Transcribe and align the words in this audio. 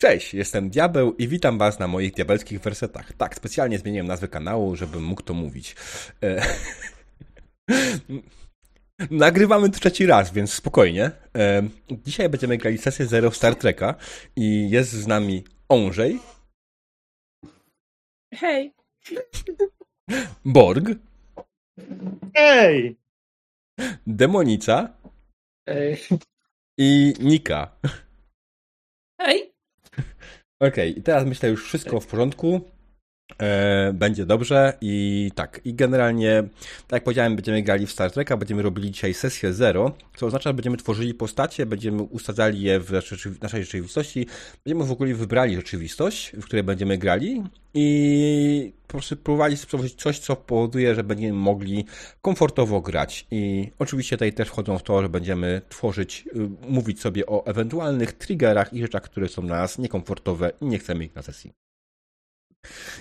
Cześć, 0.00 0.34
jestem 0.34 0.70
Diabeł 0.70 1.14
i 1.14 1.28
witam 1.28 1.58
was 1.58 1.78
na 1.78 1.88
moich 1.88 2.12
diabelskich 2.12 2.60
wersetach. 2.60 3.12
Tak, 3.12 3.34
specjalnie 3.34 3.78
zmieniłem 3.78 4.06
nazwę 4.06 4.28
kanału, 4.28 4.76
żebym 4.76 5.04
mógł 5.04 5.22
to 5.22 5.34
mówić. 5.34 5.76
E... 6.22 6.46
Nagrywamy 9.10 9.70
to 9.70 9.78
trzeci 9.78 10.06
raz, 10.06 10.32
więc 10.32 10.52
spokojnie. 10.52 11.10
E... 11.36 11.62
Dzisiaj 11.90 12.28
będziemy 12.28 12.56
grali 12.56 12.78
sesję 12.78 13.06
Zero 13.06 13.30
Star 13.30 13.56
Treka 13.56 13.94
i 14.36 14.70
jest 14.70 14.90
z 14.90 15.06
nami 15.06 15.44
Onżej. 15.68 16.20
Hej. 18.34 18.74
Borg. 20.44 20.84
Hej! 22.34 22.96
Demonica. 24.06 24.96
Ej. 25.66 25.98
I 26.78 27.14
Nika. 27.20 27.78
Hej. 29.20 29.47
Okej, 30.60 30.90
okay, 30.90 31.02
teraz 31.02 31.24
myślę 31.24 31.48
już 31.48 31.64
wszystko 31.64 32.00
w 32.00 32.06
porządku. 32.06 32.60
E, 33.42 33.92
będzie 33.92 34.26
dobrze 34.26 34.72
i 34.80 35.30
tak. 35.34 35.60
I 35.64 35.74
generalnie, 35.74 36.42
tak 36.86 36.92
jak 36.92 37.04
powiedziałem, 37.04 37.36
będziemy 37.36 37.62
grali 37.62 37.86
w 37.86 37.92
Star 37.92 38.10
Treka, 38.10 38.36
będziemy 38.36 38.62
robili 38.62 38.90
dzisiaj 38.90 39.14
sesję 39.14 39.52
zero, 39.52 39.92
co 40.16 40.26
oznacza, 40.26 40.50
że 40.50 40.54
będziemy 40.54 40.76
tworzyli 40.76 41.14
postacie, 41.14 41.66
będziemy 41.66 42.02
usadzali 42.02 42.62
je 42.62 42.80
w 42.80 42.90
naszej 43.42 43.64
rzeczywistości, 43.64 44.26
będziemy 44.64 44.84
w 44.84 44.92
ogóle 44.92 45.14
wybrali 45.14 45.56
rzeczywistość, 45.56 46.32
w 46.36 46.44
której 46.44 46.62
będziemy 46.62 46.98
grali 46.98 47.42
i 47.74 48.72
po 48.86 48.92
prostu 48.92 49.16
próbowali 49.16 49.56
stworzyć 49.56 49.94
coś, 49.94 50.18
co 50.18 50.36
powoduje, 50.36 50.94
że 50.94 51.04
będziemy 51.04 51.32
mogli 51.32 51.84
komfortowo 52.22 52.80
grać. 52.80 53.26
I 53.30 53.70
oczywiście 53.78 54.16
tutaj 54.16 54.32
też 54.32 54.48
wchodzą 54.48 54.78
w 54.78 54.82
to, 54.82 55.02
że 55.02 55.08
będziemy 55.08 55.62
tworzyć, 55.68 56.24
y, 56.36 56.48
mówić 56.68 57.00
sobie 57.00 57.26
o 57.26 57.46
ewentualnych 57.46 58.12
triggerach 58.12 58.72
i 58.72 58.80
rzeczach, 58.80 59.02
które 59.02 59.28
są 59.28 59.46
dla 59.46 59.56
nas 59.58 59.78
niekomfortowe 59.78 60.52
i 60.60 60.66
nie 60.66 60.78
chcemy 60.78 61.04
ich 61.04 61.14
na 61.14 61.22
sesji. 61.22 61.67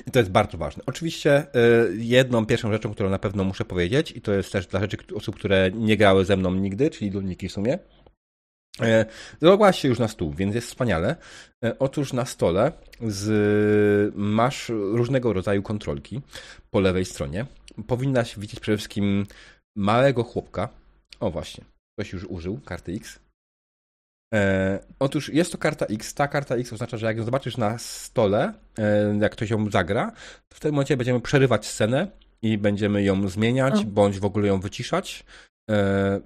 I 0.08 0.12
to 0.12 0.20
jest 0.20 0.32
bardzo 0.32 0.58
ważne. 0.58 0.84
Oczywiście 0.86 1.44
y, 1.44 1.98
jedną 1.98 2.46
pierwszą 2.46 2.72
rzeczą, 2.72 2.94
którą 2.94 3.10
na 3.10 3.20
pewno 3.20 3.44
muszę 3.44 3.66
powiedzieć, 3.66 4.12
i 4.12 4.22
to 4.22 4.34
jest 4.34 4.52
też 4.52 4.68
dla 4.68 4.80
rzeczy 4.80 4.98
osób, 5.16 5.36
które 5.36 5.72
nie 5.74 5.98
grały 5.98 6.26
ze 6.26 6.38
mną 6.38 6.54
nigdy, 6.54 6.90
czyli 6.90 7.12
dolniki 7.12 7.50
w 7.50 7.52
sumie, 7.52 7.80
y, 8.82 9.06
Zalogłaś 9.42 9.80
się 9.80 9.88
już 9.88 10.00
na 10.00 10.08
stół, 10.08 10.34
więc 10.34 10.56
jest 10.56 10.68
wspaniale. 10.68 11.16
Y, 11.66 11.78
otóż 11.80 12.14
na 12.14 12.26
stole 12.26 12.72
z, 13.08 14.16
masz 14.16 14.70
różnego 14.70 15.34
rodzaju 15.34 15.62
kontrolki 15.62 16.22
po 16.72 16.80
lewej 16.80 17.06
stronie. 17.06 17.46
Powinnaś 17.88 18.40
widzieć 18.40 18.60
przede 18.60 18.78
wszystkim 18.78 19.26
małego 19.76 20.24
chłopka. 20.24 20.70
O 21.20 21.32
właśnie, 21.32 21.64
ktoś 21.94 22.14
już 22.14 22.24
użył 22.24 22.60
karty 22.66 22.92
X. 22.92 23.27
E, 24.34 24.80
otóż 25.00 25.30
jest 25.30 25.52
to 25.52 25.58
karta 25.58 25.86
X. 25.86 26.14
Ta 26.14 26.28
karta 26.28 26.56
X 26.56 26.74
oznacza, 26.74 26.98
że 26.98 27.06
jak 27.06 27.18
ją 27.18 27.24
zobaczysz 27.24 27.58
na 27.58 27.78
stole, 27.78 28.54
e, 28.78 29.18
jak 29.22 29.32
ktoś 29.32 29.50
ją 29.50 29.72
zagra, 29.72 30.12
to 30.50 30.58
w 30.58 30.60
tym 30.60 30.72
momencie 30.72 30.98
będziemy 30.98 31.22
przerywać 31.22 31.66
scenę 31.66 32.08
i 32.42 32.58
będziemy 32.58 33.04
ją 33.04 33.30
zmieniać, 33.30 33.86
bądź 33.86 34.20
w 34.20 34.26
ogóle 34.26 34.48
ją 34.48 34.60
wyciszać. 34.60 35.24
E, 35.72 36.20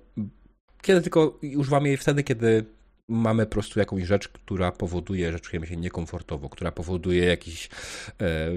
kiedy 0.81 1.01
tylko 1.01 1.39
używamy 1.57 1.87
jej 1.87 1.97
wtedy, 1.97 2.23
kiedy 2.23 2.65
mamy 3.07 3.45
po 3.45 3.51
prostu 3.51 3.79
jakąś 3.79 4.03
rzecz, 4.03 4.27
która 4.27 4.71
powoduje, 4.71 5.31
że 5.31 5.39
czujemy 5.39 5.67
się 5.67 5.77
niekomfortowo, 5.77 6.49
która 6.49 6.71
powoduje 6.71 7.25
jakiś 7.25 7.69
e, 8.21 8.49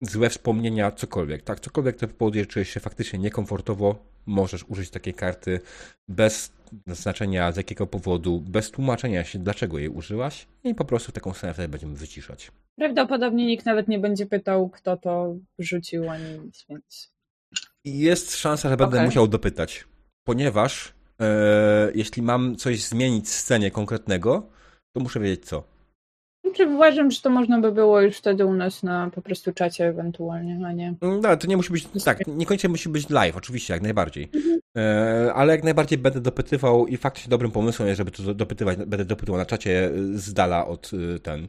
złe 0.00 0.30
wspomnienia, 0.30 0.90
cokolwiek. 0.90 1.42
Tak, 1.42 1.60
cokolwiek, 1.60 1.96
co 1.96 2.08
powoduje, 2.08 2.44
że 2.44 2.50
czujesz 2.50 2.68
się 2.68 2.80
faktycznie 2.80 3.18
niekomfortowo, 3.18 4.15
możesz 4.26 4.64
użyć 4.68 4.90
takiej 4.90 5.14
karty 5.14 5.60
bez 6.08 6.52
znaczenia 6.86 7.52
z 7.52 7.56
jakiego 7.56 7.86
powodu, 7.86 8.40
bez 8.40 8.70
tłumaczenia 8.70 9.24
się, 9.24 9.38
dlaczego 9.38 9.78
jej 9.78 9.88
użyłaś 9.88 10.46
i 10.64 10.74
po 10.74 10.84
prostu 10.84 11.12
taką 11.12 11.34
scenę 11.34 11.54
wtedy 11.54 11.68
będziemy 11.68 11.94
wyciszać. 11.94 12.52
Prawdopodobnie 12.76 13.46
nikt 13.46 13.66
nawet 13.66 13.88
nie 13.88 13.98
będzie 13.98 14.26
pytał, 14.26 14.68
kto 14.68 14.96
to 14.96 15.36
rzucił, 15.58 16.10
ani 16.10 16.38
nic, 16.44 16.66
więc... 16.68 17.12
Jest 17.84 18.36
szansa, 18.36 18.68
że 18.68 18.76
będę 18.76 18.96
okay. 18.96 19.06
musiał 19.06 19.28
dopytać, 19.28 19.84
ponieważ 20.24 20.94
e, 21.20 21.90
jeśli 21.94 22.22
mam 22.22 22.56
coś 22.56 22.82
zmienić 22.82 23.26
w 23.26 23.28
scenie 23.28 23.70
konkretnego, 23.70 24.48
to 24.92 25.00
muszę 25.00 25.20
wiedzieć 25.20 25.44
co. 25.44 25.75
Czy 26.56 26.66
uważam, 26.66 27.10
że 27.10 27.20
to 27.20 27.30
można 27.30 27.60
by 27.60 27.72
było 27.72 28.00
już 28.00 28.16
wtedy 28.16 28.46
u 28.46 28.52
nas 28.52 28.82
na 28.82 29.10
po 29.10 29.22
prostu 29.22 29.52
czacie 29.52 29.86
ewentualnie, 29.86 30.66
a 30.66 30.72
nie. 30.72 30.94
No, 31.22 31.36
to 31.36 31.46
nie 31.46 31.56
musi 31.56 31.72
być, 31.72 31.88
tak, 32.04 32.26
niekoniecznie 32.26 32.68
musi 32.68 32.88
być 32.88 33.10
live, 33.10 33.36
oczywiście, 33.36 33.74
jak 33.74 33.82
najbardziej. 33.82 34.28
Mhm. 34.34 34.60
E, 34.76 35.34
ale 35.34 35.52
jak 35.52 35.64
najbardziej 35.64 35.98
będę 35.98 36.20
dopytywał 36.20 36.86
i 36.86 36.96
faktycznie 36.96 37.30
dobrym 37.30 37.50
pomysłem 37.50 37.88
jest, 37.88 37.98
żeby 37.98 38.10
to 38.10 38.34
dopytywać, 38.34 38.78
będę 38.78 39.04
dopytywał 39.04 39.38
na 39.38 39.46
czacie 39.46 39.90
z 40.14 40.32
dala 40.32 40.66
od 40.66 40.92
y, 40.92 41.20
ten. 41.20 41.48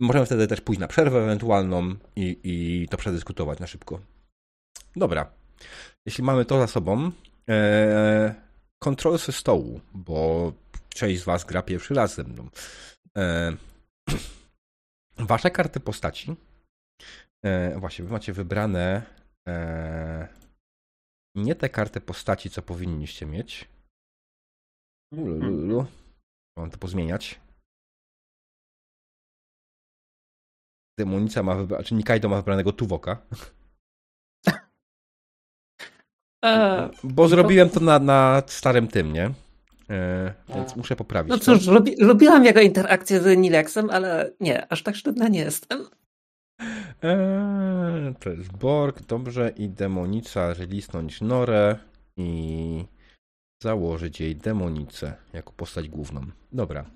Możemy 0.00 0.26
wtedy 0.26 0.46
też 0.46 0.60
pójść 0.60 0.80
na 0.80 0.88
przerwę 0.88 1.22
ewentualną 1.22 1.94
i, 2.16 2.38
i 2.44 2.86
to 2.90 2.96
przedyskutować 2.96 3.58
na 3.58 3.66
szybko. 3.66 4.00
Dobra. 4.96 5.30
Jeśli 6.06 6.24
mamy 6.24 6.44
to 6.44 6.58
za 6.58 6.66
sobą, 6.66 7.10
e, 7.50 8.34
kontrol 8.78 9.18
ze 9.18 9.32
stołu, 9.32 9.80
bo 9.94 10.52
część 10.88 11.20
z 11.20 11.24
Was 11.24 11.44
gra 11.44 11.62
pierwszy 11.62 11.94
raz 11.94 12.14
ze 12.14 12.24
mną. 12.24 12.48
E, 13.16 13.52
wasze 15.18 15.50
karty 15.50 15.80
postaci. 15.80 16.36
E, 17.44 17.78
właśnie, 17.78 18.04
wy 18.04 18.12
macie 18.12 18.32
wybrane 18.32 19.02
e, 19.48 20.28
nie 21.34 21.54
te 21.54 21.68
karty 21.68 22.00
postaci, 22.00 22.50
co 22.50 22.62
powinniście 22.62 23.26
mieć. 23.26 23.68
Lulu. 25.12 25.86
Mam 26.58 26.70
to 26.70 26.78
pozmieniać. 26.78 27.40
Demonica 30.98 31.42
ma 31.42 31.54
wybrane, 31.54 31.84
czy 31.84 31.94
Nikaido 31.94 32.28
ma 32.28 32.36
wybranego 32.36 32.72
Tuwoka. 32.72 33.26
E, 36.44 36.90
Bo 37.04 37.28
zrobiłem 37.28 37.70
to 37.70 37.80
na, 37.80 37.98
na 37.98 38.42
starym 38.46 38.88
tym, 38.88 39.12
nie? 39.12 39.34
E, 39.90 40.34
więc 40.54 40.76
muszę 40.76 40.96
poprawić. 40.96 41.30
No 41.30 41.38
cóż, 41.38 41.66
lubi, 41.66 41.94
lubiłam 41.98 42.44
jego 42.44 42.60
interakcję 42.60 43.20
z 43.20 43.38
Nilexem, 43.38 43.90
ale 43.90 44.32
nie, 44.40 44.72
aż 44.72 44.82
tak 44.82 44.96
sztywna 44.96 45.28
nie 45.28 45.40
jestem. 45.40 45.86
Eee, 47.02 48.14
to 48.20 48.30
jest 48.30 48.52
Borg, 48.52 49.02
dobrze, 49.02 49.52
i 49.56 49.68
demonica, 49.68 50.52
lisnąć 50.58 51.20
Norę 51.20 51.78
i 52.16 52.84
założyć 53.62 54.20
jej 54.20 54.36
demonicę 54.36 55.16
jako 55.32 55.52
postać 55.52 55.88
główną. 55.88 56.26
Dobra. 56.52 56.90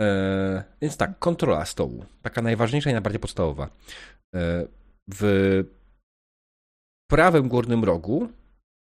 Eee, 0.00 0.62
więc 0.82 0.96
tak, 0.96 1.18
kontrola 1.18 1.64
stołu. 1.64 2.04
Taka 2.22 2.42
najważniejsza 2.42 2.90
i 2.90 2.92
najbardziej 2.92 3.20
podstawowa. 3.20 3.68
Eee, 4.34 4.66
w 5.08 5.64
prawym 7.10 7.48
górnym 7.48 7.84
rogu 7.84 8.28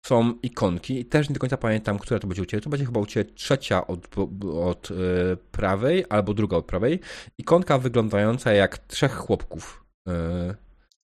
są 0.06 0.34
ikonki 0.44 1.00
i 1.00 1.06
też 1.06 1.30
nie 1.30 1.34
do 1.34 1.40
końca 1.40 1.58
pamiętam, 1.58 2.00
która 2.00 2.20
to 2.20 2.28
będzie 2.28 2.42
u 2.42 2.46
Ciebie. 2.46 2.62
To 2.62 2.70
będzie 2.70 2.86
chyba 2.86 3.00
u 3.00 3.06
Ciebie 3.06 3.32
trzecia 3.34 3.88
od, 3.88 4.18
od 4.54 4.90
yy, 4.90 5.38
prawej 5.52 6.06
albo 6.10 6.34
druga 6.34 6.58
od 6.58 6.66
prawej. 6.66 7.00
Ikonka 7.38 7.78
wyglądająca 7.78 8.54
jak 8.54 8.78
trzech 8.78 9.16
chłopków. 9.16 9.86
Yy, 10.08 10.56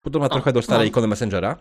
podobna 0.05 0.29
trochę 0.29 0.53
do 0.53 0.63
starej 0.63 0.87
o. 0.87 0.89
ikony 0.89 1.07
Messengera. 1.07 1.57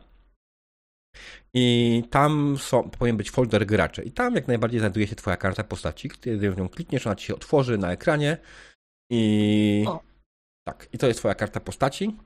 I 1.53 2.03
tam 2.09 2.57
są, 2.57 2.89
powinien 2.89 3.17
być 3.17 3.31
folder 3.31 3.65
gracze. 3.65 4.03
I 4.03 4.11
tam 4.11 4.35
jak 4.35 4.47
najbardziej 4.47 4.79
znajduje 4.79 5.07
się 5.07 5.15
Twoja 5.15 5.37
karta 5.37 5.63
postaci. 5.63 6.09
Kiedy 6.09 6.51
w 6.51 6.57
nią 6.57 6.69
klikniesz, 6.69 7.07
ona 7.07 7.15
Ci 7.15 7.25
się 7.25 7.35
otworzy 7.35 7.77
na 7.77 7.91
ekranie. 7.91 8.37
I 9.11 9.85
o. 9.87 10.03
tak, 10.67 10.87
i 10.93 10.97
to 10.97 11.07
jest 11.07 11.19
Twoja 11.19 11.35
karta 11.35 11.59
postaci 11.59 12.17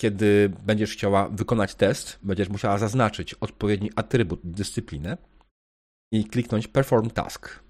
kiedy 0.00 0.52
będziesz 0.66 0.92
chciała 0.92 1.28
wykonać 1.28 1.74
test, 1.74 2.18
będziesz 2.22 2.48
musiała 2.48 2.78
zaznaczyć 2.78 3.34
odpowiedni 3.34 3.90
atrybut, 3.96 4.40
dyscyplinę 4.44 5.16
i 6.12 6.24
kliknąć 6.24 6.68
Perform 6.68 7.10
Task. 7.10 7.60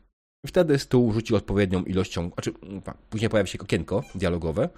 Wtedy 0.46 0.78
stół 0.78 1.12
rzuci 1.12 1.34
odpowiednią 1.34 1.84
ilością, 1.84 2.30
znaczy 2.34 2.52
później 3.10 3.30
pojawi 3.30 3.50
się 3.50 3.58
okienko 3.58 4.04
dialogowe, 4.14 4.68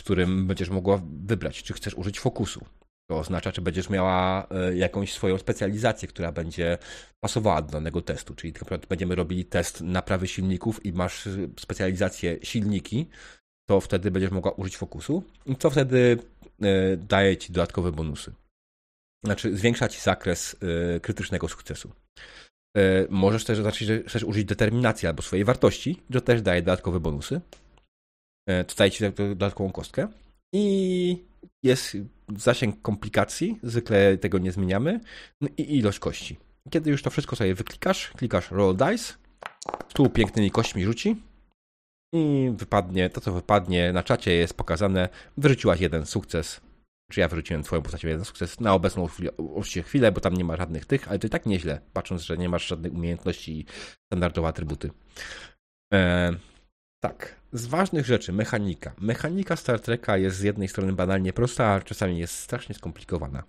w 0.00 0.04
którym 0.04 0.46
będziesz 0.46 0.70
mogła 0.70 1.00
wybrać, 1.24 1.62
czy 1.62 1.72
chcesz 1.72 1.94
użyć 1.94 2.20
fokusu. 2.20 2.64
To 3.10 3.18
oznacza, 3.18 3.52
czy 3.52 3.60
będziesz 3.60 3.90
miała 3.90 4.46
e, 4.50 4.76
jakąś 4.76 5.12
swoją 5.12 5.38
specjalizację, 5.38 6.08
która 6.08 6.32
będzie 6.32 6.78
pasowała 7.20 7.62
do 7.62 7.72
danego 7.72 8.02
testu. 8.02 8.34
Czyli 8.34 8.52
na 8.52 8.58
przykład 8.58 8.86
będziemy 8.86 9.14
robili 9.14 9.44
test 9.44 9.80
naprawy 9.80 10.28
silników 10.28 10.86
i 10.86 10.92
masz 10.92 11.28
specjalizację 11.60 12.38
silniki, 12.42 13.06
to 13.68 13.80
wtedy 13.80 14.10
będziesz 14.10 14.30
mogła 14.30 14.52
użyć 14.52 14.76
fokusu. 14.76 15.22
I 15.46 15.56
co 15.56 15.70
wtedy 15.70 16.18
E, 16.18 16.33
daje 16.98 17.36
ci 17.36 17.52
dodatkowe 17.52 17.92
bonusy. 17.92 18.32
Znaczy, 19.24 19.56
zwiększa 19.56 19.88
ci 19.88 20.00
zakres 20.00 20.56
e, 20.96 21.00
krytycznego 21.00 21.48
sukcesu. 21.48 21.92
E, 22.76 23.06
możesz 23.10 23.44
też 23.44 23.58
zacząć, 23.58 23.86
że 23.86 24.02
chcesz 24.02 24.22
użyć 24.22 24.44
determinacji 24.44 25.08
albo 25.08 25.22
swojej 25.22 25.44
wartości, 25.44 26.02
to 26.12 26.20
też 26.20 26.42
daje 26.42 26.62
dodatkowe 26.62 27.00
bonusy. 27.00 27.40
To 28.66 28.74
daje 28.76 28.90
ci 28.90 29.04
dodatkową 29.16 29.72
kostkę. 29.72 30.08
I 30.54 31.24
jest 31.62 31.96
zasięg 32.36 32.82
komplikacji, 32.82 33.58
zwykle 33.62 34.18
tego 34.18 34.38
nie 34.38 34.52
zmieniamy, 34.52 35.00
no 35.40 35.48
i 35.56 35.76
ilość 35.78 35.98
kości. 35.98 36.36
Kiedy 36.70 36.90
już 36.90 37.02
to 37.02 37.10
wszystko 37.10 37.36
sobie 37.36 37.54
wyklikasz, 37.54 38.10
klikasz 38.10 38.50
roll 38.50 38.76
dice, 38.76 39.14
tu 39.94 40.10
pięknymi 40.10 40.50
kośćmi 40.50 40.84
rzuci 40.84 41.16
i 42.14 42.52
wypadnie, 42.56 43.10
to 43.10 43.20
co 43.20 43.32
wypadnie 43.32 43.92
na 43.92 44.02
czacie 44.02 44.32
jest 44.32 44.54
pokazane, 44.54 45.08
wyrzuciłaś 45.36 45.80
jeden 45.80 46.06
sukces, 46.06 46.60
czy 47.10 47.20
ja 47.20 47.28
wyrzuciłem 47.28 47.62
twoją 47.62 47.82
postacią 47.82 48.08
jeden 48.08 48.24
sukces 48.24 48.60
na 48.60 48.74
obecną 48.74 49.06
chwilę, 49.06 49.32
chwilę, 49.84 50.12
bo 50.12 50.20
tam 50.20 50.34
nie 50.34 50.44
ma 50.44 50.56
żadnych 50.56 50.84
tych, 50.86 51.08
ale 51.08 51.18
to 51.18 51.26
i 51.26 51.30
tak 51.30 51.46
nieźle, 51.46 51.80
patrząc, 51.92 52.22
że 52.22 52.36
nie 52.36 52.48
masz 52.48 52.66
żadnych 52.66 52.92
umiejętności 52.92 53.60
i 53.60 53.66
standardowe 54.12 54.48
atrybuty. 54.48 54.90
E, 55.94 56.32
tak, 57.04 57.40
z 57.52 57.66
ważnych 57.66 58.06
rzeczy, 58.06 58.32
mechanika. 58.32 58.94
Mechanika 59.00 59.56
Star 59.56 59.80
Treka 59.80 60.16
jest 60.16 60.36
z 60.36 60.42
jednej 60.42 60.68
strony 60.68 60.92
banalnie 60.92 61.32
prosta, 61.32 61.66
a 61.66 61.80
czasami 61.80 62.18
jest 62.18 62.38
strasznie 62.38 62.74
skomplikowana. 62.74 63.42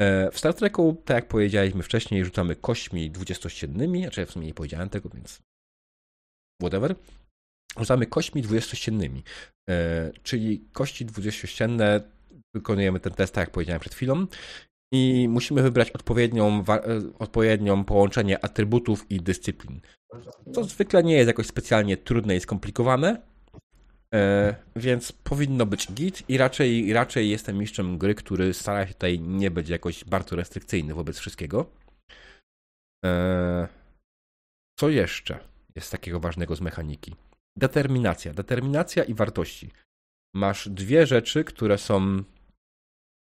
E, 0.00 0.30
w 0.30 0.38
Star 0.38 0.54
Treku, 0.54 1.02
tak 1.04 1.14
jak 1.14 1.28
powiedzieliśmy 1.28 1.82
wcześniej, 1.82 2.24
rzucamy 2.24 2.56
kośćmi 2.56 3.10
dwudziestościennymi, 3.10 4.02
znaczy 4.02 4.20
ja 4.20 4.26
w 4.26 4.30
sumie 4.30 4.46
nie 4.46 4.54
powiedziałem 4.54 4.88
tego, 4.88 5.08
więc 5.08 5.42
whatever. 6.62 6.94
Rzucamy 7.78 8.06
kośćmi 8.06 8.42
dwudziestościennymi, 8.42 9.22
e, 9.70 10.10
czyli 10.22 10.64
kości 10.72 11.04
dwudziestościenne 11.04 12.00
wykonujemy 12.54 13.00
ten 13.00 13.12
test, 13.12 13.34
tak 13.34 13.42
jak 13.42 13.50
powiedziałem 13.50 13.80
przed 13.80 13.94
chwilą, 13.94 14.26
i 14.92 15.26
musimy 15.28 15.62
wybrać 15.62 15.90
odpowiednią, 15.90 16.64
e, 16.68 16.82
odpowiednią 17.18 17.84
połączenie 17.84 18.44
atrybutów 18.44 19.10
i 19.10 19.20
dyscyplin. 19.20 19.80
To 20.54 20.64
zwykle 20.64 21.02
nie 21.02 21.14
jest 21.14 21.26
jakoś 21.26 21.46
specjalnie 21.46 21.96
trudne 21.96 22.36
i 22.36 22.40
skomplikowane, 22.40 23.22
e, 24.14 24.54
więc 24.76 25.12
powinno 25.12 25.66
być 25.66 25.92
git 25.92 26.30
i 26.30 26.38
raczej, 26.38 26.92
raczej 26.92 27.30
jestem 27.30 27.58
mistrzem 27.58 27.98
gry, 27.98 28.14
który 28.14 28.54
stara 28.54 28.86
się 28.86 28.92
tutaj 28.92 29.20
nie 29.20 29.50
być 29.50 29.68
jakoś 29.68 30.04
bardzo 30.04 30.36
restrykcyjny 30.36 30.94
wobec 30.94 31.18
wszystkiego. 31.18 31.66
Co 34.78 34.88
jeszcze 34.88 35.38
jest 35.76 35.92
takiego 35.92 36.20
ważnego 36.20 36.56
z 36.56 36.60
mechaniki? 36.60 37.14
Determinacja. 37.56 38.34
Determinacja 38.34 39.04
i 39.04 39.14
wartości. 39.14 39.70
Masz 40.34 40.68
dwie 40.68 41.06
rzeczy, 41.06 41.44
które 41.44 41.78
są 41.78 42.24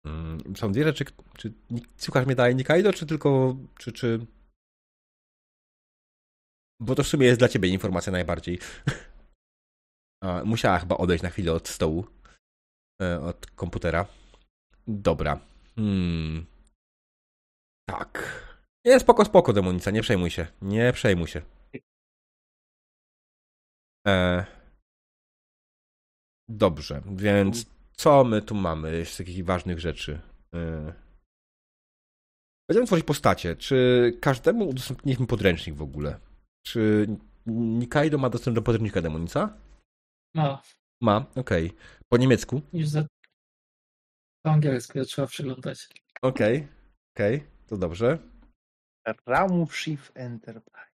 Mm, 0.05 0.55
są 0.55 0.71
dwie 0.71 0.83
rzeczy, 0.83 1.05
czy 1.37 1.53
słuchasz 1.97 2.25
mnie 2.25 2.35
dalej 2.35 2.55
Nikaido, 2.55 2.93
czy 2.93 3.05
tylko, 3.05 3.55
czy, 3.79 3.91
czy... 3.91 4.25
Bo 6.79 6.95
to 6.95 7.03
w 7.03 7.07
sumie 7.07 7.27
jest 7.27 7.39
dla 7.39 7.47
ciebie 7.47 7.69
informacja 7.69 8.11
najbardziej. 8.11 8.59
Musiała 10.45 10.79
chyba 10.79 10.97
odejść 10.97 11.23
na 11.23 11.29
chwilę 11.29 11.53
od 11.53 11.67
stołu, 11.67 12.07
e, 13.01 13.21
od 13.21 13.45
komputera. 13.45 14.05
Dobra. 14.87 15.39
Hmm. 15.75 16.45
Tak. 17.89 18.41
Nie, 18.85 18.99
spoko, 18.99 19.25
spoko, 19.25 19.53
demonica, 19.53 19.91
nie 19.91 20.01
przejmuj 20.01 20.29
się. 20.29 20.47
Nie 20.61 20.93
przejmuj 20.93 21.27
się. 21.27 21.41
E... 24.07 24.45
Dobrze, 26.49 27.01
więc 27.05 27.65
co 27.93 28.23
my 28.23 28.41
tu 28.41 28.55
mamy 28.55 29.05
z 29.05 29.17
takich 29.17 29.45
ważnych 29.45 29.79
rzeczy? 29.79 30.21
Y, 30.55 30.93
będziemy 32.69 32.87
tworzyć 32.87 33.05
postacie. 33.05 33.55
Czy 33.55 34.17
każdemu 34.21 34.69
udostępniliśmy 34.69 35.27
podręcznik 35.27 35.75
w 35.75 35.81
ogóle? 35.81 36.19
Czy 36.65 37.07
Nikaido 37.45 38.17
ma 38.17 38.29
dostęp 38.29 38.55
do 38.55 38.61
podręcznika 38.61 39.01
demonica? 39.01 39.57
Ma. 40.35 40.61
Ma, 41.01 41.25
okej. 41.35 41.67
Okay. 41.67 41.79
Po 42.09 42.17
niemiecku? 42.17 42.61
Już 42.73 42.87
za... 42.87 43.05
Po 44.45 44.51
angielsku, 44.51 44.97
ja 44.97 45.05
trzeba 45.05 45.27
przeglądać. 45.27 45.89
Okej, 46.21 46.57
okay. 46.57 46.67
okej, 47.15 47.35
okay. 47.35 47.49
to 47.67 47.77
dobrze. 47.77 48.17
Raumschiff 49.25 50.11
Enterprise. 50.15 50.91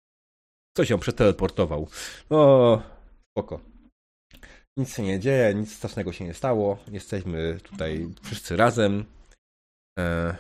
Co 0.77 0.85
się 0.85 0.99
przeteleportował. 0.99 1.89
O, 2.31 2.83
spoko. 3.37 3.61
Nic 4.77 4.97
się 4.97 5.03
nie 5.03 5.21
dzieje, 5.21 5.55
nic 5.55 5.77
strasznego 5.77 6.13
się 6.13 6.25
nie 6.25 6.35
stało. 6.35 6.79
Jesteśmy 6.89 7.61
tutaj 7.61 8.09
wszyscy 8.23 8.57
razem. 8.57 9.05
E... 9.99 10.37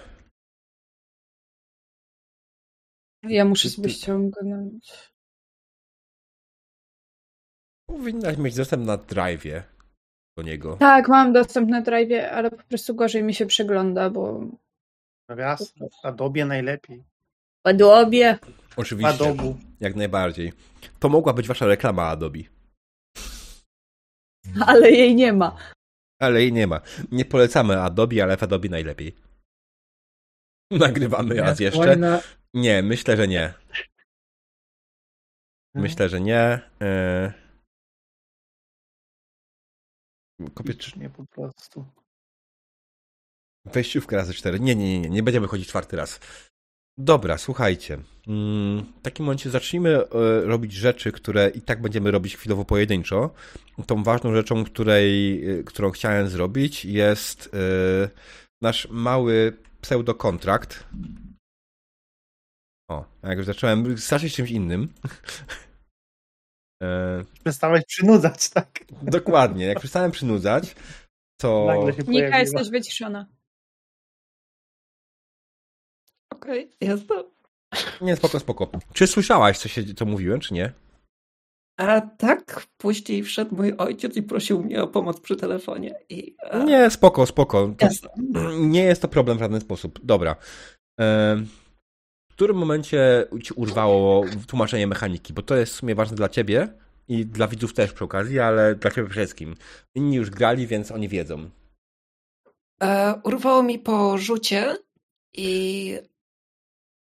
Ja 3.22 3.44
muszę 3.44 3.70
sobie 3.70 3.90
ściągnąć. 3.90 5.12
Powinnaś 7.88 8.38
mieć 8.38 8.54
dostęp 8.54 8.86
na 8.86 8.98
drive'ie 8.98 9.62
do 10.36 10.42
niego. 10.42 10.76
Tak, 10.76 11.08
mam 11.08 11.32
dostęp 11.32 11.68
na 11.68 11.82
drive'ie, 11.82 12.20
ale 12.20 12.50
po 12.50 12.62
prostu 12.62 12.94
gorzej 12.94 13.22
mi 13.22 13.34
się 13.34 13.46
przegląda, 13.46 14.10
bo... 14.10 14.40
No 15.28 15.36
jasne, 15.36 15.88
w 15.88 16.06
Adobe 16.06 16.44
najlepiej. 16.44 17.04
W 17.66 17.68
Adobe. 17.68 18.38
Oczywiście, 18.76 19.08
Adobe. 19.08 19.54
jak 19.80 19.94
najbardziej. 19.94 20.52
To 21.00 21.08
mogła 21.08 21.32
być 21.32 21.48
wasza 21.48 21.66
reklama 21.66 22.08
Adobe. 22.08 22.55
Ale 24.66 24.90
jej 24.90 25.14
nie 25.14 25.32
ma. 25.32 25.56
Ale 26.20 26.40
jej 26.40 26.52
nie 26.52 26.66
ma. 26.66 26.80
Nie 27.12 27.24
polecamy 27.24 27.80
Adobe, 27.82 28.22
ale 28.22 28.36
w 28.36 28.42
Adobe 28.42 28.68
najlepiej. 28.68 29.14
Nagrywamy 30.70 31.34
raz 31.34 31.60
jeszcze. 31.60 32.20
Nie, 32.54 32.82
myślę, 32.82 33.16
że 33.16 33.28
nie. 33.28 33.54
Myślę, 35.74 36.08
że 36.08 36.20
nie. 36.20 36.60
E, 36.82 37.32
Kobiet... 40.54 40.96
Nie 40.96 41.10
po 41.10 41.26
prostu. 41.26 41.84
Wejściówka 43.64 44.16
razy 44.16 44.34
cztery. 44.34 44.60
Nie, 44.60 44.74
nie, 44.74 45.00
nie, 45.00 45.10
nie 45.10 45.22
będziemy 45.22 45.46
chodzić 45.46 45.68
czwarty 45.68 45.96
raz. 45.96 46.20
Dobra, 46.98 47.38
słuchajcie. 47.38 47.98
Mm, 48.26 48.84
w 48.98 49.02
takim 49.02 49.26
momencie 49.26 49.50
zacznijmy 49.50 49.96
e, 49.96 50.06
robić 50.40 50.72
rzeczy, 50.72 51.12
które 51.12 51.50
i 51.50 51.60
tak 51.60 51.82
będziemy 51.82 52.10
robić 52.10 52.36
chwilowo 52.36 52.64
pojedynczo. 52.64 53.30
Tą 53.86 54.02
ważną 54.02 54.34
rzeczą, 54.34 54.64
której, 54.64 55.44
e, 55.50 55.62
którą 55.62 55.90
chciałem 55.90 56.28
zrobić, 56.28 56.84
jest 56.84 57.54
e, 57.54 58.08
nasz 58.62 58.88
mały 58.90 59.56
pseudokontrakt. 59.80 60.86
O, 62.90 63.04
jak 63.22 63.38
już 63.38 63.46
zacząłem 63.46 63.96
zacząć 63.96 64.34
czymś 64.34 64.50
innym. 64.50 64.88
Przestałeś 67.44 67.84
przynudzać, 67.84 68.50
tak? 68.50 68.84
Dokładnie. 69.02 69.64
Jak 69.66 69.78
przestałem 69.78 70.10
przynudzać, 70.10 70.74
to. 71.40 71.84
Nika, 72.08 72.38
jesteś 72.38 72.70
wyciszona. 72.70 73.26
Okej, 76.36 76.64
okay, 76.64 76.88
jasne. 76.88 77.16
Nie, 78.00 78.16
spoko, 78.16 78.40
spoko. 78.40 78.70
Czy 78.92 79.06
słyszałaś, 79.06 79.58
co, 79.58 79.68
się, 79.68 79.94
co 79.94 80.04
mówiłem, 80.04 80.40
czy 80.40 80.54
nie? 80.54 80.72
A 81.76 82.00
tak, 82.00 82.66
później 82.76 83.22
wszedł 83.22 83.56
mój 83.56 83.72
ojciec 83.78 84.16
i 84.16 84.22
prosił 84.22 84.62
mnie 84.62 84.82
o 84.82 84.86
pomoc 84.86 85.20
przy 85.20 85.36
telefonie. 85.36 85.94
I, 86.08 86.36
a... 86.50 86.58
Nie, 86.58 86.90
spoko, 86.90 87.26
spoko. 87.26 87.74
nie 88.60 88.82
jest 88.82 89.02
to 89.02 89.08
problem 89.08 89.36
w 89.36 89.40
żaden 89.40 89.60
sposób. 89.60 90.00
Dobra. 90.04 90.36
w 92.30 92.34
którym 92.34 92.56
momencie 92.56 93.26
ci 93.42 93.54
urwało 93.54 94.24
tłumaczenie 94.46 94.86
mechaniki? 94.86 95.32
Bo 95.32 95.42
to 95.42 95.56
jest 95.56 95.72
w 95.72 95.76
sumie 95.76 95.94
ważne 95.94 96.16
dla 96.16 96.28
ciebie 96.28 96.68
i 97.08 97.26
dla 97.26 97.48
widzów 97.48 97.74
też 97.74 97.92
przy 97.92 98.04
okazji, 98.04 98.38
ale 98.38 98.74
dla 98.74 98.90
ciebie 98.90 99.08
przede 99.08 99.26
wszystkim. 99.26 99.54
Inni 99.94 100.16
już 100.16 100.30
grali, 100.30 100.66
więc 100.66 100.90
oni 100.90 101.08
wiedzą. 101.08 101.50
E, 102.82 103.14
urwało 103.24 103.62
mi 103.62 103.78
po 103.78 104.18
rzucie 104.18 104.76
i 105.34 105.98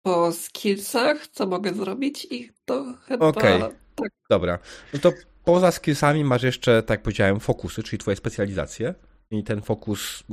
po 0.03 0.33
skillsach, 0.33 1.27
co 1.27 1.47
mogę 1.47 1.75
zrobić 1.75 2.27
i 2.31 2.51
to 2.65 2.95
chyba... 3.07 3.27
Okej, 3.27 3.57
okay. 3.57 3.75
tak. 3.95 4.13
dobra. 4.31 4.59
No 4.95 4.99
to 4.99 5.13
poza 5.45 5.71
skillsami 5.71 6.25
masz 6.25 6.43
jeszcze, 6.43 6.83
tak 6.83 6.91
jak 6.91 7.03
powiedziałem, 7.03 7.41
fokusy, 7.41 7.83
czyli 7.83 7.99
twoje 7.99 8.17
specjalizacje. 8.17 8.95
I 9.33 9.45
ten 9.45 9.63
fokus, 9.63 10.25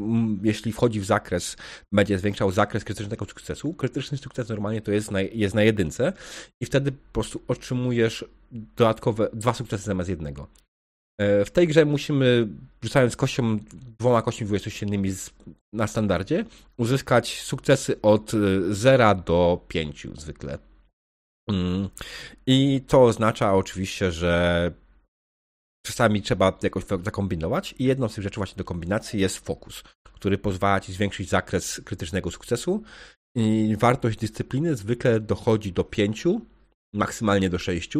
jeśli 0.43 0.71
wchodzi 0.71 0.99
w 0.99 1.05
zakres, 1.05 1.57
będzie 1.91 2.19
zwiększał 2.19 2.51
zakres 2.51 2.83
krytycznego 2.83 3.25
sukcesu. 3.25 3.73
Krytyczny 3.73 4.17
sukces 4.17 4.49
normalnie 4.49 4.81
to 4.81 4.91
jest 4.91 5.11
na, 5.11 5.21
jest 5.21 5.55
na 5.55 5.63
jedynce 5.63 6.13
i 6.61 6.65
wtedy 6.65 6.91
po 6.91 7.13
prostu 7.13 7.41
otrzymujesz 7.47 8.25
dodatkowe 8.51 9.29
dwa 9.33 9.53
sukcesy 9.53 9.83
zamiast 9.83 10.09
jednego. 10.09 10.47
E, 11.17 11.45
w 11.45 11.51
tej 11.51 11.67
grze 11.67 11.85
musimy, 11.85 12.47
rzucając 12.81 13.15
kością, 13.15 13.59
dwoma 13.99 14.21
kośćmi 14.21 14.45
dwudziestościennymi 14.45 15.11
na 15.73 15.87
standardzie, 15.87 16.45
uzyskać 16.77 17.41
sukcesy 17.41 18.01
od 18.01 18.31
0 18.69 19.11
e, 19.11 19.15
do 19.15 19.65
5 19.67 20.07
zwykle. 20.15 20.57
Mm. 21.49 21.89
I 22.45 22.81
to 22.87 23.03
oznacza 23.03 23.53
oczywiście, 23.53 24.11
że 24.11 24.71
czasami 25.85 26.21
trzeba 26.21 26.57
jakoś 26.63 26.83
zakombinować 27.03 27.75
i 27.79 27.83
jedną 27.83 28.07
z 28.07 28.15
tych 28.15 28.23
rzeczy 28.23 28.39
właśnie 28.39 28.57
do 28.57 28.63
kombinacji 28.63 29.19
jest 29.19 29.37
fokus, 29.37 29.83
który 30.13 30.37
pozwala 30.37 30.79
ci 30.79 30.93
zwiększyć 30.93 31.29
zakres 31.29 31.81
krytycznego 31.85 32.31
sukcesu 32.31 32.83
i 33.35 33.75
wartość 33.79 34.19
dyscypliny 34.19 34.75
zwykle 34.75 35.19
dochodzi 35.19 35.73
do 35.73 35.83
5, 35.83 36.23
maksymalnie 36.93 37.49
do 37.49 37.57
6 37.59 37.93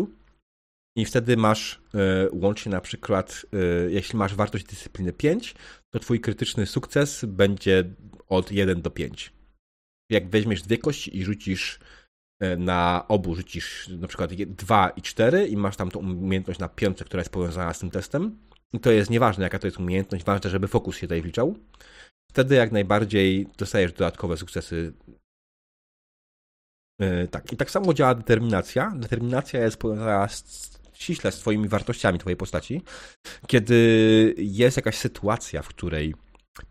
i 0.97 1.05
wtedy 1.05 1.37
masz 1.37 1.73
y, 1.73 2.29
łącznie 2.31 2.71
na 2.71 2.81
przykład, 2.81 3.45
y, 3.85 3.91
jeśli 3.91 4.19
masz 4.19 4.35
wartość 4.35 4.65
dyscypliny 4.65 5.13
5, 5.13 5.55
to 5.93 5.99
twój 5.99 6.19
krytyczny 6.19 6.65
sukces 6.65 7.25
będzie 7.25 7.83
od 8.29 8.51
1 8.51 8.81
do 8.81 8.91
5. 8.91 9.33
Jak 10.11 10.29
weźmiesz 10.29 10.61
dwie 10.61 10.77
kości 10.77 11.17
i 11.17 11.23
rzucisz 11.23 11.79
e, 12.39 12.57
na 12.57 13.05
obu 13.07 13.35
rzucisz 13.35 13.87
na 13.87 14.07
przykład 14.07 14.33
2 14.33 14.89
i 14.89 15.01
4 15.01 15.47
i 15.47 15.57
masz 15.57 15.77
tam 15.77 15.91
tą 15.91 15.99
umiejętność 15.99 16.59
na 16.59 16.69
piątce, 16.69 17.05
która 17.05 17.21
jest 17.21 17.31
powiązana 17.31 17.73
z 17.73 17.79
tym 17.79 17.91
testem. 17.91 18.37
I 18.73 18.79
to 18.79 18.91
jest 18.91 19.09
nieważne, 19.09 19.43
jaka 19.43 19.59
to 19.59 19.67
jest 19.67 19.79
umiejętność, 19.79 20.25
ważne, 20.25 20.49
żeby 20.49 20.67
fokus 20.67 20.95
się 20.95 21.01
tutaj 21.01 21.21
wliczał. 21.21 21.55
Wtedy 22.29 22.55
jak 22.55 22.71
najbardziej 22.71 23.47
dostajesz 23.57 23.93
dodatkowe 23.93 24.37
sukcesy. 24.37 24.93
Tak, 27.31 27.53
i 27.53 27.57
tak 27.57 27.71
samo 27.71 27.93
działa 27.93 28.15
determinacja. 28.15 28.93
Determinacja 28.95 29.63
jest 29.63 29.77
powiązana 29.77 30.27
z, 30.27 30.77
ściśle 30.97 31.31
z 31.31 31.39
twoimi 31.39 31.67
wartościami 31.67 32.19
twojej 32.19 32.37
postaci. 32.37 32.81
Kiedy 33.47 34.35
jest 34.37 34.77
jakaś 34.77 34.97
sytuacja, 34.97 35.61
w 35.61 35.67
której 35.67 36.15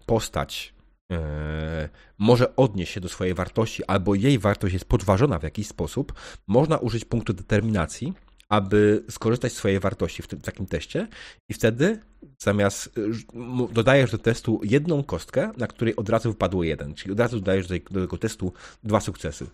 postać 0.07 0.75
e, 1.13 1.89
może 2.19 2.57
odnieść 2.57 2.93
się 2.93 3.01
do 3.01 3.09
swojej 3.09 3.35
wartości, 3.35 3.85
albo 3.85 4.15
jej 4.15 4.39
wartość 4.39 4.73
jest 4.73 4.85
podważona 4.85 5.39
w 5.39 5.43
jakiś 5.43 5.67
sposób, 5.67 6.13
można 6.47 6.79
użyć 6.79 7.05
punktu 7.05 7.33
determinacji, 7.33 8.15
aby 8.49 9.05
skorzystać 9.11 9.53
z 9.53 9.57
swojej 9.57 9.81
wartości 9.81 10.23
w, 10.23 10.27
tym, 10.27 10.41
w 10.41 10.43
takim 10.43 10.67
teście 10.67 11.09
i 11.49 11.55
wtedy 11.55 12.01
zamiast 12.39 12.91
m- 13.35 13.69
dodajesz 13.73 14.11
do 14.11 14.19
testu 14.19 14.61
jedną 14.65 15.05
kostkę, 15.05 15.53
na 15.57 15.67
której 15.67 15.97
od 15.97 16.09
razu 16.09 16.31
wypadło 16.31 16.65
jeden, 16.65 16.95
czyli 16.95 17.13
od 17.13 17.21
razu 17.21 17.41
dodajesz 17.41 17.67
do 17.67 18.01
tego 18.01 18.19
testu 18.19 18.53
dwa 18.85 19.01
sukcesy. 19.01 19.47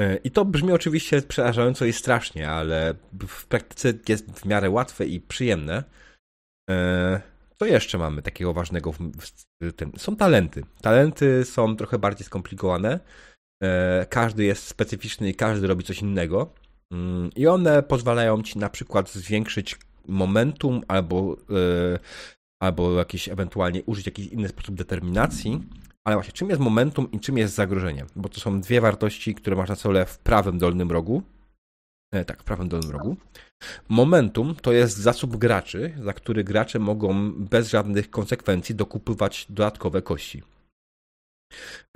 E, 0.00 0.16
I 0.16 0.30
to 0.30 0.44
brzmi 0.44 0.72
oczywiście 0.72 1.22
przerażająco 1.22 1.84
i 1.84 1.92
strasznie, 1.92 2.50
ale 2.50 2.94
w 3.28 3.46
praktyce 3.46 3.92
jest 4.08 4.30
w 4.30 4.44
miarę 4.44 4.70
łatwe 4.70 5.06
i 5.06 5.20
przyjemne. 5.20 5.84
E, 6.70 7.20
Co 7.58 7.66
jeszcze 7.66 7.98
mamy 7.98 8.22
takiego 8.22 8.52
ważnego 8.52 8.92
w, 8.92 9.02
tym? 9.76 9.92
Są 9.96 10.16
talenty. 10.16 10.64
Talenty 10.80 11.44
są 11.44 11.76
trochę 11.76 11.98
bardziej 11.98 12.26
skomplikowane. 12.26 13.00
E, 13.62 14.06
Każdy 14.10 14.44
jest 14.44 14.66
specyficzny 14.66 15.28
i 15.30 15.34
każdy 15.34 15.66
robi 15.66 15.84
coś 15.84 16.02
innego. 16.02 16.52
Mm, 16.92 17.30
I 17.36 17.46
one 17.46 17.82
pozwalają 17.82 18.42
ci 18.42 18.58
na 18.58 18.68
przykład 18.68 19.10
zwiększyć 19.10 19.76
momentum 20.08 20.82
albo, 20.88 21.36
albo 22.62 22.92
jakiś 22.92 23.28
ewentualnie 23.28 23.82
użyć 23.82 24.06
jakiś 24.06 24.26
inny 24.26 24.48
sposób 24.48 24.74
determinacji. 24.74 25.60
Ale 26.04 26.16
właśnie, 26.16 26.32
czym 26.32 26.48
jest 26.48 26.60
momentum 26.60 27.10
i 27.12 27.20
czym 27.20 27.38
jest 27.38 27.54
zagrożenie? 27.54 28.06
Bo 28.16 28.28
to 28.28 28.40
są 28.40 28.60
dwie 28.60 28.80
wartości, 28.80 29.34
które 29.34 29.56
masz 29.56 29.68
na 29.68 29.76
stole 29.76 30.06
w 30.06 30.18
prawym 30.18 30.58
dolnym 30.58 30.90
rogu. 30.90 31.22
E, 32.12 32.24
tak, 32.24 32.40
w 32.40 32.44
prawym 32.44 32.68
dolnym 32.68 32.90
rogu. 32.90 33.16
Momentum 33.88 34.54
to 34.54 34.72
jest 34.72 34.96
zasób 34.96 35.36
graczy, 35.36 35.94
za 36.02 36.12
który 36.12 36.44
gracze 36.44 36.78
mogą 36.78 37.32
bez 37.32 37.68
żadnych 37.68 38.10
konsekwencji 38.10 38.74
dokupywać 38.74 39.46
dodatkowe 39.48 40.02
kości. 40.02 40.42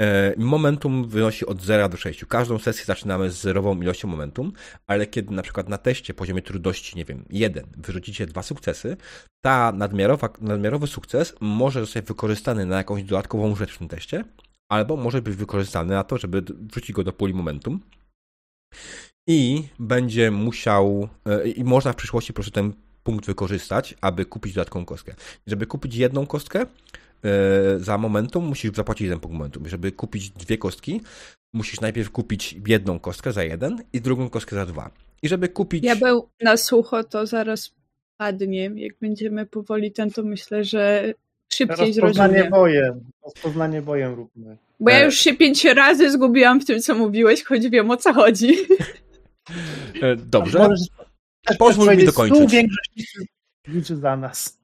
E, 0.00 0.34
Momentum 0.36 1.08
wynosi 1.08 1.46
od 1.46 1.62
0 1.62 1.88
do 1.88 1.96
6. 1.96 2.24
Każdą 2.24 2.58
sesję 2.58 2.84
zaczynamy 2.84 3.30
z 3.30 3.40
zerową 3.40 3.82
ilością 3.82 4.08
momentum, 4.08 4.52
ale 4.86 5.06
kiedy 5.06 5.34
na 5.34 5.42
przykład 5.42 5.68
na 5.68 5.78
teście 5.78 6.14
poziomie 6.14 6.42
trudności, 6.42 6.96
nie 6.96 7.04
wiem, 7.04 7.24
1 7.30 7.66
wyrzucicie 7.76 8.26
dwa 8.26 8.42
sukcesy, 8.42 8.96
ta 9.44 9.72
nadmiarowa, 9.72 10.28
nadmiarowy 10.40 10.86
sukces 10.86 11.34
może 11.40 11.80
zostać 11.80 12.04
wykorzystany 12.04 12.66
na 12.66 12.76
jakąś 12.76 13.02
dodatkową 13.02 13.56
rzecz 13.56 13.74
w 13.74 13.78
tym 13.78 13.88
teście, 13.88 14.24
albo 14.68 14.96
może 14.96 15.22
być 15.22 15.36
wykorzystany 15.36 15.94
na 15.94 16.04
to, 16.04 16.18
żeby 16.18 16.42
wrzucić 16.42 16.92
go 16.92 17.04
do 17.04 17.12
puli 17.12 17.34
momentum. 17.34 17.80
I 19.28 19.68
będzie 19.78 20.30
musiał, 20.30 21.08
e, 21.26 21.48
i 21.48 21.64
można 21.64 21.92
w 21.92 21.96
przyszłości 21.96 22.32
po 22.32 22.34
prostu 22.34 22.50
ten 22.50 22.72
punkt 23.02 23.26
wykorzystać, 23.26 23.94
aby 24.00 24.26
kupić 24.26 24.54
dodatkową 24.54 24.84
kostkę. 24.84 25.14
Żeby 25.46 25.66
kupić 25.66 25.94
jedną 25.94 26.26
kostkę, 26.26 26.66
za 27.78 27.98
momentum 27.98 28.44
musisz 28.46 28.72
zapłacić 28.72 29.04
jeden 29.04 29.20
punkt 29.20 29.32
momentum. 29.36 29.68
Żeby 29.68 29.92
kupić 29.92 30.30
dwie 30.30 30.58
kostki, 30.58 31.00
musisz 31.52 31.80
najpierw 31.80 32.10
kupić 32.10 32.56
jedną 32.66 32.98
kostkę 32.98 33.32
za 33.32 33.44
jeden 33.44 33.82
i 33.92 34.00
drugą 34.00 34.30
kostkę 34.30 34.56
za 34.56 34.66
dwa. 34.66 34.90
I 35.22 35.28
żeby 35.28 35.48
kupić. 35.48 35.80
Diabeł 35.82 36.28
na 36.42 36.56
sucho 36.56 37.04
to 37.04 37.26
zaraz 37.26 37.74
padnie. 38.16 38.70
Jak 38.74 38.92
będziemy 39.00 39.46
powoli 39.46 39.92
ten, 39.92 40.10
to 40.10 40.22
myślę, 40.22 40.64
że 40.64 41.14
szybciej 41.52 41.86
Rozpoznanie 41.86 42.32
zrozumie. 42.32 42.50
bojem. 42.50 43.00
Rozpoznanie 43.24 43.82
bojem 43.82 44.14
róbmy. 44.14 44.56
Bo 44.80 44.90
ja 44.90 44.98
E. 45.00 45.04
już 45.04 45.14
się 45.14 45.34
pięć 45.34 45.64
razy 45.64 46.10
zgubiłam 46.10 46.60
w 46.60 46.64
tym, 46.64 46.80
co 46.80 46.94
mówiłeś, 46.94 47.44
choć 47.44 47.68
wiem 47.68 47.90
o 47.90 47.96
co 47.96 48.12
chodzi. 48.12 48.56
E, 50.02 50.16
Dobrze. 50.16 50.58
Możesz 50.58 50.80
Pozwól 51.58 51.96
mi 51.96 52.04
dokończyć. 52.04 52.38
Tu 52.38 52.48
większość 52.48 52.90
liczy- 52.96 53.24
liczy 53.68 53.96
za 53.96 54.16
nas. 54.16 54.58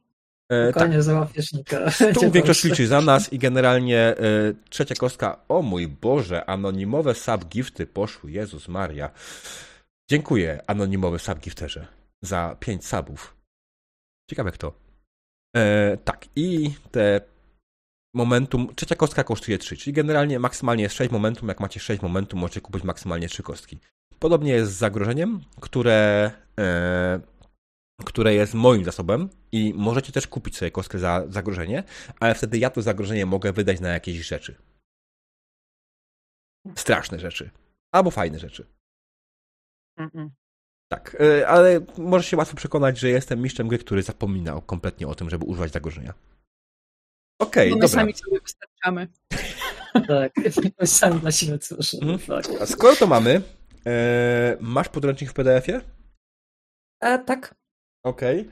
E, 0.50 0.72
tak, 0.72 0.82
Koniec 0.82 1.04
załapiesz 1.04 1.52
Nika. 1.52 1.78
tu 2.14 2.30
większość 2.30 2.64
liczy 2.64 2.86
za 2.86 3.00
nas 3.00 3.32
i 3.32 3.38
generalnie 3.38 3.98
e, 3.98 4.16
trzecia 4.70 4.94
kostka. 4.94 5.40
O 5.48 5.62
mój 5.62 5.88
Boże, 5.88 6.44
anonimowe 6.44 7.14
subgifty 7.14 7.86
poszły. 7.86 8.30
Jezus 8.30 8.68
Maria. 8.68 9.10
Dziękuję, 10.10 10.62
anonimowy 10.66 11.18
subgifterze, 11.18 11.86
za 12.22 12.56
pięć 12.60 12.86
subów. 12.86 13.36
Ciekawe 14.30 14.50
kto. 14.50 14.72
E, 15.56 15.96
tak, 15.96 16.26
i 16.36 16.74
te 16.90 17.20
momentum. 18.14 18.74
Trzecia 18.74 18.94
kostka 18.94 19.24
kosztuje 19.24 19.58
3, 19.58 19.76
czyli 19.76 19.92
generalnie 19.94 20.38
maksymalnie 20.38 20.82
jest 20.82 20.96
6 20.96 21.10
momentum. 21.10 21.48
Jak 21.48 21.60
macie 21.60 21.80
6 21.80 22.02
momentum, 22.02 22.40
możecie 22.40 22.60
kupić 22.60 22.84
maksymalnie 22.84 23.28
3 23.28 23.42
kostki. 23.42 23.78
Podobnie 24.18 24.52
jest 24.52 24.72
z 24.72 24.76
zagrożeniem, 24.76 25.40
które, 25.60 26.30
e, 26.58 27.20
które 28.04 28.34
jest 28.34 28.54
moim 28.54 28.84
zasobem 28.84 29.28
i 29.52 29.74
możecie 29.76 30.12
też 30.12 30.26
kupić 30.26 30.56
sobie 30.56 30.70
kostkę 30.70 30.98
za 30.98 31.24
zagrożenie, 31.28 31.84
ale 32.20 32.34
wtedy 32.34 32.58
ja 32.58 32.70
to 32.70 32.82
zagrożenie 32.82 33.26
mogę 33.26 33.52
wydać 33.52 33.80
na 33.80 33.88
jakieś 33.88 34.16
rzeczy. 34.16 34.54
Straszne 36.76 37.18
rzeczy. 37.18 37.50
Albo 37.94 38.10
fajne 38.10 38.38
rzeczy. 38.38 38.66
Mm-mm. 39.98 40.28
Tak, 40.92 41.16
e, 41.20 41.48
ale 41.48 41.80
możesz 41.98 42.26
się 42.26 42.36
łatwo 42.36 42.56
przekonać, 42.56 42.98
że 42.98 43.08
jestem 43.08 43.42
mistrzem 43.42 43.68
gry, 43.68 43.78
który 43.78 44.02
zapominał 44.02 44.62
kompletnie 44.62 45.08
o 45.08 45.14
tym, 45.14 45.30
żeby 45.30 45.44
używać 45.44 45.72
zagrożenia. 45.72 46.14
Okej, 47.40 47.70
Bo 47.70 47.76
my 47.76 47.80
dobra. 47.80 48.00
sami 48.00 48.14
sobie 48.14 48.40
wystarczamy. 48.40 49.08
Tak, 50.08 50.32
sami 50.84 51.20
dla 51.20 51.32
siebie 51.32 51.58
cóż. 51.58 51.94
Mhm. 51.94 52.18
Tak. 52.18 52.60
A 52.62 52.66
skoro 52.66 52.96
to 52.96 53.06
mamy, 53.06 53.42
e, 53.86 54.56
masz 54.60 54.88
podręcznik 54.88 55.30
w 55.30 55.34
PDF-ie? 55.34 55.80
E, 57.00 57.18
tak. 57.18 57.54
Okej. 58.04 58.48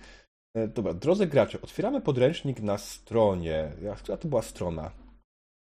E, 0.57 0.69
Dobra, 0.69 0.95
drodzy 0.95 1.27
gracze, 1.27 1.61
otwieramy 1.63 2.01
podręcznik 2.01 2.61
na 2.61 2.79
stronie. 2.79 3.73
Która 3.99 4.17
to 4.19 4.29
była 4.29 4.43
strona? 4.43 4.91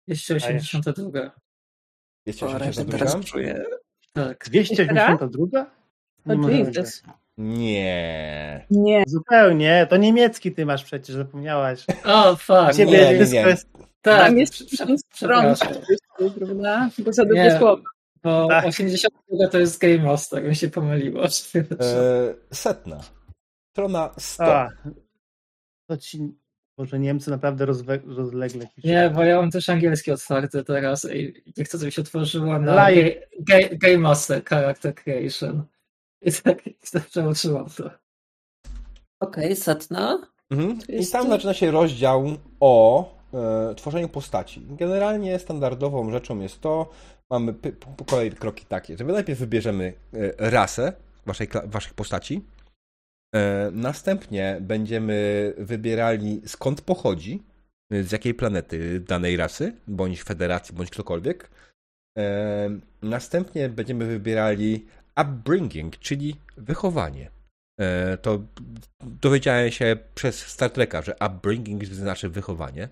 Jeszcze 0.07 0.35
82. 0.35 1.31
Jest 2.25 2.43
O, 2.43 2.45
resztę 2.45 2.69
82? 2.69 2.97
teraz 2.97 3.25
czuję. 3.25 3.63
Tak. 4.13 4.45
282? 4.49 5.65
O 6.27 6.33
Nie 6.35 6.59
Jesus. 6.59 7.03
Nie. 7.37 8.65
Nie. 8.69 9.03
Zupełnie. 9.07 9.87
To 9.89 9.97
niemiecki 9.97 10.51
ty 10.51 10.65
masz 10.65 10.83
przecież, 10.83 11.15
zapomniałaś. 11.15 11.85
O, 12.05 12.35
fuck. 12.35 12.73
Ciebie 12.77 12.91
nie, 12.91 13.19
nie, 13.19 13.25
nie. 13.25 13.39
jest... 13.39 13.69
Tak, 14.01 14.27
Tam 14.27 14.37
jest 14.37 14.53
prze- 14.53 14.65
tysiąc 14.65 15.01
stron, 15.15 15.55
przepraszam. 15.55 15.83
prawda? 16.39 16.89
Bo 16.99 17.13
za 17.13 17.25
długie 17.25 17.43
Nie. 17.43 17.57
słowo. 17.59 17.83
Bo 18.23 18.47
Tak. 18.47 18.65
82 18.65 19.47
to 19.47 19.59
jest 19.59 19.81
Game 19.81 19.97
Master, 19.97 20.43
mi 20.43 20.55
się 20.55 20.69
pomyliło. 20.69 21.23
E, 21.25 21.29
setna. 22.53 23.01
Strona 23.71 24.09
100. 24.17 24.43
A, 24.43 24.69
to 25.87 25.97
ci... 25.97 26.39
Może 26.77 26.99
Niemcy 26.99 27.31
naprawdę 27.31 27.65
rozwe... 27.65 27.99
rozlegle 28.05 28.67
piszą. 28.75 28.87
Nie, 28.87 29.11
bo 29.15 29.23
ja 29.23 29.41
mam 29.41 29.51
też 29.51 29.69
angielski 29.69 30.11
otwarty 30.11 30.63
teraz 30.63 31.07
i 31.13 31.43
nie 31.57 31.63
chcę, 31.63 31.77
żeby 31.77 31.91
się 31.91 32.01
otworzyło 32.01 32.59
na 32.59 32.73
Live. 32.73 33.15
ga, 33.39 33.59
ga, 33.59 33.67
Game 33.71 33.97
Master 33.97 34.45
Character 34.45 34.95
Creation. 34.95 35.63
I 36.21 36.31
tak 36.31 36.57
tak 36.91 37.05
przełączyłam 37.05 37.69
to. 37.69 37.91
Okej, 39.19 39.55
setna. 39.55 40.27
Mhm. 40.51 40.79
I 40.89 41.07
tam 41.07 41.29
zaczyna 41.29 41.53
się 41.53 41.71
rozdział 41.71 42.25
o 42.59 43.05
e, 43.33 43.75
tworzeniu 43.75 44.09
postaci. 44.09 44.61
Generalnie 44.69 45.39
standardową 45.39 46.11
rzeczą 46.11 46.39
jest 46.39 46.61
to, 46.61 46.89
mamy 47.29 47.53
po, 47.53 48.05
kolei 48.05 48.31
kroki 48.31 48.65
takie, 48.65 48.97
że 48.97 49.03
my 49.03 49.13
najpierw 49.13 49.39
wybierzemy 49.39 49.93
e, 50.13 50.49
rasę 50.49 50.93
waszej, 51.25 51.47
waszych 51.65 51.93
postaci, 51.93 52.45
następnie 53.71 54.57
będziemy 54.61 55.53
wybierali 55.57 56.41
skąd 56.45 56.81
pochodzi, 56.81 57.43
e, 57.91 58.03
z 58.03 58.11
jakiej 58.11 58.33
planety 58.33 58.99
danej 58.99 59.37
rasy, 59.37 59.73
bądź 59.87 60.23
federacji, 60.23 60.75
bądź 60.75 60.89
ktokolwiek. 60.89 61.49
E, 62.17 62.69
następnie 63.01 63.69
będziemy 63.69 64.05
wybierali 64.05 64.85
upbringing, 65.21 65.97
czyli 65.97 66.35
wychowanie. 66.57 67.31
E, 67.79 68.17
to 68.17 68.43
dowiedziałem 69.01 69.71
się 69.71 69.97
przez 70.15 70.39
Star 70.47 70.69
Treka, 70.69 71.01
że 71.01 71.15
upbringing 71.27 71.85
znaczy 71.85 72.29
wychowanie. 72.29 72.89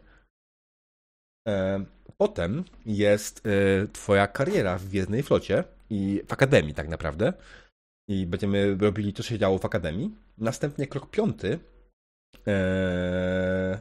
E, 1.48 1.86
Potem 2.18 2.64
jest 2.86 3.42
e, 3.48 3.88
twoja 3.88 4.28
kariera 4.28 4.78
w 4.78 4.86
Gwiezdnej 4.86 5.24
Flocie 5.24 5.64
i 5.90 6.22
w 6.28 6.34
Akademii 6.34 6.74
tak 6.74 6.88
naprawdę. 6.88 7.34
I 8.10 8.26
będziemy 8.26 8.76
robili 8.76 9.14
to, 9.14 9.24
co 9.24 9.30
się 9.30 9.40
działo 9.40 9.58
w 9.58 9.66
Akademii. 9.66 10.16
Następnie 10.38 10.88
krok 10.88 11.10
piąty. 11.10 11.60
E, 12.48 13.80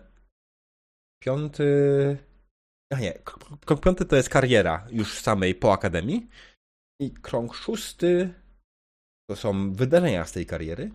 Piąty 1.22 2.18
A 2.92 2.98
nie, 2.98 3.12
k- 3.12 3.38
krąg 3.64 3.80
piąty 3.82 4.04
to 4.04 4.16
jest 4.16 4.28
kariera 4.28 4.86
już 4.90 5.18
samej 5.20 5.54
po 5.54 5.72
akademii. 5.72 6.28
I 7.00 7.10
krąg 7.10 7.54
szósty 7.54 8.34
to 9.30 9.36
są 9.36 9.72
wydarzenia 9.72 10.24
z 10.24 10.32
tej 10.32 10.46
kariery. 10.46 10.90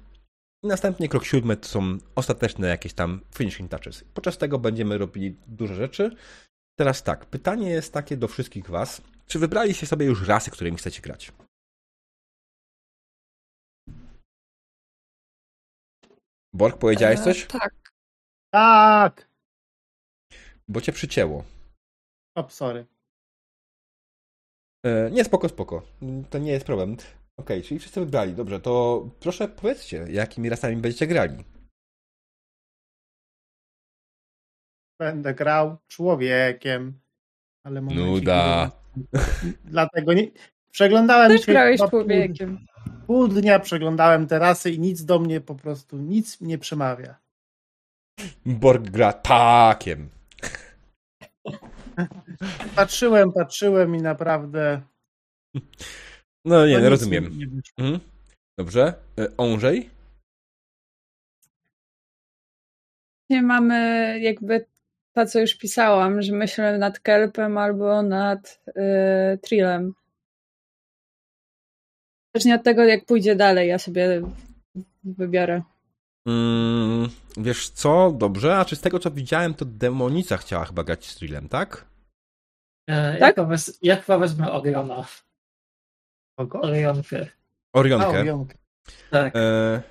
I 0.63 0.67
następnie 0.67 1.09
krok 1.09 1.25
siódmy 1.25 1.57
to 1.57 1.67
są 1.67 1.97
ostateczne 2.15 2.67
jakieś 2.67 2.93
tam 2.93 3.21
finishing 3.35 3.71
touches. 3.71 4.03
Podczas 4.13 4.37
tego 4.37 4.59
będziemy 4.59 4.97
robili 4.97 5.37
dużo 5.47 5.73
rzeczy. 5.75 6.15
Teraz 6.79 7.03
tak, 7.03 7.25
pytanie 7.25 7.69
jest 7.69 7.93
takie 7.93 8.17
do 8.17 8.27
wszystkich 8.27 8.69
was. 8.69 9.01
Czy 9.27 9.39
wybraliście 9.39 9.87
sobie 9.87 10.05
już 10.05 10.27
rasy, 10.27 10.51
którymi 10.51 10.77
chcecie 10.77 11.01
grać? 11.01 11.31
Borg, 16.53 16.77
powiedziałeś 16.77 17.19
E, 17.19 17.23
coś? 17.23 17.47
Tak. 17.47 17.73
Tak! 18.53 19.29
Bo 20.67 20.81
cię 20.81 20.91
przycięło. 20.91 21.43
O, 22.35 22.49
sorry. 22.49 22.85
E, 24.85 25.11
nie, 25.11 25.23
spoko, 25.23 25.49
spoko. 25.49 25.81
To 26.29 26.37
nie 26.37 26.51
jest 26.51 26.65
problem. 26.65 26.97
Okej, 27.37 27.63
czyli 27.63 27.79
wszyscy 27.79 27.99
wybrali. 27.99 28.33
Dobrze, 28.33 28.59
to 28.59 29.05
proszę 29.19 29.47
powiedzcie, 29.47 30.05
jakimi 30.09 30.49
rasami 30.49 30.77
będziecie 30.77 31.07
grali. 31.07 31.43
Będę 34.99 35.33
grał 35.33 35.77
człowiekiem. 35.87 36.99
Ale 37.63 37.81
momencik, 37.81 38.05
Nuda. 38.05 38.71
Dlatego 39.65 40.13
nie... 40.13 40.31
Przeglądałem 40.71 41.31
Też 41.31 41.45
się 41.45 41.51
grałeś 41.51 41.81
człowiekiem. 41.89 42.65
Pół 43.11 43.27
dnia 43.27 43.59
przeglądałem 43.59 44.27
te 44.27 44.39
rasy 44.39 44.71
i 44.71 44.79
nic 44.79 45.05
do 45.05 45.19
mnie 45.19 45.41
po 45.41 45.55
prostu, 45.55 45.97
nic 45.97 46.41
mnie 46.41 46.57
przemawia. 46.57 47.15
Borg 48.45 48.89
gra 48.89 49.13
takiem. 49.13 50.09
Patrzyłem, 52.75 53.31
patrzyłem 53.31 53.95
i 53.95 54.01
naprawdę... 54.01 54.81
No 56.45 56.67
nie, 56.67 56.79
no, 56.79 56.89
rozumiem. 56.89 57.23
mi 57.23 57.37
nie. 57.37 57.47
Mhm. 57.77 57.99
Dobrze. 58.57 58.93
E, 59.19 59.37
Ondrzej? 59.37 59.89
Nie 63.29 63.41
mamy 63.41 64.19
jakby 64.19 64.65
to, 65.15 65.25
co 65.25 65.39
już 65.39 65.55
pisałam, 65.55 66.21
że 66.21 66.33
myślę 66.33 66.77
nad 66.77 66.99
kelpem 66.99 67.57
albo 67.57 68.03
nad 68.03 68.63
y, 68.67 69.37
trillem. 69.37 69.93
Zależnie 72.35 72.55
od 72.55 72.63
tego, 72.63 72.83
jak 72.83 73.05
pójdzie 73.05 73.35
dalej, 73.35 73.69
ja 73.69 73.79
sobie 73.79 74.21
wybiorę. 75.03 75.61
Mm, 76.27 77.09
wiesz 77.37 77.69
co? 77.69 78.11
Dobrze. 78.11 78.57
A 78.57 78.65
czy 78.65 78.75
z 78.75 78.81
tego 78.81 78.99
co 78.99 79.11
widziałem, 79.11 79.53
to 79.53 79.65
demonica 79.65 80.37
chciała 80.37 80.65
chyba 80.65 80.83
grać 80.83 81.05
z 81.05 81.15
Trillem, 81.15 81.49
tak? 81.49 81.85
E, 82.89 83.19
Tak? 83.19 83.37
Jak, 83.37 83.47
wez, 83.47 83.79
jak 83.81 84.05
chyba 84.05 84.17
wezmę 84.17 84.51
Oriona? 84.51 85.07
Kogo? 86.39 86.61
Orionkę. 86.61 87.27
A, 87.73 87.79
Orionkę. 87.79 88.19
Orionkę. 88.19 88.57
Tak. 89.11 89.35
E, 89.35 89.81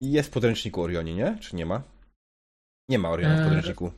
jest 0.00 0.28
w 0.28 0.32
podręczniku 0.32 0.82
Orionie, 0.82 1.14
nie? 1.14 1.38
Czy 1.40 1.56
nie 1.56 1.66
ma? 1.66 1.82
Nie 2.88 2.98
ma 2.98 3.10
Oriona 3.10 3.36
w 3.36 3.40
E, 3.40 3.44
podręczniku. 3.44 3.92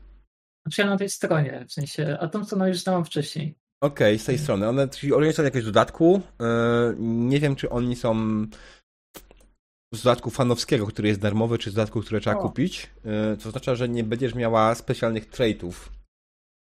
Znaczy 0.67 0.83
ja 0.83 0.87
na 0.87 0.97
tej 0.99 1.11
stronie, 1.11 1.65
w 1.69 1.73
sensie, 1.73 2.17
a 2.21 2.29
tą 2.29 2.45
stronę 2.45 2.69
już 2.69 2.79
znałam 2.79 3.05
wcześniej. 3.05 3.55
Okej, 3.81 4.19
z 4.19 4.25
tej 4.25 4.39
strony. 4.39 4.69
One, 4.69 4.89
czyli 4.89 5.33
są 5.33 5.43
jakieś 5.43 5.63
w 5.63 5.67
dodatku. 5.67 6.21
E, 6.41 6.95
nie 6.99 7.41
wiem, 7.41 7.57
czy 7.57 7.71
oni 7.71 7.97
są 7.97 8.17
z 9.95 10.03
dodatku 10.03 10.31
fanowskiego, 10.31 10.87
który 10.87 11.09
jest 11.09 11.21
darmowy, 11.21 11.59
czy 11.59 11.71
z 11.71 11.75
dodatku, 11.75 12.01
które 12.01 12.21
trzeba 12.21 12.37
O. 12.37 12.43
kupić. 12.43 12.91
E, 13.05 13.37
co 13.37 13.49
oznacza, 13.49 13.75
że 13.75 13.89
nie 13.89 14.05
będziesz 14.05 14.35
miała 14.35 14.75
specjalnych 14.75 15.27
traitów. 15.27 15.93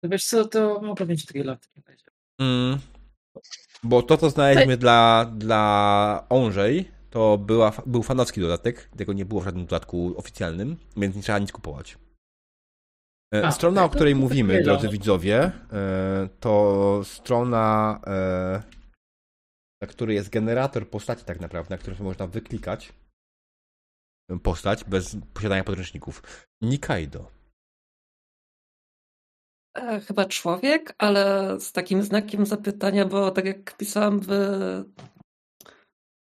To 0.04 0.08
wiesz 0.08 0.24
co, 0.24 0.44
to 0.44 0.80
mogę 0.80 1.06
mieć 1.06 1.26
Trilla 1.26 1.56
w 1.56 1.60
takim 1.60 1.82
razie. 1.86 2.04
Mm. 2.40 2.78
Bo 3.82 4.02
to, 4.02 4.16
co 4.16 4.30
znaleźliśmy 4.30 4.76
dla, 4.76 5.30
dla 5.36 6.26
Onżej, 6.28 6.90
to 7.10 7.38
była, 7.38 7.72
był 7.86 8.02
fanowski 8.02 8.40
dodatek. 8.40 8.88
Tego 8.96 9.12
nie 9.12 9.24
było 9.24 9.40
w 9.40 9.44
żadnym 9.44 9.66
dodatku 9.66 10.14
oficjalnym, 10.16 10.76
więc 10.96 11.16
nie 11.16 11.22
trzeba 11.22 11.38
nic 11.38 11.52
kupować. 11.52 11.98
E, 13.34 13.46
A, 13.46 13.50
Strona, 13.52 13.84
o 13.84 13.88
której 13.88 14.14
to 14.14 14.20
mówimy, 14.20 14.52
tyle. 14.54 14.64
drodzy 14.64 14.88
widzowie, 14.88 15.52
e, 15.72 16.28
to 16.40 17.00
strona, 17.04 18.00
e, 18.06 18.62
na 19.82 19.88
której 19.88 20.16
jest 20.16 20.30
generator 20.30 20.88
postaci 20.90 21.24
tak 21.24 21.40
naprawdę, 21.40 21.74
na 21.74 21.78
którym 21.78 22.02
można 22.02 22.26
wyklikać 22.26 22.92
postać 24.42 24.84
bez 24.84 25.16
posiadania 25.34 25.64
podręczników. 25.64 26.22
Nikaido. 26.62 27.30
E, 29.76 30.00
Chyba 30.00 30.24
człowiek, 30.24 30.94
ale 30.98 31.56
z 31.60 31.72
takim 31.72 32.02
znakiem 32.02 32.46
zapytania, 32.46 33.04
bo 33.04 33.30
tak 33.30 33.44
jak 33.44 33.76
pisałam 33.76 34.20
w, 34.20 34.32
e, 34.32 34.84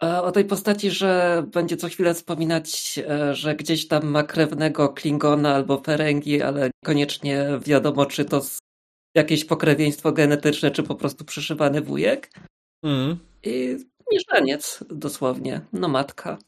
o 0.00 0.32
tej 0.32 0.44
postaci, 0.44 0.90
że 0.90 1.42
będzie 1.52 1.76
co 1.76 1.88
chwilę 1.88 2.14
wspominać, 2.14 2.98
e, 3.09 3.35
że 3.35 3.54
gdzieś 3.54 3.88
tam 3.88 4.06
ma 4.06 4.22
krewnego 4.22 4.88
Klingona 4.88 5.54
albo 5.54 5.80
Ferengi, 5.80 6.42
ale 6.42 6.70
niekoniecznie 6.82 7.46
wiadomo, 7.66 8.06
czy 8.06 8.24
to 8.24 8.42
jakieś 9.14 9.44
pokrewieństwo 9.44 10.12
genetyczne, 10.12 10.70
czy 10.70 10.82
po 10.82 10.94
prostu 10.94 11.24
przyszywany 11.24 11.80
wujek. 11.80 12.30
Mm. 12.85 13.18
I 13.42 13.76
mieszaniec 14.12 14.85
dosłownie, 14.90 15.61
no 15.72 15.88
matka. 15.88 16.38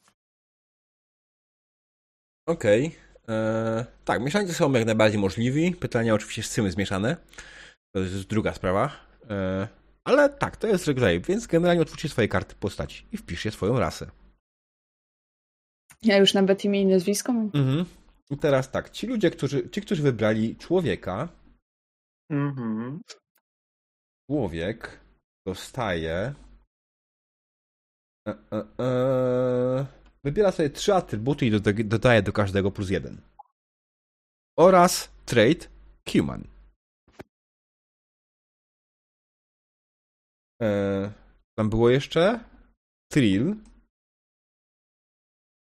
Okej. 2.46 2.96
E, 3.28 3.84
Tak, 4.04 4.22
mieszanki 4.22 4.54
są 4.54 4.72
jak 4.72 4.86
najbardziej 4.86 5.20
możliwi. 5.20 5.72
Pytania 5.72 6.14
oczywiście 6.14 6.42
z 6.42 6.54
czym 6.54 6.64
jest 6.64 6.78
mieszane. 6.78 7.16
To 7.94 8.00
jest 8.00 8.26
druga 8.26 8.54
sprawa. 8.54 8.90
E, 9.30 9.68
Ale 10.08 10.28
tak, 10.28 10.56
to 10.56 10.66
jest 10.66 10.86
regrave, 10.86 11.26
więc 11.26 11.46
generalnie 11.46 11.82
otwórzcie 11.82 12.08
swoje 12.08 12.28
karty 12.28 12.54
postaci 12.54 13.06
i 13.12 13.16
wpiszcie 13.16 13.50
swoją 13.50 13.78
rasę. 13.78 14.10
Ja 16.02 16.16
już 16.16 16.34
nawet 16.34 16.64
imię 16.64 16.82
i 16.82 16.86
nazwisko 16.86 17.32
mam. 17.32 17.44
Mhm. 17.54 17.84
I 18.30 18.36
teraz 18.38 18.70
tak, 18.70 18.90
ci 18.90 19.06
ludzie, 19.06 19.30
którzy, 19.30 19.70
ci, 19.70 19.80
którzy 19.80 20.02
wybrali 20.02 20.56
człowieka, 20.56 21.28
Mhm. 22.30 23.00
człowiek 24.30 25.00
dostaje. 25.46 26.34
E, 28.28 28.34
e, 28.52 28.84
e, 28.84 29.86
wybiera 30.24 30.52
sobie 30.52 30.70
trzy 30.70 30.94
atrybuty 30.94 31.46
i 31.46 31.50
doda- 31.50 31.84
dodaje 31.84 32.22
do 32.22 32.32
każdego 32.32 32.70
plus 32.70 32.90
jeden. 32.90 33.20
Oraz 34.58 35.10
trait 35.26 35.70
human. 36.12 36.44
E, 40.62 41.12
tam 41.58 41.70
było 41.70 41.90
jeszcze 41.90 42.40
Trill. 43.12 43.56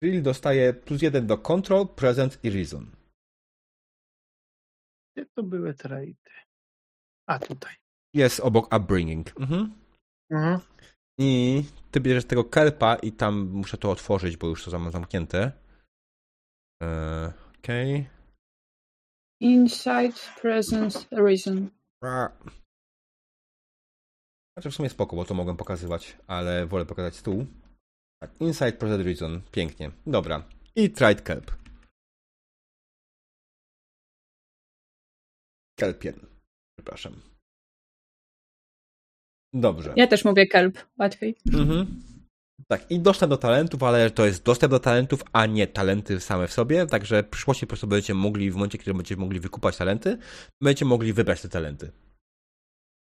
Trill 0.02 0.22
dostaje 0.22 0.72
plus 0.72 1.02
jeden 1.02 1.26
do 1.26 1.38
control, 1.38 1.88
presence 1.88 2.38
i 2.42 2.50
reason. 2.50 2.90
Gdzie 5.16 5.26
to 5.26 5.42
były 5.42 5.74
trady? 5.74 6.14
A, 7.28 7.38
tutaj. 7.38 7.74
Jest 8.14 8.40
obok 8.40 8.74
upbringing. 8.76 9.40
Mhm. 9.40 9.74
Mhm. 10.30 10.60
I 11.18 11.62
ty 11.90 12.00
bierzesz 12.00 12.24
tego 12.24 12.44
kelpa 12.44 12.96
i 12.96 13.12
tam 13.12 13.48
muszę 13.50 13.76
to 13.78 13.90
otworzyć, 13.90 14.36
bo 14.36 14.48
już 14.48 14.64
to 14.64 14.78
mam 14.78 14.92
zamknięte. 14.92 15.52
Eee, 16.82 17.32
Okej. 17.58 18.08
Insight, 19.40 20.40
Presence, 20.40 21.06
Reason. 21.10 21.70
Okay. 22.02 22.61
Znaczy 24.56 24.70
w 24.70 24.74
sumie 24.74 24.88
spoko, 24.88 25.16
bo 25.16 25.24
to 25.24 25.34
mogłem 25.34 25.56
pokazywać, 25.56 26.16
ale 26.26 26.66
wolę 26.66 26.86
pokazać 26.86 27.16
stół. 27.16 27.46
Tak, 28.22 28.30
Inside 28.40 28.72
Present 28.72 29.04
Reason. 29.04 29.40
Pięknie. 29.52 29.90
Dobra. 30.06 30.44
I 30.76 30.90
Tried 30.90 31.22
Kelp. 31.22 31.50
Kelpien. 35.78 36.26
Przepraszam. 36.78 37.20
Dobrze. 39.52 39.92
Ja 39.96 40.06
też 40.06 40.24
mówię 40.24 40.46
kelp, 40.46 40.78
łatwiej. 40.98 41.36
Mhm. 41.54 42.02
Tak, 42.68 42.90
i 42.90 43.00
dostęp 43.00 43.30
do 43.30 43.36
talentów, 43.36 43.82
ale 43.82 44.10
to 44.10 44.26
jest 44.26 44.44
dostęp 44.44 44.70
do 44.70 44.80
talentów, 44.80 45.22
a 45.32 45.46
nie 45.46 45.66
talenty 45.66 46.20
same 46.20 46.48
w 46.48 46.52
sobie, 46.52 46.86
także 46.86 47.22
w 47.22 47.28
przyszłości 47.28 47.66
po 47.66 47.68
prostu 47.68 47.86
będziecie 47.86 48.14
mogli, 48.14 48.50
w 48.50 48.54
momencie, 48.54 48.78
kiedy 48.78 48.94
będziecie 48.94 49.20
mogli 49.20 49.40
wykupać 49.40 49.76
talenty, 49.76 50.18
będziecie 50.60 50.84
mogli 50.84 51.12
wybrać 51.12 51.42
te 51.42 51.48
talenty. 51.48 51.92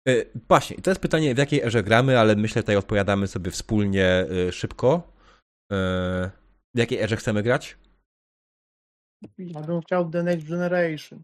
Yy, 0.06 0.30
właśnie, 0.48 0.76
i 0.76 0.82
to 0.82 0.90
jest 0.90 1.00
pytanie, 1.00 1.34
w 1.34 1.38
jakiej 1.38 1.62
erze 1.62 1.82
gramy, 1.82 2.18
ale 2.18 2.36
myślę, 2.36 2.62
tutaj 2.62 2.76
odpowiadamy 2.76 3.28
sobie 3.28 3.50
wspólnie 3.50 4.26
yy, 4.30 4.52
szybko. 4.52 5.12
Yy, 5.70 6.30
w 6.74 6.78
jakiej 6.78 6.98
erze 6.98 7.16
chcemy 7.16 7.42
grać? 7.42 7.78
Ja 9.38 9.60
bym 9.60 9.80
chciał 9.80 10.10
The 10.10 10.22
Next 10.22 10.48
Generation. 10.48 11.22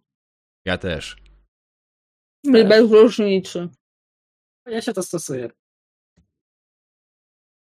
Ja 0.66 0.78
też. 0.78 1.16
Bez 2.44 2.90
różnicy. 2.90 3.68
Ja 4.66 4.82
się 4.82 4.92
to 4.92 5.02
stosuję. 5.02 5.50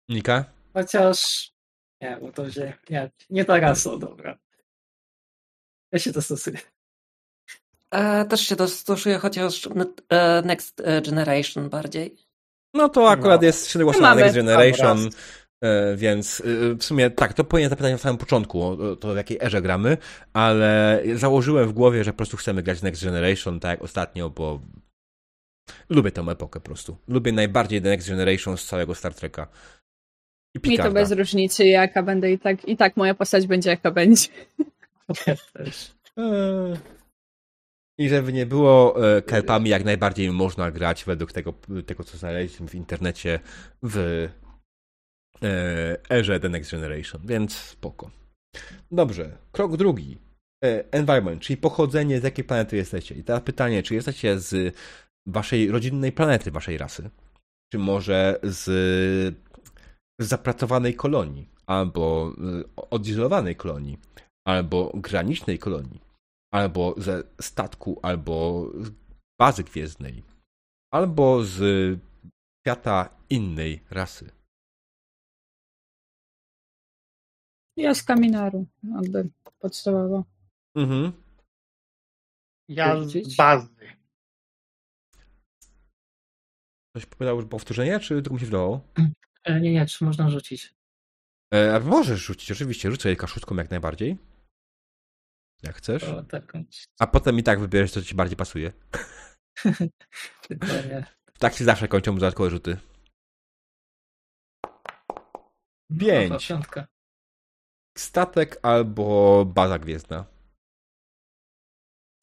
Nika? 0.10 0.54
Chociaż. 0.74 1.52
Nie, 2.02 2.18
bo 2.22 2.32
to 2.32 2.52
się. 2.52 2.74
Nie, 2.89 3.12
nie 3.30 3.46
ta 3.46 3.60
rasa, 3.60 3.98
dobra. 3.98 4.38
Ja 5.91 6.00
się 6.00 6.13
to 6.13 6.22
stosuję. 6.22 6.58
E, 7.95 8.25
też 8.25 8.41
się 8.41 8.55
dostosuję, 8.55 9.17
chociaż 9.17 9.69
e, 10.10 10.41
Next 10.45 10.84
Generation 11.05 11.69
bardziej. 11.69 12.15
No 12.73 12.89
to 12.89 13.10
akurat 13.10 13.41
No. 13.41 13.45
jest 13.47 13.71
średnio 13.71 13.91
No 13.91 13.99
na. 13.99 14.15
Next 14.15 14.36
Generation, 14.36 14.97
Dobra. 14.97 15.19
e, 15.63 15.95
więc 15.95 16.41
w 16.79 16.84
sumie 16.84 17.10
tak, 17.10 17.34
to 17.34 17.43
powinien 17.43 17.69
zapytać 17.69 17.91
na 17.91 17.97
samym 17.97 18.17
początku, 18.17 18.63
o- 18.63 18.95
to 18.95 19.13
w 19.13 19.17
jakiej 19.17 19.38
erze 19.41 19.62
gramy, 19.62 19.97
ale 20.34 21.01
założyłem 21.13 21.69
w 21.69 21.73
głowie, 21.73 22.03
że 22.03 22.12
po 22.13 22.17
prostu 22.17 22.38
chcemy 22.38 22.63
grać 22.63 22.81
Next 22.81 23.03
Generation, 23.03 23.60
tak 23.60 23.69
jak 23.71 23.81
ostatnio, 23.81 24.29
bo 24.29 24.60
lubię 25.89 26.12
tę 26.12 26.21
epokę 26.21 26.60
po 26.60 26.65
prostu. 26.65 26.97
Lubię 27.08 27.31
najbardziej 27.31 27.81
The 27.81 27.89
Next 27.89 28.10
Generation 28.10 28.58
z 28.58 28.65
całego 28.65 28.95
Star 28.95 29.13
Treka. 29.13 29.47
I 30.63 30.69
Mi 30.69 30.77
to 30.77 30.91
bez 30.91 31.12
różnicy, 31.12 31.65
jaka 31.65 32.03
będę 32.03 32.31
i 32.31 32.39
tak, 32.39 32.65
i 32.65 32.77
tak 32.77 32.97
moja 32.97 33.13
postać 33.13 33.47
będzie 33.47 33.69
jaka 33.69 33.91
będzie. 33.91 34.27
I 37.97 38.10
żeby 38.10 38.34
nie 38.34 38.45
było 38.45 39.08
e, 39.17 39.21
kelpami, 39.21 39.69
jak 39.69 39.86
najbardziej 39.86 40.31
można 40.31 40.71
grać 40.71 41.05
według 41.05 41.31
tego, 41.31 41.53
tego 41.86 42.03
co 42.03 42.17
znaleźliśmy 42.17 42.67
w 42.67 42.75
internecie 42.75 43.39
w 43.84 43.97
e, 45.43 45.97
erze 46.10 46.39
The 46.39 46.49
Next 46.49 46.71
Generation, 46.71 47.21
więc 47.25 47.53
spoko. 47.53 48.12
Dobrze, 48.91 49.38
krok 49.51 49.77
drugi. 49.77 50.17
E, 50.63 50.91
environment, 50.91 51.41
czyli 51.41 51.58
pochodzenie, 51.58 52.19
z 52.19 52.23
jakiej 52.23 52.45
planety 52.45 52.77
jesteście. 52.77 53.15
I 53.15 53.23
teraz 53.23 53.41
pytanie, 53.41 53.84
czy 53.84 53.95
jesteście 53.95 54.39
z 54.39 54.75
waszej 55.27 55.71
rodzinnej 55.71 56.12
planety, 56.12 56.51
waszej 56.51 56.77
rasy? 56.77 57.10
Czy 57.73 57.79
może 57.79 58.39
z, 58.43 59.38
zapracowanej 60.21 60.95
kolonii? 60.95 61.49
Albo 61.67 62.34
odizolowanej 62.91 63.55
kolonii? 63.55 63.97
Albo 64.47 64.91
granicznej 64.95 65.60
kolonii? 65.60 66.05
Albo 66.53 66.95
ze 66.97 67.23
statku, 67.41 67.99
albo 68.03 68.69
z 68.84 68.91
bazy 69.39 69.63
gwiezdnej? 69.63 70.23
Albo 70.93 71.43
z 71.43 71.60
świata 72.62 73.10
innej 73.29 73.84
rasy? 73.89 74.31
Ja 77.77 77.93
z 77.95 78.03
Kaminaru, 78.03 78.65
jakby 78.84 79.29
podstawowo. 79.60 80.23
Mhm. 80.75 81.12
Ja 82.69 83.03
z 83.03 83.36
bazy. 83.36 83.67
Ktoś 86.95 87.05
powiedział 87.05 87.36
już 87.36 87.45
powtórzenie, 87.45 87.99
czy 87.99 88.13
tylko 88.15 88.34
mi 88.34 88.39
się 88.39 88.45
wydawało? 88.45 88.81
E, 89.43 89.62
Nie, 89.62 89.73
nie, 89.73 89.86
czy 89.86 90.05
można 90.05 90.29
rzucić? 90.29 90.75
E, 91.53 91.79
możesz 91.79 92.19
rzucić, 92.19 92.51
oczywiście, 92.51 92.91
rzucę 92.91 93.15
kaszutką 93.15 93.55
jak 93.55 93.69
najbardziej. 93.69 94.17
Jak 95.63 95.76
chcesz. 95.76 96.04
To 96.04 96.24
taką. 96.24 96.63
A 97.00 97.08
potem 97.08 97.39
i 97.39 97.44
tak 97.44 97.60
wybierzesz, 97.60 97.91
co 97.91 98.02
ci 98.02 98.15
bardziej 98.15 98.38
pasuje. 98.38 98.72
Tak 101.39 101.54
się 101.54 101.63
zawsze 101.63 101.88
kończą 101.88 102.15
dodatkowe 102.15 102.50
rzuty. 102.50 102.78
Pięć. 106.00 106.52
Statek 107.98 108.60
albo 108.63 109.46
baza 109.46 109.80
gwiezdna. 109.80 110.26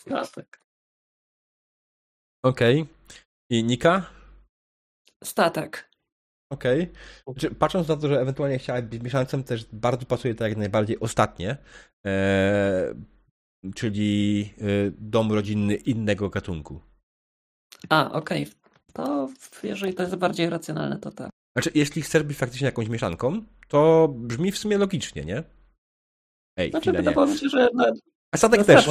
Statek. 0.01 0.61
Okej. 2.45 2.87
I 3.51 3.65
Nika? 3.65 4.11
Statek. 5.25 5.91
Okej. 6.53 6.93
Znaczy, 7.27 7.55
Patrząc 7.55 7.89
na 7.89 7.97
to, 7.97 8.09
że 8.09 8.21
ewentualnie 8.21 8.59
chciałaby 8.59 8.89
być 8.89 9.03
mieszańcem, 9.03 9.45
też 9.45 9.65
bardzo 9.73 10.07
pasuje 10.07 10.35
to 10.35 10.49
jak 10.49 10.57
najbardziej 10.57 11.01
ostatnie. 11.01 11.57
E, 12.07 12.95
czyli 13.75 14.55
e, 14.61 14.65
dom 14.99 15.33
rodzinny 15.33 15.75
innego 15.75 16.31
gatunku. 16.31 16.81
A, 17.89 18.13
okej. 18.13 18.47
To 18.93 19.29
jeżeli 19.63 19.95
to 19.95 20.03
jest 20.03 20.17
bardziej 20.17 20.51
racjonalne, 20.51 20.99
to 20.99 21.11
tak. 21.11 21.31
Znaczy, 21.57 21.71
jeśli 21.75 22.03
chcesz 22.03 22.23
być 22.23 22.37
faktycznie 22.37 22.65
jakąś 22.65 22.89
mieszanką, 22.89 23.43
to 23.69 24.09
brzmi 24.09 24.53
w 24.53 24.59
sumie 24.59 24.79
logicznie, 24.79 25.25
nie? 25.25 25.43
Ej, 26.57 26.71
Znaczy, 26.71 26.83
chwilę, 26.83 26.99
nie. 26.99 27.05
wydawało 27.05 27.27
mi 27.27 27.39
się, 27.39 27.49
że 27.49 27.69
no, 27.75 27.85
A 28.33 28.37
statek 28.37 28.61
no 28.61 28.65
też 28.67 28.87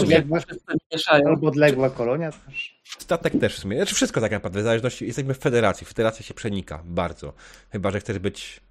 mieszają. 0.94 1.28
Albo 1.28 1.48
odległa 1.48 1.90
kolonia 1.90 2.32
też. 2.32 2.82
Statek 2.84 3.40
też 3.40 3.56
w 3.56 3.60
sumie. 3.60 3.76
Znaczy 3.78 3.96
wszystko 3.96 4.22
tak 4.22 4.32
naprawdę, 4.32 4.62
w 4.62 4.64
zależności. 4.64 5.06
Jesteśmy 5.06 5.34
w 5.34 5.38
federacji. 5.38 5.88
Federacja 5.88 6.26
się 6.26 6.34
przenika 6.34 6.84
bardzo. 6.86 7.34
Chyba, 7.70 7.92
że 7.92 8.00
chcesz 8.00 8.20
być. 8.20 8.62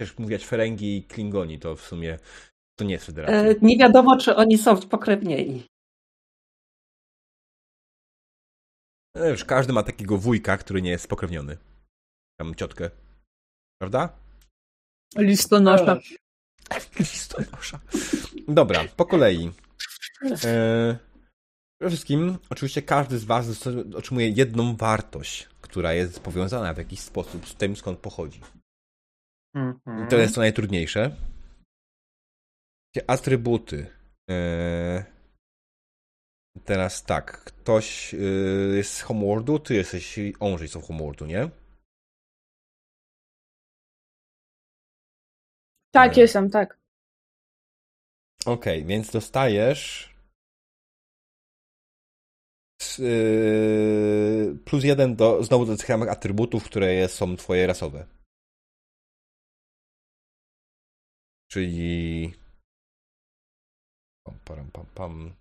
Chcesz 0.00 0.18
mówić 0.18 0.46
Ferengi 0.46 0.96
i 0.96 1.04
Klingoni, 1.04 1.58
to 1.58 1.76
w 1.76 1.80
sumie 1.80 2.18
to 2.80 2.84
nie 2.84 2.92
jest 2.92 3.06
federacja. 3.06 3.50
E, 3.50 3.54
nie 3.62 3.76
wiadomo, 3.76 4.16
czy 4.16 4.36
oni 4.36 4.58
są 4.58 4.76
pokrewnieni. 4.76 5.66
E, 9.16 9.30
Już 9.30 9.44
każdy 9.44 9.72
ma 9.72 9.82
takiego 9.82 10.18
wujka, 10.18 10.56
który 10.56 10.82
nie 10.82 10.90
jest 10.90 11.04
spokrewniony. 11.04 11.56
Tam 12.38 12.54
ciotkę. 12.54 12.90
Prawda? 13.80 14.08
Listonosza. 15.16 15.98
Listonosza. 16.98 17.80
Dobra, 18.48 18.84
po 18.96 19.06
kolei. 19.06 19.50
E, 20.44 20.98
przede 21.80 21.90
wszystkim, 21.90 22.38
oczywiście 22.50 22.82
każdy 22.82 23.18
z 23.18 23.24
Was 23.24 23.66
otrzymuje 23.94 24.28
jedną 24.28 24.76
wartość, 24.76 25.48
która 25.60 25.92
jest 25.92 26.20
powiązana 26.20 26.74
w 26.74 26.78
jakiś 26.78 27.00
sposób 27.00 27.48
z 27.48 27.54
tym, 27.54 27.76
skąd 27.76 27.98
pochodzi. 27.98 28.40
Mhm. 29.54 30.06
I 30.06 30.10
to 30.10 30.16
jest 30.16 30.34
to 30.34 30.40
najtrudniejsze. 30.40 31.16
Atrybuty. 33.06 33.86
E, 34.30 35.04
teraz 36.64 37.04
tak, 37.04 37.44
ktoś 37.44 38.14
e, 38.14 38.16
jest 38.76 38.94
z 38.94 39.02
Homeworldu, 39.02 39.58
ty 39.58 39.74
jesteś 39.74 40.18
Onży 40.40 40.68
są 40.68 40.80
w 40.80 40.86
Homeworldu, 40.86 41.26
nie? 41.26 41.50
Tak, 45.92 46.16
Nie. 46.16 46.22
jestem, 46.22 46.50
tak. 46.50 46.80
Okej, 48.46 48.84
więc 48.84 49.10
dostajesz 49.10 50.14
yy, 52.98 54.58
plus 54.64 54.84
jeden 54.84 55.16
do, 55.16 55.44
znowu 55.44 55.66
do 55.66 55.76
tych 55.76 55.86
samych 55.86 56.08
atrybutów, 56.08 56.64
które 56.64 57.08
są 57.08 57.36
twoje 57.36 57.66
rasowe. 57.66 58.06
Czyli 61.50 62.32
pam, 64.56 64.70
pam, 64.70 64.86
pam. 64.94 65.34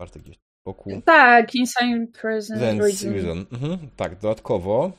Bartek 0.00 0.22
gdzieś 0.22 0.36
wokół. 0.66 1.02
Tak, 1.02 1.54
Insane 1.54 2.06
Present 2.06 2.80
Reason. 2.80 3.12
Reason. 3.12 3.46
Mhm, 3.52 3.90
tak, 3.96 4.18
dodatkowo 4.18 4.92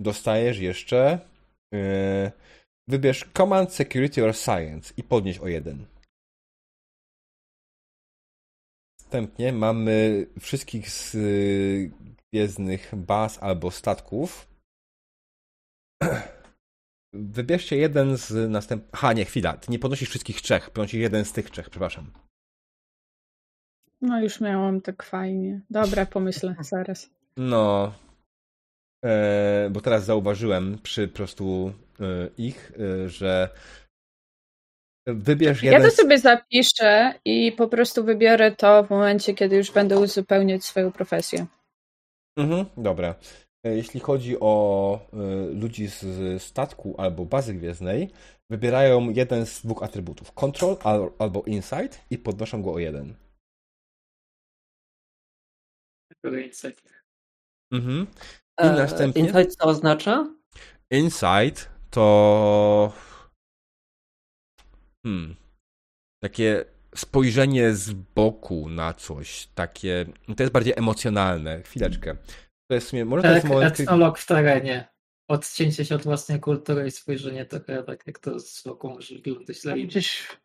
dostajesz 0.00 0.58
jeszcze 0.58 1.18
yy, 1.72 2.32
wybierz 2.88 3.30
Command, 3.36 3.72
Security 3.72 4.24
or 4.24 4.34
Science 4.34 4.94
i 4.96 5.02
podnieś 5.02 5.38
o 5.38 5.48
jeden. 5.48 5.86
Następnie 9.00 9.52
mamy 9.52 10.26
wszystkich 10.40 10.90
z 10.90 11.14
y, 11.14 11.90
gwiezdnych 12.32 12.92
baz 12.96 13.42
albo 13.42 13.70
statków. 13.70 14.48
Wybierzcie 17.14 17.76
jeden 17.76 18.16
z 18.16 18.50
następnych. 18.50 18.90
Aha, 18.92 19.12
nie, 19.12 19.24
chwila. 19.24 19.56
Ty 19.56 19.70
nie 19.72 19.78
podnosisz 19.78 20.08
wszystkich 20.08 20.42
trzech. 20.42 20.70
Podnosisz 20.70 21.00
jeden 21.00 21.24
z 21.24 21.32
tych 21.32 21.50
trzech, 21.50 21.70
przepraszam. 21.70 22.25
No 24.06 24.20
już 24.20 24.40
miałam 24.40 24.80
tak 24.80 25.02
fajnie. 25.02 25.60
Dobra, 25.70 26.06
pomyślę 26.06 26.54
zaraz. 26.72 27.10
No. 27.36 27.92
E, 29.04 29.68
bo 29.70 29.80
teraz 29.80 30.04
zauważyłem 30.04 30.78
przy 30.82 31.08
po 31.08 31.16
prostu 31.16 31.72
e, 32.00 32.04
ich, 32.38 32.72
e, 33.04 33.08
że 33.08 33.48
wybierz 35.06 35.62
Ja 35.62 35.72
jeden. 35.72 35.90
to 35.90 35.96
sobie 35.96 36.18
zapiszę 36.18 37.14
i 37.24 37.52
po 37.52 37.68
prostu 37.68 38.04
wybiorę 38.04 38.52
to 38.52 38.84
w 38.84 38.90
momencie, 38.90 39.34
kiedy 39.34 39.56
już 39.56 39.70
będę 39.72 39.98
uzupełniać 39.98 40.64
swoją 40.64 40.92
profesję. 40.92 41.46
Mhm, 42.38 42.66
dobra. 42.76 43.14
E, 43.66 43.76
Jeśli 43.76 44.00
chodzi 44.00 44.36
o 44.40 44.98
e, 45.12 45.16
ludzi 45.54 45.86
z 45.86 46.42
statku 46.42 46.94
albo 46.98 47.24
bazy 47.24 47.54
gwiezdnej, 47.54 48.10
wybierają 48.50 49.10
jeden 49.10 49.46
z 49.46 49.62
dwóch 49.62 49.82
atrybutów: 49.82 50.32
Control 50.32 50.76
al, 50.84 51.10
albo 51.18 51.42
Insight 51.42 52.00
i 52.10 52.18
podnoszą 52.18 52.62
go 52.62 52.72
o 52.72 52.78
jeden. 52.78 53.14
Mhm. 57.72 58.06
I 58.60 58.62
E, 58.62 58.72
następnie- 58.72 59.22
Insight 59.22 59.56
co 59.56 59.64
oznacza? 59.66 60.34
Insight 60.90 61.70
to. 61.90 62.92
Hmm. 65.06 65.36
Takie 66.22 66.64
spojrzenie 66.96 67.74
z 67.74 67.92
boku 67.92 68.68
na 68.68 68.94
coś. 68.94 69.46
Takie. 69.54 70.06
To 70.36 70.42
jest 70.42 70.52
bardziej 70.52 70.74
emocjonalne. 70.76 71.62
Chwileczkę. 71.62 72.16
To 72.70 72.74
jest 72.74 72.86
w 72.86 72.90
sumie. 72.90 73.04
Może 73.04 73.22
to 73.22 73.28
Tak, 73.28 73.34
jest 73.34 73.46
moment. 73.48 73.72
kiedy- 73.72 73.82
etnolog 73.82 74.18
w 74.18 74.26
terenie. 74.26 74.88
Odcięcie 75.30 75.84
się 75.84 75.94
od 75.94 76.02
własnej 76.02 76.40
kultury 76.40 76.86
i 76.86 76.90
spojrzenie 76.90 77.44
trochę 77.44 77.82
tak, 77.82 78.06
jak 78.06 78.18
to 78.18 78.40
z 78.40 78.62
boku 78.62 78.88
może 78.88 79.14
wyglądać 79.14 79.60
dla 79.62 79.76
innych. 79.76 80.36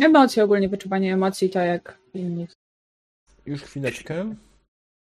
Emocje, 0.00 0.44
ogólnie 0.44 0.68
wyczuwanie 0.68 1.14
emocji, 1.14 1.50
tak 1.50 1.66
jak 1.66 1.98
inni. 2.14 2.46
Już 3.46 3.62
chwileczkę. 3.62 4.34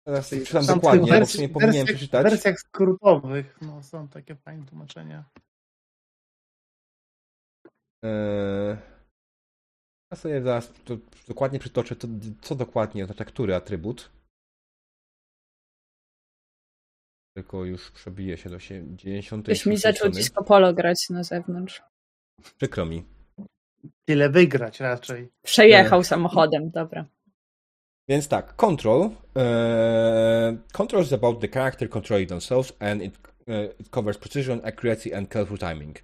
Teraz 0.07 0.27
sobie 0.27 0.45
czytam 0.45 0.65
Tam 0.65 0.75
dokładnie, 0.75 1.17
w 1.17 1.19
bo 1.19 1.25
sumie 1.25 1.49
powinienem 1.49 1.85
wersjach- 1.85 1.95
przeczytać. 1.95 2.25
W 2.27 2.29
wersjach 2.29 2.59
skrótowych 2.59 3.57
no, 3.61 3.83
są 3.83 4.07
takie 4.07 4.35
fajne 4.35 4.65
tłumaczenia. 4.65 5.23
Eee, 8.03 8.77
Ja 10.11 10.17
sobie 10.17 10.41
zaraz 10.41 10.73
to 10.85 10.97
dokładnie 11.27 11.59
przytoczę, 11.59 11.95
to, 11.95 12.07
co 12.41 12.55
dokładnie 12.55 13.03
oznacza 13.03 13.25
który 13.25 13.55
atrybut. 13.55 14.11
Tylko 17.35 17.65
już 17.65 17.91
przebije 17.91 18.37
się 18.37 18.49
do 18.49 18.59
się 18.59 18.95
90. 18.95 19.43
Ktoś 19.45 19.65
mi 19.65 19.77
zaczął 19.77 20.09
disco 20.09 20.43
polo 20.43 20.73
grać 20.73 20.97
na 21.09 21.23
zewnątrz. 21.23 21.81
Przykro 22.57 22.85
mi. 22.85 23.05
Tyle 24.05 24.29
wygrać 24.29 24.79
raczej. 24.79 25.29
Przejechał 25.45 26.03
samochodem, 26.03 26.69
dobra. 26.71 27.05
Więc 28.09 28.27
tak, 28.27 28.55
control. 28.55 29.09
E, 29.37 30.57
control 30.71 31.03
is 31.03 31.13
about 31.13 31.41
the 31.41 31.47
character 31.47 31.89
controlling 31.89 32.29
themselves 32.29 32.73
and 32.79 33.01
it, 33.01 33.17
e, 33.47 33.65
it 33.79 33.89
covers 33.89 34.17
precision, 34.17 34.61
accuracy 34.63 35.15
and 35.15 35.29
careful 35.29 35.57
timing. 35.57 35.99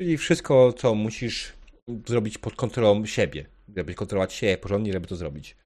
Czyli 0.00 0.16
wszystko, 0.16 0.72
co 0.72 0.94
musisz 0.94 1.52
zrobić 2.06 2.38
pod 2.38 2.54
kontrolą 2.54 3.06
siebie. 3.06 3.46
Żeby 3.76 3.94
kontrolować 3.94 4.32
siebie 4.32 4.58
porządnie, 4.58 4.92
żeby 4.92 5.06
to 5.06 5.16
zrobić. 5.16 5.56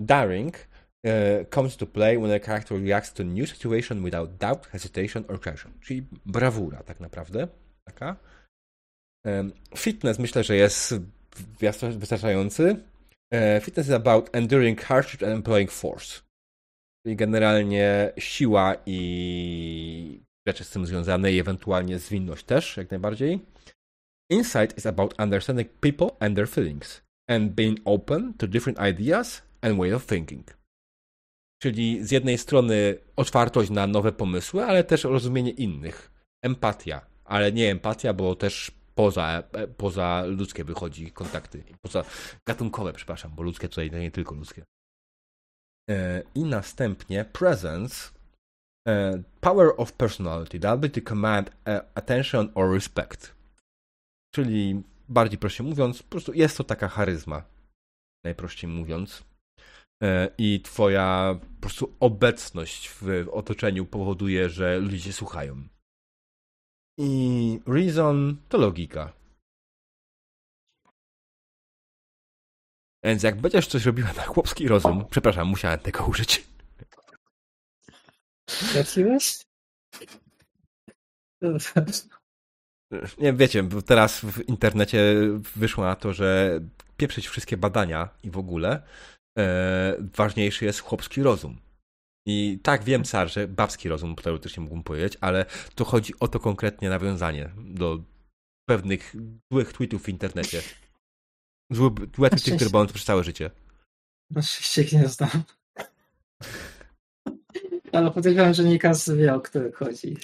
Daring 0.00 0.68
e, 1.06 1.44
comes 1.44 1.76
to 1.76 1.86
play 1.86 2.18
when 2.18 2.32
a 2.32 2.38
character 2.38 2.84
reacts 2.84 3.12
to 3.12 3.24
new 3.24 3.50
situation 3.50 4.04
without 4.04 4.36
doubt, 4.36 4.66
hesitation 4.66 5.24
or 5.28 5.40
caution. 5.40 5.72
Czyli 5.80 6.06
brawura 6.26 6.82
tak 6.82 7.00
naprawdę. 7.00 7.48
Taka. 7.84 8.16
Em, 9.26 9.52
Fitness 9.76 10.18
myślę, 10.18 10.44
że 10.44 10.56
jest 10.56 10.94
wystarczający. 11.98 12.76
E, 13.32 13.60
Fitness 13.60 13.86
is 13.86 13.92
about 13.92 14.30
enduring 14.32 14.80
hardship 14.80 15.22
and 15.22 15.32
employing 15.32 15.70
force. 15.70 16.22
Czyli 17.06 17.16
generalnie 17.16 18.12
siła 18.18 18.76
i 18.86 20.20
rzeczy 20.46 20.64
z 20.64 20.70
tym 20.70 20.86
związane 20.86 21.32
i 21.32 21.38
ewentualnie 21.38 21.98
zwinność 21.98 22.44
też, 22.44 22.76
jak 22.76 22.90
najbardziej. 22.90 23.40
Insight 24.30 24.78
is 24.78 24.86
about 24.86 25.20
understanding 25.20 25.68
people 25.80 26.08
and 26.20 26.36
their 26.36 26.48
feelings 26.48 27.02
and 27.28 27.52
being 27.52 27.78
open 27.84 28.34
to 28.34 28.46
different 28.46 28.78
ideas 28.78 29.42
and 29.62 29.78
way 29.78 29.92
of 29.92 30.06
thinking. 30.06 30.58
Czyli 31.62 32.04
z 32.04 32.10
jednej 32.10 32.38
strony 32.38 32.98
otwartość 33.16 33.70
na 33.70 33.86
nowe 33.86 34.12
pomysły, 34.12 34.64
ale 34.64 34.84
też 34.84 35.04
rozumienie 35.04 35.50
innych. 35.50 36.10
Empatia, 36.42 37.06
ale 37.24 37.52
nie 37.52 37.70
empatia, 37.70 38.12
bo 38.12 38.34
też 38.34 38.77
poza, 38.98 39.42
e, 39.52 39.68
poza 39.68 40.24
ludzkie 40.26 40.64
wychodzi 40.64 41.12
kontakty. 41.12 41.64
Poza 41.82 42.04
gatunkowe, 42.46 42.92
przepraszam, 42.92 43.34
bo 43.34 43.42
ludzkie 43.42 43.68
tutaj 43.68 43.90
nie 43.90 44.10
tylko 44.10 44.34
ludzkie. 44.34 44.64
E, 45.90 46.22
I 46.34 46.44
następnie 46.44 47.24
presence, 47.24 48.10
e, 48.88 49.22
power 49.40 49.72
of 49.76 49.92
personality, 49.92 50.60
the 50.60 50.70
ability 50.70 51.00
to 51.00 51.08
command 51.08 51.50
attention 51.94 52.52
or 52.54 52.74
respect. 52.74 53.34
Czyli 54.34 54.82
bardziej 55.08 55.38
prościej 55.38 55.66
mówiąc, 55.66 56.02
po 56.02 56.08
prostu 56.08 56.34
jest 56.34 56.56
to 56.56 56.64
taka 56.64 56.88
charyzma, 56.88 57.42
najprościej 58.24 58.70
mówiąc. 58.70 59.24
I 60.38 60.60
twoja 60.64 61.38
po 61.54 61.60
prostu 61.60 61.96
obecność 62.00 62.90
w 62.90 63.26
otoczeniu 63.32 63.86
powoduje, 63.86 64.48
że 64.48 64.78
ludzie 64.78 65.12
słuchają. 65.12 65.68
I 66.98 67.60
reason 67.66 68.36
to 68.48 68.58
logika. 68.58 69.12
Więc 73.04 73.22
jak 73.22 73.40
będziesz 73.40 73.66
coś 73.66 73.84
robiła 73.84 74.12
na 74.12 74.22
chłopski 74.22 74.68
rozum, 74.68 75.04
przepraszam, 75.10 75.48
musiałem 75.48 75.78
tego 75.78 76.06
użyć. 76.06 76.46
Trafiłeś? 78.72 79.44
Nie 83.18 83.32
wiecie, 83.32 83.62
bo 83.62 83.82
teraz 83.82 84.20
w 84.20 84.48
internecie 84.48 85.14
wyszło 85.56 85.84
na 85.84 85.96
to, 85.96 86.12
że 86.12 86.60
pieprzyć 86.96 87.28
wszystkie 87.28 87.56
badania 87.56 88.08
i 88.22 88.30
w 88.30 88.38
ogóle 88.38 88.82
e, 89.38 89.96
ważniejszy 90.14 90.64
jest 90.64 90.80
chłopski 90.80 91.22
rozum. 91.22 91.67
I 92.30 92.58
tak 92.62 92.84
wiem, 92.84 93.04
Sar, 93.04 93.28
że 93.30 93.48
babski 93.48 93.88
rozum 93.88 94.16
teoretycznie 94.16 94.60
mógłbym 94.60 94.82
powiedzieć, 94.82 95.18
ale 95.20 95.46
tu 95.74 95.84
chodzi 95.84 96.14
o 96.20 96.28
to 96.28 96.40
konkretnie 96.40 96.88
nawiązanie 96.88 97.50
do 97.56 97.98
pewnych 98.68 99.14
złych 99.52 99.72
tweetów 99.72 100.02
w 100.02 100.08
internecie. 100.08 100.62
Złe, 101.72 101.90
złe 102.16 102.30
tweety, 102.30 102.56
które 102.56 102.70
będą 102.70 102.86
przez 102.86 103.04
całe 103.04 103.24
życie. 103.24 103.50
Na 104.30 104.42
szczęście 104.42 104.98
nie 104.98 105.08
znam. 105.08 105.42
Ale 107.92 108.10
podejrzewam, 108.10 108.54
że 108.54 108.64
Nikas 108.64 109.10
wie, 109.10 109.34
o 109.34 109.40
których 109.40 109.74
chodzi. 109.74 110.16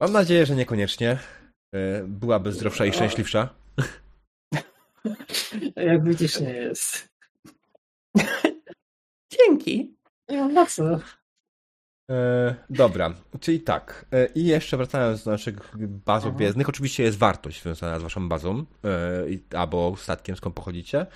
Mam 0.00 0.12
nadzieję, 0.12 0.46
że 0.46 0.56
niekoniecznie. 0.56 1.18
E, 1.74 2.02
Byłaby 2.02 2.52
zdrowsza 2.52 2.86
i 2.86 2.92
szczęśliwsza. 2.92 3.54
Jak 5.76 6.04
widzisz, 6.04 6.40
nie 6.40 6.52
jest. 6.52 7.15
Dzięki. 9.32 9.96
Nie 10.28 10.36
mam 10.38 10.52
na 10.52 10.66
co. 10.66 11.00
E, 12.10 12.54
dobra, 12.70 13.14
czyli 13.40 13.60
tak. 13.60 14.06
E, 14.12 14.26
I 14.26 14.44
jeszcze 14.44 14.76
wracając 14.76 15.24
do 15.24 15.30
naszych 15.30 15.76
bazów 15.88 16.26
Mhm. 16.26 16.36
gwiezdnych, 16.36 16.68
oczywiście 16.68 17.02
jest 17.02 17.18
wartość 17.18 17.62
związana 17.62 17.98
z 17.98 18.02
waszą 18.02 18.28
bazą 18.28 18.64
e, 19.54 19.58
albo 19.58 19.96
statkiem, 19.96 20.36
skąd 20.36 20.54
pochodzicie. 20.56 21.06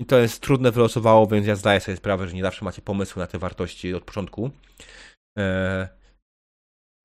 I 0.00 0.06
to 0.06 0.18
jest 0.18 0.42
trudne 0.42 0.72
wylosowało, 0.72 1.26
więc 1.26 1.46
ja 1.46 1.56
zdaję 1.56 1.80
sobie 1.80 1.96
sprawę, 1.96 2.28
że 2.28 2.34
nie 2.34 2.42
zawsze 2.42 2.64
macie 2.64 2.82
pomysły 2.82 3.20
na 3.20 3.26
te 3.26 3.38
wartości 3.38 3.94
od 3.94 4.04
początku. 4.04 4.50
E, 5.38 5.88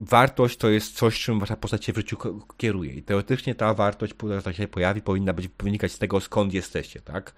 wartość 0.01 0.57
to 0.57 0.69
jest 0.69 0.95
coś, 0.95 1.23
czym 1.23 1.39
wasza 1.39 1.55
postać 1.55 1.85
się 1.85 1.93
w 1.93 1.97
życiu 1.97 2.17
kieruje. 2.57 2.93
I 2.93 3.03
teoretycznie 3.03 3.55
ta 3.55 3.73
wartość, 3.73 4.13
która 4.13 4.53
się 4.53 4.67
pojawi, 4.67 5.01
powinna 5.01 5.33
być 5.33 5.47
wynikać 5.47 5.91
z 5.91 5.99
tego, 5.99 6.21
skąd 6.21 6.53
jesteście, 6.53 7.01
tak? 7.01 7.33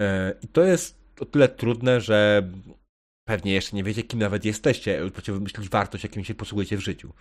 E, 0.00 0.34
I 0.42 0.48
to 0.48 0.62
jest 0.62 1.03
o 1.20 1.24
tyle 1.24 1.48
trudne, 1.48 2.00
że 2.00 2.48
pewnie 3.28 3.52
jeszcze 3.52 3.76
nie 3.76 3.84
wiecie, 3.84 4.02
kim 4.02 4.18
nawet 4.18 4.44
jesteście, 4.44 5.00
możecie 5.00 5.32
wymyślić 5.32 5.68
wartość, 5.68 6.04
jakim 6.04 6.24
się 6.24 6.34
posługujecie 6.34 6.76
w 6.76 6.80
życiu. 6.80 7.12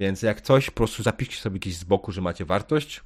Więc 0.00 0.22
jak 0.22 0.40
coś, 0.40 0.66
po 0.66 0.76
prostu 0.76 1.02
zapiszcie 1.02 1.36
sobie 1.36 1.58
gdzieś 1.58 1.76
z 1.76 1.84
boku, 1.84 2.12
że 2.12 2.20
macie 2.20 2.44
wartość 2.44 3.00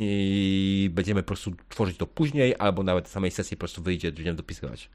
i 0.00 0.90
będziemy 0.92 1.22
po 1.22 1.26
prostu 1.26 1.52
tworzyć 1.68 1.96
to 1.96 2.06
później, 2.06 2.54
albo 2.58 2.82
nawet 2.82 3.08
w 3.08 3.12
samej 3.12 3.30
sesji 3.30 3.56
po 3.56 3.60
prostu 3.60 3.82
wyjdzie, 3.82 4.12
będziemy 4.12 4.36
dopisywać. 4.36 4.90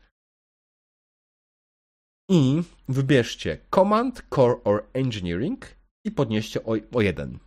I 2.29 2.63
wybierzcie 2.89 3.57
Command, 3.75 4.23
Core 4.35 4.63
or 4.63 4.85
Engineering 4.93 5.75
i 6.05 6.11
podnieście 6.11 6.63
o, 6.63 6.75
o 6.93 7.01
jeden. 7.01 7.39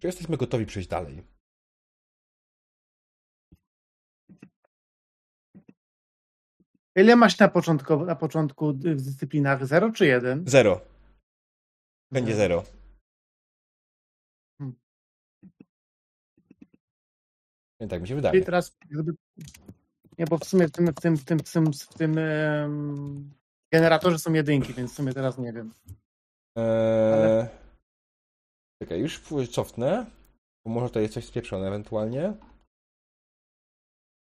Czy 0.00 0.06
jesteśmy 0.06 0.36
gotowi 0.36 0.66
przejść 0.66 0.88
dalej? 0.88 1.22
Ile 6.96 7.16
masz 7.16 7.38
na 7.38 7.48
początku, 7.48 8.04
na 8.04 8.16
początku 8.16 8.72
w 8.72 9.02
dyscyplinach? 9.02 9.66
0 9.66 9.92
czy 9.92 10.06
1? 10.06 10.44
Zero. 10.46 10.80
Będzie 12.12 12.34
zero. 12.34 12.64
Hmm. 14.58 14.76
Nie, 17.80 17.88
tak 17.88 18.00
mi 18.00 18.08
się 18.08 18.14
Czyli 18.14 18.22
wydaje. 18.22 18.44
teraz 18.44 18.76
gdyby... 18.90 19.12
Nie, 20.18 20.26
bo 20.26 20.38
w 20.38 20.44
sumie 20.44 20.68
w 20.68 20.70
tym, 20.70 20.86
w 20.86 21.00
tym, 21.00 21.16
w 21.16 21.24
tym, 21.24 21.38
w 21.38 21.52
tym, 21.52 21.72
w 21.72 21.94
tym 21.94 22.14
generatorze 23.72 24.18
są 24.18 24.32
jedynki, 24.32 24.74
więc 24.74 24.92
w 24.92 24.94
sumie 24.94 25.12
teraz 25.12 25.38
nie 25.38 25.52
wiem. 25.52 25.72
Eee... 26.56 27.65
Czekaj, 28.82 29.00
już 29.00 29.22
cofnę. 29.50 30.06
Bo 30.64 30.70
może 30.72 30.90
to 30.90 31.00
jest 31.00 31.14
coś 31.14 31.24
spieprzone 31.24 31.66
ewentualnie. 31.68 32.34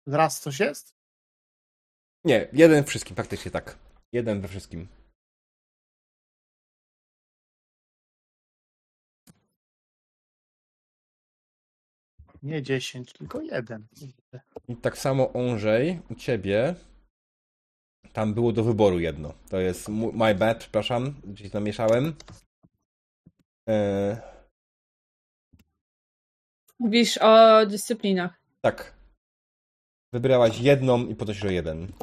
Raz 0.07 0.41
coś 0.41 0.59
jest? 0.59 0.95
Nie, 2.25 2.47
jeden 2.53 2.83
wszystkim, 2.83 3.15
faktycznie 3.15 3.51
tak. 3.51 3.77
Jeden 4.13 4.41
we 4.41 4.47
wszystkim. 4.47 4.87
Nie 12.43 12.63
10, 12.63 13.13
tylko 13.13 13.41
jeden. 13.41 13.87
I 14.67 14.75
tak 14.75 14.97
samo 14.97 15.33
Onżej, 15.33 16.01
u 16.09 16.15
ciebie 16.15 16.75
tam 18.13 18.33
było 18.33 18.51
do 18.51 18.63
wyboru 18.63 18.99
jedno. 18.99 19.33
To 19.49 19.59
jest 19.59 19.89
my 19.89 20.35
bad, 20.35 20.57
przepraszam, 20.57 21.21
gdzieś 21.23 21.53
namieszałem. 21.53 22.15
Eee, 23.67 24.30
Mówisz 26.81 27.17
o 27.17 27.65
dyscyplinach. 27.65 28.41
tak. 28.61 28.93
Wybrałaś 30.13 30.59
jedną 30.59 31.05
i 31.07 31.15
podnosisz 31.15 31.45
o 31.45 31.49
jeden. 31.49 31.93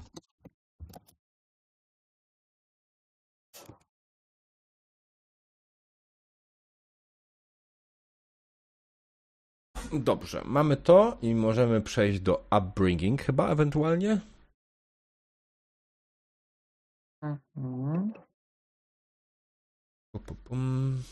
Dobrze, 9.93 10.43
mamy 10.45 10.77
to 10.77 11.19
i 11.23 11.35
możemy 11.35 11.81
przejść 11.81 12.21
do 12.21 12.49
upbringing 12.59 13.23
chyba 13.23 13.49
ewentualnie. 13.51 14.21
Mhm. 17.23 18.12
Pum. 20.45 21.03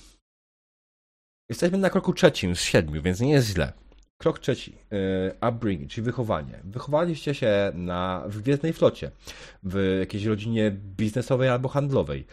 Jesteśmy 1.48 1.78
na 1.78 1.90
kroku 1.90 2.12
trzecim 2.12 2.56
z 2.56 2.61
siedmiu, 2.61 3.02
więc 3.02 3.20
nie 3.20 3.30
jest 3.30 3.48
źle. 3.48 3.72
Krok 4.18 4.38
trzeci. 4.38 4.78
y, 4.92 5.48
Upbringing, 5.48 5.90
czyli 5.90 6.04
wychowanie. 6.04 6.61
Wychowaliście 6.64 7.35
się 7.35 7.72
na, 7.74 8.24
w 8.28 8.42
Gwiezdnej 8.42 8.72
Flocie, 8.72 9.11
w 9.62 9.96
jakiejś 10.00 10.24
rodzinie 10.24 10.70
biznesowej 10.70 11.48
albo 11.48 11.68
handlowej, 11.68 12.20
e, 12.20 12.24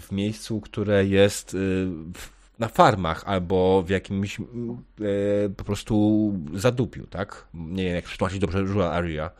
w 0.00 0.08
miejscu, 0.12 0.60
które 0.60 1.06
jest 1.06 1.56
w- 2.14 2.40
na 2.58 2.68
farmach 2.68 3.24
albo 3.26 3.82
w 3.82 3.88
jakimś 3.90 4.40
e, 4.40 4.44
po 5.56 5.64
prostu 5.64 6.32
zadupiu, 6.54 7.06
tak? 7.06 7.48
Nie 7.54 7.84
wiem, 7.84 7.94
jak 7.94 8.04
przetłumaczyć 8.04 8.38
dobrze 8.40 8.60
rural 8.60 8.92
area. 8.92 9.30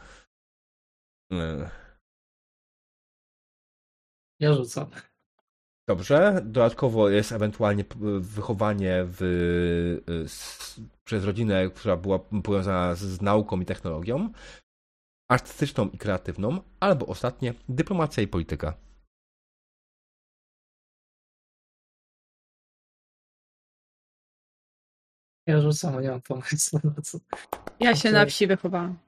E, 1.32 1.70
Ja 4.40 4.54
rzucam. 4.54 4.90
Dobrze. 5.94 6.40
Dodatkowo 6.44 7.08
jest 7.08 7.32
ewentualnie 7.32 7.84
wychowanie 8.20 9.04
w, 9.04 9.20
s- 10.24 10.80
przez 11.04 11.24
rodzinę, 11.24 11.70
która 11.74 11.96
była 11.96 12.18
powiązana 12.18 12.94
z, 12.94 12.98
z 12.98 13.20
nauką 13.22 13.60
i 13.60 13.64
technologią, 13.64 14.32
artystyczną 15.30 15.88
i 15.88 15.98
kreatywną, 15.98 16.60
albo 16.80 17.06
ostatnie 17.06 17.54
dyplomacja 17.68 18.22
i 18.22 18.26
polityka. 18.28 18.74
Ja 25.46 25.60
rzucam, 25.60 26.02
nie 26.02 26.10
mam 26.10 26.22
pomysłu 26.22 26.80
na 26.84 27.02
co. 27.02 27.18
Ja 27.80 27.96
się 27.96 28.10
na 28.10 28.26
wsi 28.26 28.46
wychowałam. 28.46 28.98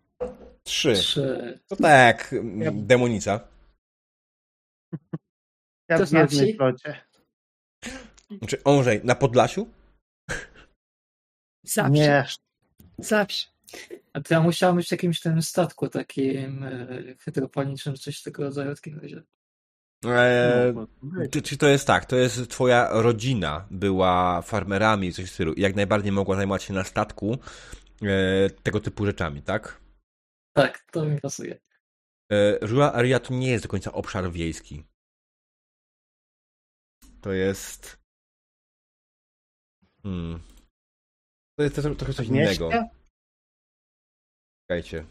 Trzy. 0.65 0.95
Trzy. 0.95 1.61
To 1.69 1.77
tak, 1.77 2.35
demonica. 2.73 3.49
Ja 5.89 5.99
To 5.99 6.07
w 6.07 6.13
jednej 6.13 6.29
znaczy? 6.29 6.57
flocie. 6.57 7.01
Znaczy, 8.39 8.65
Onżej, 8.65 9.01
na 9.05 9.15
Podlasiu? 9.15 9.67
Zawsze. 11.65 11.93
Nie, 11.93 12.27
Zawsze. 12.99 13.47
A 14.13 14.21
to 14.21 14.35
ja 14.35 14.41
musiałem 14.41 14.77
być 14.77 14.89
w 14.89 14.93
jakimś 14.93 15.21
tym 15.21 15.43
statku 15.43 15.89
takim 15.89 16.65
e, 16.65 16.89
hydroponicznym, 17.19 17.97
coś 17.97 18.23
tego 18.23 18.43
rodzaju 18.43 18.75
razie. 19.03 19.23
Eee, 20.07 20.75
czy, 21.31 21.43
czy 21.43 21.57
to 21.57 21.69
jest 21.69 21.87
tak, 21.87 22.05
to 22.05 22.17
jest 22.17 22.49
twoja 22.51 22.89
rodzina 22.93 23.67
była 23.71 24.43
farmerami 24.43 25.09
i 25.09 25.13
coś 25.13 25.25
w 25.25 25.35
stylu 25.35 25.53
i 25.53 25.61
jak 25.61 25.77
najbardziej 25.77 26.13
mogła 26.13 26.37
zajmować 26.37 26.63
się 26.63 26.75
na 26.75 26.85
statku 26.85 27.39
e, 28.03 28.51
tego 28.51 28.81
typu 28.81 29.07
rzeczami, 29.07 29.43
tak? 29.43 29.81
Tak, 30.53 30.85
to 30.93 31.05
mi 31.05 31.21
pasuje. 31.21 31.61
E, 32.33 32.59
Rural 32.67 32.91
area 32.95 33.21
to 33.21 33.35
nie 33.35 33.51
jest 33.51 33.65
do 33.65 33.69
końca 33.69 33.93
obszar 33.93 34.33
wiejski. 34.33 34.85
To 37.23 37.33
jest. 37.33 37.99
Hmm. 40.03 40.41
To 41.59 41.63
jest 41.63 41.75
trochę, 41.75 41.97
trochę 41.97 42.13
coś 42.13 42.29
mieście? 42.29 42.65
innego. 42.65 42.89
Czekajcie. 44.63 45.07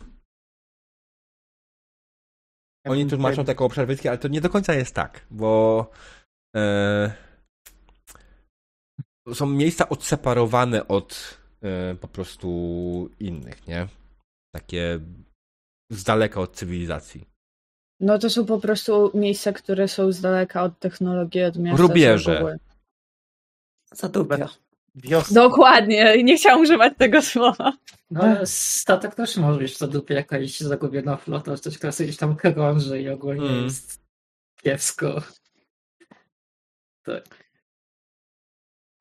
Oni 2.85 3.05
tutaj- 3.09 3.47
jako 3.47 3.65
obszar 3.65 3.87
wiejski, 3.87 4.07
ale 4.07 4.17
to 4.17 4.27
nie 4.27 4.41
do 4.41 4.49
końca 4.49 4.73
jest 4.73 4.95
tak, 4.95 5.25
bo 5.31 5.91
e, 6.55 7.13
są 9.33 9.45
miejsca 9.45 9.89
odseparowane 9.89 10.87
od 10.87 11.37
e, 11.61 11.95
po 11.95 12.07
prostu 12.07 12.49
innych, 13.19 13.67
nie? 13.67 13.87
Takie 14.55 14.99
z 15.91 16.03
daleka 16.03 16.41
od 16.41 16.55
cywilizacji. 16.55 17.30
No 18.01 18.19
to 18.19 18.29
są 18.29 18.45
po 18.45 18.59
prostu 18.59 19.11
miejsca, 19.13 19.53
które 19.53 19.87
są 19.87 20.11
z 20.11 20.21
daleka 20.21 20.63
od 20.63 20.79
technologii, 20.79 21.43
od 21.43 21.57
miasta. 21.57 21.77
Ogóle. 22.37 22.57
Zadupia. 23.93 24.49
Wiosna. 24.95 25.41
Dokładnie. 25.41 26.23
Nie 26.23 26.37
chciałam 26.37 26.61
używać 26.61 26.93
tego 26.97 27.21
słowa. 27.21 27.73
No 28.11 28.21
ale 28.23 28.45
statek 28.45 29.15
też 29.15 29.37
może 29.37 29.59
być 29.59 29.73
w 29.73 29.77
zadupie 29.77 30.13
jakaś 30.13 30.59
zagubiona 30.59 31.17
flota, 31.17 31.57
coś, 31.57 31.77
która 31.77 31.91
sobie 31.91 32.07
gdzieś 32.07 32.19
tam 32.19 32.35
krąży 32.35 33.01
i 33.01 33.09
ogólnie 33.09 33.49
Mm. 33.49 33.63
jest 33.63 34.01
kiepsko. 34.63 35.21
Tak. 37.03 37.23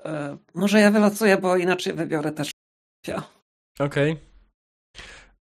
E, 0.04 0.38
może 0.54 0.80
ja 0.80 0.90
wylocuję, 0.90 1.36
bo 1.36 1.56
inaczej 1.56 1.92
wybiorę 1.92 2.32
też. 2.32 2.50
Okej. 3.78 4.29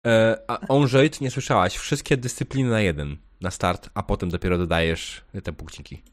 E, 0.06 0.44
A 0.48 0.60
Onżejt 0.68 1.22
nie 1.22 1.32
słyszałaś. 1.32 1.78
Wszystkie 1.78 2.18
dyscypliny 2.18 2.70
na 2.70 2.82
jeden, 2.82 3.18
na 3.42 3.52
start, 3.52 3.90
a 3.94 4.04
potem 4.04 4.30
dopiero 4.30 4.58
dodajesz 4.58 5.26
te 5.44 5.54
punkciki. 5.54 6.04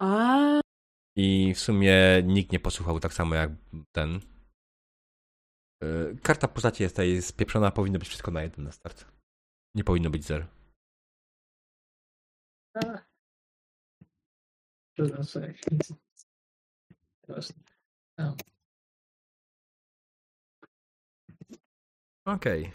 A, 0.00 0.60
I 1.16 1.54
w 1.54 1.58
sumie 1.60 2.22
nikt 2.24 2.52
nie 2.52 2.60
posłuchał 2.60 3.00
tak 3.00 3.14
samo 3.14 3.34
jak 3.34 3.50
ten. 3.92 4.20
E, 5.82 6.14
Karta 6.22 6.48
postaci 6.48 6.82
jest 6.82 6.94
tutaj 6.94 7.22
spieprzona, 7.22 7.70
powinno 7.70 7.98
być 7.98 8.08
wszystko 8.08 8.30
na 8.30 8.42
jeden 8.42 8.64
na 8.64 8.72
start. 8.72 9.04
Nie 9.74 9.84
powinno 9.84 10.10
być 10.10 10.24
zer. 10.24 10.46
A. 18.18 18.44
Okej. 22.24 22.70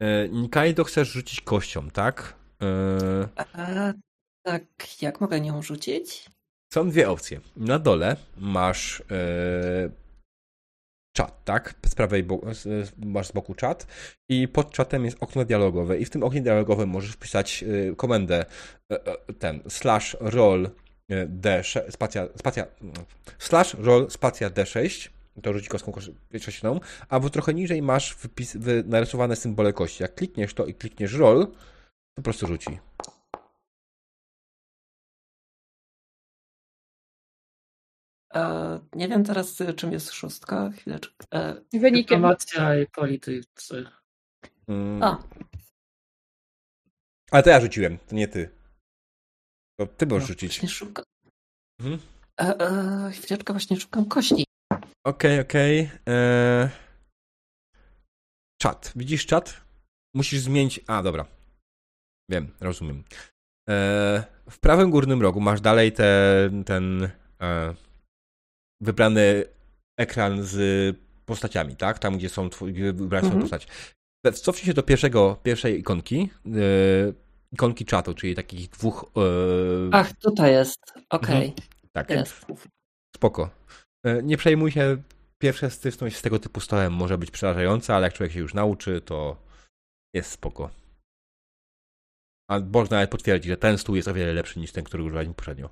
Okay. 0.00 0.28
Nikaido 0.32 0.84
chcesz 0.84 1.08
rzucić 1.08 1.40
kością, 1.40 1.90
tak? 1.90 2.36
E, 2.62 3.46
E, 3.54 3.94
tak, 4.46 5.02
jak 5.02 5.20
mogę 5.20 5.40
nią 5.40 5.62
rzucić? 5.62 6.30
Są 6.72 6.90
dwie 6.90 7.10
opcje. 7.10 7.40
Na 7.56 7.78
dole 7.78 8.16
masz 8.36 9.00
e, 9.10 9.90
czat, 11.16 11.44
tak? 11.44 11.74
Z 11.86 11.94
prawej 11.94 12.22
bo- 12.22 12.40
masz 12.98 13.26
z 13.26 13.32
boku 13.32 13.54
czat 13.54 13.86
i 14.28 14.48
pod 14.48 14.70
czatem 14.70 15.04
jest 15.04 15.16
okno 15.20 15.44
dialogowe 15.44 15.98
i 15.98 16.04
w 16.04 16.10
tym 16.10 16.22
oknie 16.22 16.42
dialogowym 16.42 16.88
możesz 16.88 17.12
wpisać 17.12 17.64
e, 17.64 17.94
komendę 17.94 18.44
e, 18.92 19.06
e, 19.06 19.32
ten 19.32 19.60
slash 19.68 20.16
roll 20.20 20.70
e, 21.08 21.26
d6 21.26 21.90
spacja, 21.90 22.28
spacja 22.36 22.66
slash 23.38 23.74
roll 23.74 24.10
spacja 24.10 24.50
d6 24.50 25.15
to 25.42 25.52
rzuci 25.52 25.68
kostką 25.68 25.92
kosz- 25.92 26.40
sześcianą, 26.40 26.80
albo 27.08 27.30
trochę 27.30 27.54
niżej 27.54 27.82
masz 27.82 28.16
wypis, 28.16 28.56
wy, 28.56 28.84
narysowane 28.86 29.36
symbole 29.36 29.72
kości. 29.72 30.02
Jak 30.02 30.14
klikniesz 30.14 30.54
to 30.54 30.66
i 30.66 30.74
klikniesz 30.74 31.12
roll, 31.12 31.46
to 31.46 31.52
po 32.16 32.22
prostu 32.22 32.46
rzuci. 32.46 32.78
E, 38.34 38.80
nie 38.92 39.08
wiem 39.08 39.24
teraz, 39.24 39.60
y, 39.60 39.74
czym 39.74 39.92
jest 39.92 40.10
szóstka. 40.12 40.70
Chwileczkę. 40.70 41.26
E, 41.34 41.54
wynikiem. 41.72 42.16
Dyplomacja 42.16 42.78
i 42.80 42.86
politycy. 42.86 43.86
Mm. 44.68 45.02
a, 45.02 45.22
Ale 47.30 47.42
to 47.42 47.50
ja 47.50 47.60
rzuciłem, 47.60 47.98
to 47.98 48.14
nie 48.14 48.28
ty. 48.28 48.50
To 49.80 49.86
ty 49.86 50.06
możesz 50.06 50.22
No, 50.22 50.26
rzucić. 50.28 50.50
właśnie 50.50 50.68
szukam. 50.68 51.04
Mhm. 51.80 51.98
E, 52.40 52.60
e, 52.60 53.10
chwileczkę, 53.12 53.52
właśnie 53.52 53.76
szukam 53.80 54.04
kości. 54.08 54.45
Okej, 55.06 55.40
okej. 55.40 55.90
Eee, 56.06 56.68
Czat. 58.62 58.92
Widzisz 58.96 59.26
czat? 59.26 59.60
Musisz 60.14 60.40
zmienić. 60.40 60.80
A, 60.86 61.02
dobra. 61.02 61.26
Wiem, 62.30 62.52
rozumiem. 62.60 63.04
Eee, 63.68 64.22
w 64.50 64.58
prawym 64.60 64.90
górnym 64.90 65.22
rogu 65.22 65.40
masz 65.40 65.60
dalej 65.60 65.92
ten, 65.92 66.64
ten 66.64 67.10
e, 67.42 67.74
wybrany 68.80 69.44
ekran 70.00 70.42
z 70.42 70.56
postaciami, 71.26 71.76
tak? 71.76 71.98
Tam, 71.98 72.18
gdzie 72.18 72.28
są 72.28 72.50
twój, 72.50 72.72
gdzie 72.72 72.92
wybrane 72.92 73.22
są 73.28 73.34
Mhm. 73.34 73.42
postać. 73.42 73.68
Cofnij 74.42 74.66
się 74.66 74.74
do 74.74 74.82
pierwszego, 74.82 75.36
pierwszej 75.42 75.78
ikonki. 75.80 76.30
E, 76.46 76.50
ikonki 77.52 77.84
czatu, 77.84 78.14
czyli 78.14 78.34
takich 78.34 78.68
dwóch. 78.70 79.10
E, 79.16 79.20
Ach, 79.92 80.12
tutaj 80.12 80.52
jest. 80.52 80.78
Okej, 81.10 81.54
tak. 81.92 82.10
jest. 82.10 82.46
Spoko. 83.16 83.50
E, 84.06 84.22
Nie 84.22 84.36
przejmuj 84.36 84.70
się. 84.72 85.02
Pierwsza 85.38 85.70
styczność 85.70 86.16
z 86.16 86.22
tego 86.22 86.38
typu 86.38 86.60
stołem 86.60 86.92
może 86.92 87.18
być 87.18 87.30
przerażająca, 87.30 87.96
ale 87.96 88.06
jak 88.06 88.14
człowiek 88.14 88.32
się 88.32 88.40
już 88.40 88.54
nauczy, 88.54 89.00
to 89.00 89.36
jest 90.14 90.30
spoko. 90.30 90.70
A 92.50 92.60
można 92.60 92.96
nawet 92.96 93.10
potwierdzić, 93.10 93.48
że 93.48 93.56
ten 93.56 93.78
stół 93.78 93.96
jest 93.96 94.08
o 94.08 94.14
wiele 94.14 94.32
lepszy 94.32 94.60
niż 94.60 94.72
ten, 94.72 94.84
który 94.84 95.02
używaliśmy 95.02 95.34
poprzednio. 95.34 95.70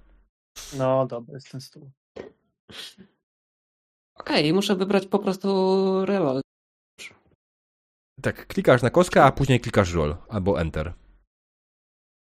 No 0.78 1.06
dobra, 1.06 1.34
jest 1.34 1.50
ten 1.50 1.60
stół. 1.60 1.90
Okej, 4.14 4.52
muszę 4.52 4.76
wybrać 4.76 5.06
po 5.06 5.18
prostu 5.18 5.48
reload. 6.06 6.42
Tak, 8.22 8.46
klikasz 8.46 8.82
na 8.82 8.90
kostkę, 8.90 9.24
a 9.24 9.32
później 9.32 9.60
klikasz 9.60 9.92
roll 9.92 10.16
albo 10.28 10.60
enter. 10.60 10.92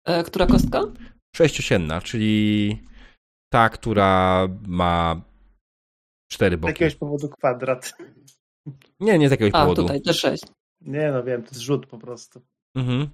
E, 0.05 0.23
która 0.23 0.47
kostka? 0.47 0.81
Sześciosienna, 1.35 2.01
czyli 2.01 2.81
ta, 3.53 3.69
która 3.69 4.47
ma 4.67 5.28
Cztery 6.31 6.57
Z 6.57 6.59
boki. 6.59 6.71
jakiegoś 6.71 6.95
powodu 6.95 7.29
kwadrat. 7.29 7.93
Nie, 8.99 9.17
nie 9.19 9.27
z 9.27 9.31
jakiegoś 9.31 9.51
A, 9.53 9.61
powodu. 9.61 9.81
tutaj 9.81 10.01
D6. 10.01 10.37
Nie 10.81 11.11
no, 11.11 11.23
wiem, 11.23 11.43
to 11.43 11.49
jest 11.49 11.61
rzut 11.61 11.87
po 11.87 11.97
prostu. 11.97 12.41
Mhm. 12.75 13.09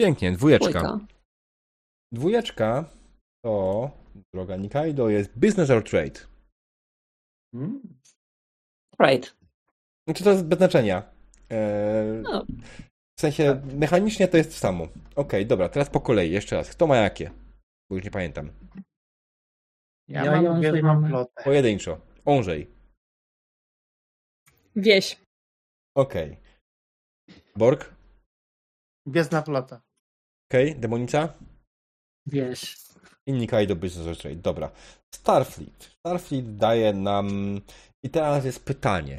Pięknie, 0.00 0.32
dwójeczka. 0.32 0.68
Dwójka. 0.82 0.98
Dwójeczka 2.12 2.84
to, 3.44 3.90
droga 4.34 4.56
Nikaido, 4.56 5.08
jest 5.08 5.38
business 5.38 5.70
or 5.70 5.84
trade. 5.84 6.20
Hmm? 7.54 7.80
Right. 9.00 9.36
Znaczy 10.08 10.24
to 10.24 10.30
jest 10.30 10.44
bez 10.44 10.58
znaczenia. 10.58 11.02
Eee, 11.50 12.22
No. 12.22 12.44
W 13.18 13.20
sensie 13.20 13.62
mechanicznie 13.74 14.28
to 14.28 14.36
jest 14.36 14.50
to 14.50 14.56
samo. 14.56 14.88
Okej, 15.16 15.46
dobra, 15.46 15.68
teraz 15.68 15.90
po 15.90 16.00
kolei, 16.00 16.30
jeszcze 16.30 16.56
raz. 16.56 16.70
Kto 16.70 16.86
ma 16.86 16.96
jakie? 16.96 17.30
Bo 17.90 17.96
już 17.96 18.04
nie 18.04 18.10
pamiętam. 18.10 18.50
Ja, 20.08 20.24
Ja 20.24 20.40
mam 20.40 20.82
mam- 20.82 21.08
flotę. 21.08 21.44
Pojedynczo. 21.44 22.00
Onżej. 22.24 22.70
Wieś. 24.76 25.20
Okej. 25.96 26.36
Borg? 27.56 27.94
Gwiezdna 29.06 29.42
flota. 29.42 29.80
Okej. 30.50 30.76
Demonica? 30.76 31.34
Wieś. 32.26 32.76
I 33.26 33.32
Nikaido 33.32 33.76
Business 33.76 34.18
Trade. 34.18 34.36
Dobra. 34.36 34.70
Starfleet. 35.14 35.84
Starfleet 35.84 36.56
daje 36.56 36.92
nam... 36.92 37.60
I 38.02 38.10
teraz 38.10 38.44
jest 38.44 38.64
pytanie. 38.64 39.18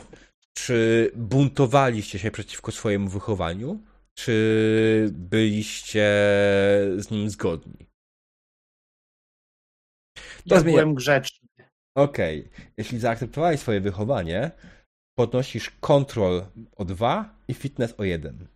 Czy 0.54 1.12
buntowaliście 1.16 2.20
się 2.20 2.32
przeciwko 2.32 2.72
swojemu 2.72 3.10
wychowaniu? 3.10 3.84
Czy 4.14 5.10
byliście 5.12 6.06
z 6.98 7.12
nim 7.12 7.30
zgodni? 7.30 7.89
To 10.48 10.56
Ja 10.56 10.62
zmienia- 10.62 10.72
byłem 10.72 10.96
grzeczny. 10.96 11.50
Okej. 11.98 12.50
Jeśli 12.78 13.00
zaakceptowałeś 13.00 13.60
swoje 13.60 13.82
wychowanie, 13.82 14.52
podnosisz 15.18 15.70
control 15.70 16.46
o 16.76 16.86
2 16.86 17.36
i 17.48 17.54
fitness 17.54 17.94
o 17.98 18.04
1. 18.04 18.48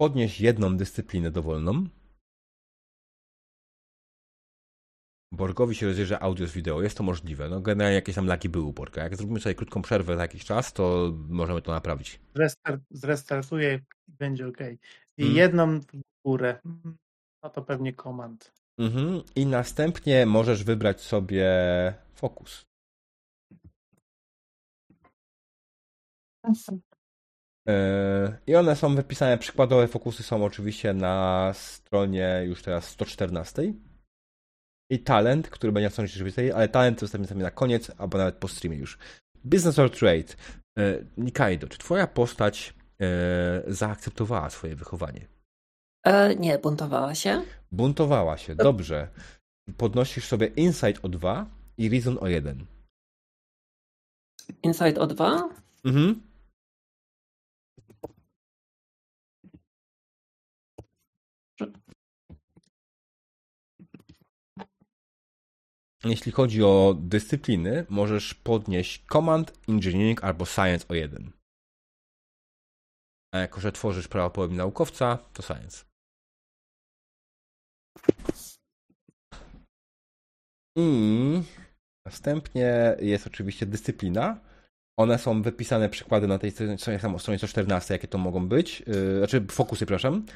Podnieś 0.00 0.40
jedną 0.40 0.76
dyscyplinę 0.76 1.30
dowolną. 1.30 1.86
Borgowi 5.32 5.74
się 5.74 5.86
rozjeżdża 5.86 6.20
audio 6.20 6.46
z 6.46 6.52
wideo. 6.52 6.82
Jest 6.82 6.96
to 6.96 7.02
możliwe. 7.02 7.48
No 7.48 7.60
generalnie 7.60 7.94
jakieś 7.94 8.14
tam 8.14 8.26
laki 8.26 8.48
były 8.48 8.64
u 8.64 8.72
Borga. 8.72 9.02
Jak 9.02 9.16
zrobimy 9.16 9.40
sobie 9.40 9.54
krótką 9.54 9.82
przerwę 9.82 10.16
za 10.16 10.22
jakiś 10.22 10.44
czas, 10.44 10.72
to 10.72 11.12
możemy 11.28 11.62
to 11.62 11.72
naprawić. 11.72 12.20
Zrestart, 12.34 12.80
zrestartuję 12.90 13.80
i 14.08 14.12
będzie 14.12 14.46
ok. 14.48 14.58
I 15.18 15.22
Mm. 15.22 15.36
jedną 15.36 15.80
górę. 16.26 16.60
No 17.42 17.50
to 17.50 17.62
pewnie 17.62 17.92
komand. 17.92 18.52
Mhm. 18.78 19.22
I 19.36 19.46
następnie 19.46 20.26
możesz 20.26 20.64
wybrać 20.64 21.00
sobie 21.00 21.48
fokus. 22.14 22.66
Yy, 27.66 27.74
I 28.46 28.56
one 28.56 28.76
są 28.76 28.94
wypisane, 28.94 29.38
przykładowe 29.38 29.88
fokusy 29.88 30.22
są 30.22 30.44
oczywiście 30.44 30.94
na 30.94 31.50
stronie 31.54 32.42
już 32.46 32.62
teraz 32.62 32.88
114. 32.88 33.62
I 34.92 34.98
talent, 34.98 35.48
który 35.48 35.72
będzie 35.72 35.86
na 35.86 35.90
stronie 35.90 36.08
30, 36.08 36.52
ale 36.52 36.68
talent 36.68 37.00
zostawimy 37.00 37.28
sobie 37.28 37.42
na 37.42 37.50
koniec, 37.50 37.92
albo 37.98 38.18
nawet 38.18 38.34
po 38.34 38.48
streamie 38.48 38.76
już. 38.76 38.98
Business 39.44 39.78
or 39.78 39.90
trade. 39.90 40.34
Yy, 40.76 41.06
Nikaido, 41.16 41.68
czy 41.68 41.78
twoja 41.78 42.06
postać 42.06 42.74
yy, 42.98 43.06
zaakceptowała 43.74 44.50
swoje 44.50 44.76
wychowanie? 44.76 45.28
E, 46.04 46.36
nie, 46.36 46.58
buntowała 46.58 47.14
się. 47.14 47.42
Buntowała 47.72 48.38
się, 48.38 48.54
dobrze. 48.54 49.08
Podnosisz 49.76 50.24
sobie 50.24 50.46
insight 50.46 51.04
o 51.04 51.08
2 51.08 51.46
i 51.78 51.88
reason 51.88 52.18
o 52.20 52.28
1. 52.28 52.66
Inside 54.62 55.00
o 55.00 55.06
2. 55.06 55.48
Mhm. 55.84 56.22
Jeśli 66.04 66.32
chodzi 66.32 66.62
o 66.62 66.96
dyscypliny, 67.00 67.86
możesz 67.88 68.34
podnieść 68.34 69.04
Command, 69.12 69.52
Engineering 69.68 70.24
albo 70.24 70.46
Science 70.46 70.88
o 70.88 70.94
1. 70.94 71.32
A 73.34 73.38
jako, 73.38 73.60
że 73.60 73.72
tworzysz 73.72 74.08
prawdopodobnie 74.08 74.56
naukowca, 74.56 75.18
to 75.32 75.42
Science. 75.42 75.84
I 80.76 81.42
następnie 82.06 82.96
jest 83.00 83.26
oczywiście 83.26 83.66
dyscyplina. 83.66 84.40
One 84.98 85.18
są 85.18 85.42
wypisane 85.42 85.88
przykłady 85.88 86.26
na 86.28 86.38
tej 86.38 86.50
stronie, 86.50 86.78
stronie 87.18 87.38
114, 87.38 87.94
jakie 87.94 88.08
to 88.08 88.18
mogą 88.18 88.48
być. 88.48 88.80
Yy, 88.80 89.18
znaczy 89.18 89.46
fokusy, 89.50 89.86
przepraszam. 89.86 90.26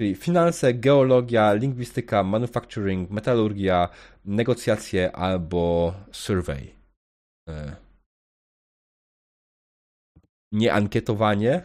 Czyli 0.00 0.14
finanse, 0.14 0.74
geologia, 0.74 1.52
lingwistyka, 1.52 2.22
manufacturing, 2.22 3.10
metalurgia, 3.10 3.88
negocjacje 4.24 5.12
albo 5.12 5.94
survey. 6.12 6.74
Yy. 7.48 7.76
Nie 10.52 10.72
ankietowanie. 10.72 11.64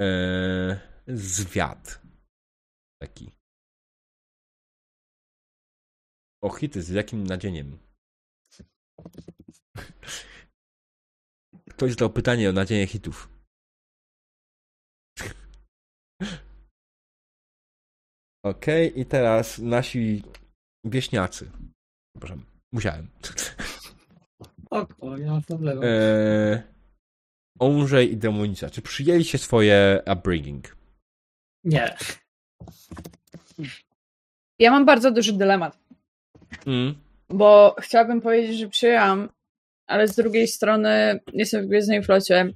Yy, 0.00 0.80
zwiat. 1.16 2.02
Taki. 3.02 3.30
O 6.42 6.50
hity, 6.50 6.82
z 6.82 6.88
jakim 6.88 7.24
nadzieniem? 7.24 7.78
Ktoś 11.70 11.92
zadał 11.92 12.10
pytanie 12.10 12.50
o 12.50 12.52
nadzienie 12.52 12.86
hitów. 12.86 13.35
Okej, 18.50 19.00
i 19.00 19.06
teraz 19.06 19.58
nasi 19.58 20.22
wieśniacy. 20.84 21.50
Przepraszam, 22.14 22.44
musiałem. 22.72 23.08
Oko, 24.70 25.16
nie 25.18 25.30
ma 25.30 25.40
problemu. 25.40 25.82
Eee, 25.84 26.62
Onżej 27.58 28.12
i 28.12 28.16
Demonica. 28.16 28.70
Czy 28.70 28.82
przyjęliście 28.82 29.38
swoje 29.38 30.02
upbringing? 30.12 30.76
Nie. 31.64 31.96
Ja 34.58 34.70
mam 34.70 34.84
bardzo 34.84 35.10
duży 35.10 35.32
dylemat, 35.32 35.78
Mm. 36.66 36.94
bo 37.28 37.76
chciałabym 37.80 38.20
powiedzieć, 38.20 38.58
że 38.58 38.68
przyjęłam, 38.68 39.28
ale 39.86 40.08
z 40.08 40.16
drugiej 40.16 40.48
strony 40.48 41.20
jestem 41.32 41.64
w 41.64 41.68
Gwiezdnej 41.68 42.02
Flocie 42.02 42.52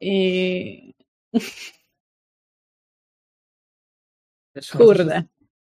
i 0.00 0.94
Wiesz, 4.60 4.70
kurde. 4.70 5.22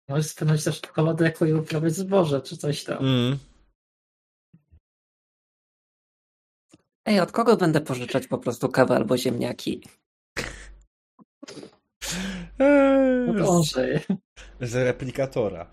Możesz 0.09 0.27
spędzać 0.27 0.65
też 0.65 0.79
w 0.79 0.93
kolodeku 0.93 1.45
i 1.47 1.53
uprawiać 1.53 1.95
zboże, 1.95 2.43
czy 2.43 2.57
coś 2.57 2.85
tam. 2.85 2.99
Mm. 2.99 3.39
Ej, 7.07 7.21
od 7.21 7.33
kogo 7.33 7.57
będę 7.57 7.81
pożyczać 7.81 8.27
po 8.27 8.39
prostu 8.39 8.69
kawę 8.69 8.97
albo 8.97 9.19
ziemniaki? 9.19 9.83
Eee, 12.59 13.33
No 13.33 13.63
z, 13.63 13.75
z 14.61 14.75
replikatora. 14.75 15.71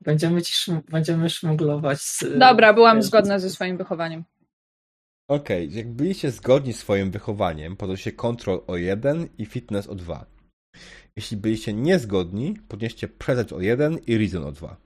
Będziemy, 0.00 0.42
ci 0.42 0.54
szm- 0.54 0.82
będziemy 0.90 1.30
szmuglować 1.30 2.00
z... 2.00 2.24
Dobra, 2.38 2.72
byłam 2.72 3.02
zgodna 3.02 3.38
ze 3.38 3.50
swoim 3.50 3.76
wychowaniem. 3.76 4.24
Okej, 5.28 5.74
jak 5.74 5.88
byliście 5.88 6.30
zgodni 6.30 6.72
z 6.72 6.78
swoim 6.78 7.10
wychowaniem, 7.10 7.76
podnieście 7.76 8.12
control 8.12 8.64
o 8.66 8.76
1 8.76 9.28
i 9.38 9.46
fitness 9.46 9.86
o 9.86 9.94
2. 9.94 10.26
Jeśli 11.16 11.36
byliście 11.36 11.72
niezgodni, 11.72 12.54
podnieście 12.68 13.08
presence 13.08 13.56
o 13.56 13.60
1 13.60 13.98
i 14.06 14.18
reason 14.18 14.44
o 14.44 14.52
2. 14.52 14.76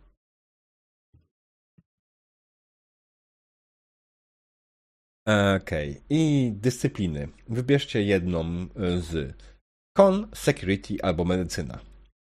Okej, 5.56 6.00
i 6.10 6.52
dyscypliny. 6.54 7.28
Wybierzcie 7.48 8.02
jedną 8.02 8.62
y, 8.62 9.00
z 9.00 9.34
con, 9.96 10.28
security 10.34 11.02
albo 11.02 11.24
medycyna. 11.24 11.78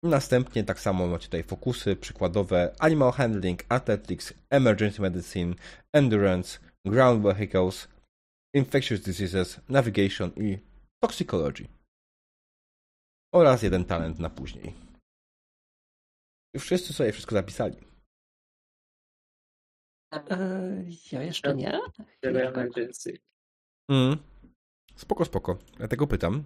Następnie 0.03 0.63
tak 0.63 0.79
samo 0.79 1.07
macie 1.07 1.25
tutaj 1.25 1.43
fokusy 1.43 1.95
przykładowe 1.95 2.75
animal 2.79 3.11
handling, 3.11 3.63
athletics, 3.69 4.33
emergency 4.49 5.01
medicine, 5.01 5.55
endurance, 5.93 6.59
ground 6.85 7.23
vehicles, 7.23 7.94
infectious 8.55 9.01
diseases, 9.01 9.59
navigation 9.69 10.31
i 10.35 10.59
toxicology. 11.03 11.67
Oraz 13.33 13.63
jeden 13.63 13.85
talent 13.85 14.19
na 14.19 14.29
później. 14.29 14.73
Już 16.53 16.63
wszyscy 16.63 16.93
sobie 16.93 17.11
wszystko 17.11 17.35
zapisali. 17.35 17.77
E, 20.13 20.85
ja 21.11 21.23
jeszcze 21.23 21.55
nie. 21.55 21.79
Emergency. 22.21 23.17
Mm. 23.89 24.17
Spoko, 24.95 25.25
spoko. 25.25 25.57
Dlatego 25.77 26.07
pytam. 26.07 26.43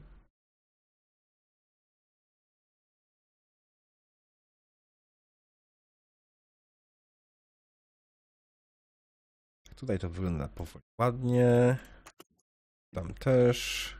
Tutaj 9.75 9.99
to 9.99 10.09
wygląda 10.09 10.47
powoli 10.47 10.85
ładnie. 10.99 11.77
Tam 12.93 13.13
też. 13.13 13.99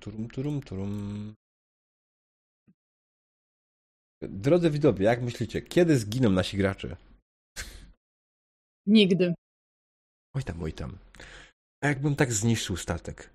Turum, 0.00 0.28
turum, 0.28 0.62
turum. 0.62 1.34
Drodzy 4.22 4.70
widzowie, 4.70 5.04
jak 5.04 5.22
myślicie, 5.22 5.62
kiedy 5.62 5.98
zginą 5.98 6.30
nasi 6.30 6.56
gracze? 6.56 6.96
Nigdy. 8.86 9.34
Oj 10.34 10.42
tam, 10.44 10.62
oj 10.62 10.72
tam. 10.72 10.98
A 11.82 11.86
jakbym 11.86 12.16
tak 12.16 12.32
zniszczył 12.32 12.76
statek? 12.76 13.30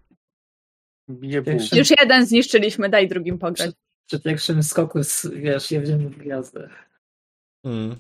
Nie 1.10 1.42
był. 1.42 1.54
Pierwszy- 1.54 1.78
Już 1.78 1.90
jeden 2.00 2.26
zniszczyliśmy, 2.26 2.90
daj 2.90 3.08
drugim 3.08 3.38
pograć. 3.40 3.72
Przy 4.08 4.20
pierwszym 4.20 4.64
skoku, 4.64 5.04
z, 5.04 5.26
wiesz, 5.26 5.72
jedziemy 5.72 6.10
w 6.10 6.18
gwiazdę. 6.18 6.70
Mm. 7.66 7.96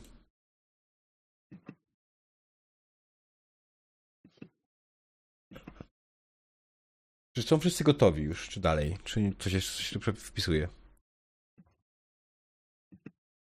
Czy 7.35 7.43
są 7.43 7.59
wszyscy 7.59 7.83
gotowi 7.83 8.23
już, 8.23 8.49
czy 8.49 8.59
dalej? 8.59 8.97
Czy 9.03 9.31
coś 9.39 9.53
jeszcze 9.53 9.99
coś 9.99 10.05
tu 10.05 10.13
wpisuje? 10.13 10.67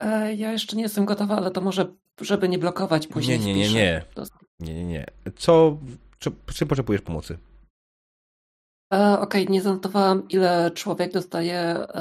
E, 0.01 0.35
ja 0.35 0.53
jeszcze 0.53 0.77
nie 0.77 0.83
jestem 0.83 1.05
gotowa, 1.05 1.37
ale 1.37 1.51
to 1.51 1.61
może, 1.61 1.95
żeby 2.21 2.49
nie 2.49 2.59
blokować 2.59 3.07
później. 3.07 3.39
Nie, 3.41 3.55
nie, 3.55 3.55
nie, 3.55 3.75
nie. 3.75 4.05
Nie, 4.61 4.75
nie, 4.75 4.85
nie. 4.85 5.07
Co, 5.37 5.79
czy, 6.19 6.31
czym 6.55 6.69
potrzebujesz 6.69 7.03
pomocy? 7.03 7.39
E, 8.93 9.21
Okej, 9.21 9.47
nie 9.49 9.63
zanotowałam, 9.63 10.29
ile 10.29 10.71
człowiek 10.71 11.13
dostaje 11.13 11.59
e, 11.61 12.01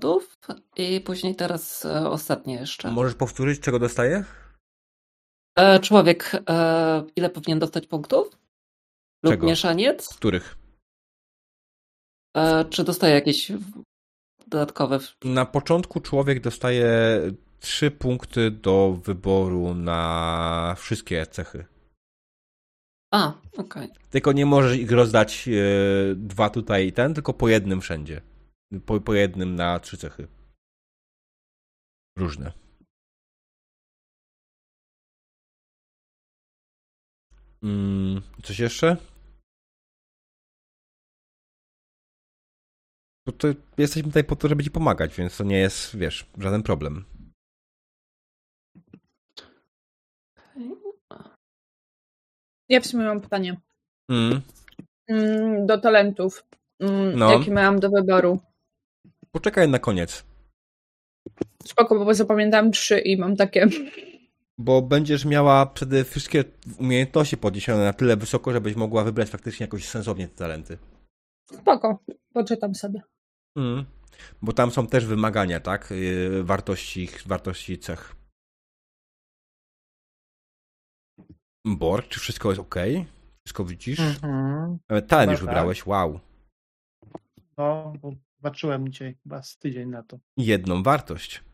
punktów 0.00 0.36
i 0.76 1.00
później 1.00 1.36
teraz 1.36 1.84
e, 1.84 2.10
ostatnie 2.10 2.54
jeszcze. 2.54 2.90
Możesz 2.90 3.14
powtórzyć, 3.14 3.60
czego 3.60 3.78
dostaje? 3.78 4.24
E, 5.58 5.80
człowiek, 5.80 6.42
e, 6.48 7.04
ile 7.16 7.30
powinien 7.30 7.58
dostać 7.58 7.86
punktów? 7.86 8.38
Lub 9.24 9.32
Czego? 9.32 9.46
mieszaniec? 9.46 10.14
Których? 10.14 10.56
E, 12.36 12.64
czy 12.64 12.84
dostaje 12.84 13.14
jakieś 13.14 13.52
dodatkowe? 14.46 14.98
Na 15.24 15.46
początku 15.46 16.00
człowiek 16.00 16.40
dostaje 16.40 17.20
trzy 17.60 17.90
punkty 17.90 18.50
do 18.50 19.00
wyboru 19.04 19.74
na 19.74 20.74
wszystkie 20.78 21.26
cechy. 21.26 21.64
A, 23.12 23.40
okej. 23.56 23.88
Tylko 24.10 24.32
nie 24.32 24.46
możesz 24.46 24.78
ich 24.78 24.90
rozdać 24.90 25.48
e, 25.48 25.52
dwa 26.14 26.50
tutaj 26.50 26.86
i 26.86 26.92
ten, 26.92 27.14
tylko 27.14 27.34
po 27.34 27.48
jednym 27.48 27.80
wszędzie. 27.80 28.20
Po, 28.86 29.00
po 29.00 29.14
jednym 29.14 29.54
na 29.54 29.80
trzy 29.80 29.96
cechy. 29.96 30.28
Różne. 32.18 32.52
Mm, 37.62 38.22
coś 38.42 38.58
jeszcze? 38.58 38.96
To 43.38 43.48
jesteśmy 43.78 44.08
tutaj 44.08 44.24
po 44.24 44.36
to, 44.36 44.48
żeby 44.48 44.64
ci 44.64 44.70
pomagać, 44.70 45.16
więc 45.16 45.36
to 45.36 45.44
nie 45.44 45.58
jest, 45.58 45.96
wiesz, 45.96 46.26
żaden 46.38 46.62
problem. 46.62 47.04
Ja 52.68 52.80
w 52.80 52.86
sumie 52.86 53.04
mam 53.04 53.20
pytanie. 53.20 53.56
Mm. 54.10 54.40
Mm, 55.08 55.66
do 55.66 55.78
talentów. 55.78 56.44
Mm, 56.80 57.18
No. 57.18 57.32
Jakie 57.32 57.50
miałam 57.50 57.80
do 57.80 57.90
wyboru? 57.90 58.38
Poczekaj 59.32 59.68
na 59.68 59.78
koniec, 59.78 60.24
Spoko, 61.66 62.04
bo 62.04 62.14
zapamiętałam 62.14 62.72
trzy 62.72 62.98
i 62.98 63.16
mam 63.16 63.36
takie. 63.36 63.68
bo 64.58 64.82
będziesz 64.82 65.24
miała 65.24 65.66
przede 65.66 66.04
wszystkie 66.04 66.44
umiejętności 66.78 67.36
podniesione 67.36 67.84
na 67.84 67.92
tyle 67.92 68.16
wysoko, 68.16 68.52
żebyś 68.52 68.76
mogła 68.76 69.04
wybrać 69.04 69.28
faktycznie 69.28 69.64
jakoś 69.64 69.88
sensownie 69.88 70.28
te 70.28 70.34
talenty. 70.34 70.78
Spoko, 71.52 71.98
poczytam 72.32 72.74
sobie. 72.74 73.00
Mm. 73.56 73.84
Bo 74.42 74.52
tam 74.52 74.70
są 74.70 74.86
też 74.86 75.06
wymagania, 75.06 75.60
tak? 75.60 75.90
Yy, 75.90 76.44
Wartości, 76.44 77.08
wartości 77.26 77.78
cech. 77.78 78.14
Borg, 81.66 82.08
czy 82.08 82.20
wszystko 82.20 82.48
jest 82.48 82.60
ok? 82.60 82.74
Wszystko 83.46 83.64
widzisz? 83.64 84.00
Mhm. 84.00 84.78
Talent 85.08 85.30
już 85.30 85.40
tak. 85.40 85.48
wybrałeś, 85.48 85.86
wow. 85.86 86.20
No, 87.58 87.92
bo 88.02 88.12
zobaczyłem 88.36 88.88
dzisiaj 88.92 89.16
chyba 89.22 89.42
z 89.42 89.56
tydzień 89.58 89.88
na 89.88 90.02
to. 90.02 90.18
Jedną 90.36 90.82
wartość. 90.82 91.44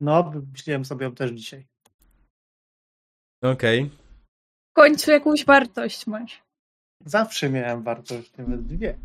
No, 0.00 0.32
myślałem 0.52 0.84
sobie 0.84 1.04
ją 1.04 1.14
też 1.14 1.30
dzisiaj. 1.30 1.66
Okej. 3.42 3.90
W 4.70 4.76
końcu 4.76 5.10
jakąś 5.10 5.44
wartość 5.44 6.06
masz. 6.06 6.42
Zawsze 7.04 7.50
miałem 7.50 7.82
wartość, 7.82 8.36
nawet 8.36 8.66
dwie. 8.66 8.98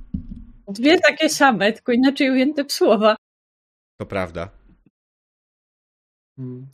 Dwie 0.67 0.99
takie 0.99 1.29
same, 1.29 1.73
tylko 1.73 1.91
inaczej 1.91 2.31
ujęte 2.31 2.65
w 2.65 2.71
słowa. 2.71 3.15
To 3.99 4.05
prawda. 4.05 4.49
Mm. 6.37 6.67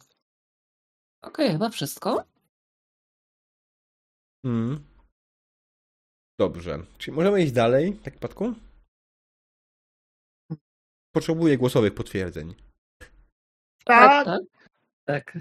Okej, 1.24 1.52
chyba 1.52 1.70
wszystko. 1.70 2.24
Mm. 4.46 4.80
Dobrze. 6.40 6.80
Czyli 6.98 7.18
możemy 7.18 7.44
iść 7.44 7.52
dalej, 7.52 7.94
w 7.94 8.02
takim 8.02 8.20
przypadku? 8.20 8.54
Potrzebuję 11.16 11.58
głosowych 11.58 11.94
potwierdzeń. 11.94 12.56
Tak, 13.86 14.26
tak. 14.26 14.42
Tak. 15.06 15.38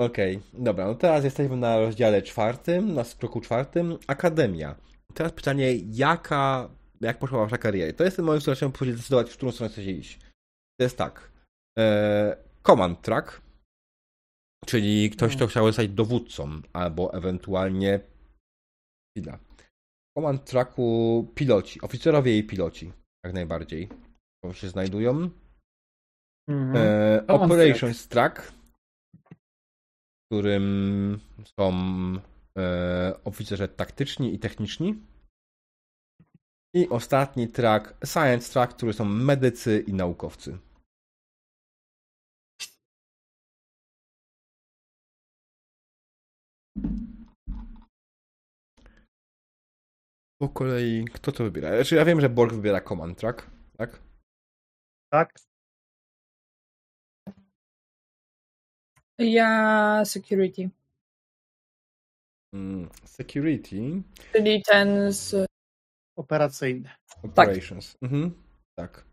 Okej, 0.00 0.40
dobra, 0.52 0.86
no 0.86 0.94
teraz 0.94 1.24
jesteśmy 1.24 1.56
na 1.56 1.78
rozdziale 1.78 2.22
czwartym, 2.22 2.94
na 2.94 3.04
kroku 3.18 3.40
czwartym, 3.40 3.98
Akademia. 4.06 4.76
Teraz 5.14 5.32
pytanie, 5.32 5.76
jaka, 5.76 6.70
jak 7.00 7.18
poszła 7.18 7.38
wasza 7.38 7.58
kariera? 7.58 7.92
To 7.92 8.04
jest 8.04 8.16
ten 8.16 8.24
moment, 8.24 8.42
w 8.42 8.44
którym 8.44 8.56
trzeba 8.56 8.72
później 8.72 8.96
zdecydować, 8.96 9.30
w 9.30 9.36
którą 9.36 9.52
stronę 9.52 9.72
chcecie 9.72 9.92
iść. 9.92 10.18
To 10.78 10.82
jest 10.84 10.98
tak, 10.98 11.32
e, 11.78 12.36
command 12.62 13.02
track, 13.02 13.42
czyli 14.66 15.10
ktoś, 15.10 15.36
kto 15.36 15.46
chciał 15.46 15.66
zostać 15.66 15.88
dowódcą, 15.88 16.60
albo 16.72 17.14
ewentualnie 17.14 18.00
chwila. 19.18 19.38
Command 20.16 20.44
tracku 20.44 21.32
piloci, 21.34 21.80
oficerowie 21.80 22.38
i 22.38 22.44
piloci, 22.44 22.92
jak 23.24 23.34
najbardziej, 23.34 23.88
to 24.44 24.52
się 24.52 24.68
znajdują. 24.68 25.30
Mhm. 26.48 26.76
E, 26.76 27.26
Operations 27.26 28.08
Track, 28.08 28.52
w 30.12 30.28
którym 30.30 31.20
są 31.60 31.72
e, 32.58 33.24
oficerzy 33.24 33.68
taktyczni 33.68 34.34
i 34.34 34.38
techniczni. 34.38 34.94
I 36.74 36.88
ostatni 36.88 37.48
track, 37.48 38.06
Science 38.06 38.52
Track, 38.52 38.74
który 38.74 38.92
są 38.92 39.04
medycy 39.04 39.84
i 39.86 39.92
naukowcy. 39.92 40.58
Po 50.40 50.48
kolei, 50.48 51.04
kto 51.04 51.32
to 51.32 51.44
wybiera? 51.44 51.68
Znaczy, 51.76 51.94
ja 51.94 52.04
wiem, 52.04 52.20
że 52.20 52.28
Borg 52.28 52.52
wybiera 52.54 52.80
Command 52.80 53.18
Track, 53.18 53.50
tak? 53.78 54.02
tak. 55.12 55.34
Ja 59.18 60.02
security. 60.04 60.70
Mm, 62.54 62.88
Security, 63.04 64.02
Czyli 64.32 64.62
ten 64.62 65.12
z. 65.12 65.46
Operacyjny. 66.16 66.90
Operations. 67.22 67.96
Mhm, 68.02 68.42
tak. 68.78 69.04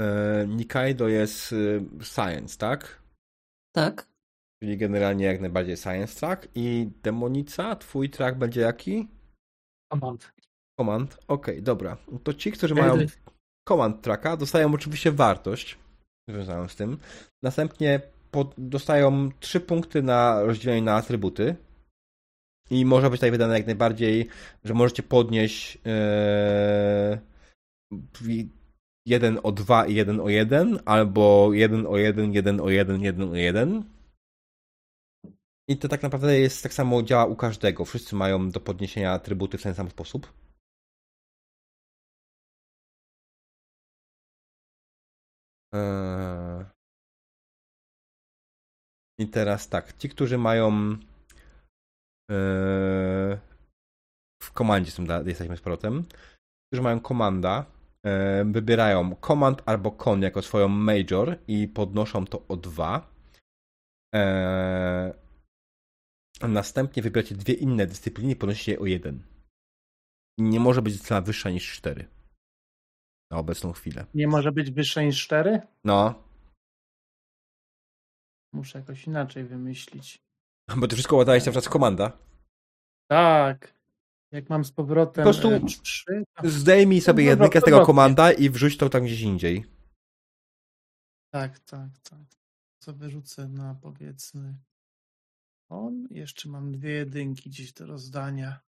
E, 0.00 0.46
Nikaido 0.48 1.08
jest 1.08 1.52
y, 1.52 1.80
Science, 2.02 2.58
tak? 2.58 3.02
Tak. 3.72 4.13
Czyli 4.64 4.76
generalnie 4.76 5.24
jak 5.24 5.40
najbardziej 5.40 5.76
Science 5.76 6.20
track. 6.20 6.48
I 6.54 6.90
Demonica, 7.02 7.76
twój 7.76 8.10
track 8.10 8.38
będzie 8.38 8.60
jaki? 8.60 9.08
Command. 9.92 10.32
Command. 10.80 11.18
Okej, 11.28 11.62
dobra. 11.62 11.96
To 12.22 12.34
ci, 12.34 12.52
którzy 12.52 12.74
mają 12.74 12.98
Command 13.68 14.02
tracka, 14.02 14.36
dostają 14.36 14.74
oczywiście 14.74 15.12
wartość 15.12 15.78
związaną 16.30 16.68
z 16.68 16.76
tym. 16.76 16.98
Następnie 17.42 18.00
pod, 18.30 18.54
dostają 18.58 19.30
trzy 19.40 19.60
punkty 19.60 20.02
na 20.02 20.42
rozdzielenie 20.42 20.82
na 20.82 20.94
atrybuty. 20.94 21.56
I 22.70 22.84
może 22.84 23.10
być 23.10 23.20
tutaj 23.20 23.30
wydane 23.30 23.58
jak 23.58 23.66
najbardziej, 23.66 24.28
że 24.64 24.74
możecie 24.74 25.02
podnieść 25.02 25.78
e, 25.86 27.18
jeden 29.06 29.40
o 29.42 29.52
2 29.52 29.86
i 29.86 29.94
jeden 29.94 30.20
o 30.20 30.28
1, 30.28 30.78
albo 30.84 31.50
jeden 31.52 31.86
o 31.86 31.96
1, 31.96 32.32
jeden 32.32 32.60
o 32.60 32.70
1, 32.70 33.02
jeden 33.02 33.30
o 33.30 33.36
1. 33.36 33.93
I 35.68 35.76
to 35.76 35.88
tak 35.88 36.02
naprawdę 36.02 36.38
jest 36.38 36.62
tak 36.62 36.72
samo 36.72 37.02
działa 37.02 37.26
u 37.26 37.36
każdego. 37.36 37.84
Wszyscy 37.84 38.16
mają 38.16 38.50
do 38.50 38.60
podniesienia 38.60 39.12
atrybuty 39.12 39.58
w 39.58 39.62
ten 39.62 39.74
sam 39.74 39.90
sposób. 39.90 40.32
Eee. 45.72 46.64
I 49.18 49.28
teraz 49.28 49.68
tak, 49.68 49.96
ci, 49.98 50.08
którzy 50.08 50.38
mają 50.38 50.96
eee, 52.30 53.38
w 54.42 54.52
komandzie 54.52 54.92
jesteśmy 55.26 55.56
z 55.56 55.60
powrotem, 55.60 56.04
którzy 56.66 56.82
mają 56.82 57.00
komanda, 57.00 57.66
eee, 58.04 58.44
wybierają 58.52 59.16
command 59.26 59.62
albo 59.66 59.90
con 59.90 60.22
jako 60.22 60.42
swoją 60.42 60.68
major 60.68 61.38
i 61.48 61.68
podnoszą 61.68 62.26
to 62.26 62.42
o 62.48 62.56
2. 62.56 63.14
A 66.44 66.48
następnie 66.48 67.02
wybieracie 67.02 67.34
dwie 67.34 67.54
inne 67.54 67.86
dyscypliny 67.86 68.32
i 68.32 68.36
podnosicie 68.36 68.72
je 68.72 68.80
o 68.80 68.86
1. 68.86 69.22
Nie 70.38 70.60
może 70.60 70.82
być 70.82 71.02
cena 71.02 71.20
wyższa 71.20 71.50
niż 71.50 71.72
4 71.72 72.08
na 73.30 73.38
obecną 73.38 73.72
chwilę. 73.72 74.06
Nie 74.14 74.28
może 74.28 74.52
być 74.52 74.70
wyższa 74.70 75.02
niż 75.02 75.24
4? 75.24 75.60
No. 75.84 76.24
Muszę 78.52 78.78
jakoś 78.78 79.06
inaczej 79.06 79.44
wymyślić. 79.44 80.18
Bo 80.80 80.88
ty 80.88 80.96
wszystko 80.96 81.16
ładałeś 81.16 81.42
przykład 81.42 81.64
z 81.64 81.68
komanda. 81.68 82.18
Tak. 83.10 83.74
Jak 84.32 84.50
mam 84.50 84.64
z 84.64 84.72
powrotem 84.72 85.24
Po 85.24 85.30
prostu 85.30 85.50
e, 85.50 85.60
3, 85.82 86.24
to... 86.34 86.48
zdejmij 86.48 87.00
sobie 87.00 87.24
No, 87.24 87.30
jedynkę 87.30 87.60
z 87.60 87.64
tego 87.64 87.86
komanda 87.86 88.32
i 88.32 88.50
wrzuć 88.50 88.76
to 88.76 88.88
tam 88.88 89.04
gdzieś 89.04 89.20
indziej. 89.20 89.64
Tak, 91.30 91.58
tak, 91.58 91.98
tak. 91.98 92.26
Co 92.78 92.92
wyrzucę 92.92 93.48
na 93.48 93.74
powiedzmy 93.74 94.54
on. 95.68 96.06
Jeszcze 96.10 96.48
mam 96.48 96.72
dwie 96.72 96.90
jedynki 96.90 97.50
gdzieś 97.50 97.72
do 97.72 97.86
rozdania. 97.86 98.60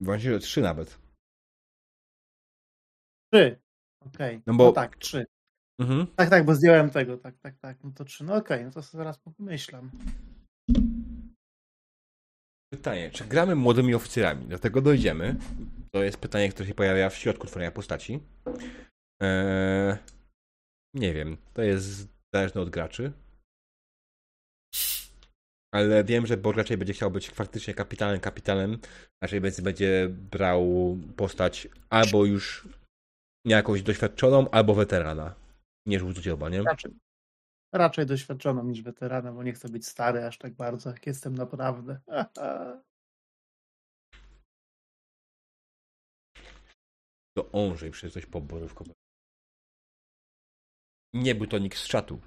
Właściwie 0.00 0.38
trzy 0.38 0.60
nawet. 0.60 0.98
Trzy. 3.32 3.60
Okej. 4.06 4.36
No 4.36 4.52
No, 4.52 4.54
bo- 4.54 4.72
tak, 4.72 4.96
trzy. 4.96 5.26
Mhm. 5.80 6.06
Tak, 6.16 6.30
tak, 6.30 6.44
bo 6.44 6.54
zdjąłem 6.54 6.90
tego. 6.90 7.18
Tak, 7.18 7.38
tak, 7.38 7.58
tak. 7.58 7.84
No 7.84 7.90
to 7.90 8.04
trzy. 8.04 8.24
No 8.24 8.34
okej, 8.34 8.64
no 8.64 8.70
to 8.70 8.82
sobie 8.82 8.98
zaraz 9.04 9.18
pomyślam. 9.18 9.90
Pytanie, 12.72 13.10
czy 13.10 13.24
gramy 13.24 13.54
młodymi 13.54 13.94
oficerami? 13.94 14.46
Do 14.48 14.58
tego 14.58 14.80
dojdziemy. 14.82 15.36
To 15.94 16.02
jest 16.02 16.18
pytanie, 16.18 16.48
które 16.48 16.68
się 16.68 16.74
pojawia 16.74 17.10
w 17.10 17.14
środku 17.16 17.46
tworzenia 17.46 17.70
postaci. 17.70 18.20
Eee, 19.22 19.96
nie 20.94 21.14
wiem, 21.14 21.36
to 21.54 21.62
jest 21.62 22.15
zależne 22.34 22.60
od 22.60 22.70
graczy. 22.70 23.12
Ale 25.74 26.04
wiem, 26.04 26.26
że 26.26 26.36
Borg 26.36 26.58
raczej 26.58 26.76
będzie 26.76 26.92
chciał 26.92 27.10
być 27.10 27.30
faktycznie 27.30 27.74
kapitanem, 27.74 28.20
kapitanem. 28.20 28.78
Raczej 29.22 29.40
będzie, 29.40 30.08
brał 30.08 30.96
postać 31.16 31.68
albo 31.90 32.24
już 32.24 32.68
jakąś 33.44 33.82
doświadczoną, 33.82 34.50
albo 34.50 34.74
weterana. 34.74 35.34
Nie 35.86 35.98
rzucić 35.98 36.28
oba, 36.28 36.48
nie? 36.48 36.62
Raczej, 36.62 36.92
raczej 37.74 38.06
doświadczoną 38.06 38.64
niż 38.64 38.82
weterana, 38.82 39.32
bo 39.32 39.42
nie 39.42 39.52
chcę 39.52 39.68
być 39.68 39.86
stary 39.86 40.24
aż 40.24 40.38
tak 40.38 40.54
bardzo, 40.54 40.90
jak 40.90 41.06
jestem 41.06 41.34
naprawdę. 41.34 42.00
To 47.36 47.52
Onżej 47.52 47.90
przecież 47.90 48.12
coś 48.12 48.26
poborówką. 48.26 48.84
Nie 51.14 51.34
był 51.34 51.46
to 51.46 51.58
nikt 51.58 51.78
z 51.78 51.88
czatu. 51.88 52.20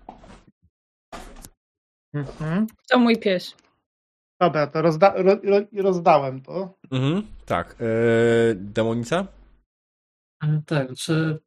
Mhm. 2.13 2.67
To 2.89 2.99
mój 2.99 3.19
pies. 3.19 3.55
Dobra, 4.41 4.67
to 4.67 4.81
rozda 4.81 5.13
ro 5.15 5.39
ro 5.43 5.59
rozdałem 5.73 6.41
to. 6.41 6.77
Mhm, 6.91 7.27
tak. 7.45 7.75
Eee, 7.81 8.55
demonica? 8.55 9.27
E, 10.43 10.61
Tak, 10.65 10.93
czy 10.97 11.39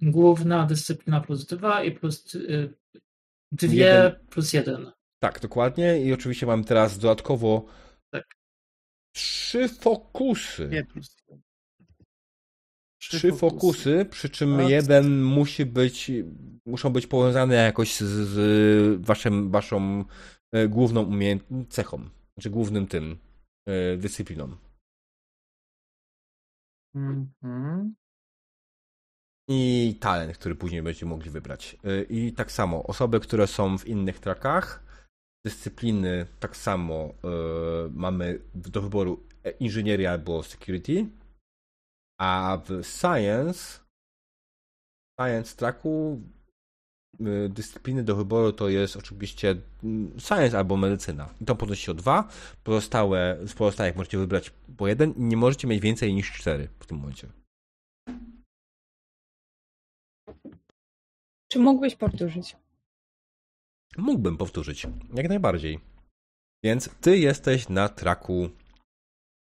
główna 0.00 0.66
dyscyplina 0.66 1.20
plus 1.20 1.46
dwa 1.46 1.82
i 1.84 1.92
plus 1.92 2.34
y, 2.34 2.74
dwie 3.52 3.76
Jeden. 3.84 4.26
plus 4.30 4.52
jeden. 4.52 4.92
Tak, 5.22 5.40
dokładnie. 5.40 6.02
I 6.02 6.12
oczywiście 6.12 6.46
mam 6.46 6.64
teraz 6.64 6.98
dodatkowo 6.98 7.66
Tak. 8.10 8.24
trzy 9.14 9.68
fokusy. 9.68 10.68
Nie 10.68 10.84
plus 10.84 11.16
jeden. 11.20 11.42
Trzy 13.00 13.32
fokusy, 13.32 14.06
przy 14.10 14.28
czym 14.30 14.56
A, 14.60 14.62
jeden 14.62 15.22
musi 15.22 15.66
być, 15.66 16.10
muszą 16.68 16.90
być 16.90 17.06
powiązane 17.06 17.54
jakoś 17.54 17.96
z, 17.96 18.28
z 18.28 19.06
waszym, 19.06 19.50
waszą 19.50 20.04
e, 20.52 20.68
główną 20.68 21.02
umiejętnością, 21.02 21.64
cechą, 21.68 22.08
czy 22.40 22.50
głównym 22.50 22.86
tym, 22.86 23.18
e, 23.68 23.96
dyscypliną. 23.96 24.56
Mhm. 26.94 27.94
I 29.50 29.94
talent, 30.00 30.38
który 30.38 30.54
później 30.54 30.82
będziecie 30.82 31.06
mogli 31.06 31.30
wybrać. 31.30 31.76
E, 31.84 32.02
I 32.02 32.32
tak 32.32 32.52
samo, 32.52 32.82
osoby, 32.82 33.20
które 33.20 33.46
są 33.46 33.78
w 33.78 33.86
innych 33.86 34.18
trakach, 34.20 34.88
dyscypliny 35.46 36.26
tak 36.40 36.56
samo 36.56 37.14
mamy 37.90 38.40
do 38.54 38.82
wyboru 38.82 39.26
inżynieria 39.60 40.10
albo 40.12 40.42
security, 40.42 41.06
a 42.20 42.58
w 42.64 42.84
science 42.84 43.80
science 45.20 45.56
tracku 45.56 46.20
dyscypliny 47.48 48.04
do 48.04 48.16
wyboru 48.16 48.52
to 48.52 48.68
jest 48.68 48.96
oczywiście 48.96 49.56
mm, 49.84 50.20
science 50.20 50.58
albo 50.58 50.76
medycyna. 50.76 51.34
I 51.40 51.44
to 51.44 51.56
podnosi 51.56 51.82
się 51.82 51.92
o 51.92 51.94
dwa. 51.94 52.28
Pozostałe, 52.64 53.38
z 53.46 53.52
pozostałych 53.54 53.96
możecie 53.96 54.18
wybrać 54.18 54.52
po 54.76 54.88
jeden 54.88 55.14
nie 55.16 55.36
możecie 55.36 55.68
mieć 55.68 55.80
więcej 55.80 56.14
niż 56.14 56.32
cztery 56.32 56.68
w 56.78 56.86
tym 56.86 56.98
momencie. 56.98 57.28
Czy 61.48 61.58
mógłbyś 61.58 61.96
powtórzyć? 61.96 62.56
Mógłbym 63.96 64.36
powtórzyć. 64.36 64.86
Jak 65.14 65.28
najbardziej. 65.28 65.80
Więc 66.64 66.90
ty 67.00 67.18
jesteś 67.18 67.68
na 67.68 67.88
traku 67.88 68.50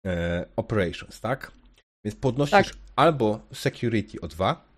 e, 0.06 0.46
operations, 0.56 1.22
tak? 1.22 1.52
Więc 2.06 2.16
podnosisz 2.16 2.52
Tak. 2.52 2.78
albo 2.96 3.40
security 3.54 4.22
o 4.22 4.28
2, 4.28 4.69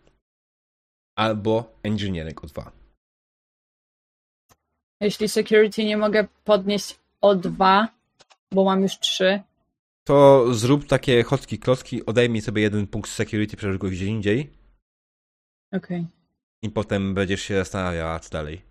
albo 1.22 1.74
engineering 1.84 2.44
o 2.44 2.48
2. 2.48 2.72
Jeśli 5.02 5.30
security 5.30 5.86
nie 5.86 5.98
mogę 5.98 6.28
podnieść 6.44 7.00
o 7.22 7.36
dwa, 7.36 7.88
bo 8.52 8.64
mam 8.64 8.82
już 8.84 9.00
trzy, 9.00 9.42
To 10.08 10.46
zrób 10.54 10.88
takie 10.88 11.24
chocki 11.24 11.60
klocki, 11.60 12.06
odejmij 12.06 12.42
sobie 12.42 12.62
jeden 12.62 12.88
punkt 12.88 13.10
security, 13.10 13.58
przerzuć 13.58 13.82
go 13.82 13.88
gdzieś 13.88 14.02
indziej 14.10 14.50
okej. 15.74 16.08
i 16.62 16.70
potem 16.70 17.14
będziesz 17.14 17.42
się 17.42 17.56
zastanawiała, 17.56 18.20
co 18.20 18.30
dalej. 18.30 18.62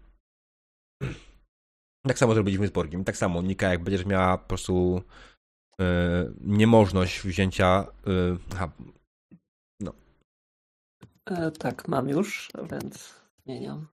Tak 2.06 2.18
samo 2.18 2.34
zrobiliśmy 2.34 2.66
z 2.66 2.70
Borgiem. 2.70 3.04
Tak 3.04 3.16
samo, 3.16 3.42
Nika, 3.42 3.68
jak 3.68 3.82
będziesz 3.84 4.06
miała 4.06 4.38
po 4.38 4.48
prostu 4.48 5.02
e, 5.80 5.84
niemożność 6.40 7.20
wzięcia. 7.20 7.86
aha, 8.52 8.70
E, 11.30 11.50
tak, 11.50 11.88
mam 11.88 12.08
już, 12.08 12.48
więc 12.70 13.14
zmieniam. 13.44 13.86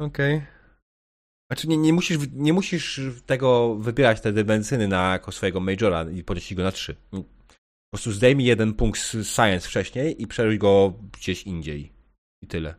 Okej. 0.00 0.46
Znaczy 1.50 1.68
nie, 1.68 1.76
nie, 1.76 1.92
musisz, 1.92 2.18
nie 2.32 2.52
musisz 2.52 3.00
tego 3.26 3.74
wybierać 3.74 4.20
te 4.20 4.32
medycyny 4.32 4.88
na 4.88 5.12
jako 5.12 5.32
swojego 5.32 5.60
majora 5.60 6.10
i 6.10 6.24
podnieść 6.24 6.54
go 6.54 6.62
na 6.62 6.72
3. 6.72 6.94
Po 7.10 7.24
prostu 7.92 8.12
zdejmij 8.12 8.46
jeden 8.46 8.74
punkt 8.74 9.00
z 9.00 9.28
science 9.28 9.68
wcześniej 9.68 10.22
i 10.22 10.26
przerzuć 10.26 10.58
go 10.58 10.92
gdzieś 11.12 11.42
indziej. 11.42 11.92
I 12.42 12.46
tyle. 12.46 12.74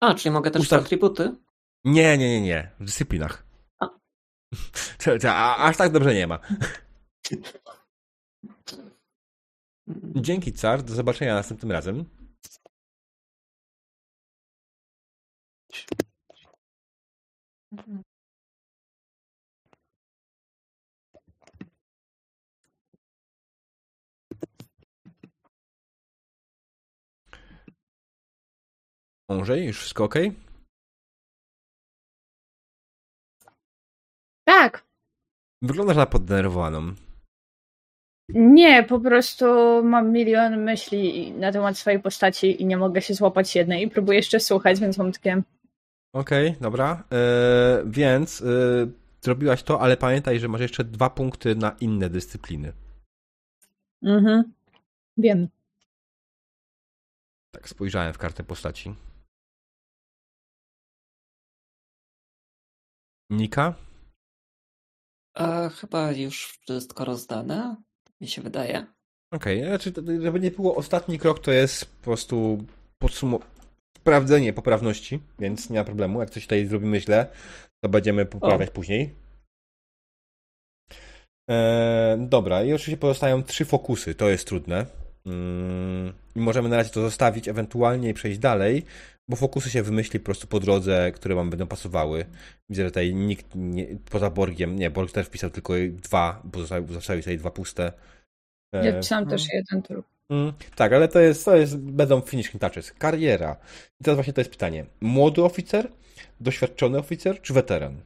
A, 0.00 0.14
czyli 0.14 0.32
mogę 0.32 0.50
też 0.50 0.62
Ustaw- 0.62 0.80
atrybuty? 0.80 1.36
Nie, 1.84 2.18
nie, 2.18 2.28
nie, 2.28 2.40
nie. 2.40 2.70
W 2.80 2.84
dyscyplinach. 2.84 3.46
A. 3.80 3.88
A, 5.28 5.56
aż 5.56 5.76
tak 5.76 5.92
dobrze 5.92 6.14
nie 6.14 6.26
ma. 6.26 6.38
Dzięki, 10.16 10.52
car. 10.52 10.82
Do 10.82 10.94
zobaczenia 10.94 11.34
następnym 11.34 11.72
razem. 11.72 12.04
Mążej, 29.28 29.66
już 29.66 29.78
wszystko 29.78 30.04
ok? 30.04 30.14
Wyglądasz 35.62 35.96
na 35.96 36.06
poddenerwowaną. 36.06 36.94
Nie, 38.28 38.82
po 38.82 39.00
prostu 39.00 39.44
mam 39.84 40.12
milion 40.12 40.62
myśli 40.64 41.32
na 41.32 41.52
temat 41.52 41.78
swojej 41.78 42.00
postaci 42.00 42.62
i 42.62 42.66
nie 42.66 42.76
mogę 42.76 43.02
się 43.02 43.14
złapać 43.14 43.56
jednej 43.56 43.82
i 43.82 43.90
próbuję 43.90 44.18
jeszcze 44.18 44.40
słuchać, 44.40 44.80
więc 44.80 44.98
mam 44.98 45.12
takie... 45.12 45.42
Okej, 46.12 46.56
dobra. 46.60 47.04
E, 47.12 47.82
więc 47.86 48.42
e, 48.42 48.44
zrobiłaś 49.20 49.62
to, 49.62 49.80
ale 49.80 49.96
pamiętaj, 49.96 50.40
że 50.40 50.48
masz 50.48 50.60
jeszcze 50.60 50.84
dwa 50.84 51.10
punkty 51.10 51.54
na 51.54 51.76
inne 51.80 52.10
dyscypliny. 52.10 52.72
Mhm. 54.02 54.52
Wiem. 55.16 55.48
Tak, 57.54 57.68
spojrzałem 57.68 58.12
w 58.12 58.18
kartę 58.18 58.44
postaci. 58.44 58.94
Nika? 63.30 63.74
A 65.34 65.68
chyba 65.68 66.12
już 66.12 66.46
wszystko 66.46 67.04
rozdane, 67.04 67.76
mi 68.20 68.28
się 68.28 68.42
wydaje. 68.42 68.86
Okej, 69.34 69.64
znaczy, 69.64 69.92
to- 69.92 70.02
żeby 70.20 70.40
nie 70.40 70.50
było 70.50 70.76
ostatni 70.76 71.18
krok, 71.18 71.38
to 71.38 71.52
jest 71.52 71.84
po 71.96 72.04
prostu 72.04 72.64
podsumowanie, 72.98 73.50
sprawdzenie 73.98 74.52
poprawności, 74.52 75.20
więc 75.38 75.70
nie 75.70 75.78
ma 75.78 75.84
problemu. 75.84 76.20
Jak 76.20 76.30
coś 76.30 76.42
tutaj 76.42 76.66
zrobimy 76.66 77.00
źle, 77.00 77.26
to 77.84 77.88
będziemy 77.88 78.26
poprawiać 78.26 78.70
później. 78.70 79.14
E, 81.50 82.16
dobra, 82.20 82.64
i 82.64 82.72
oczywiście 82.72 82.96
pozostają 82.96 83.42
trzy 83.42 83.64
fokusy, 83.64 84.14
to 84.14 84.28
jest 84.28 84.46
trudne. 84.46 84.86
Mm, 85.26 86.12
możemy 86.40 86.68
na 86.68 86.76
razie 86.76 86.90
to 86.90 87.00
zostawić, 87.00 87.48
ewentualnie 87.48 88.08
i 88.08 88.14
przejść 88.14 88.38
dalej, 88.38 88.84
bo 89.28 89.36
fokusy 89.36 89.70
się 89.70 89.82
wymyśli 89.82 90.20
po 90.20 90.24
prostu 90.24 90.46
po 90.46 90.60
drodze, 90.60 91.12
które 91.12 91.34
wam 91.34 91.50
będą 91.50 91.66
pasowały. 91.66 92.24
Widzę, 92.70 92.82
że 92.82 92.90
tutaj 92.90 93.14
nikt 93.14 93.46
nie, 93.54 93.86
poza 94.10 94.30
Borgiem, 94.30 94.76
nie, 94.76 94.90
Borg 94.90 95.12
też 95.12 95.26
wpisał 95.26 95.50
tylko 95.50 95.74
dwa, 95.90 96.40
bo 96.44 96.60
zostawił, 96.60 96.94
zostawił 96.94 97.22
tutaj 97.22 97.38
dwa 97.38 97.50
puste. 97.50 97.92
E, 98.74 98.86
Ja 98.86 98.92
pisałam 99.00 99.24
no. 99.24 99.30
też 99.30 99.52
jeden 99.52 99.82
trup. 99.82 100.06
Mm, 100.30 100.52
tak, 100.76 100.92
ale 100.92 101.08
to 101.08 101.20
jest, 101.20 101.44
to 101.44 101.56
jest, 101.56 101.78
będą 101.78 102.20
finishing 102.20 102.60
touches. 102.60 102.92
Kariera. 102.92 103.56
I 104.00 104.04
teraz 104.04 104.16
właśnie 104.16 104.32
to 104.32 104.40
jest 104.40 104.50
pytanie. 104.50 104.86
Młody 105.00 105.42
oficer, 105.42 105.92
doświadczony 106.40 106.98
oficer, 106.98 107.42
czy 107.42 107.52
weteran? 107.54 108.00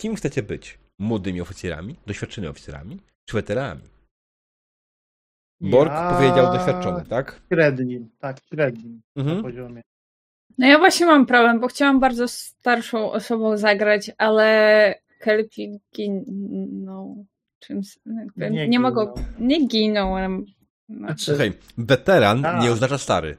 Kim 0.00 0.16
chcecie 0.16 0.42
być? 0.42 0.78
Młodymi 0.98 1.40
oficerami, 1.40 1.96
doświadczonymi 2.06 2.50
oficerami, 2.50 2.98
czy 3.28 3.34
weteranami? 3.36 3.82
Borg 5.60 5.90
Ja- 5.92 6.10
powiedział 6.16 6.52
doświadczony, 6.52 7.04
tak? 7.06 7.40
Średnim, 7.52 8.10
tak, 8.18 8.36
średnim 8.48 9.02
na 9.16 9.22
Mhm. 9.22 9.42
poziomie. 9.42 9.82
No 10.58 10.66
ja 10.66 10.78
właśnie 10.78 11.06
mam 11.06 11.26
problem, 11.26 11.60
bo 11.60 11.68
chciałam 11.68 12.00
bardzo 12.00 12.28
starszą 12.28 13.12
osobą 13.12 13.56
zagrać, 13.56 14.10
ale 14.18 14.94
kelpie 15.20 15.78
giną. 15.96 17.26
Czym, 17.58 17.80
jakby 18.18 18.50
Nie 18.50 18.68
nie, 18.68 18.80
mogą. 18.80 19.14
Nie 19.38 19.66
giną, 19.66 20.16
ale. 20.16 20.28
No. 20.28 20.44
Znaczy, 21.06 21.24
Słuchaj, 21.24 21.52
weteran 21.78 22.42
Tak. 22.42 22.62
nie 22.62 22.70
oznacza 22.72 22.98
stary. 22.98 23.36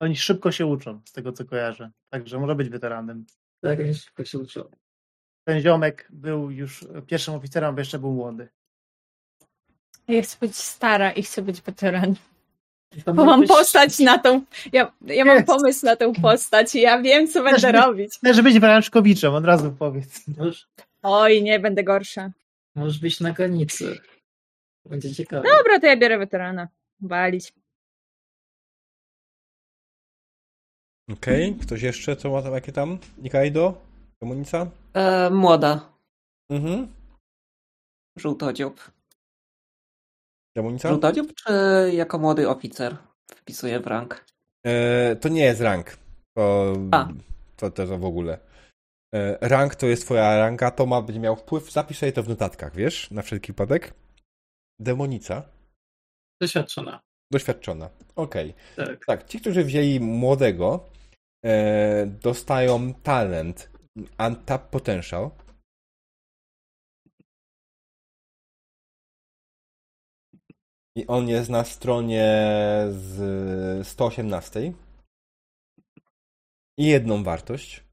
Oni 0.00 0.16
szybko 0.16 0.52
się 0.52 0.66
uczą, 0.66 1.00
z 1.04 1.12
tego 1.12 1.32
co 1.32 1.44
kojarzę. 1.44 1.90
Także 2.10 2.38
może 2.38 2.54
być 2.54 2.68
weteranem. 2.68 3.24
tak 3.62 3.78
już 3.78 4.00
szybko 4.04 4.24
się 4.24 4.38
uczył. 4.38 4.70
Ten 5.44 5.60
ziomek 5.60 6.08
był 6.10 6.50
już 6.50 6.86
pierwszym 7.06 7.34
oficerem, 7.34 7.74
bo 7.74 7.80
jeszcze 7.80 7.98
był 7.98 8.12
młody. 8.12 8.48
Ja 10.10 10.22
chcę 10.22 10.36
być 10.40 10.56
stara 10.56 11.12
i 11.12 11.22
chcę 11.22 11.42
być 11.42 11.60
weteran. 11.62 12.14
To 13.04 13.14
Bo 13.14 13.24
mam 13.24 13.40
być- 13.40 13.48
postać 13.48 13.98
na 13.98 14.18
tą. 14.18 14.44
Ja, 14.72 14.92
ja 15.06 15.24
mam 15.24 15.34
Jest. 15.36 15.46
pomysł 15.46 15.86
na 15.86 15.96
tą 15.96 16.12
postać 16.12 16.74
i 16.74 16.80
ja 16.80 17.02
wiem, 17.02 17.28
co 17.28 17.42
będę 17.42 17.72
by- 17.72 17.78
robić. 17.78 18.14
Chcesz 18.16 18.42
być 18.42 18.58
branczkowiczem, 18.58 19.34
od 19.34 19.44
razu 19.44 19.72
powiedz. 19.78 20.20
Możesz, 20.38 20.68
Oj, 21.02 21.42
nie, 21.42 21.60
będę 21.60 21.84
gorsza. 21.84 22.30
możesz 22.74 22.98
być 22.98 23.20
na 23.20 23.32
granicy. 23.32 23.98
Będzie 24.84 25.14
ciekawe. 25.14 25.42
Dobra, 25.58 25.80
to 25.80 25.86
ja 25.86 25.96
biorę 25.96 26.18
weterana. 26.18 26.68
Walić. 27.00 27.52
Okej, 31.12 31.54
ktoś 31.62 31.82
jeszcze? 31.82 32.16
Co 32.16 32.30
ma 32.30 32.42
tam, 32.42 32.52
jakie 32.54 32.72
tam? 32.72 32.98
Nikaido? 33.18 33.74
Komunica? 34.20 34.66
E, 34.94 35.30
młoda, 35.30 35.92
Mhm. 36.50 36.88
żółtodziób. 38.16 38.90
Komunica? 40.56 40.88
Żółtodziób 40.88 41.34
czy 41.34 41.52
jako 41.92 42.18
młody 42.18 42.48
oficer 42.48 42.96
wpisuję 43.34 43.80
w 43.80 43.86
rank? 43.86 44.24
E, 44.66 45.16
to 45.16 45.28
nie 45.28 45.44
jest 45.44 45.60
rank. 45.60 45.96
To, 46.36 46.74
A. 46.90 47.08
to, 47.56 47.70
to, 47.70 47.86
to 47.86 47.98
w 47.98 48.04
ogóle. 48.04 48.38
E, 49.14 49.48
rank 49.48 49.74
to 49.74 49.86
jest 49.86 50.04
twoja 50.04 50.36
ranga, 50.36 50.70
to 50.70 50.86
ma, 50.86 51.02
będzie 51.02 51.20
miał 51.20 51.36
wpływ. 51.36 51.72
Zapisz 51.72 51.98
sobie 51.98 52.12
to 52.12 52.22
w 52.22 52.28
notatkach, 52.28 52.74
wiesz? 52.74 53.10
Na 53.10 53.22
wszelki 53.22 53.52
wypadek. 53.52 53.94
Demonica. 54.78 55.42
Doświadczona. 56.40 57.00
Doświadczona. 57.32 57.90
Okej. 58.16 58.54
Tak. 58.76 59.06
Tak, 59.06 59.24
ci, 59.24 59.40
którzy 59.40 59.64
wzięli 59.64 60.00
młodego, 60.00 60.84
e, 61.46 62.06
dostają 62.06 62.94
talent 62.94 63.70
Untap 64.26 64.70
Potential. 64.70 65.30
I 70.96 71.06
on 71.06 71.28
jest 71.28 71.50
na 71.50 71.64
stronie 71.64 72.24
z 72.90 73.88
118. 73.88 74.72
I 76.78 76.86
jedną 76.86 77.22
wartość. 77.24 77.84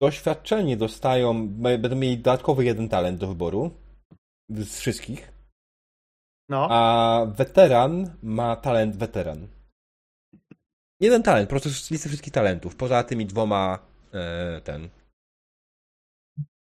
Doświadczeni 0.00 0.76
dostają, 0.76 1.48
będą 1.48 1.96
mieli 1.96 2.18
dodatkowy 2.18 2.64
jeden 2.64 2.88
talent 2.88 3.18
do 3.18 3.26
wyboru 3.26 3.70
z 4.48 4.78
wszystkich. 4.78 5.32
No, 6.48 6.68
A 6.70 7.26
weteran 7.26 8.16
ma 8.22 8.56
talent 8.56 8.96
weteran. 8.96 9.48
Jeden 11.00 11.22
talent, 11.22 11.48
po 11.48 11.50
prostu 11.50 11.70
z 11.70 11.90
listy 11.90 12.08
wszystkich 12.08 12.32
talentów. 12.32 12.76
Poza 12.76 13.04
tymi 13.04 13.26
dwoma 13.26 13.78
e, 14.12 14.60
ten. 14.60 14.88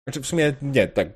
Znaczy 0.09 0.21
w 0.21 0.27
sumie 0.27 0.53
nie, 0.61 0.87
tak. 0.87 1.07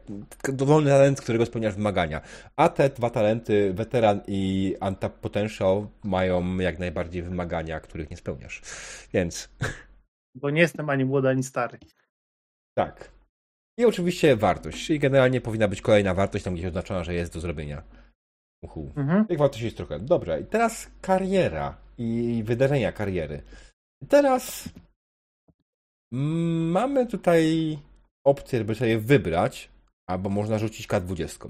Dowolny 0.44 0.90
talent, 0.90 1.18
z 1.18 1.22
którego 1.22 1.46
spełniasz 1.46 1.76
wymagania. 1.76 2.22
A 2.56 2.70
te 2.70 2.90
dwa 2.90 3.10
talenty, 3.10 3.74
weteran 3.74 4.22
i 4.28 4.76
Untap 4.82 5.14
Potential, 5.14 5.88
mają 6.04 6.58
jak 6.58 6.80
najbardziej 6.80 7.22
wymagania, 7.22 7.80
których 7.80 8.10
nie 8.10 8.18
spełniasz. 8.18 8.62
Więc 9.14 9.50
bo 10.36 10.50
nie 10.50 10.62
jestem 10.62 10.90
ani 10.90 11.06
młody, 11.06 11.30
ani 11.30 11.44
stary. 11.44 11.78
tak. 12.78 13.12
I 13.78 13.86
oczywiście 13.86 14.36
wartość, 14.36 14.86
czyli 14.86 15.00
generalnie 15.00 15.42
powinna 15.42 15.68
być 15.68 15.82
kolejna 15.82 16.14
wartość 16.14 16.44
tam 16.44 16.54
gdzieś 16.54 16.66
oznaczona, 16.66 17.04
że 17.04 17.14
jest 17.14 17.34
do 17.34 17.40
zrobienia. 17.40 17.84
Uhu. 18.64 18.92
Mhm. 18.96 19.26
Tych 19.26 19.38
wartości 19.38 19.66
jest 19.66 19.78
trochę. 19.78 20.00
Dobra, 20.00 20.38
i 20.40 20.46
teraz 20.46 20.92
kariera 21.02 21.78
i 21.98 22.42
wydarzenia 22.46 22.92
kariery. 22.92 23.42
I 24.02 24.08
teraz 24.08 24.70
mm, 26.12 26.72
mamy 26.72 27.08
tutaj 27.08 27.78
opcję, 28.24 28.60
żeby 28.60 28.76
sobie 28.76 29.00
wybrać, 29.00 29.70
albo 30.10 30.30
można 30.30 30.60
rzucić 30.60 30.88
K20. 30.88 31.50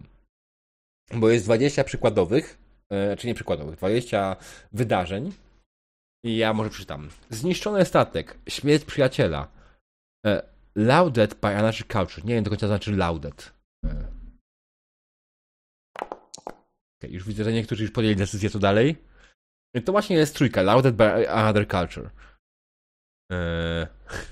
Bo 1.13 1.29
jest 1.29 1.45
20 1.45 1.83
przykładowych, 1.83 2.57
e, 2.89 3.17
czy 3.17 3.27
nie 3.27 3.33
przykładowych, 3.33 3.75
20 3.75 4.35
wydarzeń. 4.71 5.31
I 6.25 6.37
ja 6.37 6.53
może 6.53 6.69
przeczytam. 6.69 7.09
Zniszczony 7.29 7.85
statek, 7.85 8.37
śmierć 8.49 8.85
przyjaciela, 8.85 9.47
e, 10.25 10.43
lauded 10.75 11.33
by 11.33 11.47
another 11.47 11.87
culture. 11.87 12.25
Nie 12.25 12.35
wiem 12.35 12.43
do 12.43 12.49
końca 12.49 12.67
znaczy 12.67 12.95
lauded. 12.95 13.53
E, 13.85 14.13
Okej, 17.03 17.13
już 17.13 17.27
widzę, 17.27 17.43
że 17.43 17.53
niektórzy 17.53 17.83
już 17.83 17.91
podjęli 17.91 18.15
decyzję 18.15 18.49
co 18.49 18.59
dalej. 18.59 18.97
To 19.85 19.91
właśnie 19.91 20.15
jest 20.15 20.35
trójka, 20.35 20.61
Lauded 20.61 20.95
by 20.95 21.29
Another 21.29 21.67
Culture. 21.67 22.09
Eee, 23.31 23.87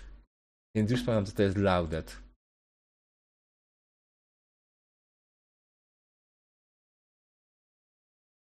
więc 0.76 0.92
już 0.92 1.04
pamiętam, 1.04 1.26
co 1.26 1.38
to 1.38 1.44
jest 1.44 1.58
Lauded. 1.58 2.21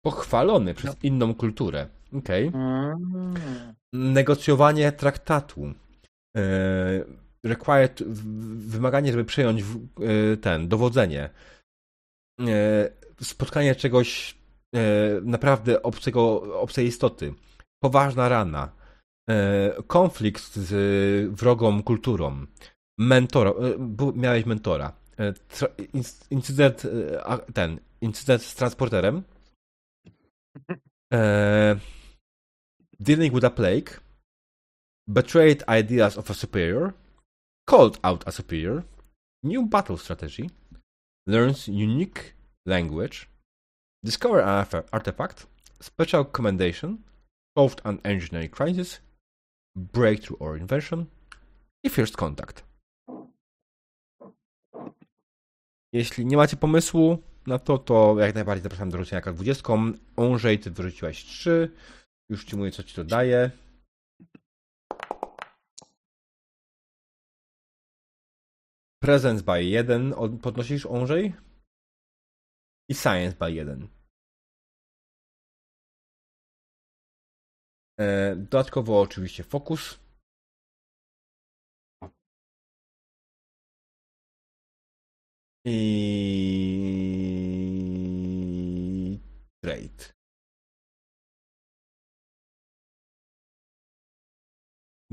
Pochwalony 0.05 0.75
przez 0.75 0.97
inną 1.03 1.35
kulturę. 1.35 1.87
Okej. 2.19 2.47
Mm. 2.55 3.35
Negocjowanie 3.93 4.93
traktatu. 4.93 5.63
Eee, 6.37 7.05
required, 7.45 8.03
w- 8.03 8.71
wymaganie, 8.71 9.13
żeby 9.13 9.25
przejąć 9.25 9.63
w- 9.63 9.77
e, 9.77 10.37
ten, 10.37 10.69
dowodzenie. 10.69 11.31
Eee, 12.41 12.47
spotkanie 13.23 13.75
czegoś 13.75 14.39
naprawdę 15.23 15.83
obcego, 15.83 16.43
obcej 16.61 16.87
istoty. 16.87 17.35
Poważna 17.83 18.29
rana. 18.29 18.73
Konflikt 19.87 20.55
z 20.57 20.73
wrogą 21.41 21.83
kulturą. 21.83 22.47
Mentora. 22.99 23.53
Bu- 23.79 24.13
miałeś 24.13 24.47
mentora. 24.47 24.93
Tra- 25.51 25.75
inc- 25.95 26.27
incydent, 26.31 26.83
ten, 27.55 27.81
incydent 28.01 28.43
z 28.43 28.55
transporterem. 28.55 29.23
E, 31.13 31.81
dealing 32.99 33.33
with 33.33 33.45
a 33.45 33.51
plague. 33.51 33.91
betrayed 35.07 35.63
ideas 35.69 36.17
of 36.17 36.31
a 36.31 36.35
superior, 36.35 36.95
called 37.67 37.99
out 38.03 38.25
a 38.27 38.33
superior, 38.33 38.85
new 39.43 39.67
battle 39.67 39.99
strategy, 39.99 40.51
learns 41.27 41.69
unique 41.69 42.35
language, 42.67 43.29
discover 44.03 44.41
an 44.41 44.65
artif- 44.65 44.89
artifact, 44.93 45.47
special 45.81 46.25
commendation, 46.25 47.05
solved 47.57 47.81
an 47.85 48.01
engineering 48.05 48.51
crisis, 48.51 49.01
breakthrough 49.77 50.39
or 50.39 50.57
invention. 50.57 51.07
I 51.87 51.91
first 51.91 52.17
contact. 52.17 52.65
Jeśli 55.93 56.27
nie 56.27 56.37
macie 56.37 56.57
pomysłu 56.57 57.23
na 57.47 57.59
to, 57.59 57.79
to 57.79 58.17
jak 58.19 58.35
najbardziej 58.35 58.63
zapraszam 58.63 58.91
do 58.91 58.99
rzucenia 58.99 59.23
jak 59.27 59.35
20. 59.35 59.69
Onżej, 60.17 60.59
ty 60.59 60.71
wyrzuciłaś 60.71 61.25
3. 61.25 61.71
Już 62.31 62.45
ci 62.45 62.57
mówię, 62.57 62.71
co 62.71 62.83
ci 62.83 62.95
to 62.95 63.05
daje. 63.05 63.51
Presence 69.03 69.43
by 69.45 69.65
1 69.65 70.13
od- 70.13 70.41
podnosisz 70.41 70.87
Onżej. 70.87 71.35
I 72.89 72.95
Science 72.95 73.37
by 73.39 73.53
1. 73.53 73.89
E, 78.01 78.37
dodatkowo 78.37 79.01
oczywiście 79.01 79.45
Focus. 79.45 79.99
I 85.67 86.94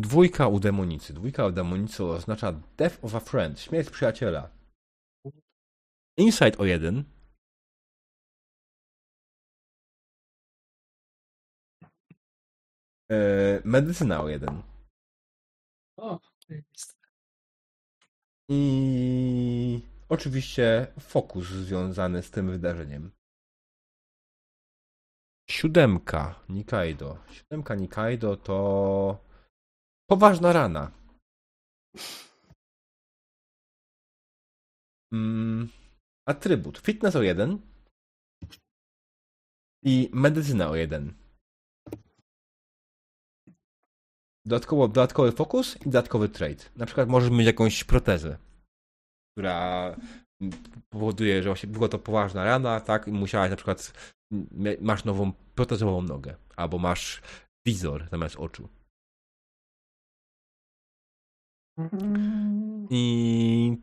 Dwójka 0.01 0.47
u 0.47 0.59
demonicy. 0.59 1.13
Dwójka 1.13 1.45
u 1.45 1.51
demonicy 1.51 2.03
oznacza 2.03 2.51
Death 2.77 2.97
of 3.05 3.15
a 3.15 3.19
Friend, 3.19 3.59
śmierć 3.59 3.89
przyjaciela. 3.89 4.49
Insight 6.17 6.59
o 6.59 6.65
jeden. 6.65 7.03
E, 13.11 13.61
medycyna 13.65 14.21
o 14.21 14.29
jeden. 14.29 14.63
O. 15.97 16.19
I 18.49 19.81
oczywiście 20.09 20.87
fokus 20.99 21.47
związany 21.47 22.23
z 22.23 22.31
tym 22.31 22.51
wydarzeniem. 22.51 23.11
Siódemka 25.49 26.35
Nikaido. 26.49 27.17
Siódemka 27.31 27.75
Nikaido 27.75 28.37
to 28.37 29.30
poważna 30.11 30.53
rana. 30.53 30.91
Mm, 35.13 35.69
atrybut. 36.27 36.77
Fitness 36.77 37.15
o 37.15 37.21
jeden. 37.21 37.59
I 39.83 40.09
medycyna 40.13 40.69
o 40.69 40.75
jeden. 40.75 41.13
Dodatkowo, 44.45 44.87
dodatkowy 44.87 45.31
fokus 45.31 45.75
i 45.75 45.83
dodatkowy 45.83 46.29
trade. 46.29 46.63
Na 46.75 46.85
przykład 46.85 47.09
możesz 47.09 47.31
mieć 47.31 47.47
jakąś 47.47 47.83
protezę, 47.83 48.37
która 49.33 49.95
powoduje, 50.89 51.43
że 51.43 51.49
właśnie 51.49 51.69
była 51.69 51.87
to 51.87 51.99
poważna 51.99 52.43
rana, 52.43 52.79
tak? 52.79 53.07
I 53.07 53.11
musiałaś 53.11 53.49
na 53.49 53.55
przykład 53.55 53.93
masz 54.81 55.05
nową 55.05 55.31
protezową 55.55 56.01
nogę, 56.01 56.35
albo 56.55 56.77
masz 56.77 57.21
wizor 57.67 58.07
zamiast 58.11 58.35
oczu. 58.35 58.80
I 62.89 63.77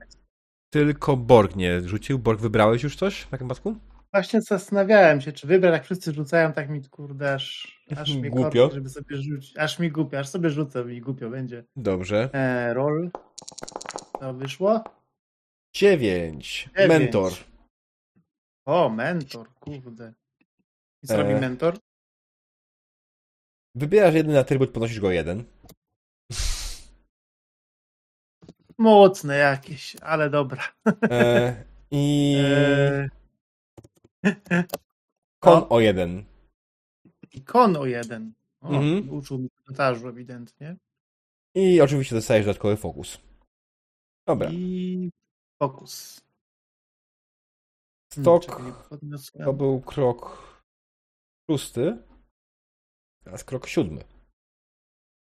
tylko 0.70 1.16
Borg 1.16 1.56
nie 1.56 1.80
rzucił. 1.80 2.18
Borg, 2.18 2.40
wybrałeś 2.40 2.82
już 2.82 2.96
coś 2.96 3.20
w 3.20 3.28
takim 3.30 3.48
przypadku? 3.48 3.74
Właśnie 4.12 4.42
zastanawiałem 4.42 5.20
się, 5.20 5.32
czy 5.32 5.46
wybrać, 5.46 5.72
jak 5.72 5.84
wszyscy 5.84 6.12
rzucają, 6.12 6.52
tak 6.52 6.68
mi 6.68 6.84
kurde, 6.84 7.34
aż, 7.34 7.78
aż 7.96 8.14
mi 8.14 8.30
Głupio. 8.30 8.62
korci, 8.62 8.74
żeby 8.74 8.88
sobie 8.88 9.16
rzucić. 9.16 9.58
Aż 9.58 9.78
mi 9.78 9.90
głupio, 9.90 10.18
aż 10.18 10.28
sobie 10.28 10.50
rzucę 10.50 10.94
i 10.94 11.00
głupio 11.00 11.30
będzie. 11.30 11.64
Dobrze. 11.76 12.30
E, 12.32 12.74
roll. 12.74 13.10
To 14.20 14.34
wyszło? 14.34 14.84
Dziewięć. 15.74 16.68
Dziewięć. 16.78 16.88
Mentor. 17.00 17.32
O, 18.66 18.88
mentor, 18.88 19.54
kurde. 19.54 20.12
I 21.02 21.06
co 21.06 21.14
E. 21.14 21.16
robi 21.16 21.34
mentor? 21.40 21.78
Wybierasz 23.74 24.14
jeden 24.14 24.36
atrybut, 24.36 24.70
podnosisz 24.70 25.00
go 25.00 25.10
jeden. 25.10 25.44
Mocne 28.78 29.36
jakieś, 29.36 29.96
ale 29.96 30.30
dobra. 30.30 30.62
E, 31.10 31.64
I 31.90 32.34
E, 32.44 33.08
kon 35.40 35.66
o. 35.68 35.80
jeden. 35.80 36.24
I 37.32 37.42
kon 37.44 37.76
o 37.76 37.86
jeden. 37.86 38.32
O, 38.60 38.68
Mhm. 38.72 39.10
Uczył 39.10 39.38
mi 39.38 39.48
pilotażu 39.50 40.08
ewidentnie. 40.08 40.76
I 41.54 41.80
oczywiście 41.80 42.14
dostajesz 42.14 42.46
dodatkowy 42.46 42.76
fokus. 42.76 43.18
Dobra. 44.26 44.50
I 44.52 45.10
fokus. 45.62 46.20
Hmm, 48.14 48.24
Stok 48.24 48.62
to 49.44 49.52
był 49.52 49.80
krok 49.80 50.48
szósty. 51.50 52.02
Teraz 53.24 53.44
krok 53.44 53.66
siódmy. 53.68 54.04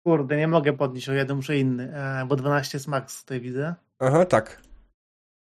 Kurde, 0.08 0.38
nie 0.38 0.48
mogę 0.48 0.74
podnieść 0.74 1.10
o 1.10 1.14
jeden, 1.14 1.36
muszę 1.36 1.58
inny, 1.58 1.96
e, 1.96 2.26
bo 2.26 2.36
12 2.36 2.78
jest 2.78 2.88
max 2.88 3.22
tutaj 3.22 3.42
widzę. 3.42 3.76
Aha, 4.00 4.26
tak. 4.26 4.62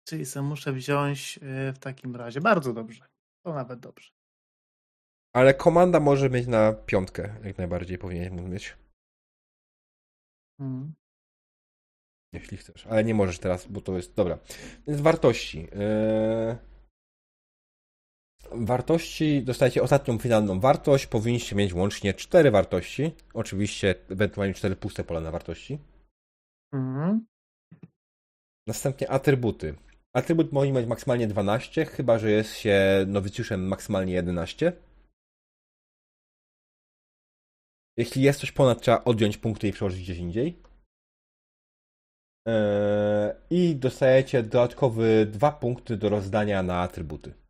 Czyli 0.08 0.26
sobie 0.26 0.48
muszę 0.48 0.74
wziąć 0.74 1.40
e, 1.42 1.74
w 1.74 1.80
takim 1.80 2.16
razie. 2.16 2.42
Bardzo 2.42 2.74
dobrze. 2.74 3.06
To 3.46 3.54
nawet 3.54 3.80
dobrze. 3.80 4.12
Ale 5.36 5.54
komanda 5.54 6.00
może 6.00 6.30
mieć 6.30 6.48
na 6.48 6.74
piątkę, 6.74 7.36
jak 7.44 7.58
najbardziej 7.58 7.98
powinien 7.98 8.50
mieć, 8.50 8.78
Mhm. 10.60 10.94
jeśli 12.34 12.58
chcesz. 12.58 12.88
Ale 12.88 13.04
nie 13.04 13.14
możesz 13.14 13.40
teraz, 13.40 13.68
bo 13.68 13.82
to 13.82 13.96
jest. 13.96 14.16
Dobra. 14.16 14.40
Więc 14.88 15.02
wartości. 15.02 15.60
Yy... 15.62 16.73
Wartości, 18.56 19.44
dostajecie 19.44 19.84
ostatnią 19.84 20.18
finalną 20.18 20.60
wartość. 20.60 21.08
Powinniście 21.08 21.56
mieć 21.56 21.74
łącznie 21.74 22.14
cztery 22.14 22.52
wartości. 22.52 23.12
Oczywiście, 23.34 23.96
ewentualnie 24.10 24.54
cztery 24.54 24.76
puste 24.76 25.04
pola 25.04 25.22
na 25.22 25.32
wartości. 25.32 25.80
Mhm. 26.74 27.26
Następnie 28.68 29.10
atrybuty. 29.10 29.76
Atrybut 30.16 30.52
może 30.52 30.72
mieć 30.72 30.88
maksymalnie 30.88 31.28
12, 31.28 31.86
chyba 31.86 32.20
że 32.20 32.32
jest 32.32 32.54
się 32.56 33.06
nowicjuszem 33.08 33.68
maksymalnie 33.68 34.14
11. 34.14 34.74
Jeśli 37.98 38.22
jest 38.22 38.40
coś 38.40 38.52
ponad, 38.52 38.82
trzeba 38.82 39.04
odjąć 39.04 39.38
punkty 39.38 39.68
i 39.68 39.72
przełożyć 39.72 40.02
gdzieś 40.02 40.18
indziej. 40.18 40.64
Eee, 42.48 43.34
I 43.50 43.76
dostajecie 43.76 44.44
dodatkowe 44.44 45.26
dwa 45.26 45.52
punkty 45.52 45.98
do 45.98 46.10
rozdania 46.10 46.64
na 46.64 46.82
atrybuty. 46.82 47.43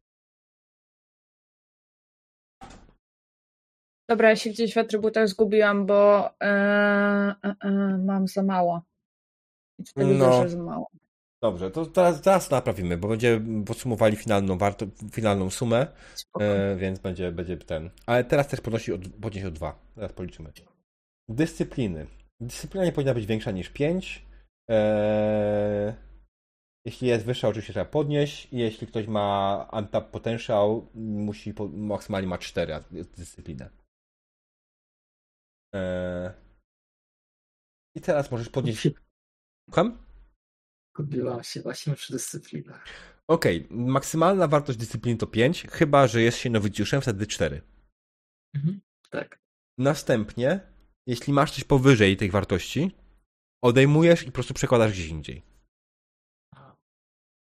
Dobra, 4.13 4.29
ja 4.29 4.35
się 4.35 4.49
gdzieś 4.49 4.73
w 4.73 4.77
atrybutach 4.77 5.27
zgubiłam, 5.27 5.85
bo 5.85 6.29
e, 6.29 6.45
e, 7.43 7.55
e, 7.61 7.97
mam 7.97 8.27
za 8.27 8.43
mało. 8.43 8.81
I 9.79 9.83
widzę, 9.97 10.13
No. 10.13 10.49
za 10.49 10.57
mało. 10.57 10.87
Dobrze, 11.41 11.71
to 11.71 11.85
teraz, 11.85 12.21
teraz 12.21 12.51
naprawimy, 12.51 12.97
bo 12.97 13.07
będziemy 13.07 13.65
podsumowali 13.65 14.15
finalną, 14.15 14.57
warto, 14.57 14.85
finalną 15.11 15.49
sumę, 15.49 15.87
więc 16.77 16.99
będzie, 16.99 17.31
będzie 17.31 17.57
ten. 17.57 17.89
Ale 18.05 18.23
teraz 18.23 18.47
też 18.47 18.61
podnosi 18.61 18.93
od, 18.93 19.01
podnieś 19.21 19.43
o 19.43 19.51
dwa. 19.51 19.79
Teraz 19.95 20.13
policzymy. 20.13 20.51
Dyscypliny. 21.29 22.07
Dyscyplina 22.39 22.85
nie 22.85 22.91
powinna 22.91 23.13
być 23.13 23.25
większa 23.25 23.51
niż 23.51 23.69
5. 23.69 24.25
Eee, 24.69 25.93
jeśli 26.85 27.07
jest 27.07 27.25
wyższa, 27.25 27.47
oczywiście 27.47 27.73
trzeba 27.73 27.85
podnieść. 27.85 28.47
Jeśli 28.51 28.87
ktoś 28.87 29.07
ma 29.07 29.69
untap 29.73 30.11
potential, 30.11 30.81
musi 30.95 31.53
po, 31.53 31.67
maksymalnie 31.67 32.27
ma 32.27 32.37
4 32.37 32.73
dyscyplinę. 33.17 33.82
Eee, 35.73 36.31
I 37.95 38.01
teraz 38.01 38.31
możesz 38.31 38.49
podnieść. 38.49 38.89
Słucham? 39.65 40.05
Gubiłam 40.95 41.43
się 41.43 41.61
właśnie 41.61 41.95
przy 41.95 42.13
dyscyplinach. 42.13 42.85
Okej, 43.27 43.67
maksymalna 43.69 44.47
wartość 44.47 44.79
dyscypliny 44.79 45.17
to 45.17 45.27
5, 45.27 45.67
chyba 45.71 46.07
że 46.07 46.21
jest 46.21 46.37
się 46.37 46.49
nowicjuszem, 46.49 47.01
wtedy 47.01 47.27
4. 47.27 47.61
Mhm. 48.55 48.81
Tak. 49.09 49.39
Następnie, 49.77 50.73
jeśli 51.07 51.33
masz 51.33 51.51
coś 51.51 51.63
powyżej 51.63 52.17
tych 52.17 52.31
wartości, 52.31 52.95
odejmujesz 53.63 54.23
i 54.23 54.25
po 54.25 54.31
prostu 54.31 54.53
przekładasz 54.53 54.91
gdzieś 54.91 55.07
indziej. 55.07 55.43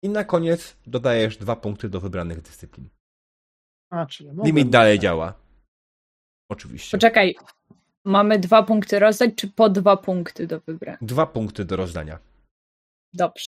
I 0.03 0.09
na 0.09 0.23
koniec 0.23 0.77
dodajesz 0.87 1.37
dwa 1.37 1.55
punkty 1.55 1.89
do 1.89 2.01
wybranych 2.01 2.41
dyscyplin. 2.41 2.89
A, 3.91 4.05
czyli 4.05 4.29
Limit 4.43 4.69
dalej 4.69 4.97
tak. 4.97 5.03
działa. 5.03 5.41
Oczywiście. 6.51 6.97
Poczekaj. 6.97 7.35
Mamy 8.05 8.39
dwa 8.39 8.63
punkty 8.63 8.99
rozdać, 8.99 9.31
czy 9.35 9.47
po 9.47 9.69
dwa 9.69 9.97
punkty 9.97 10.47
do 10.47 10.59
wybrania? 10.59 10.97
Dwa 11.01 11.25
punkty 11.25 11.65
do 11.65 11.75
rozdania. 11.75 12.19
Dobrze. 13.13 13.45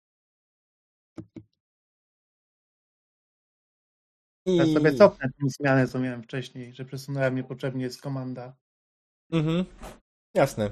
I... 4.45 4.55
Ja 4.55 4.65
sobie 4.65 4.93
cofnę 4.93 5.27
tę 5.27 5.49
zmianę, 5.59 5.87
co 5.87 5.99
miałem 5.99 6.23
wcześniej, 6.23 6.73
że 6.73 6.85
przesunąłem 6.85 7.35
niepotrzebnie 7.35 7.89
z 7.89 8.01
komanda. 8.01 8.55
Mhm. 9.31 9.65
Jasne. 10.33 10.71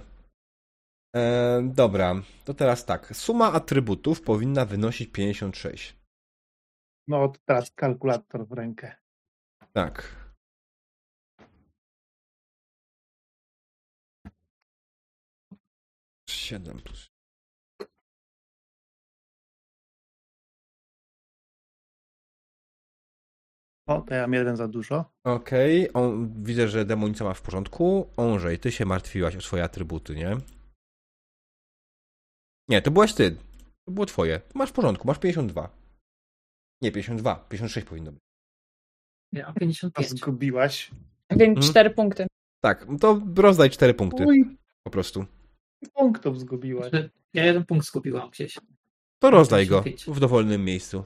E, 1.15 1.61
dobra, 1.73 2.15
to 2.45 2.53
teraz 2.53 2.85
tak. 2.85 3.15
Suma 3.15 3.53
atrybutów 3.53 4.21
powinna 4.21 4.65
wynosić 4.65 5.11
56. 5.11 5.95
No 7.07 7.33
teraz 7.45 7.71
kalkulator 7.71 8.47
w 8.47 8.51
rękę. 8.51 8.95
Tak. 9.73 10.24
Siedem 16.45 16.79
plus. 16.79 17.09
O, 23.87 24.01
to 24.01 24.13
ja 24.15 24.21
mam 24.21 24.33
jeden 24.33 24.55
za 24.57 24.67
dużo. 24.67 25.05
Okej, 25.23 25.93
on 25.93 26.43
widzę, 26.43 26.67
że 26.67 26.85
demonica 26.85 27.23
ma 27.23 27.33
w 27.33 27.41
porządku. 27.41 28.09
Onżej, 28.17 28.59
ty 28.59 28.71
się 28.71 28.85
martwiłaś 28.85 29.35
o 29.35 29.41
swoje 29.41 29.63
atrybuty, 29.63 30.15
nie? 30.15 30.37
Nie, 32.69 32.81
to 32.81 32.91
byłaś 32.91 33.13
ty. 33.13 33.35
To 33.85 33.91
było 33.91 34.05
twoje. 34.05 34.41
Masz 34.55 34.69
w 34.69 34.73
porządku, 34.73 35.07
masz 35.07 35.19
52. 35.19 35.69
Nie, 36.81 36.91
52, 36.91 37.35
56 37.49 37.87
powinno 37.87 38.11
być. 38.11 38.21
Ja 39.33 39.47
A 39.47 39.53
55. 39.53 40.09
zgubiłaś. 40.09 40.91
Więc 41.31 41.57
Mhm. 41.57 41.71
cztery 41.71 41.89
punkty. 41.89 42.27
Tak, 42.63 42.87
to 43.01 43.21
rozdaj 43.35 43.69
4 43.69 43.93
punkty 43.93 44.23
Uj, 44.25 44.57
po 44.83 44.91
prostu. 44.91 45.25
Punktów 45.93 46.39
zgubiłaś. 46.39 46.89
Znaczy, 46.89 47.09
Ja 47.33 47.45
jeden 47.45 47.65
punkt 47.65 47.85
zgubiłam 47.85 48.29
gdzieś. 48.29 48.59
To 49.19 49.31
rozdaj 49.31 49.67
go 49.67 49.81
55. 49.83 50.17
w 50.17 50.19
dowolnym 50.19 50.65
miejscu, 50.65 51.05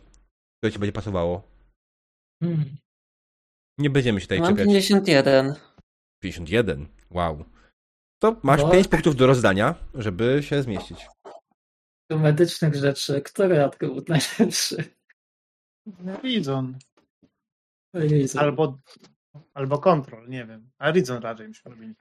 które 0.57 0.72
ci 0.72 0.80
będzie 0.80 0.93
pasowało. 0.93 1.43
Hmm. 2.43 2.78
Nie 3.78 3.89
będziemy 3.89 4.20
się 4.20 4.26
tutaj 4.26 4.39
Mam 4.39 4.49
czepiać. 4.49 4.67
51. 4.67 5.55
51. 6.20 6.88
Wow. 7.09 7.45
To 8.20 8.39
masz 8.43 8.61
No. 8.61 8.70
5 8.70 8.88
punktów 8.88 9.15
do 9.15 9.28
rozdania, 9.28 9.76
żeby 9.93 10.39
się 10.43 10.63
zmieścić. 10.63 11.07
Do 12.09 12.17
medycznych 12.17 12.76
rzeczy, 12.76 13.22
który 13.22 13.63
atrybut 13.63 14.09
najlepszy? 14.09 14.84
Rizon. 16.24 16.78
Jezu. 17.93 18.39
Albo, 18.39 18.80
albo 19.53 19.80
kontrol, 19.80 20.30
nie 20.30 20.45
wiem. 20.45 20.70
A 20.78 20.91
Rizon 20.91 21.22
raczej 21.22 21.47
mi 21.47 21.55
się 21.55 21.70
robi. 21.70 21.93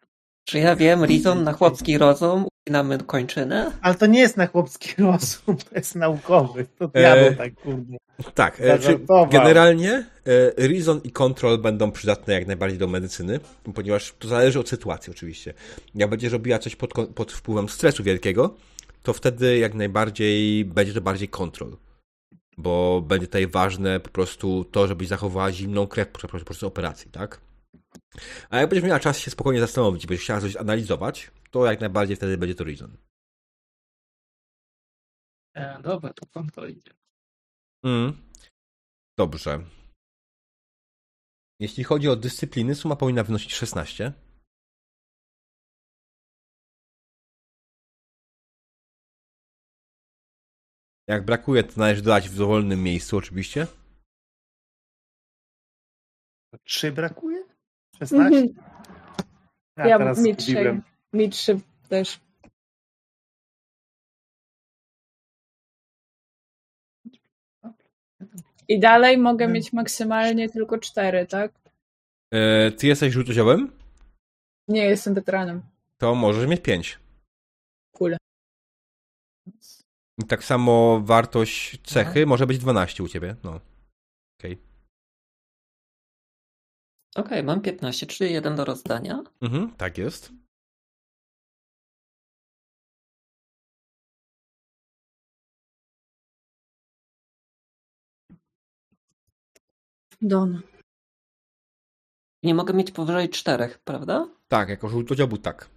Czy 0.48 0.58
ja 0.58 0.76
wiem, 0.76 1.04
Rizon 1.04 1.44
na 1.44 1.52
chłopski 1.52 1.98
rozum, 1.98 2.46
ucinamy 2.62 2.98
kończynę? 2.98 3.72
Ale 3.82 3.94
to 3.94 4.06
nie 4.06 4.20
jest 4.20 4.36
na 4.36 4.46
chłopski 4.46 5.02
rozum, 5.02 5.56
to 5.56 5.74
jest 5.74 5.94
naukowy. 5.94 6.66
To 6.78 6.84
E, 6.84 7.00
diabeł 7.00 7.34
tak 7.34 7.54
kurde. 7.54 7.96
Tak, 8.34 8.60
e, 8.60 8.78
czy 8.78 8.82
Zażartował. 8.82 9.28
generalnie 9.28 9.92
e, 10.58 10.68
Reason 10.68 11.00
i 11.04 11.10
Control 11.10 11.58
będą 11.58 11.90
przydatne 11.92 12.34
jak 12.34 12.46
najbardziej 12.46 12.78
do 12.78 12.86
medycyny, 12.86 13.40
ponieważ 13.74 14.14
to 14.18 14.28
zależy 14.28 14.60
od 14.60 14.68
sytuacji 14.68 15.10
oczywiście. 15.10 15.54
Jak 15.94 16.10
będziesz 16.10 16.32
robiła 16.32 16.58
coś 16.58 16.76
pod, 16.76 16.92
pod 17.14 17.32
wpływem 17.32 17.68
stresu 17.68 18.02
wielkiego, 18.02 18.54
to 19.02 19.12
wtedy 19.12 19.58
jak 19.58 19.74
najbardziej 19.74 20.64
będzie 20.64 20.94
to 20.94 21.00
bardziej 21.00 21.28
Control. 21.28 21.76
Bo 22.58 23.02
będzie 23.06 23.26
tutaj 23.26 23.46
ważne 23.46 24.00
po 24.00 24.10
prostu 24.10 24.64
to, 24.64 24.86
żebyś 24.86 25.08
zachowała 25.08 25.52
zimną 25.52 25.86
krew 25.86 26.08
podczas 26.08 26.44
procesu 26.44 26.66
operacji, 26.66 27.10
tak? 27.10 27.47
A 28.50 28.56
jak 28.56 28.68
będziesz 28.68 28.88
miała 28.88 29.00
czas 29.00 29.18
się 29.18 29.30
spokojnie 29.30 29.60
zastanowić, 29.60 30.06
będziesz 30.06 30.24
chciała 30.24 30.40
coś 30.40 30.56
analizować, 30.56 31.30
to 31.50 31.66
jak 31.66 31.80
najbardziej 31.80 32.16
wtedy 32.16 32.38
będzie 32.38 32.54
to 32.54 32.64
Reason. 32.64 32.96
E, 35.54 35.82
dobra, 35.82 36.12
to 36.12 36.26
kontrol 36.26 36.70
idzie. 36.70 36.94
Mm. 37.84 38.30
Dobrze. 39.18 39.64
Jeśli 41.60 41.84
chodzi 41.84 42.08
o 42.08 42.16
dyscypliny, 42.16 42.74
suma 42.74 42.96
powinna 42.96 43.24
wynosić 43.24 43.54
16. 43.54 44.12
Jak 51.08 51.24
brakuje, 51.24 51.64
to 51.64 51.80
należy 51.80 52.02
dodać 52.02 52.28
w 52.28 52.36
dowolnym 52.36 52.82
miejscu, 52.82 53.16
oczywiście. 53.16 53.66
Trzy 56.64 56.92
brakuje? 56.92 57.47
16? 57.98 58.38
Mhm. 58.38 58.54
Ja, 59.76 59.86
Ja 59.86 59.98
teraz 59.98 60.18
mi 60.18 60.36
trzy, 60.36 60.80
mi 61.12 61.30
trzy 61.30 61.60
też. 61.88 62.20
I 68.68 68.80
dalej 68.80 69.18
mogę 69.18 69.44
Mhm. 69.44 69.52
mieć 69.52 69.72
maksymalnie 69.72 70.48
tylko 70.48 70.78
cztery, 70.78 71.26
tak? 71.26 71.52
E, 72.34 72.70
ty 72.72 72.86
jesteś 72.86 73.12
żółtoziołem? 73.12 73.72
Nie 74.68 74.84
jestem 74.84 75.14
weteranem. 75.14 75.62
To 75.98 76.14
możesz 76.14 76.48
mieć 76.48 76.62
5. 76.62 76.98
Cool. 77.92 78.16
I 80.18 80.24
tak 80.28 80.44
samo 80.44 81.00
wartość 81.04 81.80
cechy 81.82 82.26
może 82.26 82.46
być 82.46 82.58
12 82.58 83.02
u 83.02 83.08
ciebie. 83.08 83.36
No. 83.44 83.60
Okej. 84.40 84.58
Okej, 87.16 87.42
mam 87.42 87.60
15, 87.60 88.06
czyli 88.06 88.32
jeden 88.32 88.56
do 88.56 88.64
rozdania. 88.64 89.22
Mhm, 89.42 89.74
tak 89.76 89.98
jest. 89.98 90.32
Don. 100.20 100.60
Nie 102.42 102.54
mogę 102.54 102.74
mieć 102.74 102.90
powyżej 102.90 103.28
czterech, 103.28 103.78
prawda? 103.78 104.28
Tak, 104.48 104.68
jako 104.68 104.88
żółtodziobu 104.88 105.38
tak. 105.38 105.70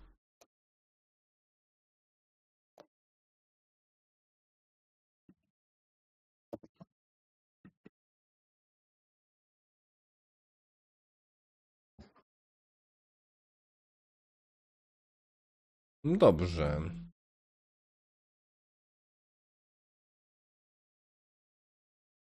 Dobrze. 16.04 16.82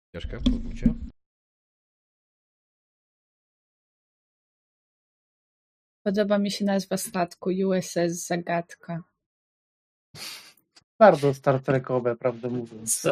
Ścieżkę, 0.08 0.40
pozwólcie. 0.40 0.94
Podoba 6.02 6.38
mi 6.38 6.50
się 6.50 6.64
nazwa 6.64 6.96
statku 6.96 7.50
USS 7.50 8.26
Zagadka. 8.26 9.02
Bardzo 10.98 11.34
Star 11.34 11.62
Trekowe, 11.62 12.16
prawdę 12.16 12.50
mówiąc. 12.50 13.02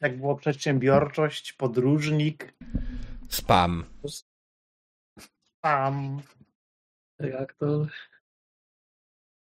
Jak 0.00 0.16
było 0.16 0.36
przedsiębiorczość, 0.36 1.52
podróżnik, 1.52 2.54
Spam. 3.28 3.84
tam. 5.60 6.22
Reaktor. 7.20 7.88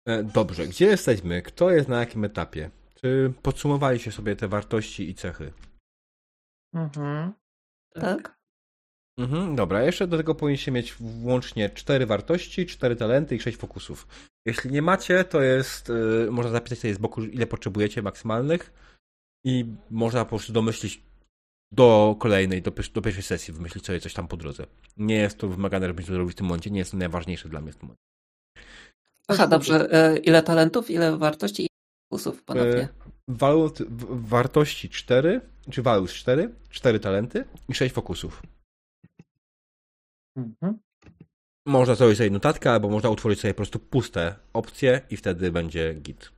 E, 0.07 0.23
Dobrze, 0.23 0.67
gdzie 0.67 0.85
jesteśmy? 0.85 1.41
Kto 1.41 1.71
jest 1.71 1.89
na 1.89 1.99
jakim 1.99 2.23
etapie? 2.25 2.69
Czy 2.95 3.33
podsumowaliście 3.41 4.11
sobie 4.11 4.35
te 4.35 4.47
wartości 4.47 5.09
i 5.09 5.15
cechy? 5.15 5.53
Mhm. 6.73 7.33
Tak. 7.93 8.37
Mhm, 9.19 9.55
dobra, 9.55 9.83
jeszcze 9.83 10.07
do 10.07 10.17
tego 10.17 10.35
powinniście 10.35 10.71
mieć 10.71 10.93
włącznie 10.93 11.69
4 11.69 12.05
wartości, 12.05 12.65
4 12.65 12.95
talenty 12.95 13.35
i 13.35 13.39
6 13.39 13.57
fokusów. 13.57 14.07
Jeśli 14.45 14.71
nie 14.71 14.81
macie, 14.81 15.23
to 15.23 15.41
jest, 15.41 15.89
y, 15.89 16.27
można 16.31 16.51
zapisać 16.51 16.79
sobie 16.79 16.93
z 16.93 16.97
boku, 16.97 17.23
ile 17.23 17.47
potrzebujecie 17.47 18.01
maksymalnych 18.01 18.73
i 19.45 19.65
można 19.89 20.25
po 20.25 20.29
prostu 20.29 20.53
domyślić 20.53 21.03
do 21.73 22.15
kolejnej, 22.19 22.61
do, 22.61 22.71
do 22.93 23.01
pierwszej 23.01 23.23
sesji, 23.23 23.53
wymyślić 23.53 23.85
sobie 23.85 23.99
coś 23.99 24.13
tam 24.13 24.27
po 24.27 24.37
drodze. 24.37 24.65
Nie 24.97 25.15
jest 25.15 25.37
to 25.37 25.47
wymagane, 25.47 25.87
żebyście 25.87 26.11
to 26.11 26.17
robili 26.17 26.33
w 26.33 26.37
tym 26.37 26.45
momencie, 26.45 26.69
nie 26.69 26.79
jest 26.79 26.91
to 26.91 26.97
najważniejsze 26.97 27.49
dla 27.49 27.61
mnie 27.61 27.71
w 27.71 27.75
tym 27.75 27.87
momencie. 27.87 28.03
Aha, 29.27 29.47
dobrze. 29.47 29.93
E, 29.93 30.17
ile 30.17 30.43
talentów, 30.43 30.89
ile 30.89 31.17
wartości 31.17 31.63
i 31.63 31.67
fokusów 32.09 32.43
ponownie? 32.43 32.81
E, 32.81 32.87
Walut, 33.27 33.79
wartości 34.09 34.89
4, 34.89 35.41
czy 35.71 35.81
valus 35.81 36.13
4, 36.13 36.49
4 36.69 36.99
talenty 36.99 37.45
i 37.69 37.73
6 37.73 37.95
fokusów. 37.95 38.41
Mhm. 40.37 40.79
Można 41.67 41.95
zrobić 41.95 42.17
sobie 42.17 42.29
notatkę, 42.29 42.71
albo 42.71 42.89
można 42.89 43.09
utworzyć 43.09 43.39
sobie 43.39 43.53
po 43.53 43.57
prostu 43.57 43.79
puste 43.79 44.35
opcje 44.53 45.01
i 45.09 45.17
wtedy 45.17 45.51
będzie 45.51 45.93
git. 45.93 46.31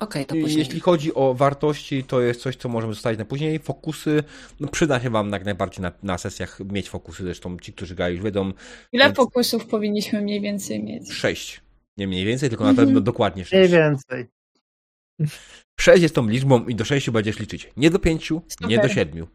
Okej, 0.00 0.26
to 0.26 0.34
I 0.36 0.40
później. 0.42 0.58
Jeśli 0.58 0.80
chodzi 0.80 1.14
o 1.14 1.34
wartości, 1.34 2.04
to 2.04 2.20
jest 2.20 2.40
coś, 2.40 2.56
co 2.56 2.68
możemy 2.68 2.94
zostawić 2.94 3.18
na 3.18 3.24
później. 3.24 3.58
Fokusy, 3.58 4.22
no 4.60 4.68
przyda 4.68 5.00
się 5.00 5.10
wam 5.10 5.30
jak 5.30 5.44
najbardziej 5.44 5.82
na, 5.82 5.92
na 6.02 6.18
sesjach 6.18 6.60
mieć 6.60 6.88
fokusy, 6.90 7.22
zresztą 7.22 7.58
ci, 7.58 7.72
którzy 7.72 7.94
grają 7.94 8.14
już 8.14 8.24
wiedzą, 8.24 8.52
Ile 8.92 9.04
Więc- 9.04 9.16
fokusów 9.16 9.66
powinniśmy 9.66 10.22
mniej 10.22 10.40
więcej 10.40 10.82
mieć? 10.84 11.12
sześć. 11.12 11.60
Nie 11.96 12.08
mniej 12.08 12.24
więcej, 12.24 12.48
tylko 12.48 12.64
na 12.64 12.70
Mhm. 12.70 12.88
pewno 12.88 13.00
dokładnie 13.00 13.44
Mniej 13.52 13.62
sześć. 13.64 13.72
więcej. 13.72 14.26
Sześć 15.80 16.02
jest 16.02 16.14
tą 16.14 16.28
liczbą 16.28 16.66
i 16.66 16.74
do 16.74 16.84
sześciu 16.84 17.12
będziesz 17.12 17.38
liczyć. 17.38 17.70
Nie 17.76 17.90
do 17.90 17.98
pięciu, 17.98 18.42
nie 18.60 18.76
do 18.76 18.82
Super. 18.82 18.94
siedmiu. 18.94 19.28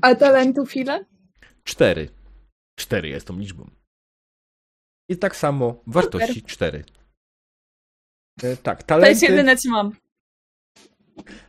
A 0.00 0.14
talentów 0.14 0.76
ile? 0.76 1.04
Cztery. 1.64 2.08
Cztery 2.78 3.08
jest 3.08 3.26
tą 3.26 3.38
liczbą. 3.38 3.70
I 5.10 5.16
tak 5.16 5.36
samo 5.36 5.82
wartości 5.86 6.42
cztery. 6.42 6.84
E, 8.42 8.56
Tak, 8.56 8.82
To 8.82 8.98
jest 8.98 9.20
talenty, 9.20 9.26
jedyne, 9.26 9.56
co 9.56 9.70
mam. 9.70 9.92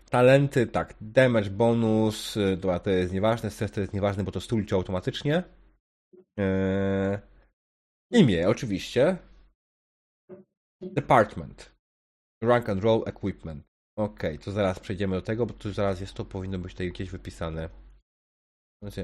talenty, 0.10 0.68
tak, 0.68 0.94
damage 1.02 1.50
bonus, 1.50 2.38
y, 2.38 2.58
dobra, 2.58 2.80
to 2.80 2.90
jest 2.90 3.14
nieważne, 3.14 3.50
stres 3.50 3.72
to 3.72 3.82
jest 3.82 3.94
nieważne, 3.94 4.24
bo 4.24 4.32
to 4.32 4.42
stulcie 4.42 4.76
automatycznie. 4.76 5.44
E, 6.40 7.22
imię, 8.12 8.50
oczywiście. 8.50 9.18
Department. 10.82 11.72
Rank 12.44 12.70
and 12.70 12.84
roll 12.84 13.04
equipment. 13.06 13.64
Okej, 13.98 14.40
to 14.40 14.52
zaraz 14.52 14.80
przejdziemy 14.80 15.16
do 15.16 15.22
tego, 15.22 15.46
bo 15.46 15.54
tu 15.54 15.74
zaraz 15.74 16.02
jest 16.02 16.14
to, 16.14 16.26
powinno 16.26 16.60
być 16.60 16.72
tutaj 16.74 16.92
gdzieś 16.92 17.10
wypisane. 17.10 17.70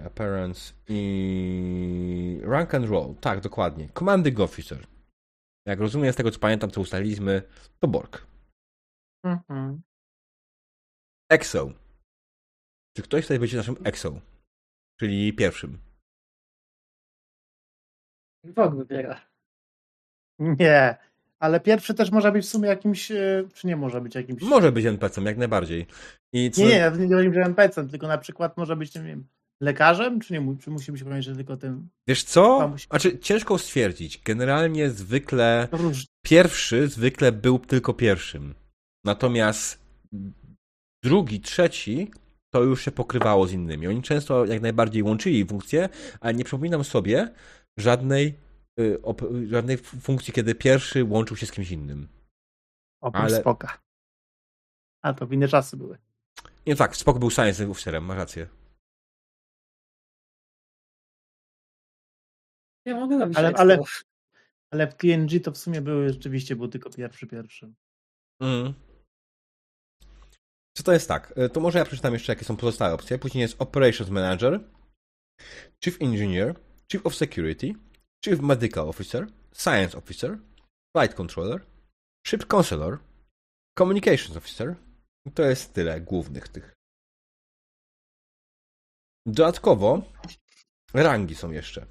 Appearance 0.05 0.73
i 0.89 2.41
rank 2.43 2.75
and 2.75 2.85
roll. 2.89 3.15
Tak, 3.15 3.41
dokładnie. 3.41 3.89
Commanding 3.93 4.39
officer. 4.39 4.87
Jak 5.67 5.79
rozumiem, 5.79 6.13
z 6.13 6.15
tego 6.15 6.31
co 6.31 6.39
pamiętam, 6.39 6.71
co 6.71 6.81
ustaliliśmy, 6.81 7.41
to 7.79 7.87
Borg. 7.87 8.27
Mhm. 9.23 9.81
EXO. 11.31 11.71
Czy 12.95 13.03
ktoś 13.03 13.23
tutaj 13.23 13.39
będzie 13.39 13.57
naszym 13.57 13.75
EXO? 13.83 14.21
Czyli 14.99 15.33
pierwszym. 15.33 15.79
Bog 18.43 18.75
wybiera. 18.75 19.21
Nie. 20.39 20.97
Ale 21.39 21.59
pierwszy 21.59 21.93
też 21.93 22.11
może 22.11 22.31
być 22.31 22.45
w 22.45 22.49
sumie 22.49 22.69
jakimś, 22.69 23.11
e, 23.11 23.43
czy 23.53 23.67
nie 23.67 23.75
może 23.75 24.01
być 24.01 24.15
jakimś... 24.15 24.41
Może 24.43 24.71
być 24.71 24.85
NPC-em, 24.85 25.25
jak 25.25 25.37
najbardziej. 25.37 25.85
Co... 26.51 26.61
Nie, 26.61 26.67
nie, 26.67 26.77
ja 26.77 26.89
nie 26.89 27.15
mówię, 27.15 27.33
że 27.33 27.41
NPC, 27.41 27.87
tylko 27.87 28.07
na 28.07 28.17
przykład 28.17 28.57
może 28.57 28.75
być, 28.75 28.95
nie 28.95 29.01
wiem, 29.01 29.27
lekarzem, 29.61 30.19
czy 30.19 30.33
nie, 30.33 30.57
czy 30.57 30.69
musi 30.69 30.91
być 30.91 31.03
pamięć, 31.03 31.25
że 31.25 31.35
tylko 31.35 31.57
tym... 31.57 31.89
Wiesz 32.07 32.23
co? 32.23 32.71
Znaczy, 32.89 33.19
ciężko 33.19 33.57
stwierdzić. 33.57 34.21
Generalnie 34.23 34.89
zwykle 34.89 35.67
pierwszy 36.25 36.87
zwykle 36.87 37.31
był 37.31 37.59
tylko 37.59 37.93
pierwszym. 37.93 38.55
Natomiast 39.05 39.79
drugi, 41.03 41.41
trzeci 41.41 42.11
to 42.53 42.63
już 42.63 42.81
się 42.81 42.91
pokrywało 42.91 43.47
z 43.47 43.51
innymi. 43.51 43.87
Oni 43.87 44.01
często 44.01 44.45
jak 44.45 44.61
najbardziej 44.61 45.03
łączyli 45.03 45.45
funkcje, 45.45 45.89
ale 46.19 46.33
nie 46.33 46.43
przypominam 46.43 46.83
sobie 46.83 47.33
żadnej, 47.77 48.39
y, 48.79 48.97
op- 49.01 49.47
żadnej 49.49 49.77
funkcji, 49.77 50.33
kiedy 50.33 50.55
pierwszy 50.55 51.03
łączył 51.03 51.37
się 51.37 51.45
z 51.45 51.51
kimś 51.51 51.71
innym. 51.71 52.07
Oprócz 53.01 53.23
Ale- 53.23 53.39
Spoka. 53.41 53.81
A, 55.03 55.13
to 55.13 55.27
w 55.27 55.33
inne 55.33 55.47
czasy 55.47 55.77
były. 55.77 55.97
Nie, 56.65 56.75
tak, 56.75 56.97
Spock 56.97 57.19
był 57.19 57.29
science 57.31 57.69
officerem, 57.69 58.05
masz 58.05 58.17
rację. 58.17 58.47
Ja 62.87 62.95
mogę 62.95 63.17
robić 63.19 63.37
Ale- 63.37 63.53
ale- 63.57 63.77
Ale 64.71 64.87
w 64.87 64.95
TNG 64.95 65.39
to 65.43 65.51
w 65.51 65.57
sumie 65.57 65.81
były, 65.81 66.09
rzeczywiście 66.09 66.55
był 66.55 66.67
tylko 66.67 66.89
pierwszy, 66.89 67.27
pierwszy. 67.27 67.73
Mm. 68.41 68.73
Co 70.77 70.83
to 70.83 70.93
jest 70.93 71.07
tak? 71.07 71.37
y, 71.37 71.49
To 71.49 71.59
może 71.59 71.79
ja 71.79 71.85
przeczytam 71.85 72.13
jeszcze, 72.13 72.31
jakie 72.31 72.45
są 72.45 72.57
pozostałe 72.57 72.93
opcje. 72.93 73.19
Później 73.19 73.41
jest 73.41 73.61
Operations 73.61 74.09
Manager, 74.09 74.59
Chief 75.83 76.01
Engineer, 76.01 76.55
Chief 76.91 77.05
of 77.05 77.15
Security, 77.15 77.73
Chief 78.25 78.39
Medical 78.39 78.89
Officer, 78.89 79.27
Science 79.53 79.97
Officer, 79.97 80.37
Flight 80.97 81.15
Controller, 81.17 81.65
Ship 82.27 82.45
Counselor, 82.45 82.99
Communications 83.79 84.37
Officer. 84.37 84.75
I 85.27 85.31
To 85.31 85.43
jest 85.43 85.73
tyle 85.73 86.01
głównych 86.01 86.47
tych. 86.47 86.73
Dodatkowo 89.25 90.01
rangi 90.93 91.35
są 91.35 91.51
jeszcze. 91.51 91.85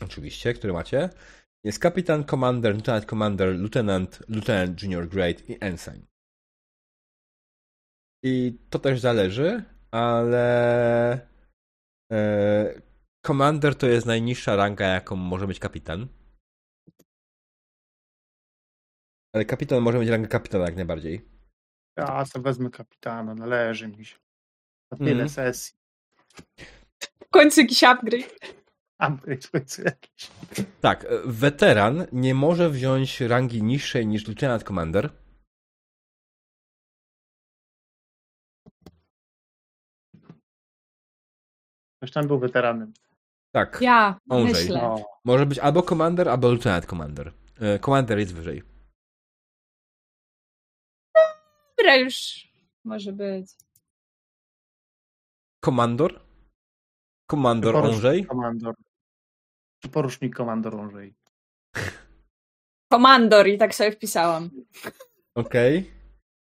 Oczywiście, 0.00 0.54
które 0.54 0.72
macie. 0.72 1.10
Jest 1.64 1.78
kapitan, 1.78 2.24
commander, 2.24 2.74
lieutenant 2.74 3.04
commander, 3.04 3.48
lieutenant, 3.58 4.22
lieutenant 4.28 4.82
junior 4.82 5.08
grade 5.08 5.40
i 5.48 5.58
ensign. 5.60 6.06
I 8.24 8.58
to 8.70 8.78
też 8.78 9.00
zależy, 9.00 9.64
ale 9.90 11.28
e, 12.12 12.82
commander 13.26 13.74
to 13.74 13.86
jest 13.86 14.06
najniższa 14.06 14.56
ranga, 14.56 14.86
jaką 14.86 15.16
może 15.16 15.46
mieć 15.46 15.58
kapitan. 15.58 16.08
Ale 19.34 19.44
kapitan 19.44 19.80
może 19.80 19.98
mieć 19.98 20.08
rangę 20.08 20.28
kapitana 20.28 20.64
jak 20.64 20.76
najbardziej. 20.76 21.28
Ja 21.98 22.24
sobie 22.24 22.42
wezmę 22.42 22.70
kapitana, 22.70 23.34
należy 23.34 23.88
mi 23.88 24.04
się. 24.04 24.16
Na 24.90 24.98
tyle 24.98 25.10
Mhm. 25.10 25.28
sesji. 25.28 25.78
W 27.24 27.28
końcu 27.30 27.60
jakiś 27.60 27.82
upgrade. 27.84 28.38
Tak, 30.80 31.04
e, 31.04 31.08
weteran 31.24 32.06
nie 32.12 32.34
może 32.34 32.70
wziąć 32.70 33.20
rangi 33.20 33.62
niższej 33.62 34.06
niż 34.06 34.26
lieutenant 34.28 34.62
commander. 34.64 35.10
Ktoś 41.96 42.12
tam 42.12 42.26
był 42.26 42.38
weteranem. 42.38 42.92
Tak, 43.52 43.78
Ja 43.80 44.20
Andrzej. 44.30 44.52
myślę. 44.64 44.78
No. 44.82 45.04
może 45.24 45.46
być 45.46 45.58
albo 45.58 45.82
commander, 45.82 46.28
albo 46.28 46.50
lieutenant 46.52 46.86
commander. 46.86 47.32
E, 47.60 47.78
Commander 47.78 48.18
jest 48.18 48.34
wyżej. 48.34 48.62
Dobra, 51.78 51.96
już 51.96 52.46
może 52.84 53.12
być. 53.12 53.52
Komandor? 55.60 56.20
Komandor 57.30 57.76
Andrzej? 57.76 58.26
Komandor. 58.26 58.74
Czy 59.82 59.88
porucznik 59.88 60.34
komandor 60.34 60.80
Andrzej. 60.80 61.14
Komandor 62.92 63.48
i 63.48 63.58
tak 63.58 63.74
sobie 63.74 63.92
wpisałam. 63.92 64.50
Okej. 65.34 65.90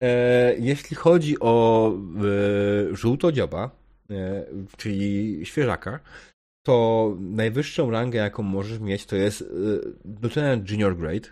E, 0.04 0.56
Jeśli 0.60 0.96
chodzi 0.96 1.40
o 1.40 1.92
e, 1.92 2.96
żółtodzioba, 2.96 3.72
e, 4.10 4.46
czyli 4.78 5.40
świeżaka, 5.46 6.00
to 6.66 7.16
najwyższą 7.20 7.92
rangę, 7.92 8.20
jaką 8.20 8.44
możesz 8.44 8.80
mieć, 8.80 9.06
to 9.06 9.16
jest 9.16 9.42
e, 9.42 9.46
Lieutenant 10.22 10.72
Junior 10.72 10.98
Grade, 10.98 11.30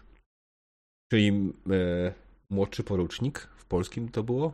czyli 1.12 1.28
e, 1.28 2.14
młodszy 2.49 2.84
porucznik. 2.84 3.40
W 3.40 3.66
polskim 3.66 4.10
to 4.10 4.24
było? 4.24 4.53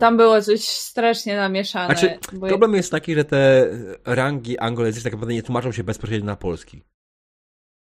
Tam 0.00 0.16
było 0.16 0.42
coś 0.42 0.60
strasznie 0.68 1.36
namieszane. 1.36 1.94
Znaczy, 1.94 2.18
bo 2.32 2.48
problem 2.48 2.74
jest 2.74 2.90
taki, 2.90 3.14
że 3.14 3.24
te 3.24 3.68
rangi 4.04 4.58
anglojęzyczne 4.58 5.10
tak 5.10 5.12
naprawdę 5.12 5.34
nie 5.34 5.42
tłumaczą 5.42 5.72
się 5.72 5.84
bezpośrednio 5.84 6.26
na 6.26 6.36
polski. 6.36 6.82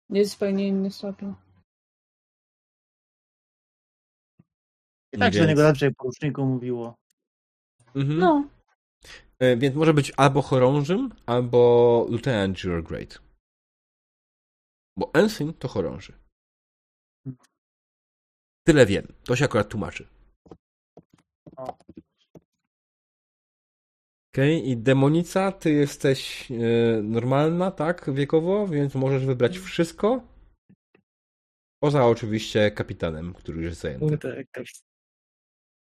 jest 0.09 0.31
zupełnie 0.31 0.67
inny 0.67 0.91
stopień. 0.91 1.35
I 5.13 5.17
tak 5.17 5.33
się 5.33 5.39
do 5.39 5.45
niego 5.45 5.61
zawsze 5.61 5.91
poruczniku 5.91 6.45
mówiło. 6.45 6.95
Mhm. 7.95 8.19
No, 8.19 8.47
E, 9.39 9.57
Więc 9.57 9.75
może 9.75 9.93
być 9.93 10.11
albo 10.17 10.41
chorążym, 10.41 11.09
albo 11.25 12.05
lieutenant 12.09 12.63
junior 12.63 12.83
grade. 12.83 13.19
Bo 14.97 15.11
ensign 15.13 15.53
to 15.53 15.67
chorąży. 15.67 16.13
Tyle 18.67 18.85
wiem. 18.85 19.07
To 19.23 19.35
się 19.35 19.45
akurat 19.45 19.69
tłumaczy. 19.69 20.07
Okej, 24.35 24.69
i 24.69 24.77
demonica, 24.77 25.51
ty 25.51 25.71
jesteś 25.71 26.51
e, 26.51 26.55
normalna, 27.01 27.71
tak, 27.71 28.13
wiekowo, 28.13 28.67
więc 28.67 28.95
możesz 28.95 29.25
wybrać 29.25 29.57
wszystko. 29.59 30.27
Poza 31.83 32.05
oczywiście 32.05 32.71
kapitanem, 32.71 33.33
który 33.33 33.57
już 33.57 33.65
jest 33.65 33.81
zajęty. 33.81 34.27
Jakaś... 34.37 34.81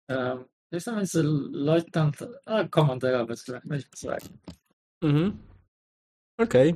Um, 0.09 0.43
jestem 0.71 0.95
między 0.95 1.23
Lieutenant 1.51 2.17
a. 2.45 2.63
Weźmy 3.65 3.89
sobie. 3.95 4.17
Mhm. 5.03 5.37
Okej. 6.39 6.75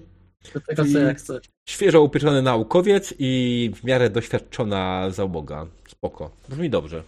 Ja 0.94 1.14
chcę. 1.14 1.40
Świeżo 1.70 2.02
upieczony 2.02 2.42
naukowiec 2.42 3.14
i 3.20 3.72
w 3.76 3.84
miarę 3.84 4.10
doświadczona 4.10 5.10
załoga. 5.10 5.68
Spoko. 5.88 6.32
Brzmi 6.50 6.70
dobrze. 6.70 7.04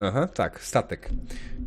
Aha, 0.00 0.26
tak, 0.26 0.60
statek. 0.62 1.10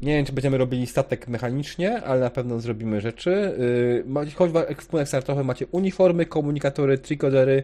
Nie 0.02 0.16
wiem, 0.16 0.26
czy 0.26 0.34
będziemy 0.34 0.58
robili 0.58 0.88
statek 0.88 1.28
mechanicznie, 1.28 2.03
ale 2.03 2.20
na 2.20 2.30
pewno 2.30 2.60
zrobimy 2.60 3.02
rzeczy. 3.02 3.56
Yy, 3.60 4.03
macie- 4.08 4.32
choć 4.36 4.52
w 4.52 4.56
ekwipunek 4.56 5.08
startowy 5.08 5.44
macie 5.44 5.68
uniformy, 5.68 6.26
komunikatory, 6.26 6.98
trikodery, 6.98 7.64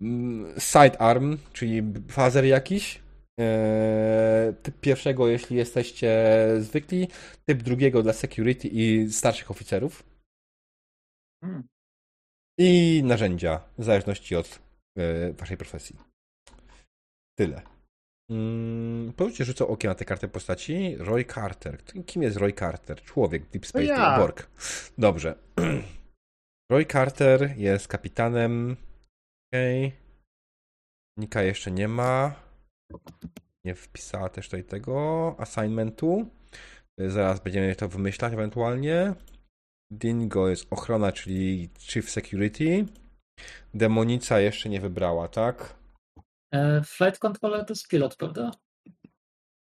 mm, 0.00 0.54
sidearm, 0.60 1.38
czyli 1.52 1.82
fazer 2.08 2.44
jakiś. 2.44 3.02
Yy, 3.38 4.54
typ 4.62 4.80
pierwszego, 4.80 5.28
jeśli 5.28 5.56
jesteście 5.56 6.36
zwykli, 6.58 7.08
typ 7.48 7.62
drugiego 7.62 8.02
dla 8.02 8.12
security 8.12 8.68
i 8.68 9.12
starszych 9.12 9.50
oficerów. 9.50 10.04
Hmm. 11.44 11.68
I 12.58 13.02
narzędzia, 13.04 13.60
w 13.78 13.84
zależności 13.84 14.36
od 14.36 14.58
yy, 14.96 15.32
waszej 15.32 15.56
profesji. 15.56 15.96
Tyle. 17.38 17.62
Mm, 18.30 19.12
Powiedzcie, 19.16 19.44
rzucę 19.44 19.66
okiem 19.66 19.88
na 19.88 19.94
tę 19.94 20.04
kartę 20.04 20.28
postaci. 20.28 20.96
Roy 20.98 21.24
Carter. 21.24 21.84
Kim 22.06 22.22
jest 22.22 22.36
Roy 22.36 22.52
Carter? 22.52 23.02
Człowiek 23.02 23.46
Deep 23.46 23.66
Space 23.66 23.84
ja. 23.84 24.18
Borg. 24.18 24.50
Dobrze. 24.98 25.34
Roy 26.72 26.86
Carter 26.86 27.54
jest 27.56 27.88
kapitanem. 27.88 28.76
Okej. 29.52 29.92
Nika 31.18 31.42
jeszcze 31.42 31.70
nie 31.70 31.88
ma. 31.88 32.34
Nie 33.64 33.74
wpisała 33.74 34.28
też 34.28 34.46
tutaj 34.46 34.64
tego 34.64 35.34
assignmentu. 35.38 36.26
Zaraz 36.98 37.40
będziemy 37.40 37.76
to 37.76 37.88
wymyślać 37.88 38.32
ewentualnie. 38.32 39.14
Dingo 39.92 40.48
jest 40.48 40.66
ochrona, 40.70 41.12
czyli 41.12 41.70
Chief 41.78 42.10
Security. 42.10 42.86
Demonica 43.74 44.40
jeszcze 44.40 44.68
nie 44.68 44.80
wybrała, 44.80 45.28
tak? 45.28 45.79
E, 46.52 46.82
Flight 46.84 47.18
controller 47.18 47.64
to 47.64 47.72
jest 47.72 47.88
pilot, 47.88 48.16
prawda? 48.16 48.50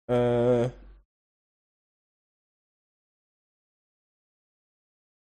Eee, 0.08 0.70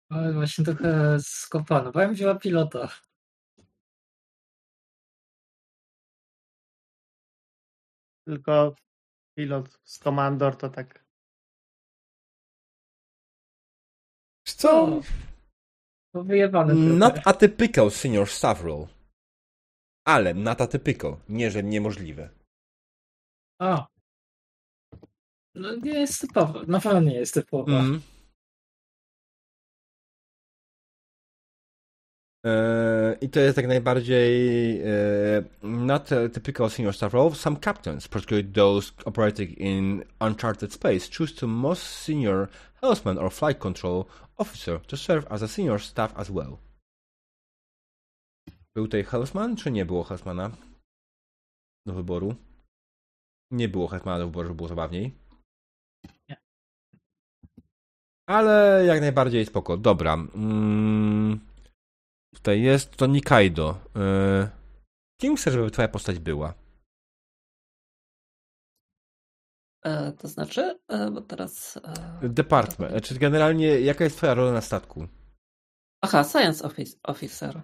Ale 0.09 0.33
właśnie 0.33 0.65
trochę 0.65 1.17
skopano, 1.19 1.91
bo 1.91 1.99
ja 1.99 2.05
bym 2.07 2.15
wzięła 2.15 2.35
pilota. 2.35 2.89
Tylko 8.25 8.75
pilot 9.35 9.79
z 9.83 9.99
komandor 9.99 10.57
to 10.57 10.69
tak. 10.69 11.05
co? 14.61 15.01
To 16.13 16.23
wyjebane 16.23 16.73
Not 16.73 17.19
atypical 17.25 17.91
senior 17.91 18.27
role. 18.63 19.00
Ale 20.05 20.33
not 20.33 20.61
atypical, 20.61 21.17
nie 21.29 21.51
że 21.51 21.63
niemożliwe. 21.63 22.29
A. 23.59 23.87
No 25.55 25.75
nie 25.75 25.99
jest 25.99 26.21
typowa. 26.21 26.63
Na 26.67 26.79
pewno 26.79 26.99
nie 26.99 27.15
jest 27.15 27.33
typowa. 27.33 27.79
Mm. 27.79 28.01
Eee, 32.45 33.17
I 33.21 33.29
to 33.29 33.39
jest 33.39 33.55
tak 33.55 33.67
najbardziej 33.67 34.81
eee, 34.81 35.43
not 35.63 36.09
typical 36.33 36.69
senior 36.69 36.93
staff 36.93 37.13
role. 37.13 37.35
Some 37.35 37.57
captains, 37.57 38.07
particularly 38.07 38.51
those 38.53 38.91
operating 39.05 39.57
in 39.57 40.03
uncharted 40.19 40.73
space, 40.73 41.09
choose 41.09 41.35
to 41.35 41.47
most 41.47 41.83
senior 41.83 42.47
helmsman 42.81 43.17
or 43.17 43.31
flight 43.31 43.59
control 43.59 44.05
officer 44.37 44.79
to 44.87 44.97
serve 44.97 45.25
as 45.29 45.43
a 45.43 45.47
senior 45.47 45.79
staff 45.79 46.13
as 46.17 46.29
well. 46.31 46.57
Był 48.75 48.85
tutaj 48.85 49.03
helmsman, 49.03 49.55
czy 49.55 49.71
nie 49.71 49.85
było 49.85 50.03
helmsmana 50.03 50.51
do 51.85 51.93
wyboru? 51.93 52.35
Nie 53.51 53.69
było 53.69 53.87
helmsmana 53.87 54.19
do 54.19 54.25
wyboru, 54.25 54.47
żeby 54.47 54.57
było 54.57 54.69
zabawniej. 54.69 55.15
Nie. 56.29 56.37
Ale 58.29 58.83
jak 58.85 59.01
najbardziej 59.01 59.45
spoko. 59.45 59.77
Dobra. 59.77 60.13
Mm, 60.13 61.39
tutaj 62.35 62.61
jest 62.61 62.91
to 62.97 63.07
Nikaido. 63.07 63.79
Yy, 63.95 64.49
kim 65.21 65.35
chcesz, 65.35 65.53
żeby 65.53 65.71
twoja 65.71 65.87
postać 65.87 66.19
była? 66.19 66.53
E, 69.85 70.11
to 70.11 70.27
znaczy, 70.27 70.79
e, 70.87 71.11
bo 71.11 71.21
teraz. 71.21 71.77
E, 72.21 72.29
Department. 72.29 73.05
Czy 73.05 73.19
generalnie 73.19 73.79
jaka 73.79 74.03
jest 74.03 74.17
twoja 74.17 74.33
rola 74.33 74.51
na 74.51 74.61
statku? 74.61 75.07
aha, 76.01 76.23
Science 76.23 76.65
office, 76.65 76.97
Officer. 77.03 77.61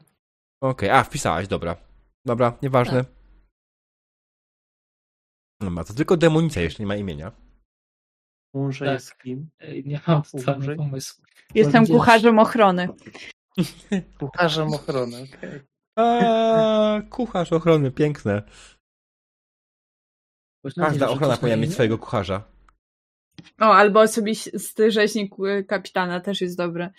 Okej, 0.62 0.90
a 0.90 1.04
wpisałaś, 1.04 1.48
dobra. 1.48 1.76
Dobra, 2.26 2.58
nieważne. 2.62 3.06
Dobra, 5.62 5.84
to 5.84 5.94
tylko 5.94 6.18
demonica 6.18 6.62
jeszcze 6.62 6.84
nie 6.84 6.88
ma 6.88 6.96
imienia. 6.96 7.32
Muszę 8.54 8.86
Tak. 8.86 8.94
jest 8.94 9.18
kim? 9.18 9.50
Ej, 9.60 9.86
Nie 9.86 10.02
mam 10.08 10.22
Dłużej? 10.34 10.78
pomysłu. 10.78 11.26
Jestem 11.56 11.88
kucharzem 11.88 12.40
ochrony. 12.40 12.88
Kucharzem 14.20 14.74
ochrony, 14.74 15.18
okej. 15.38 15.62
A, 15.98 17.02
kucharz 17.10 17.54
ochrony, 17.54 17.92
piękne. 17.92 18.44
Każda 20.76 21.10
ochrona 21.10 21.38
powinna 21.38 21.56
na 21.56 21.62
mieć 21.62 21.74
swojego 21.74 21.98
kucharza. 21.98 22.44
O, 23.62 23.66
albo 23.66 24.02
osobisty 24.02 24.92
rzeźnik 24.92 25.34
y, 25.40 25.64
kapitana 25.64 26.20
też 26.20 26.42
jest 26.42 26.58
dobry. 26.58 26.90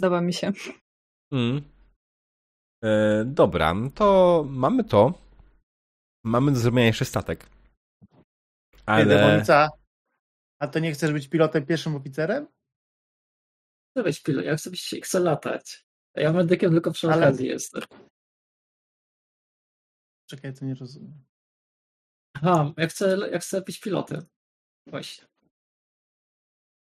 Podoba 0.00 0.20
mi 0.20 0.32
się. 0.32 0.52
Mm. 1.32 1.62
E, 2.84 3.24
dobra, 3.24 3.74
to 3.94 4.44
mamy 4.48 4.84
to. 4.84 5.14
Mamy 6.24 6.52
do 6.52 6.58
zrobienia 6.58 6.86
jeszcze 6.86 7.04
statek. 7.04 7.46
Ale... 8.86 9.06
Demonica, 9.06 9.68
a 10.62 10.68
to 10.68 10.78
nie 10.78 10.92
chcesz 10.92 11.12
być 11.12 11.28
pilotem 11.28 11.66
pierwszym 11.66 11.96
oficerem? 11.96 12.46
Chcę 13.90 14.02
być 14.02 14.22
pilot, 14.22 14.44
ja 14.44 14.56
chcę, 14.56 14.70
być, 14.70 14.94
chcę 15.02 15.20
latać. 15.20 15.86
A 16.16 16.20
Ja 16.20 16.32
medykiem 16.32 16.70
tylko 16.70 16.92
przy 16.92 17.06
Ale- 17.06 17.16
okazji 17.26 17.46
jestem. 17.46 17.82
Czekaj, 20.30 20.54
to 20.54 20.64
nie 20.64 20.74
rozumiem. 20.74 21.24
Aha, 22.36 22.72
ja 22.76 22.86
chcę, 22.86 23.18
ja 23.32 23.38
chcę 23.38 23.60
być 23.62 23.80
pilotem. 23.80 24.26
Właśnie. 24.86 25.26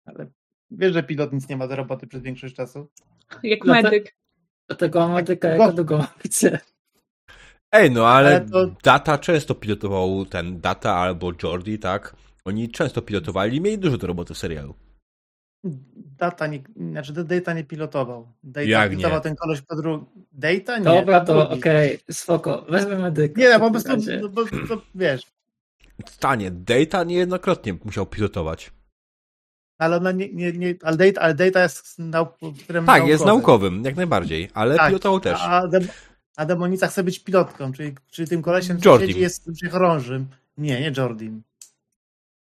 Ale 0.06 0.32
wiesz, 0.72 0.94
że 0.94 1.04
pilot 1.04 1.34
nic 1.34 1.50
nie 1.50 1.58
ma 1.58 1.68
do 1.68 1.76
roboty 1.76 2.08
przez 2.08 2.22
większość 2.22 2.56
czasu? 2.56 2.88
Jak 3.44 3.66
medyk. 3.66 4.16
Dlatego 4.72 5.08
Bo- 5.08 5.18
jako 5.48 5.74
drugą 5.74 6.00
opcję. 6.00 6.60
Ej, 7.72 7.92
no 7.92 8.08
ale, 8.08 8.30
Ale 8.30 8.42
to- 8.42 8.76
Data 8.84 9.18
często 9.18 9.56
pilotował 9.56 10.26
ten 10.26 10.62
Data 10.62 10.96
albo 10.96 11.32
Jordi, 11.44 11.80
tak? 11.80 12.16
Oni 12.46 12.70
często 12.70 13.02
pilotowali 13.02 13.58
i 13.58 13.62
mieli 13.62 13.78
dużo 13.80 13.98
do 13.98 14.08
roboty 14.08 14.34
w 14.34 14.38
serialu. 14.38 14.76
Data 16.18 16.48
nie, 16.48 16.64
znaczy 16.76 17.14
Data 17.14 17.54
nie 17.54 17.64
pilotował. 17.64 18.28
Data 18.44 18.68
Jak 18.68 18.90
pilotował 18.90 19.18
nie? 19.18 19.24
ten 19.24 19.36
koleś 19.36 19.62
po 19.62 19.76
drugi. 19.76 20.06
Data 20.32 20.78
nie. 20.78 20.84
Dobra, 20.84 21.22
to 21.22 21.50
okej, 21.50 22.00
spoko. 22.12 22.66
Wezmę 22.70 22.98
medyka. 23.00 23.42
Nie, 23.42 23.50
no 23.50 23.60
po 23.60 23.72
prostu, 23.72 23.92
no, 24.22 24.30
bo, 24.30 24.46
to, 24.46 24.82
wiesz, 24.96 25.22
Stanie, 26.10 26.52
Data 26.52 27.04
niejednokrotnie 27.04 27.74
musiał 27.84 28.06
pilotować. 28.06 28.72
Ale 29.82 29.98
ona 29.98 30.12
nie, 30.12 30.34
nie, 30.34 30.52
nie 30.52 30.76
ale, 30.84 30.98
data, 30.98 31.22
ale 31.22 31.34
data 31.34 31.64
jest 31.64 32.00
naukowy. 32.00 32.64
Tak, 32.86 33.08
jest 33.08 33.26
naukowym, 33.26 33.84
jak 33.86 33.96
najbardziej, 33.96 34.50
ale 34.54 34.76
Tak, 34.76 34.88
pilotował 34.88 35.20
też. 35.20 35.40
A, 35.42 35.68
dem, 35.68 35.88
a 36.36 36.46
demonica 36.46 36.88
chce 36.88 37.04
być 37.04 37.20
pilotką, 37.20 37.74
czyli, 37.74 37.96
czyli 38.12 38.28
tym 38.28 38.42
kolesiem, 38.42 38.80
co 38.80 39.00
siedzi, 39.00 39.20
jest 39.20 39.52
przechorążym. 39.54 40.28
Nie, 40.58 40.82
nie 40.82 40.92
Jordim. 40.98 41.44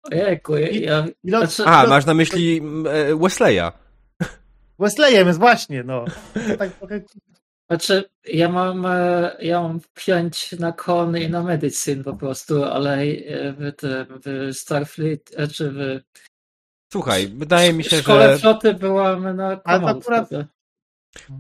Ojejku, 0.03 0.57
ja, 0.57 0.69
ja, 0.69 1.07
Pilot, 1.25 1.51
Znaczy- 1.51 1.71
A, 1.71 1.83
pilot- 1.83 1.89
masz 1.89 2.07
na 2.07 2.15
myśli 2.15 2.63
e, 2.89 3.17
Wesleya. 3.17 3.73
Wesleyem 4.79 5.27
jest 5.27 5.39
właśnie, 5.39 5.83
no. 5.83 6.05
Tak 6.59 6.73
trochę 6.73 7.01
znaczy, 7.71 8.05
ja 8.25 8.49
mam, 8.49 8.87
e, 8.87 9.37
ja 9.41 9.63
mam 9.63 9.81
pięć 9.95 10.53
na 10.53 10.73
kon 10.73 11.17
i 11.17 11.29
na 11.29 11.43
medycyn 11.43 12.05
po 12.05 12.17
prostu, 12.17 12.65
ale 12.65 13.03
e, 13.03 13.53
w 13.53 13.73
w 14.25 14.57
Starfleet, 14.57 15.31
czy 15.53 15.71
w 15.71 16.01
Słuchaj, 16.93 17.29
wydaje 17.29 17.73
mi 17.73 17.85
się, 17.85 17.97
szkole 17.97 18.33
że 18.33 18.39
floty 18.39 18.75
byłam 18.75 19.37
na 19.37 19.47
Ale 19.47 19.57
komand. 19.81 19.99
akurat- 20.03 20.29
prawda? 20.29 20.49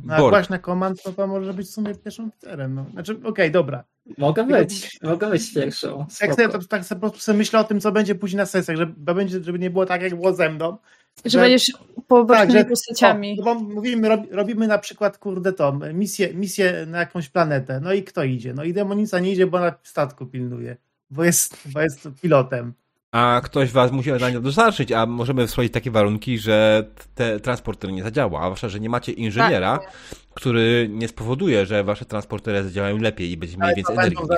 No, 0.04 0.30
jak 0.36 0.50
na 0.50 0.58
komand, 0.58 1.02
to, 1.02 1.12
to 1.12 1.26
może 1.26 1.54
być 1.54 1.66
w 1.66 1.70
sumie 1.70 1.94
pierwszym 1.94 2.28
oficerem. 2.28 2.74
No. 2.74 2.86
Znaczy, 2.92 3.20
okej, 3.24 3.50
dobra. 3.50 3.84
Mogę 4.18 4.44
być, 4.44 4.98
mogę 5.02 5.30
być 5.30 5.54
pierwszą. 5.54 6.06
Jak 6.20 6.34
sobie, 6.34 6.48
to, 6.48 6.58
tak 6.58 6.84
sobie 6.84 7.00
po 7.00 7.10
prostu 7.10 7.24
sobie 7.24 7.38
myślę 7.38 7.60
o 7.60 7.64
tym, 7.64 7.80
co 7.80 7.92
będzie 7.92 8.14
później 8.14 8.36
na 8.36 8.46
sesjach, 8.46 8.76
żeby, 8.76 9.12
będzie, 9.14 9.44
żeby 9.44 9.58
nie 9.58 9.70
było 9.70 9.86
tak, 9.86 10.02
jak 10.02 10.14
było 10.14 10.32
ze 10.34 10.50
mną. 10.50 10.76
Że 11.24 11.30
Że- 11.30 11.38
będziesz 11.40 11.72
pobocznymi 12.08 12.52
że- 12.52 12.64
postaciami. 12.64 13.32
O, 13.32 13.44
no 13.44 13.54
bo 13.54 13.60
mówimy, 13.60 14.08
rob, 14.08 14.20
robimy 14.30 14.66
na 14.66 14.78
przykład, 14.78 15.18
kurde, 15.18 15.52
to, 15.52 15.78
misję, 15.94 16.34
misję 16.34 16.86
na 16.86 16.98
jakąś 16.98 17.28
planetę. 17.28 17.80
No 17.80 17.92
i 17.92 18.02
kto 18.02 18.24
idzie? 18.24 18.54
No 18.54 18.64
i 18.64 18.72
demonica 18.72 19.18
nie 19.20 19.32
idzie, 19.32 19.46
bo 19.46 19.60
na 19.60 19.74
statku 19.82 20.26
pilnuje. 20.26 20.76
Bo 21.10 21.24
jest, 21.24 21.56
bo 21.72 21.80
jest 21.80 22.08
pilotem. 22.22 22.72
A 23.12 23.40
ktoś 23.44 23.70
was 23.70 23.92
musi 23.92 24.10
na 24.12 24.30
nią 24.30 24.42
dostarczyć, 24.42 24.92
a 24.92 25.06
możemy 25.06 25.46
wstroić 25.46 25.72
takie 25.72 25.90
warunki, 25.90 26.38
że 26.38 26.84
te 27.14 27.40
transporter 27.40 27.92
nie 27.92 28.02
zadziała, 28.02 28.40
a 28.40 28.44
zwłaszcza, 28.44 28.68
że 28.68 28.80
nie 28.80 28.88
macie 28.88 29.12
inżyniera, 29.12 29.78
Tak. 29.78 29.92
który 30.34 30.88
nie 30.92 31.08
spowoduje, 31.08 31.66
że 31.66 31.84
wasze 31.84 32.04
transportery 32.04 32.62
zadziałają 32.62 32.98
lepiej 32.98 33.30
i 33.30 33.36
będziecie 33.36 33.58
mieli 33.60 33.68
Ale 33.68 33.76
więcej 33.76 33.96
energii. 33.96 34.26
za, 34.28 34.36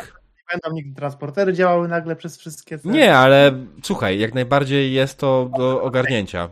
będą 0.53 0.77
nigdy 0.77 0.95
transportery 0.97 1.53
działały 1.53 1.89
nagle 1.89 2.17
przez 2.17 2.39
wszystkie 2.39 2.79
te... 2.79 2.89
Nie, 2.89 3.17
ale 3.17 3.53
słuchaj, 3.83 4.19
jak 4.19 4.35
najbardziej 4.35 4.93
jest 4.93 5.19
to 5.19 5.51
do 5.59 5.83
ogarnięcia. 5.83 6.49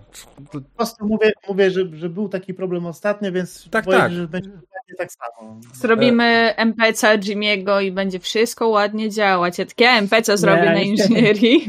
Po 0.53 0.61
prostu 0.77 1.07
mówię, 1.07 1.33
mówię 1.49 1.70
że, 1.70 1.81
że 1.93 2.09
był 2.09 2.29
taki 2.29 2.55
problem 2.55 2.87
ostatnio, 2.87 3.33
więc 3.33 3.70
Tak, 3.70 3.85
boję 3.85 3.99
tak. 3.99 4.11
się, 4.11 4.16
że 4.16 4.29
będzie 4.29 4.51
tak 4.99 5.09
samo. 5.12 5.61
Zrobimy 5.75 6.55
MPC 6.57 7.19
Jimiego 7.19 7.81
i 7.81 7.93
będzie 7.93 8.19
wszystko 8.19 8.69
ładnie 8.69 9.11
działać. 9.11 9.59
Ja 9.59 9.66
takie 9.66 9.89
MPC 9.89 10.39
zrobię 10.39 10.62
Nie. 10.62 10.70
na 10.73 10.81
inżynierii. 10.81 11.69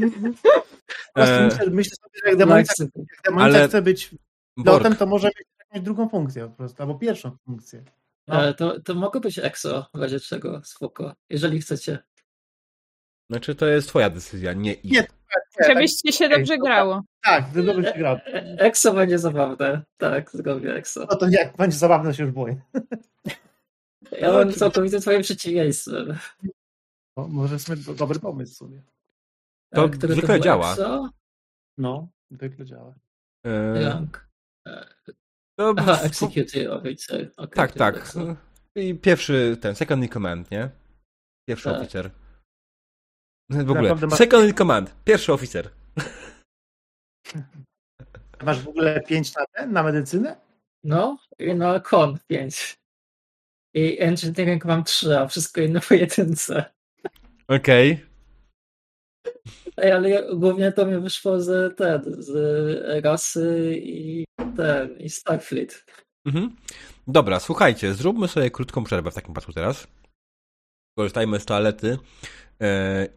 Po 1.14 1.14
prostu 1.14 1.34
E, 1.34 1.44
myślę, 1.44 1.66
myślę 1.70 1.96
sobie, 1.96 2.18
że 2.24 2.30
jak 2.30 2.38
jak 2.38 2.38
demonica 2.38 3.58
ale- 3.58 3.68
chce 3.68 3.82
być 3.82 4.10
pilotem, 4.56 4.96
to 4.96 5.06
może 5.06 5.30
mieć 5.74 5.84
drugą 5.84 6.08
funkcję 6.08 6.48
po 6.48 6.56
prostu, 6.56 6.82
albo 6.82 6.94
pierwszą 6.94 7.30
funkcję. 7.44 7.84
No. 8.28 8.34
Ale 8.34 8.54
to, 8.54 8.80
to 8.80 8.94
mogło 8.94 9.20
być 9.20 9.38
EXO, 9.38 9.86
w 9.94 10.00
razie 10.00 10.20
czego, 10.20 10.60
spoko, 10.64 11.14
jeżeli 11.30 11.60
chcecie. 11.60 11.98
Znaczy, 13.30 13.54
to 13.54 13.66
jest 13.66 13.88
twoja 13.88 14.10
decyzja, 14.10 14.52
nie 14.52 14.72
ich. 14.72 14.92
Nie, 14.92 15.02
tak, 15.02 15.68
Żebyście 15.68 16.12
się 16.12 16.28
dobrze 16.28 16.58
grało. 16.58 17.02
tak, 17.22 17.50
gdyby 17.50 17.66
dobrze 17.74 17.92
się 17.92 17.98
grał. 17.98 18.16
E- 18.16 18.56
EXO 18.58 18.92
będzie 18.94 19.18
zabawne, 19.18 19.82
tak, 19.96 20.30
zrobię 20.30 20.74
EXO. 20.74 21.06
No 21.10 21.16
to 21.16 21.28
jak 21.28 21.56
będzie 21.56 21.76
zabawne, 21.78 22.14
się 22.14 22.22
już 22.22 22.32
boję. 22.32 22.60
Ja 24.20 24.32
mam 24.32 24.52
całkowicie 24.52 25.00
twoim 25.00 25.22
przeciwieństwem. 25.22 26.18
No, 27.16 27.28
może 27.28 27.54
jest 27.54 27.86
do- 27.86 27.94
dobry 27.94 28.20
pomysł 28.20 28.54
sobie. 28.54 28.82
To 29.74 29.84
E, 29.84 29.88
który 29.90 30.14
zwykle 30.14 30.40
działa. 30.40 30.72
EXO? 30.72 31.10
No, 31.78 32.08
zwykle 32.30 32.64
działa. 32.66 32.94
E, 33.46 33.80
Rank. 33.84 34.28
to, 35.56 35.74
Aha, 35.78 35.98
Executive 36.02 36.70
Officer. 36.70 37.30
Okay, 37.36 37.54
tak, 37.54 37.72
to 37.72 37.78
tak. 37.78 38.12
I 38.76 38.94
pierwszy, 38.94 39.56
ten, 39.60 39.74
second 39.74 40.02
in 40.02 40.08
command, 40.08 40.50
nie? 40.50 40.70
Pierwszy 41.48 41.68
Tak. 41.68 41.78
oficer. 41.80 42.10
W 43.50 43.70
ogóle, 43.70 43.94
ma- 43.94 44.16
second 44.16 44.48
in 44.48 44.54
command, 44.54 44.94
pierwszy 45.04 45.32
oficer. 45.32 45.70
Masz 48.44 48.60
w 48.60 48.68
ogóle 48.68 49.00
5 49.00 49.34
na 49.34 49.46
ten, 49.46 49.72
na 49.72 49.82
medycynę? 49.82 50.36
No, 50.84 51.18
i 51.38 51.54
na 51.54 51.80
Con 51.80 52.18
5. 52.26 52.78
I 53.74 54.00
Engineering 54.00 54.64
mam 54.64 54.84
3, 54.84 55.18
a 55.18 55.26
wszystko 55.26 55.60
inne 55.60 55.80
po 55.80 55.94
jedynce. 55.94 56.64
Okej. 57.48 58.06
Ej, 59.76 59.92
ale 59.92 60.36
głównie 60.36 60.72
to 60.72 60.86
mi 60.86 61.00
wyszło 61.00 61.40
z 61.40 61.76
ten, 61.76 62.02
z 62.22 63.04
rasy 63.04 63.74
i 63.76 64.24
ten, 64.56 64.98
i 64.98 65.10
Starfleet. 65.10 65.84
Mhm. 66.26 66.56
Dobra, 67.06 67.40
słuchajcie, 67.40 67.94
zróbmy 67.94 68.28
sobie 68.28 68.50
krótką 68.50 68.84
przerwę 68.84 69.10
w 69.10 69.14
takim 69.14 69.34
przypadku 69.34 69.52
teraz. 69.52 69.86
Korzystajmy 70.98 71.40
z 71.40 71.44
toalety 71.46 71.98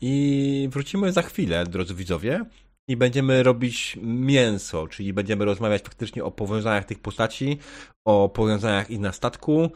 i 0.02 0.68
wrócimy 0.72 1.12
za 1.12 1.22
chwilę, 1.22 1.66
drodzy 1.66 1.96
widzowie. 1.96 2.46
I 2.88 2.98
będziemy 2.98 3.44
robić 3.44 3.98
mięso, 4.02 4.88
czyli 4.88 5.14
będziemy 5.14 5.46
rozmawiać 5.46 5.82
faktycznie 5.82 6.24
o 6.24 6.32
powiązaniach 6.32 6.86
tych 6.86 7.00
postaci, 7.00 7.58
o 8.06 8.30
powiązaniach 8.30 8.92
ich 8.92 9.00
na 9.00 9.12
statku. 9.12 9.72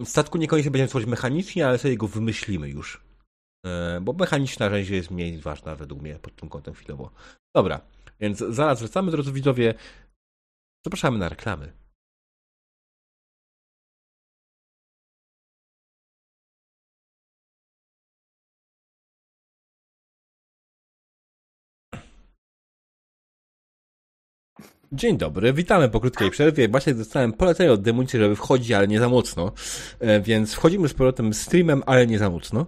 W 0.00 0.08
statku 0.08 0.38
niekoniecznie 0.38 0.70
będziemy 0.70 0.88
tworzyć 0.88 1.08
mechanicznie, 1.08 1.66
ale 1.68 1.78
sobie 1.78 1.96
go 1.96 2.08
wymyślimy 2.08 2.68
już. 2.68 3.04
E, 3.66 4.00
Bo 4.00 4.12
mechaniczna 4.12 4.70
część 4.70 4.90
jest 4.90 5.10
mniej 5.10 5.38
ważna 5.38 5.76
według 5.76 6.02
mnie 6.02 6.18
pod 6.18 6.36
tym 6.36 6.48
kątem 6.48 6.74
chwilowo. 6.74 7.10
Dobra, 7.56 7.80
więc 8.20 8.38
zaraz 8.38 8.80
wracamy, 8.80 9.10
drodzy 9.10 9.32
widzowie. 9.32 9.74
Zapraszamy 10.84 11.18
na 11.18 11.28
reklamy. 11.28 11.72
Dzień 24.92 25.18
dobry, 25.18 25.52
witamy 25.52 25.88
po 25.88 26.00
krótkiej 26.00 26.30
przerwie. 26.30 26.68
Właśnie 26.68 26.94
dostałem 26.94 27.32
polecenie 27.32 27.72
od 27.72 27.82
Demunicy, 27.82 28.18
żeby 28.18 28.36
wchodzić, 28.36 28.72
ale 28.72 28.88
nie 28.88 29.00
za 29.00 29.08
mocno. 29.08 29.52
E, 30.00 30.20
Więc 30.20 30.54
wchodzimy 30.54 30.88
z 30.88 30.94
powrotem 30.94 31.34
streamem, 31.34 31.82
ale 31.86 32.06
nie 32.06 32.18
za 32.18 32.30
mocno. 32.30 32.66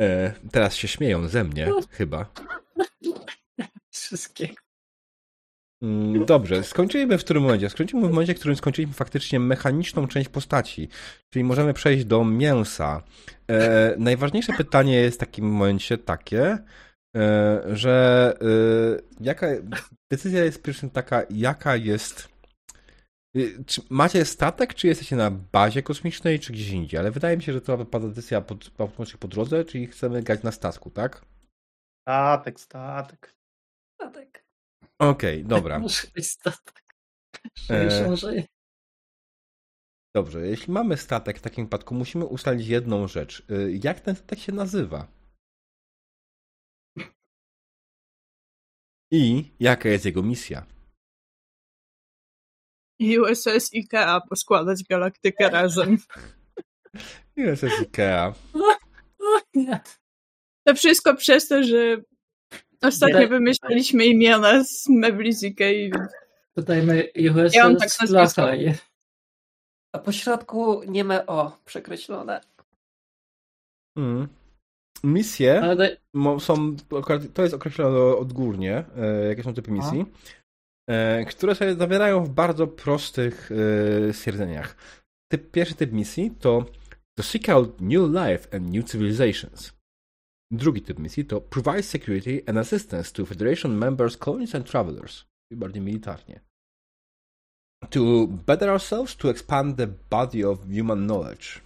E, 0.00 0.32
Teraz 0.52 0.74
się 0.74 0.88
śmieją 0.88 1.28
ze 1.28 1.44
mnie, 1.44 1.68
chyba. 1.90 2.32
Wszystkie. 3.90 4.48
Mm, 5.82 6.24
Dobrze, 6.24 6.64
skończyliśmy 6.64 7.18
w 7.18 7.24
którym 7.24 7.42
momencie? 7.42 7.70
Skończyliśmy 7.70 8.08
w 8.08 8.12
momencie, 8.12 8.34
w 8.34 8.38
którym 8.38 8.56
skończyliśmy 8.56 8.94
faktycznie 8.94 9.40
mechaniczną 9.40 10.06
część 10.08 10.28
postaci, 10.28 10.88
czyli 11.30 11.44
możemy 11.44 11.74
przejść 11.74 12.04
do 12.04 12.24
mięsa. 12.24 13.02
E, 13.50 13.94
najważniejsze 13.98 14.52
pytanie 14.52 14.94
jest 14.94 15.16
w 15.16 15.20
takim 15.20 15.44
momencie 15.52 15.98
takie, 15.98 16.58
że 17.72 18.34
e, 18.42 19.24
jaka 19.24 19.46
decyzja 20.12 20.44
jest 20.44 20.62
pierwszym 20.62 20.90
taka, 20.90 21.22
jaka 21.30 21.76
jest. 21.76 22.28
e, 23.36 23.40
Czy 23.66 23.82
macie 23.90 24.24
statek, 24.24 24.74
czy 24.74 24.86
jesteście 24.86 25.16
na 25.16 25.30
bazie 25.30 25.82
kosmicznej, 25.82 26.40
czy 26.40 26.52
gdzieś 26.52 26.68
indziej? 26.68 27.00
Ale 27.00 27.10
wydaje 27.10 27.36
mi 27.36 27.42
się, 27.42 27.52
że 27.52 27.60
to 27.60 27.84
pada 27.86 28.08
decyzja 28.08 28.40
po, 28.40 28.54
po, 28.76 28.88
po 29.20 29.28
drodze, 29.28 29.64
czyli 29.64 29.86
chcemy 29.86 30.22
grać 30.22 30.42
na 30.42 30.52
statku, 30.52 30.90
tak? 30.90 31.24
Statek, 32.08 32.60
statek. 32.60 33.34
Statek. 33.94 34.44
Okej, 34.98 35.44
dobra. 35.44 35.78
Może 35.88 36.08
być 36.14 36.26
statek. 36.26 36.84
E, 37.70 38.08
Może... 38.08 38.32
Dobrze, 40.16 40.46
jeśli 40.46 40.72
mamy 40.72 40.96
statek 40.96 41.38
w 41.38 41.42
takim 41.42 41.64
wypadku, 41.64 41.94
musimy 41.94 42.24
ustalić 42.24 42.66
jedną 42.66 43.08
rzecz. 43.08 43.46
Jak 43.82 44.00
ten 44.00 44.16
statek 44.16 44.38
się 44.38 44.52
nazywa? 44.52 45.19
I 49.10 49.52
jaka 49.60 49.88
jest 49.88 50.04
jego 50.04 50.22
misja? 50.22 50.66
USS 53.00 53.70
IKEA 53.74 54.20
poskładać 54.28 54.84
galaktykę 54.84 55.50
razem. 55.50 55.98
USS 57.52 57.82
Ikea. 57.82 58.34
To 60.64 60.74
wszystko 60.74 61.14
przez 61.14 61.48
to, 61.48 61.62
że 61.62 61.96
ostatnio 62.82 63.28
wymyśliliśmy 63.28 64.06
imiona 64.06 64.64
z 64.64 64.88
mebli 64.88 65.32
z 65.32 65.42
Ikei. 65.42 65.92
Dodajmy 66.56 67.08
USS 67.16 67.54
Ja 67.54 67.64
mam 67.64 67.76
tak. 67.76 67.90
Slachaj. 67.90 68.74
A 69.92 69.98
po 69.98 70.12
środku 70.12 70.82
nieme 70.86 71.26
O 71.26 71.58
przekreślone. 71.64 72.40
Mm. 73.96 74.28
Misje 75.04 75.76
daj... 75.76 75.96
są, 76.40 76.76
to 77.34 77.42
jest 77.42 77.54
określone 77.54 78.16
odgórnie, 78.16 78.84
e, 78.96 79.28
jakie 79.28 79.42
są 79.42 79.54
typy 79.54 79.70
misji, 79.70 80.04
e, 80.90 81.24
które 81.24 81.54
sobie 81.54 81.74
zawierają 81.74 82.24
w 82.24 82.30
bardzo 82.30 82.66
prostych 82.66 83.50
e, 84.08 84.12
stwierdzeniach. 84.12 84.76
Typ, 85.32 85.50
pierwszy 85.50 85.74
typ 85.74 85.92
misji 85.92 86.30
to 86.30 86.64
to 87.20 87.22
seek 87.22 87.48
out 87.48 87.80
new 87.80 88.08
life 88.08 88.48
and 88.52 88.72
new 88.72 88.84
civilizations. 88.84 89.72
Drugi 90.52 90.82
typ 90.82 90.98
misji 90.98 91.24
to 91.24 91.40
provide 91.40 91.82
security 91.82 92.42
and 92.46 92.58
assistance 92.58 93.12
to 93.12 93.26
Federation 93.26 93.78
members, 93.78 94.16
colonies 94.16 94.54
and 94.54 94.66
travelers. 94.66 95.26
Bardziej 95.52 95.82
militarnie. 95.82 96.40
To 97.90 98.26
better 98.26 98.70
ourselves, 98.70 99.16
to 99.16 99.30
expand 99.30 99.76
the 99.76 99.86
body 100.10 100.44
of 100.44 100.58
human 100.70 101.06
knowledge. 101.06 101.60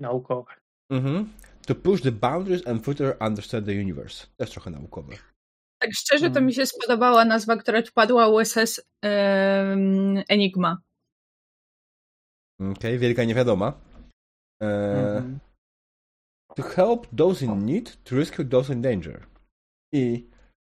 Naukowe. 0.00 0.54
Mhm. 0.90 1.32
To 1.66 1.74
push 1.74 2.02
the 2.02 2.12
boundaries 2.12 2.66
and 2.66 2.84
further 2.84 3.16
understand 3.20 3.66
the 3.66 3.72
universe. 3.72 4.26
Też 4.36 4.50
trochę 4.50 4.70
naukowe. 4.70 5.16
Tak 5.82 5.90
szczerze 5.94 6.30
to 6.30 6.38
Mm. 6.38 6.46
mi 6.46 6.54
się 6.54 6.66
spodobała 6.66 7.24
nazwa, 7.24 7.56
która 7.56 7.82
tu 7.82 7.92
padła, 7.94 8.28
USS 8.28 8.80
em, 9.02 10.22
Enigma. 10.28 10.78
Okej, 12.60 12.98
wielka 12.98 13.24
niewiadoma. 13.24 13.72
E, 14.62 14.66
Mhm. 15.18 15.38
To 16.56 16.62
help 16.62 17.06
those 17.16 17.44
in 17.44 17.66
need, 17.66 18.02
to 18.04 18.16
rescue 18.16 18.44
those 18.44 18.72
in 18.72 18.82
danger. 18.82 19.26
I 19.94 20.26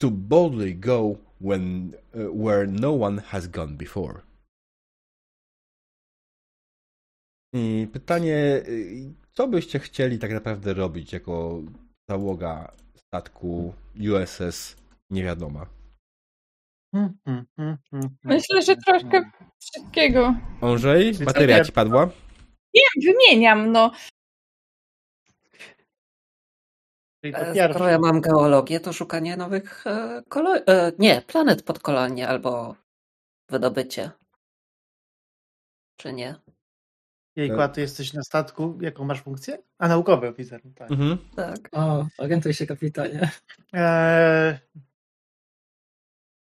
to 0.01 0.11
boldly 0.11 0.75
go 0.75 1.15
when 1.41 1.93
uh, 2.13 2.45
where 2.45 2.67
no 2.67 2.91
one 3.03 3.21
has 3.21 3.47
gone 3.47 3.77
before. 3.77 4.21
I 7.53 7.87
pytanie, 7.93 8.63
y, 8.67 9.13
co 9.33 9.47
byście 9.47 9.79
chcieli 9.79 10.19
tak 10.19 10.31
naprawdę 10.31 10.73
robić 10.73 11.13
jako 11.13 11.61
załoga 12.09 12.71
statku 12.95 13.73
USS 14.13 14.75
niewiadoma? 15.09 15.65
Mm, 16.93 17.17
mm, 17.25 17.45
mm, 17.57 17.77
mm, 17.93 18.17
Myślę, 18.23 18.61
że 18.61 18.75
troszkę 18.75 19.31
wszystkiego. 19.59 20.35
Andrzej, 20.61 21.13
bateria 21.13 21.65
ci 21.65 21.71
padła? 21.71 22.09
Nie, 22.73 23.13
wymieniam, 23.13 23.71
no. 23.71 23.91
E. 27.23 27.69
Skoro 27.69 27.89
ja 27.89 27.99
mam 27.99 28.21
geologię, 28.21 28.79
to 28.79 28.93
szukanie 28.93 29.37
nowych 29.37 29.87
e, 29.87 30.23
kolo- 30.29 30.63
e, 30.67 30.91
nie, 30.99 31.21
planet 31.21 31.63
pod 31.63 31.79
kolonie 31.79 32.27
albo 32.27 32.75
wydobycie. 33.49 34.11
Czy 35.97 36.13
nie? 36.13 36.35
Jejku, 37.35 37.61
a 37.61 37.67
ty 37.67 37.81
jesteś 37.81 38.13
na 38.13 38.23
statku. 38.23 38.77
Jaką 38.81 39.05
masz 39.05 39.21
funkcję? 39.21 39.57
A, 39.77 39.87
naukowy 39.87 40.27
oficer. 40.27 40.61
Tak. 40.75 40.91
Mhm. 40.91 41.17
Tak. 41.35 41.69
O, 41.71 42.07
orientuj 42.17 42.53
się 42.53 42.65
kapitanie. 42.65 43.31
Eee, 43.73 44.57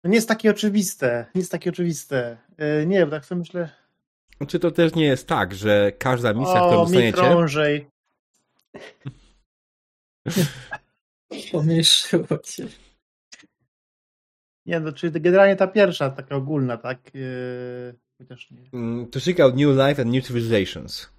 no 0.03 0.09
nie 0.09 0.15
jest 0.15 0.27
takie 0.27 0.51
oczywiste. 0.51 1.25
Nie 1.35 1.41
jest 1.41 1.51
takie 1.51 1.69
oczywiste. 1.69 2.37
Eee, 2.57 2.87
nie, 2.87 3.05
bo 3.05 3.11
tak 3.11 3.25
sobie 3.25 3.39
myślę. 3.39 3.69
Czy 4.47 4.59
to 4.59 4.71
też 4.71 4.95
nie 4.95 5.05
jest 5.05 5.27
tak, 5.27 5.53
że 5.53 5.91
każda 5.91 6.33
misja, 6.33 6.53
którą 6.53 6.81
O, 6.81 6.85
mi 6.85 6.91
dostaniecie... 6.91 7.17
krążej. 7.17 7.87
Pomniejszyło 11.51 12.37
cię. 12.43 12.67
Nie, 14.65 14.79
no, 14.79 14.91
czyli 14.91 15.21
generalnie 15.21 15.55
ta 15.55 15.67
pierwsza, 15.67 16.09
taka 16.09 16.35
ogólna, 16.35 16.77
tak? 16.77 16.99
Eee, 17.15 17.93
chociaż 18.21 18.51
nie. 18.51 18.61
Mm, 18.73 19.07
To 19.07 19.19
seek 19.19 19.39
out 19.39 19.55
new 19.55 19.69
life 19.69 20.01
and 20.01 20.11
new 20.13 20.27
civilizations. 20.27 21.09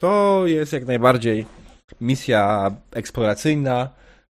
To 0.00 0.42
jest 0.46 0.72
jak 0.72 0.86
najbardziej 0.86 1.46
misja 2.00 2.70
eksploracyjna 2.90 3.90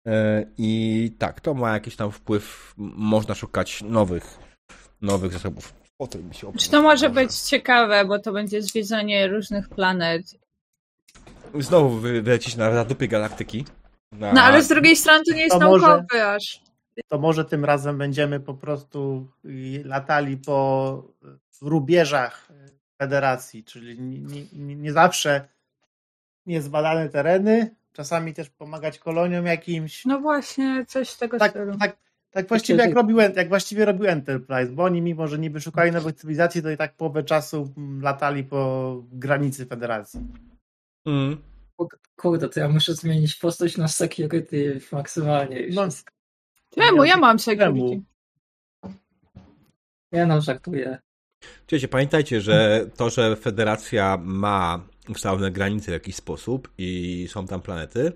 e, 0.06 0.44
i 0.58 1.12
tak, 1.18 1.40
to 1.40 1.54
ma 1.54 1.72
jakiś 1.74 1.96
tam 1.96 2.12
wpływ. 2.12 2.74
Można 2.96 3.34
szukać 3.34 3.82
nowych, 3.82 4.38
nowych 5.00 5.32
zasobów. 5.32 5.74
O 5.98 6.06
to 6.06 6.18
mi 6.18 6.34
się 6.34 6.52
Czy 6.58 6.70
to 6.70 6.82
może 6.82 7.10
być 7.10 7.34
ciekawe, 7.34 8.04
bo 8.04 8.18
to 8.18 8.32
będzie 8.32 8.62
zwiedzanie 8.62 9.26
różnych 9.28 9.68
planet. 9.68 10.22
Znowu 11.54 11.88
wy- 11.90 12.22
wylecieć 12.22 12.56
na 12.56 12.72
zadupie 12.72 13.08
galaktyki. 13.08 13.64
Na... 14.12 14.32
No 14.32 14.42
ale 14.42 14.62
z 14.62 14.68
drugiej 14.68 14.96
strony 14.96 15.24
to 15.24 15.34
nie 15.34 15.42
jest 15.42 15.58
To 15.58 15.60
może- 15.66 15.86
naukowy 15.86 16.24
aż. 16.26 16.60
To 17.08 17.18
może 17.18 17.44
tym 17.44 17.64
razem 17.64 17.98
będziemy 17.98 18.40
po 18.40 18.54
prostu 18.54 19.28
y, 19.44 19.82
latali 19.84 20.36
po 20.36 21.02
rubieżach 21.62 22.48
federacji, 22.98 23.64
czyli 23.64 24.00
nie, 24.00 24.44
nie, 24.52 24.76
nie 24.76 24.92
zawsze 24.92 25.48
niezbadane 26.46 27.08
tereny, 27.08 27.74
czasami 27.92 28.34
też 28.34 28.50
pomagać 28.50 28.98
koloniom 28.98 29.46
jakimś. 29.46 30.04
No 30.04 30.20
właśnie, 30.20 30.84
coś 30.88 31.08
z 31.08 31.18
tego 31.18 31.38
tak, 31.38 31.50
stylu. 31.50 31.78
tak, 31.78 31.96
tak 32.30 32.48
właściwie 32.48 32.80
jak, 32.80 32.94
robił, 32.94 33.18
jak 33.18 33.48
właściwie 33.48 33.84
robił 33.84 34.06
Enterprise, 34.06 34.72
bo 34.72 34.84
oni 34.84 35.02
mimo, 35.02 35.28
że 35.28 35.38
niby 35.38 35.60
szukali 35.60 35.92
nowych 35.92 36.14
cywilizacji, 36.14 36.62
to 36.62 36.70
i 36.70 36.76
tak 36.76 36.96
połowę 36.96 37.22
czasu 37.22 37.72
mm, 37.76 38.02
latali 38.02 38.44
po 38.44 39.02
granicy 39.12 39.66
federacji. 39.66 40.20
Mm. 41.06 41.36
Kurde, 42.16 42.48
to 42.48 42.60
ja 42.60 42.68
muszę 42.68 42.94
zmienić 42.94 43.34
postać 43.36 43.76
na 43.76 43.88
security 43.88 44.80
maksymalnie. 44.92 45.60
Już. 45.60 45.74
No, 45.74 45.88
Czemu? 46.74 47.04
Ja 47.04 47.16
mam 47.16 47.38
security. 47.38 48.02
Nie 50.12 50.26
no, 50.26 50.40
żartuję. 50.40 50.98
Słuchajcie, 51.60 51.88
pamiętajcie, 51.88 52.40
że 52.40 52.86
to, 52.96 53.10
że 53.10 53.36
Federacja 53.36 54.16
ma 54.22 54.86
ustalone 55.08 55.50
granice 55.50 55.86
w 55.90 55.94
jakiś 55.94 56.16
sposób 56.16 56.72
i 56.78 57.26
są 57.30 57.46
tam 57.46 57.62
planety, 57.62 58.12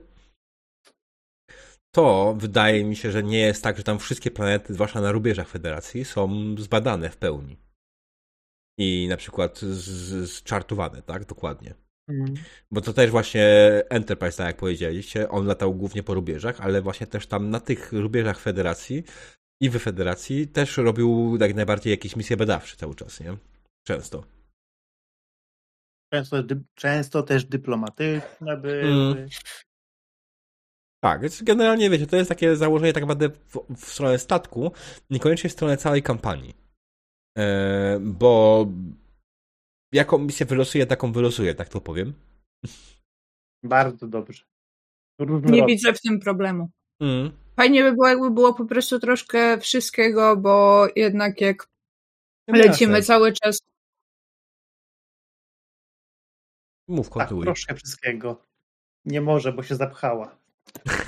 to 1.95 2.35
wydaje 2.39 2.85
mi 2.85 2.97
się, 2.97 3.11
że 3.13 3.23
nie 3.23 3.39
jest 3.39 3.63
tak, 3.63 3.77
że 3.77 3.83
tam 3.83 3.99
wszystkie 3.99 4.31
planety, 4.31 4.75
zwłaszcza 4.75 5.01
na 5.01 5.13
rubieżach 5.13 5.49
Federacji, 5.49 6.05
są 6.05 6.55
zbadane 6.59 7.11
w 7.11 7.17
pełni. 7.17 7.57
I 8.79 9.07
na 9.09 9.17
przykład 9.17 9.59
z- 9.59 10.31
zczartowane, 10.31 11.03
tak? 11.03 11.25
Dokładnie. 11.25 11.75
Mm. 12.13 12.35
Bo 12.71 12.81
to 12.81 12.93
też 12.93 13.11
właśnie 13.11 13.47
Enterprise, 13.89 14.39
tak 14.39 14.47
jak 14.47 14.57
powiedzieliście, 14.57 15.29
on 15.29 15.47
latał 15.47 15.75
głównie 15.75 16.03
po 16.03 16.15
rubieżach, 16.15 16.61
ale 16.61 16.83
właśnie 16.83 17.07
też 17.07 17.27
tam 17.27 17.51
na 17.51 17.61
tych 17.61 17.93
rubieżach 17.93 18.41
Federacji 18.41 19.05
i 19.61 19.71
w 19.71 19.79
Federacji 19.79 20.49
też 20.49 20.77
robił 20.77 21.39
jak 21.41 21.55
najbardziej 21.55 21.91
jakieś 21.91 22.17
misje 22.17 22.37
badawcze 22.37 22.77
cały 22.77 22.95
czas, 22.95 23.21
nie? 23.21 23.37
Często. 23.87 24.25
Często, 26.13 26.43
dy, 26.43 26.63
często 26.75 27.23
też 27.23 27.45
dyplomatyczne 27.45 28.57
były. 28.57 28.81
Mm. 28.81 29.29
Tak, 31.05 31.21
więc 31.21 31.43
generalnie 31.43 31.91
wiecie, 31.91 32.07
to 32.07 32.17
jest 32.17 32.29
takie 32.29 32.57
założenie 32.57 32.93
tak 32.93 33.03
naprawdę 33.03 33.29
w, 33.29 33.59
w 33.77 33.85
stronę 33.85 34.19
statku, 34.19 34.73
niekoniecznie 35.11 35.51
w 35.51 35.53
stronę 35.53 35.77
całej 35.77 36.03
kampanii. 36.03 36.55
E, 37.39 37.99
bo 38.01 38.67
jaką 39.93 40.19
misję 40.19 40.47
wylosuję, 40.47 40.87
taką 40.87 41.13
wylosuję, 41.13 41.55
tak 41.55 41.69
to 41.69 41.81
powiem. 41.81 42.15
Bardzo 43.63 44.09
dobrze. 44.09 44.45
Nie 45.19 45.27
Różnorodne. 45.27 45.67
widzę 45.67 45.93
w 45.93 46.01
tym 46.01 46.21
problemu. 46.21 46.71
Mm. 47.01 47.33
Fajnie 47.57 47.83
by 47.83 47.93
było, 47.93 48.09
jakby 48.09 48.31
było 48.31 48.55
po 48.55 48.65
prostu 48.65 48.99
troszkę 48.99 49.59
wszystkiego, 49.61 50.37
bo 50.37 50.87
jednak 50.97 51.41
jak 51.41 51.69
No 52.49 52.59
lecimy 52.59 52.93
jasne. 52.93 53.03
cały 53.07 53.33
czas. 53.33 53.59
Mów, 56.89 57.07
Tak, 57.09 57.13
kontynuuj. 57.15 57.45
troszkę 57.45 57.75
wszystkiego. 57.75 58.47
Nie 59.05 59.21
może, 59.21 59.53
bo 59.53 59.63
się 59.63 59.75
zapchała. 59.77 60.37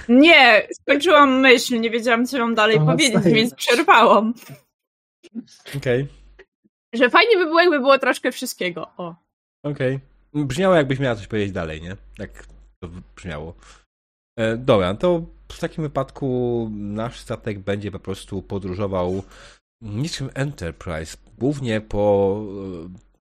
Nie, 0.08 0.68
skończyłam 0.72 1.40
myśl, 1.40 1.80
nie 1.80 1.90
wiedziałam, 1.90 2.26
co 2.26 2.38
mam 2.38 2.54
dalej 2.54 2.76
Aha, 2.76 2.92
powiedzieć, 2.92 3.24
więc 3.24 3.54
przerwałam. 3.54 4.34
Okej, 5.76 6.08
Że 6.94 7.10
fajnie 7.10 7.36
by 7.36 7.44
było, 7.44 7.60
jakby 7.60 7.78
było 7.78 7.98
troszkę 7.98 8.32
wszystkiego. 8.32 8.90
O. 8.96 9.14
okej. 9.64 10.00
Brzmiało 10.34 10.74
jakbyś 10.74 10.98
miała 10.98 11.16
coś 11.16 11.26
powiedzieć 11.26 11.52
dalej, 11.52 11.82
nie? 11.82 11.96
Tak 12.16 12.46
to 12.80 12.88
brzmiało. 13.16 13.54
E, 14.38 14.56
dobra, 14.56 14.94
to 14.94 15.22
w 15.52 15.60
takim 15.60 15.84
wypadku 15.84 16.68
nasz 16.72 17.20
statek 17.20 17.58
będzie 17.58 17.90
po 17.90 17.98
prostu 17.98 18.42
podróżował 18.42 19.22
niczym 19.82 20.30
Enterprise, 20.34 21.16
głównie 21.38 21.80
po 21.80 22.42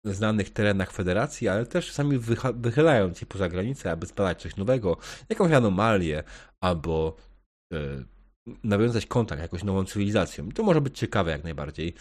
e, 0.05 0.13
znanych 0.13 0.49
terenach 0.49 0.91
Federacji, 0.91 1.47
ale 1.47 1.65
też 1.65 1.87
czasami 1.87 2.19
wychylając 2.55 3.19
się 3.19 3.25
poza 3.25 3.49
granicę, 3.49 3.91
aby 3.91 4.05
zbadać 4.05 4.41
coś 4.41 4.55
nowego, 4.55 4.97
jakąś 5.29 5.51
anomalię, 5.51 6.23
albo 6.61 7.15
e, 7.73 7.77
nawiązać 8.63 9.05
kontakt 9.05 9.41
jakąś 9.41 9.63
nową 9.63 9.85
cywilizacją. 9.85 10.51
To 10.51 10.63
może 10.63 10.81
być 10.81 10.97
ciekawe 10.99 11.31
jak 11.31 11.43
najbardziej. 11.43 11.93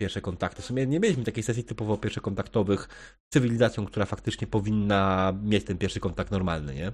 Pierwsze 0.00 0.20
kontakty. 0.20 0.62
W 0.62 0.64
sumie 0.64 0.86
nie 0.86 1.00
mieliśmy 1.00 1.24
takiej 1.24 1.42
sesji 1.42 1.64
typowo 1.64 1.96
pierwszokontaktowych 1.96 2.88
z 3.30 3.34
cywilizacją, 3.34 3.86
która 3.86 4.06
faktycznie 4.06 4.46
powinna 4.46 5.32
mieć 5.42 5.64
ten 5.64 5.78
pierwszy 5.78 6.00
kontakt 6.00 6.30
normalny, 6.30 6.74
nie? 6.74 6.92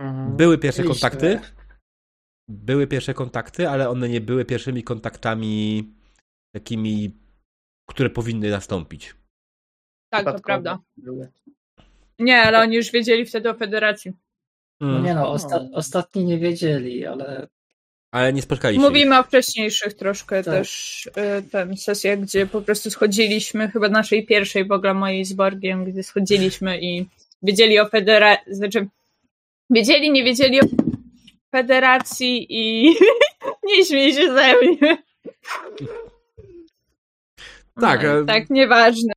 Mhm. 0.00 0.36
Były 0.36 0.58
pierwsze 0.58 0.84
kontakty. 0.84 1.40
Były 2.50 2.86
pierwsze 2.86 3.14
kontakty, 3.14 3.68
ale 3.68 3.88
one 3.90 4.08
nie 4.08 4.20
były 4.20 4.44
pierwszymi 4.44 4.82
kontaktami 4.82 5.84
takimi, 6.54 7.16
które 7.90 8.10
powinny 8.10 8.50
nastąpić. 8.50 9.14
Tak, 10.12 10.24
to 10.24 10.40
prawda. 10.40 10.78
Nie, 12.18 12.42
ale 12.42 12.60
oni 12.60 12.76
już 12.76 12.90
wiedzieli 12.90 13.26
wtedy 13.26 13.50
o 13.50 13.54
federacji. 13.54 14.12
No 14.80 15.00
nie 15.00 15.14
no, 15.14 15.20
No. 15.20 15.32
osta- 15.34 15.68
ostatni 15.72 16.24
nie 16.24 16.38
wiedzieli, 16.38 17.06
ale 17.06 17.48
Ale 18.10 18.32
nie 18.32 18.42
spotkaliśmy 18.42 18.84
ich. 18.84 18.88
Mówimy 18.90 19.18
o 19.18 19.22
wcześniejszych 19.22 19.94
troszkę 19.94 20.44
Tak. 20.44 20.54
też 20.54 21.06
y, 21.06 21.50
ten 21.50 21.76
sesjach, 21.76 22.20
gdzie 22.20 22.46
po 22.46 22.62
prostu 22.62 22.90
schodziliśmy, 22.90 23.68
chyba 23.68 23.88
naszej 23.88 24.26
pierwszej 24.26 24.64
w 24.64 24.72
ogóle 24.72 24.94
mojej 24.94 25.24
z 25.24 25.32
Borgiem, 25.32 25.84
gdzie 25.84 26.02
schodziliśmy 26.02 26.80
i 26.80 27.06
wiedzieli 27.42 27.80
o 27.80 27.88
federacji, 27.88 28.54
znaczy 28.54 28.88
wiedzieli, 29.70 30.10
nie 30.10 30.24
wiedzieli 30.24 30.60
o 30.60 30.64
federacji 31.50 32.46
i 32.50 32.94
nie 33.68 33.84
śmiej 33.84 34.12
się 34.12 34.34
ze 34.34 34.54
mnie. 34.56 34.98
Tak, 37.80 38.02
No, 38.02 38.20
e- 38.20 38.24
tak, 38.24 38.50
nieważne. 38.50 39.12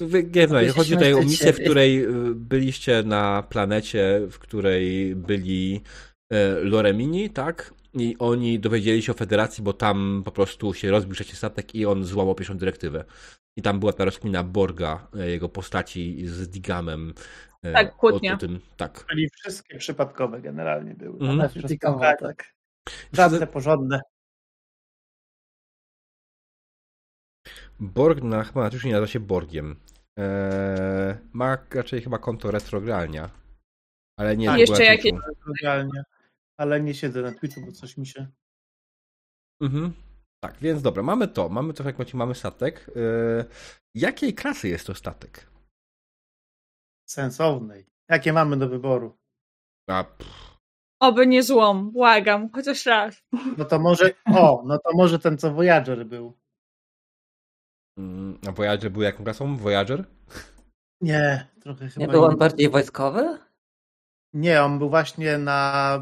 No, 0.00 0.72
chodzi 0.74 0.92
tutaj 0.92 1.14
o 1.14 1.22
misję, 1.22 1.52
w 1.52 1.60
której 1.60 2.04
y, 2.04 2.08
byliście 2.34 3.02
na 3.02 3.42
planecie, 3.42 4.20
w 4.30 4.38
której 4.38 5.14
byli 5.16 5.80
e, 6.30 6.54
Loremini, 6.60 7.30
tak? 7.30 7.74
I 7.94 8.16
oni 8.18 8.60
dowiedzieli 8.60 9.02
się 9.02 9.12
o 9.12 9.14
federacji, 9.14 9.64
bo 9.64 9.72
tam 9.72 10.22
po 10.24 10.32
prostu 10.32 10.74
się 10.74 10.90
rozbił 10.90 11.14
trzeci 11.14 11.36
statek 11.36 11.74
i 11.74 11.86
on 11.86 12.04
złamał 12.04 12.34
pierwszą 12.34 12.56
dyrektywę. 12.58 13.04
I 13.56 13.62
tam 13.62 13.80
była 13.80 13.92
ta 13.92 14.04
rozkmina 14.04 14.44
Borga, 14.44 15.08
e, 15.18 15.30
jego 15.30 15.48
postaci 15.48 16.26
z 16.26 16.48
Digamem. 16.48 17.14
e, 17.62 17.72
Tak, 17.72 17.96
kłótnia. 17.96 18.32
O, 18.32 18.34
o 18.34 18.38
tym, 18.38 18.60
tak. 18.76 19.04
Czyli 19.10 19.28
wszystkie 19.36 19.78
przypadkowe 19.78 20.40
generalnie 20.40 20.94
były. 20.94 21.12
Mhm. 21.12 21.30
One 21.40 21.48
Krytykowa, 21.48 22.16
tak. 22.16 22.54
Żadne 23.12 23.46
porządne. 23.46 24.00
Borg 27.80 28.22
na, 28.22 28.44
chyba 28.44 28.70
już 28.72 28.84
nie 28.84 28.92
nazywa 28.92 29.06
się 29.06 29.20
Borgiem. 29.20 29.76
Eee, 30.18 31.14
ma 31.32 31.58
raczej 31.74 32.00
chyba 32.02 32.18
konto 32.18 32.50
retrogralnia. 32.50 33.30
Ale 34.18 34.36
nie 34.36 34.46
Tak, 34.46 34.58
jeszcze 34.58 34.84
jakieś- 34.84 35.12
Twitchu. 35.12 35.52
Ale 36.56 36.80
nie 36.80 36.94
siedzę 36.94 37.22
na 37.22 37.32
Twitchu, 37.32 37.60
bo 37.66 37.72
coś 37.72 37.96
mi 37.96 38.06
się... 38.06 38.26
Mhm. 39.62 39.92
Tak, 40.44 40.58
więc 40.60 40.82
dobra, 40.82 41.02
mamy 41.02 41.28
to. 41.28 41.48
Mamy 41.48 41.74
to, 41.74 41.84
jak 41.84 41.98
macie, 41.98 42.16
mamy 42.16 42.34
statek. 42.34 42.86
Eee, 42.96 43.44
jakiej 43.94 44.34
klasy 44.34 44.68
jest 44.68 44.86
to 44.86 44.94
statek? 44.94 45.54
sensownej. 47.06 47.86
Jakie 48.08 48.32
mamy 48.32 48.56
do 48.56 48.68
wyboru? 48.68 49.18
A, 49.88 50.04
pff, 50.04 50.54
Oby 51.00 51.26
nie 51.26 51.42
złom, 51.42 51.90
błagam, 51.90 52.50
chociaż 52.52 52.86
raz. 52.86 53.22
No 53.58 53.64
to 53.64 53.78
może... 53.78 54.10
O, 54.26 54.62
no 54.66 54.78
to 54.78 54.90
może 54.96 55.18
ten, 55.18 55.38
co 55.38 55.52
Voyager 55.54 56.06
był. 56.06 56.38
mm, 57.98 58.38
a 58.48 58.52
Voyager 58.52 58.90
był 58.90 59.02
jaką 59.02 59.24
klasą? 59.24 59.56
Voyager? 59.56 60.04
Nie, 61.00 61.48
trochę 61.60 61.88
chyba 61.88 62.06
Nie 62.06 62.12
był 62.12 62.24
on 62.24 62.36
bardziej 62.36 62.70
wojskowy? 62.70 63.38
Nie, 64.32 64.62
on 64.62 64.78
był 64.78 64.90
właśnie 64.90 65.38
na 65.38 65.98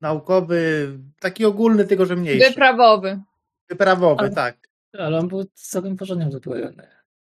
naukowy, 0.00 0.92
taki 1.20 1.44
ogólny, 1.44 1.84
tylko 1.84 2.06
że 2.06 2.16
mniejszy. 2.16 2.48
Wyprawowy. 2.48 3.20
Wyprawowy, 3.68 4.20
Ale- 4.20 4.30
tak. 4.30 4.68
Ale 4.98 5.18
on 5.18 5.28
był 5.28 5.44
całym 5.54 5.96
porządnie 5.96 6.26
uzbrojony. 6.26 6.88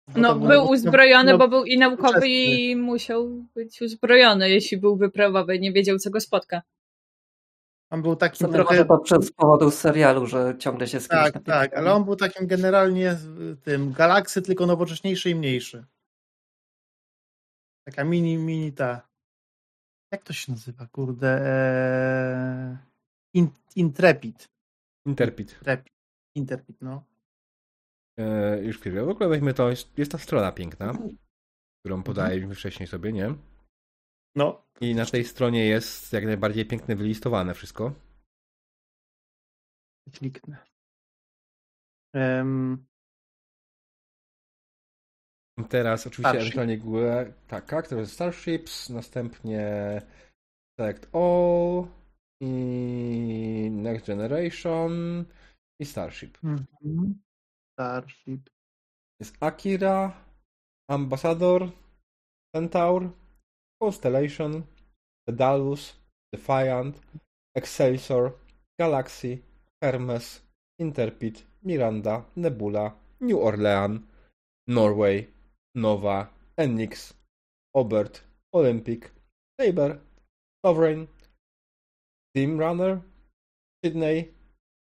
Bo 0.07 0.19
No, 0.19 0.33
to 0.33 0.39
był 0.39 0.69
uzbrojony, 0.69 1.31
no, 1.31 1.37
bo 1.37 1.47
był 1.47 1.65
i 1.65 1.77
naukowy, 1.77 2.03
nowoczesny. 2.03 2.29
i 2.29 2.75
musiał 2.75 3.29
być 3.55 3.81
uzbrojony, 3.81 4.49
jeśli 4.49 4.77
był 4.77 4.97
wyprawowy. 4.97 5.59
Nie 5.59 5.71
wiedział, 5.71 5.97
co 5.97 6.09
go 6.09 6.19
spotka. 6.19 6.61
On 7.89 8.01
był 8.01 8.15
takim 8.15 8.37
sumie 8.37 8.53
trochę. 8.53 8.73
może 8.73 8.85
to 8.85 8.97
przez 8.97 9.31
powodu 9.31 9.71
serialu, 9.71 10.27
że 10.27 10.55
ciągle 10.59 10.87
się 10.87 10.99
z 10.99 11.07
kimś 11.07 11.21
Tak, 11.31 11.43
tak, 11.43 11.73
ale 11.73 11.93
on 11.93 12.03
był 12.05 12.15
takim 12.15 12.47
generalnie 12.47 13.17
tym 13.63 13.91
galaksy, 13.93 14.41
tylko 14.41 14.65
nowocześniejszy 14.65 15.29
i 15.29 15.35
mniejszy. 15.35 15.85
Taka 17.85 18.03
mini, 18.03 18.37
mini 18.37 18.73
ta. 18.73 19.10
Jak 20.11 20.23
to 20.23 20.33
się 20.33 20.51
nazywa, 20.51 20.87
kurde? 20.87 21.41
Eee... 21.45 22.77
In, 23.33 23.49
Intrepid. 23.75 24.47
Interpit. 25.05 25.53
Intrepid. 25.53 25.93
Interpid, 26.35 26.81
no. 26.81 27.03
E, 28.19 28.63
już 28.63 28.79
chwilę. 28.79 29.05
W 29.05 29.09
ogóle 29.09 29.29
weźmy 29.29 29.53
to, 29.53 29.69
jest, 29.69 29.97
jest 29.97 30.11
ta 30.11 30.17
strona 30.17 30.51
piękna, 30.51 30.93
którą 31.79 32.03
podaliśmy 32.03 32.55
wcześniej 32.55 32.87
sobie, 32.87 33.11
nie? 33.11 33.35
No, 34.35 34.67
I 34.81 34.95
na 34.95 35.05
tej 35.05 35.25
stronie 35.25 35.65
jest 35.65 36.13
jak 36.13 36.25
najbardziej 36.25 36.65
piękne 36.65 36.95
wylistowane 36.95 37.53
wszystko. 37.53 37.93
kliknę. 40.11 40.57
Teraz 45.69 46.07
oczywiście 46.07 46.29
Starship. 46.29 46.41
ewentualnie 46.41 46.77
która 47.83 48.01
jest 48.01 48.13
Starships, 48.13 48.89
następnie 48.89 49.61
Select 50.79 51.15
All 51.15 51.87
i 52.41 53.69
Next 53.71 54.07
Generation 54.07 55.25
i 55.81 55.85
Starship. 55.85 56.37
mhm. 56.43 57.19
Starship. 57.73 58.49
Jest 59.19 59.35
Akira, 59.39 60.25
Ambassador, 60.89 61.69
Centaur, 62.55 63.09
Constellation, 63.83 64.63
Daedalus, 65.27 65.95
Defiant, 66.33 67.01
Excelsior, 67.55 68.31
Galaxy, 68.79 69.41
Hermes, 69.83 70.41
Interpid, 70.79 71.45
Miranda, 71.63 72.25
Nebula, 72.35 72.91
New 73.19 73.37
Orleans, 73.37 74.01
Norway, 74.67 75.27
Nova, 75.75 76.33
Enix, 76.57 77.13
Obert, 77.75 78.23
Olympic, 78.53 79.01
Saber, 79.61 79.99
Sovereign, 80.65 81.07
Team 82.35 82.59
Runner, 82.59 83.01
Sydney 83.85 84.33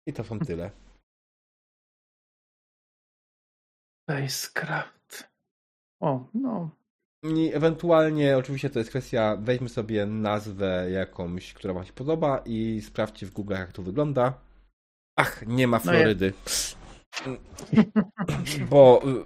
i 0.08 0.14
to 0.14 0.24
są 0.24 0.40
tyle. 0.40 0.72
Spacecraft. 4.10 5.30
O, 6.02 6.28
no. 6.34 6.70
I 7.24 7.54
ewentualnie, 7.54 8.38
oczywiście 8.38 8.70
to 8.70 8.80
jest 8.80 8.90
kwestia, 8.92 9.38
weźmy 9.40 9.70
sobie 9.70 10.06
nazwę 10.06 10.92
jakąś, 10.92 11.54
która 11.54 11.74
Wam 11.74 11.86
się 11.86 11.94
podoba 11.94 12.42
i 12.46 12.82
sprawdźcie 12.82 13.26
w 13.26 13.32
Google, 13.32 13.54
jak 13.54 13.72
to 13.74 13.82
wygląda. 13.84 14.42
Ach, 15.20 15.48
nie 15.48 15.68
ma 15.68 15.82
No 15.86 15.94
ja- 15.94 16.00
Florydy. 16.00 16.34
Bo 18.70 19.02
y, 19.06 19.26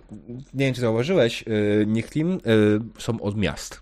nie 0.53 0.65
wiem, 0.65 0.73
czy 0.73 0.81
zauważyłeś, 0.81 1.43
y, 1.47 1.85
Nichtim 1.87 2.31
y, 2.33 3.01
są 3.01 3.21
od 3.21 3.37
miast. 3.37 3.81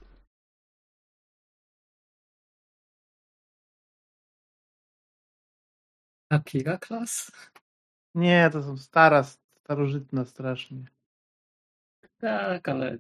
Akira 6.30 6.78
Class? 6.78 7.32
Nie, 8.16 8.50
to 8.54 8.64
są 8.64 8.78
stara, 8.78 9.24
starożytna 9.24 10.26
strasznie. 10.26 10.84
Tak, 12.20 12.70
ale 12.70 12.98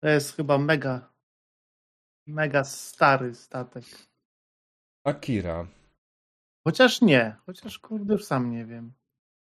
To 0.00 0.08
jest 0.08 0.36
chyba 0.36 0.58
mega, 0.58 1.12
mega 2.26 2.64
stary 2.64 3.34
statek. 3.34 3.84
Akira. 5.04 5.66
Chociaż 6.64 7.00
nie, 7.00 7.36
chociaż 7.46 7.78
kurde 7.78 8.12
już 8.14 8.24
sam 8.24 8.50
nie 8.50 8.66
wiem. 8.66 8.92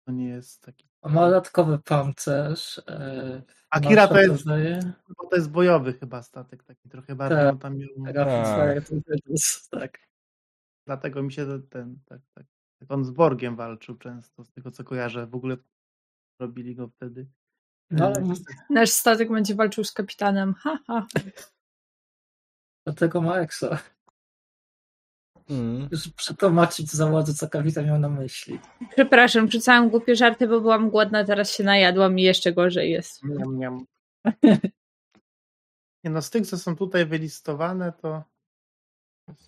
To 0.06 0.12
nie 0.12 0.28
jest 0.28 0.62
taki. 0.62 0.88
on 1.02 1.12
ma 1.12 1.20
dodatkowy 1.20 1.78
pancerz. 1.78 2.78
e, 2.88 3.42
Akira 3.70 4.08
to 4.08 4.20
jest, 4.20 4.44
to 5.30 5.36
jest 5.36 5.50
bojowy 5.50 5.92
chyba 5.92 6.22
statek, 6.22 6.64
taki 6.64 6.88
trochę 6.88 7.14
bardziej 7.14 7.38
Tak. 7.38 7.60
tam 7.60 7.76
miał, 7.78 7.88
Tak. 8.14 8.84
Tak. 9.70 10.08
dlatego 10.86 11.22
mi 11.22 11.32
się 11.32 11.62
ten, 11.70 11.98
tak, 12.06 12.20
tak, 12.34 12.46
tak. 12.80 12.90
On 12.92 13.04
z 13.04 13.10
Borgiem 13.10 13.56
walczył 13.56 13.96
często, 13.98 14.44
z 14.44 14.50
tego 14.52 14.70
co 14.70 14.84
kojarzę. 14.84 15.26
W 15.26 15.34
ogóle 15.34 15.56
robili 16.40 16.74
go 16.74 16.88
wtedy. 16.88 17.26
No, 17.90 18.04
E, 18.04 18.08
ale 18.16 18.34
Nasz 18.70 18.90
statek 18.90 19.28
będzie 19.32 19.54
walczył 19.54 19.84
z 19.84 19.92
kapitanem. 19.92 20.54
Ha, 20.54 20.78
ha. 20.86 21.06
dlatego 22.86 23.20
ma 23.20 23.36
Exo. 23.36 23.70
Mm. 25.50 25.88
Już 25.92 26.08
przetłumaczyć 26.08 26.92
załodze, 26.92 27.34
co 27.34 27.48
kapitan 27.48 27.86
miał 27.86 27.98
na 27.98 28.08
myśli. 28.08 28.58
Przepraszam, 28.92 29.50
rzucałam 29.50 29.90
głupie 29.90 30.16
żarty, 30.16 30.48
bo 30.48 30.60
byłam 30.60 30.90
głodna, 30.90 31.24
teraz 31.24 31.52
się 31.52 31.64
najadłam 31.64 32.18
i 32.18 32.22
jeszcze 32.22 32.52
gorzej 32.52 32.90
jest. 32.90 33.24
Miam, 33.24 33.56
miam. 33.56 33.86
Nie 36.04 36.10
no, 36.10 36.22
z 36.22 36.30
tych, 36.30 36.46
co 36.46 36.58
są 36.58 36.76
tutaj 36.76 37.06
wylistowane, 37.06 37.92
to. 38.02 38.22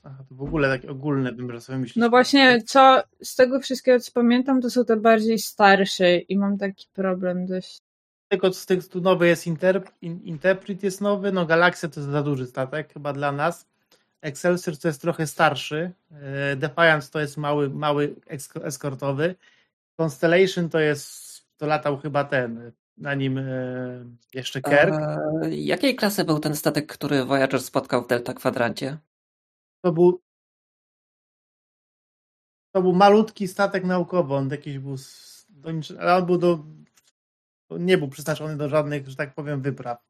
Aha, 0.02 0.24
to 0.28 0.34
w 0.34 0.42
ogóle 0.42 0.68
takie 0.68 0.90
ogólne 0.90 1.32
bym 1.32 1.52
że 1.52 1.60
sobie 1.60 1.78
myśleć. 1.78 1.96
No 1.96 2.10
właśnie, 2.10 2.62
co 2.62 3.02
z 3.22 3.34
tego 3.36 3.60
wszystkiego, 3.60 4.00
co 4.00 4.12
pamiętam, 4.12 4.60
to 4.60 4.70
są 4.70 4.84
te 4.84 4.96
bardziej 4.96 5.38
starsze 5.38 6.16
i 6.18 6.38
mam 6.38 6.58
taki 6.58 6.88
problem 6.92 7.46
dość. 7.46 7.78
Tylko 8.28 8.52
z 8.52 8.66
tych 8.66 8.88
tu 8.88 9.00
nowy 9.00 9.26
jest 9.26 9.46
Inter, 9.46 9.84
In- 10.02 10.22
Interpret 10.22 10.82
jest 10.82 11.00
nowy, 11.00 11.32
no 11.32 11.46
Galaxia 11.46 11.88
to 11.88 12.00
jest 12.00 12.12
za 12.12 12.22
duży 12.22 12.46
statek 12.46 12.92
chyba 12.92 13.12
dla 13.12 13.32
nas. 13.32 13.66
Excelsior 14.22 14.78
to 14.78 14.88
jest 14.88 15.00
trochę 15.00 15.26
starszy. 15.26 15.92
e, 16.12 16.56
Defiance 16.56 17.10
to 17.10 17.20
jest 17.20 17.36
mały, 17.36 17.70
mały 17.70 18.14
esk- 18.14 18.64
eskortowy. 18.64 19.34
Constellation 19.96 20.68
to 20.68 20.78
jest, 20.80 21.40
to 21.56 21.66
latał 21.66 21.98
chyba 21.98 22.24
ten, 22.24 22.72
na 22.96 23.14
nim 23.14 23.38
e, 23.38 23.44
jeszcze 24.34 24.62
Kirk. 24.62 24.94
E, 25.42 25.50
jakiej 25.50 25.96
klasy 25.96 26.24
był 26.24 26.38
ten 26.38 26.56
statek, 26.56 26.92
który 26.92 27.24
Voyager 27.24 27.62
spotkał 27.62 28.04
w 28.04 28.06
Delta 28.06 28.34
Kwadrancie? 28.34 28.98
To 29.84 29.92
był 29.92 30.20
to 32.72 32.82
był 32.82 32.92
malutki 32.92 33.48
statek 33.48 33.84
naukowy, 33.84 34.34
on 34.34 34.50
jakiś 34.50 34.78
był 34.78 34.96
do 35.48 35.70
niczy- 35.72 36.00
ale 36.00 36.16
on 36.16 36.26
był 36.26 36.38
do 36.38 36.64
nie 37.70 37.98
był 37.98 38.08
przeznaczony 38.08 38.56
do 38.56 38.68
żadnych, 38.68 39.08
że 39.08 39.16
tak 39.16 39.34
powiem, 39.34 39.62
wypraw. 39.62 40.07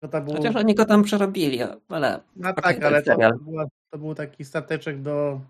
To, 0.00 0.08
to 0.08 0.20
był, 0.20 0.34
Chociaż 0.34 0.56
oni 0.56 0.74
go 0.74 0.84
tam 0.84 1.02
przerobili, 1.02 1.58
ale 1.88 2.20
no 2.36 2.52
tak, 2.54 2.80
to 2.80 2.86
ale 2.86 3.02
to, 3.02 3.16
to, 3.16 3.38
była, 3.38 3.66
to 3.90 3.98
był 3.98 4.14
taki 4.14 4.44
stateczek 4.44 5.02
do 5.02 5.40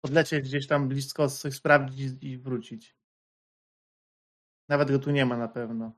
podlecieć 0.00 0.44
gdzieś 0.44 0.66
tam 0.66 0.88
blisko, 0.88 1.28
coś 1.28 1.54
sprawdzić 1.54 2.12
i 2.20 2.38
wrócić. 2.38 2.96
Nawet 4.68 4.90
go 4.90 4.98
tu 4.98 5.10
nie 5.10 5.26
ma 5.26 5.36
na 5.36 5.48
pewno. 5.48 5.92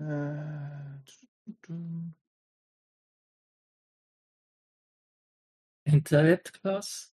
Eee, 0.00 0.82
Internet 5.86 6.50
Class? 6.50 7.11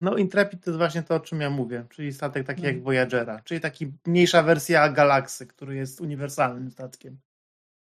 No, 0.00 0.16
Intrepid 0.16 0.64
to 0.64 0.70
jest 0.70 0.78
właśnie 0.78 1.02
to, 1.02 1.14
o 1.14 1.20
czym 1.20 1.40
ja 1.40 1.50
mówię, 1.50 1.84
czyli 1.90 2.12
statek 2.12 2.46
taki 2.46 2.62
jak 2.62 2.68
Mhm. 2.70 2.84
Voyagera, 2.84 3.40
czyli 3.44 3.60
taki 3.60 3.92
mniejsza 4.06 4.42
wersja 4.42 4.88
Galaksy, 4.88 5.46
który 5.46 5.76
jest 5.76 6.00
uniwersalnym 6.00 6.70
statkiem. 6.70 7.18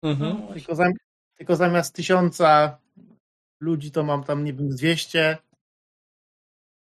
Mhm. 0.03 0.37
No, 0.47 0.53
Tylko, 0.53 0.75
zam, 0.75 0.91
tylko 1.37 1.55
zamiast 1.55 1.95
tysiąca 1.95 2.77
ludzi 3.61 3.91
to 3.91 4.03
mam 4.03 4.23
tam, 4.23 4.43
nie 4.43 4.53
wiem, 4.53 4.71
z 4.71 4.75
200, 4.75 5.37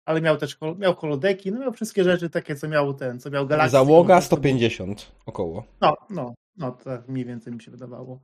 ale 0.07 0.21
miał 0.21 0.37
też 0.37 0.57
miał 0.77 0.95
holodeki, 0.95 1.51
no 1.51 1.59
miał 1.59 1.73
wszystkie 1.73 2.03
rzeczy 2.03 2.29
takie, 2.29 2.55
co 2.55 2.67
miał 2.67 2.93
ten, 2.93 3.19
co 3.19 3.29
miał 3.29 3.47
Galaxy. 3.47 3.71
Załoga 3.71 3.93
tylko 3.95 4.07
po 4.07 4.13
prostu- 4.13 4.35
150 4.35 5.11
około. 5.25 5.63
No, 5.81 5.95
no, 6.09 6.33
no, 6.57 6.71
to 6.71 6.83
tak 6.83 7.07
mniej 7.09 7.25
więcej 7.25 7.53
mi 7.53 7.61
się 7.61 7.71
wydawało. 7.71 8.19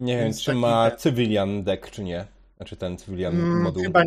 Nie 0.00 0.16
wiem, 0.16 0.24
Więc 0.24 0.40
czy 0.40 0.46
taki 0.46 0.58
ma 0.58 0.90
ten- 0.90 0.98
cywilian 0.98 1.62
deck, 1.64 1.90
czy 1.90 2.04
nie. 2.04 2.26
Znaczy 2.56 2.76
ten 2.76 2.96
cywilian 2.98 3.34
Mm, 3.34 3.62
moduł. 3.62 3.82
chyba 3.82 4.02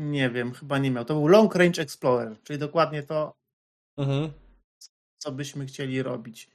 nie 0.00 0.30
wiem, 0.30 0.52
chyba 0.52 0.78
nie 0.78 0.90
miał. 0.90 1.04
To 1.04 1.14
był 1.14 1.26
Long 1.28 1.54
Range 1.54 1.82
Explorer, 1.82 2.36
czyli 2.42 2.58
dokładnie 2.58 3.02
to, 3.02 3.36
Mhm. 3.98 4.30
co 5.18 5.32
byśmy 5.32 5.66
chcieli 5.66 6.02
robić. 6.02 6.50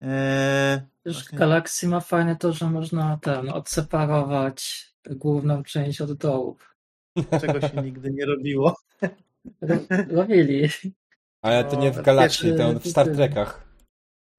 Eee, 0.00 0.80
właśnie- 1.06 1.38
Galaxy 1.38 1.88
ma 1.88 2.00
fajne 2.00 2.36
to, 2.36 2.52
że 2.52 2.70
można 2.70 3.18
ten 3.22 3.48
odseparować 3.50 4.92
główną 5.10 5.62
część 5.62 6.00
od 6.00 6.12
dołu. 6.12 6.56
czego 7.40 7.60
się 7.68 7.68
nigdy 7.82 8.10
nie 8.10 8.26
robiło. 8.26 8.76
Ro- 9.60 9.86
Robili. 10.10 10.68
Ale 11.42 11.64
to 11.64 11.76
nie 11.80 11.92
w 11.92 11.96
No, 11.96 12.02
Galakcji, 12.02 12.50
pierwszy- 12.50 12.74
to 12.74 12.80
w 12.80 12.86
Star 12.86 13.06
Trekach. 13.14 13.64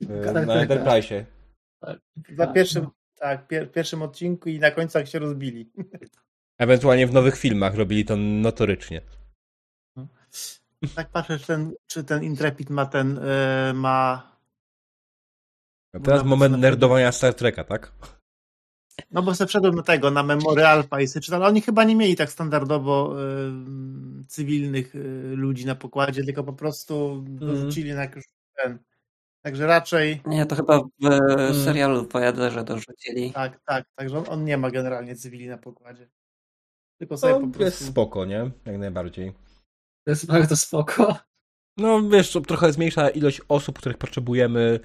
E, 0.10 0.30
Star 0.30 0.48
Na. 0.48 0.54
Enterprise. 0.54 1.26
Za 2.38 2.48
pierwszym, 2.48 2.88
tak, 3.16 3.48
pier, 3.48 3.72
pierwszym 3.72 4.02
odcinku 4.02 4.50
i 4.50 4.60
na 4.60 4.72
końcu 4.72 4.98
jak 4.98 5.08
się 5.08 5.20
rozbili. 5.20 5.72
Ewentualnie 6.58 7.08
w 7.08 7.14
nowych 7.14 7.38
filmach 7.38 7.76
robili 7.76 8.06
to 8.06 8.16
notorycznie. 8.18 9.02
Tak 10.96 11.10
patrzę, 11.10 11.40
czy 11.40 11.48
ten, 11.48 11.74
czy 11.88 12.04
ten 12.04 12.24
Intrepid 12.24 12.70
ma 12.70 12.86
ten, 12.86 13.20
e, 13.24 13.74
ma... 13.76 14.32
A 15.96 16.00
teraz 16.00 16.08
Nawet 16.08 16.26
moment 16.26 16.58
nerdowania 16.58 17.12
Star 17.12 17.34
Treka, 17.34 17.64
tak? 17.64 17.92
No 19.12 19.22
bo 19.22 19.36
sobie 19.36 19.48
wszedłem 19.48 19.76
do 19.76 19.84
tego, 19.84 20.12
na 20.12 20.24
sobie 21.08 21.22
czytałem, 21.22 21.42
ale 21.44 21.50
oni 21.50 21.62
chyba 21.62 21.84
nie 21.84 21.96
mieli 21.96 22.16
tak 22.16 22.32
standardowo 22.32 23.16
e, 23.22 23.26
cywilnych 24.28 24.96
e, 24.96 25.00
ludzi 25.36 25.66
na 25.66 25.76
pokładzie, 25.76 26.24
tylko 26.24 26.44
po 26.44 26.54
prostu 26.54 27.24
dorzucili 27.28 27.94
na 27.94 28.02
jakiś 28.02 28.24
ten. 28.56 28.80
Także 29.42 29.68
raczej, 29.68 30.22
Nie, 30.26 30.46
to 30.46 30.56
chyba 30.56 30.80
w 30.80 31.06
Mm. 31.06 31.54
serialu 31.66 32.08
Voyagerze 32.08 32.64
dorzucili. 32.64 33.32
tak, 33.32 33.60
tak, 33.66 33.86
także 33.96 34.18
on, 34.18 34.26
on 34.30 34.44
nie 34.46 34.58
ma 34.58 34.72
generalnie 34.72 35.16
cywili 35.16 35.48
na 35.48 35.58
pokładzie. 35.58 36.10
Tylko 37.00 37.18
sobie 37.18 37.34
To 37.34 37.40
po 37.40 37.46
jest 37.46 37.58
prostu... 37.58 37.86
spoko, 37.86 38.26
nie? 38.26 38.52
Jak 38.66 38.78
najbardziej. 38.78 39.32
To 40.06 40.12
jest 40.12 40.26
bardzo 40.26 40.56
spoko. 40.56 41.16
No 41.78 42.10
wiesz, 42.10 42.32
to 42.32 42.42
trochę 42.42 42.74
zmniejsza 42.74 43.10
ilość 43.10 43.42
osób, 43.48 43.80
których 43.80 43.98
potrzebujemy 43.98 44.80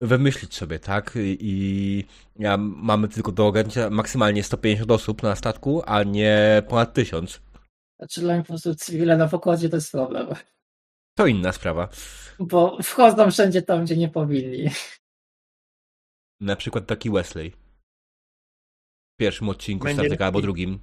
wymyślić 0.00 0.54
sobie, 0.54 0.78
tak? 0.78 1.16
I, 1.16 1.38
i 1.40 2.04
ja, 2.36 2.56
mamy 2.56 3.08
tylko 3.08 3.32
do 3.32 3.46
ogarnięcia 3.46 3.90
maksymalnie 3.90 4.42
150 4.42 4.90
osób 4.90 5.22
na 5.22 5.36
statku, 5.36 5.82
a 5.86 6.02
nie 6.02 6.62
ponad 6.68 6.94
1000. 6.94 7.40
Znaczy 7.98 8.20
dla 8.20 8.34
mnie 8.34 8.42
po 8.42 8.48
prostu 8.48 8.74
cywile 8.74 9.16
na 9.16 9.28
pokładzie 9.28 9.68
to 9.68 9.76
jest 9.76 9.92
problem. 9.92 10.28
To 11.16 11.26
inna 11.26 11.52
sprawa. 11.52 11.88
Bo 12.38 12.82
wchodzą 12.82 13.30
wszędzie 13.30 13.62
tam, 13.62 13.84
gdzie 13.84 13.96
nie 13.96 14.08
powinni. 14.08 14.70
Na 16.40 16.56
przykład 16.56 16.86
taki 16.86 17.10
Wesley. 17.10 17.50
W 17.50 19.16
pierwszym 19.20 19.48
odcinku 19.48 19.84
Będzie- 19.84 19.96
Star 20.00 20.08
Treka 20.08 20.26
albo 20.26 20.40
drugim. 20.40 20.78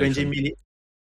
Będziemy 0.00 0.30
mieli. 0.30 0.54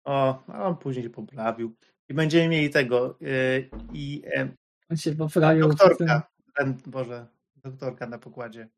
O, 0.04 0.42
a 0.46 0.64
on 0.64 0.76
później 0.76 1.04
się 1.04 1.10
poprawił. 1.10 1.76
I 2.08 2.14
będziemy 2.14 2.48
mieli 2.48 2.70
tego. 2.70 3.18
Yy, 3.20 3.70
I 3.92 4.22
e, 4.36 4.48
On 4.90 4.96
się 4.96 5.14
poprawił. 5.14 5.68
doktorka. 5.68 6.30
Ten, 6.56 6.78
Boże, 6.86 7.26
doktorka 7.56 8.06
na 8.06 8.18
pokładzie. 8.18 8.68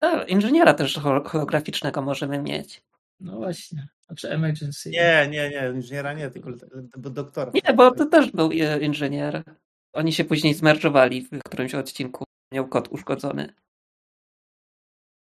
A, 0.00 0.22
inżyniera 0.22 0.74
też 0.74 0.98
hol- 0.98 1.24
holograficznego 1.24 2.02
możemy 2.02 2.42
mieć. 2.42 2.82
No 3.20 3.36
właśnie. 3.36 3.88
Znaczy 4.06 4.30
emergency. 4.30 4.90
Nie, 4.90 5.28
nie, 5.30 5.50
nie, 5.50 5.72
inżyniera 5.74 6.12
nie, 6.12 6.30
tylko 6.30 6.50
bo 6.98 7.10
doktora. 7.10 7.52
Nie, 7.54 7.74
bo 7.74 7.90
to 7.90 8.06
też 8.06 8.30
był 8.30 8.50
e, 8.50 8.80
inżynier. 8.80 9.42
Oni 9.92 10.12
się 10.12 10.24
później 10.24 10.54
zmerdżowali 10.54 11.22
w 11.22 11.42
którymś 11.44 11.74
odcinku. 11.74 12.24
Miał 12.52 12.68
kod 12.68 12.88
uszkodzony. 12.88 13.54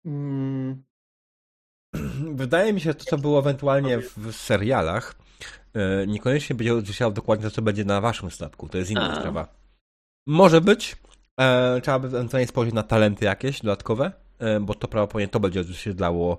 Mm, 0.04 0.82
Wydaje 2.42 2.72
mi 2.72 2.80
się, 2.80 2.90
że 2.90 2.94
to, 2.94 3.04
co 3.04 3.18
było 3.18 3.38
ewentualnie 3.38 3.98
w, 3.98 4.18
w 4.18 4.36
serialach, 4.36 5.14
e, 5.74 6.06
niekoniecznie 6.06 6.56
będzie 6.56 6.74
odzwierciedlało 6.74 7.12
dokładnie 7.12 7.44
to, 7.44 7.50
co 7.50 7.62
będzie 7.62 7.84
na 7.84 8.00
waszym 8.00 8.30
statku. 8.30 8.68
To 8.68 8.78
jest 8.78 8.90
inna 8.90 9.12
A. 9.12 9.20
sprawa. 9.20 9.48
Może 10.26 10.60
być. 10.60 10.96
E, 11.40 11.80
trzeba 11.80 11.98
by 11.98 12.06
ewentualnie 12.06 12.46
spojrzeć 12.46 12.74
na 12.74 12.82
talenty 12.82 13.24
jakieś 13.24 13.60
dodatkowe, 13.60 14.12
e, 14.38 14.60
bo 14.60 14.74
to 14.74 14.88
prawdopodobnie 14.88 15.28
to 15.28 15.40
będzie 15.40 15.60
odzwierciedlało 15.60 16.38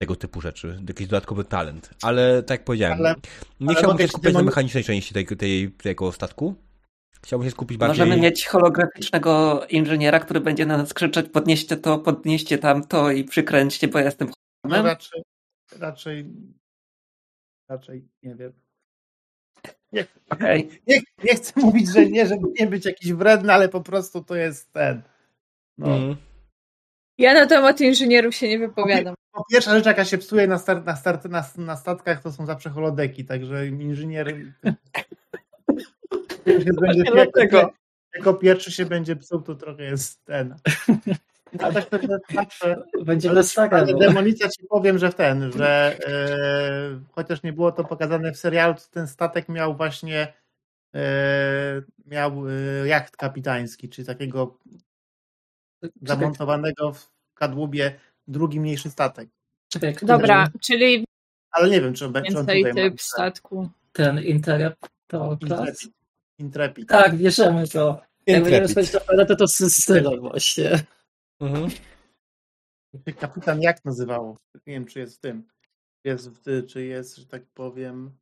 tego 0.00 0.16
typu 0.16 0.40
rzeczy. 0.40 0.82
Jakiś 0.88 1.06
dodatkowy 1.06 1.44
talent. 1.44 1.90
Ale 2.02 2.42
tak 2.42 2.58
jak 2.58 2.64
powiedziałem, 2.64 2.98
Ale- 2.98 3.14
nie 3.60 3.68
ale 3.68 3.78
chciałbym 3.78 3.98
się 3.98 4.04
ci 4.04 4.10
skupiać 4.10 4.34
na 4.34 4.42
mechanicznej 4.42 4.84
części 4.84 5.14
tej, 5.14 5.26
tej, 5.26 5.70
tego 5.70 6.12
statku. 6.12 6.54
Chciałbym 7.22 7.48
się 7.48 7.50
skupić 7.50 7.78
bardziej... 7.78 8.06
Możemy 8.06 8.22
mieć 8.22 8.46
holograficznego 8.46 9.62
inżyniera, 9.68 10.20
który 10.20 10.40
będzie 10.40 10.66
na 10.66 10.76
nas 10.76 10.94
krzyczeć 10.94 11.28
podnieście 11.28 11.76
to, 11.76 11.98
podnieście 11.98 12.58
tamto 12.58 13.10
i 13.10 13.24
przykręćcie, 13.24 13.88
bo 13.88 13.98
ja 13.98 14.04
jestem 14.04 14.28
no 14.64 14.82
raczej, 14.82 15.22
raczej, 15.78 16.26
raczej 17.68 18.08
nie 18.22 18.34
wiem. 18.34 18.52
Nie, 19.92 20.06
nie, 20.86 21.00
nie 21.24 21.34
chcę 21.34 21.60
mówić, 21.60 21.92
że 21.92 22.06
nie, 22.06 22.26
żeby 22.26 22.48
nie 22.60 22.66
być 22.66 22.84
jakiś 22.84 23.12
wredny, 23.12 23.52
ale 23.52 23.68
po 23.68 23.80
prostu 23.80 24.24
to 24.24 24.34
jest 24.34 24.72
ten. 24.72 25.02
No. 25.78 25.86
Mhm. 25.86 26.16
Ja 27.18 27.34
na 27.34 27.46
temat 27.46 27.80
inżynierów 27.80 28.34
się 28.34 28.48
nie 28.48 28.58
wypowiadam. 28.58 29.14
Po 29.32 29.44
pierwsza 29.50 29.74
rzecz, 29.74 29.86
jaka 29.86 30.04
się 30.04 30.18
psuje 30.18 30.46
na, 30.46 30.58
start, 30.58 30.86
na, 30.86 30.96
start, 30.96 31.24
na, 31.24 31.44
na 31.56 31.76
statkach, 31.76 32.22
to 32.22 32.32
są 32.32 32.46
zawsze 32.46 32.70
holodeki, 32.70 33.24
także 33.24 33.66
inżynier 33.66 34.34
będzie 36.80 37.02
jako, 37.36 37.72
jako 38.14 38.34
pierwszy 38.34 38.72
się 38.72 38.86
będzie 38.86 39.16
psuł, 39.16 39.42
to 39.42 39.54
trochę 39.54 39.82
jest 39.82 40.24
ten. 40.24 40.54
Tak 41.58 41.88
Będzie 43.04 43.28
ale, 43.28 43.40
bez 43.40 43.52
saga. 43.52 43.78
ale 43.78 43.92
bo- 43.92 43.98
demolicja 43.98 44.48
ci 44.48 44.66
powiem, 44.68 44.98
że 44.98 45.10
w 45.10 45.14
ten, 45.14 45.52
że 45.52 45.96
e, 46.06 47.00
chociaż 47.12 47.42
nie 47.42 47.52
było 47.52 47.72
to 47.72 47.84
pokazane 47.84 48.32
w 48.32 48.36
serialu, 48.38 48.74
to 48.74 48.80
ten 48.90 49.08
statek 49.08 49.48
miał 49.48 49.76
właśnie 49.76 50.32
e, 50.94 51.02
miał 52.06 52.48
e, 52.48 52.88
jacht 52.88 53.16
kapitański, 53.16 53.88
czyli 53.88 54.06
takiego 54.06 54.58
zamontowanego 56.02 56.92
w 56.92 57.10
kadłubie 57.34 58.00
drugi 58.28 58.60
mniejszy 58.60 58.90
statek. 58.90 59.28
Czekaj? 59.68 59.96
Dobra, 60.02 60.48
czyli 60.60 61.04
Ale 61.50 61.70
nie 61.70 61.80
wiem, 61.80 61.94
czy 61.94 62.06
on, 62.06 62.12
czy 62.14 62.22
więcej 62.22 62.62
tutaj 62.62 62.62
ma. 62.84 62.90
typ 62.90 63.00
statku. 63.00 63.68
Ten 63.92 64.22
Interruptor 64.22 65.38
Class? 65.38 65.68
Intrepid. 65.68 65.92
Intrepid. 66.38 66.88
Tak, 66.88 67.16
bierzemy 67.16 67.68
to. 67.68 68.00
Jak 68.26 68.42
będziemy 68.42 68.56
Intrepid. 68.66 68.70
schodzić 68.70 68.92
do 68.92 69.00
pelety, 69.00 69.36
to 69.36 69.48
z 69.48 69.72
stylem 69.72 70.20
właśnie. 70.20 70.70
Mhm. 71.40 71.70
kapitan 73.20 73.62
jak 73.62 73.84
nazywało? 73.84 74.36
Nie 74.66 74.72
wiem, 74.72 74.86
czy 74.86 74.98
jest 74.98 75.16
w 75.16 75.20
tym. 75.20 75.48
Jest 76.04 76.30
w, 76.30 76.66
czy 76.66 76.84
jest, 76.84 77.16
że 77.16 77.26
tak 77.26 77.46
powiem. 77.54 78.18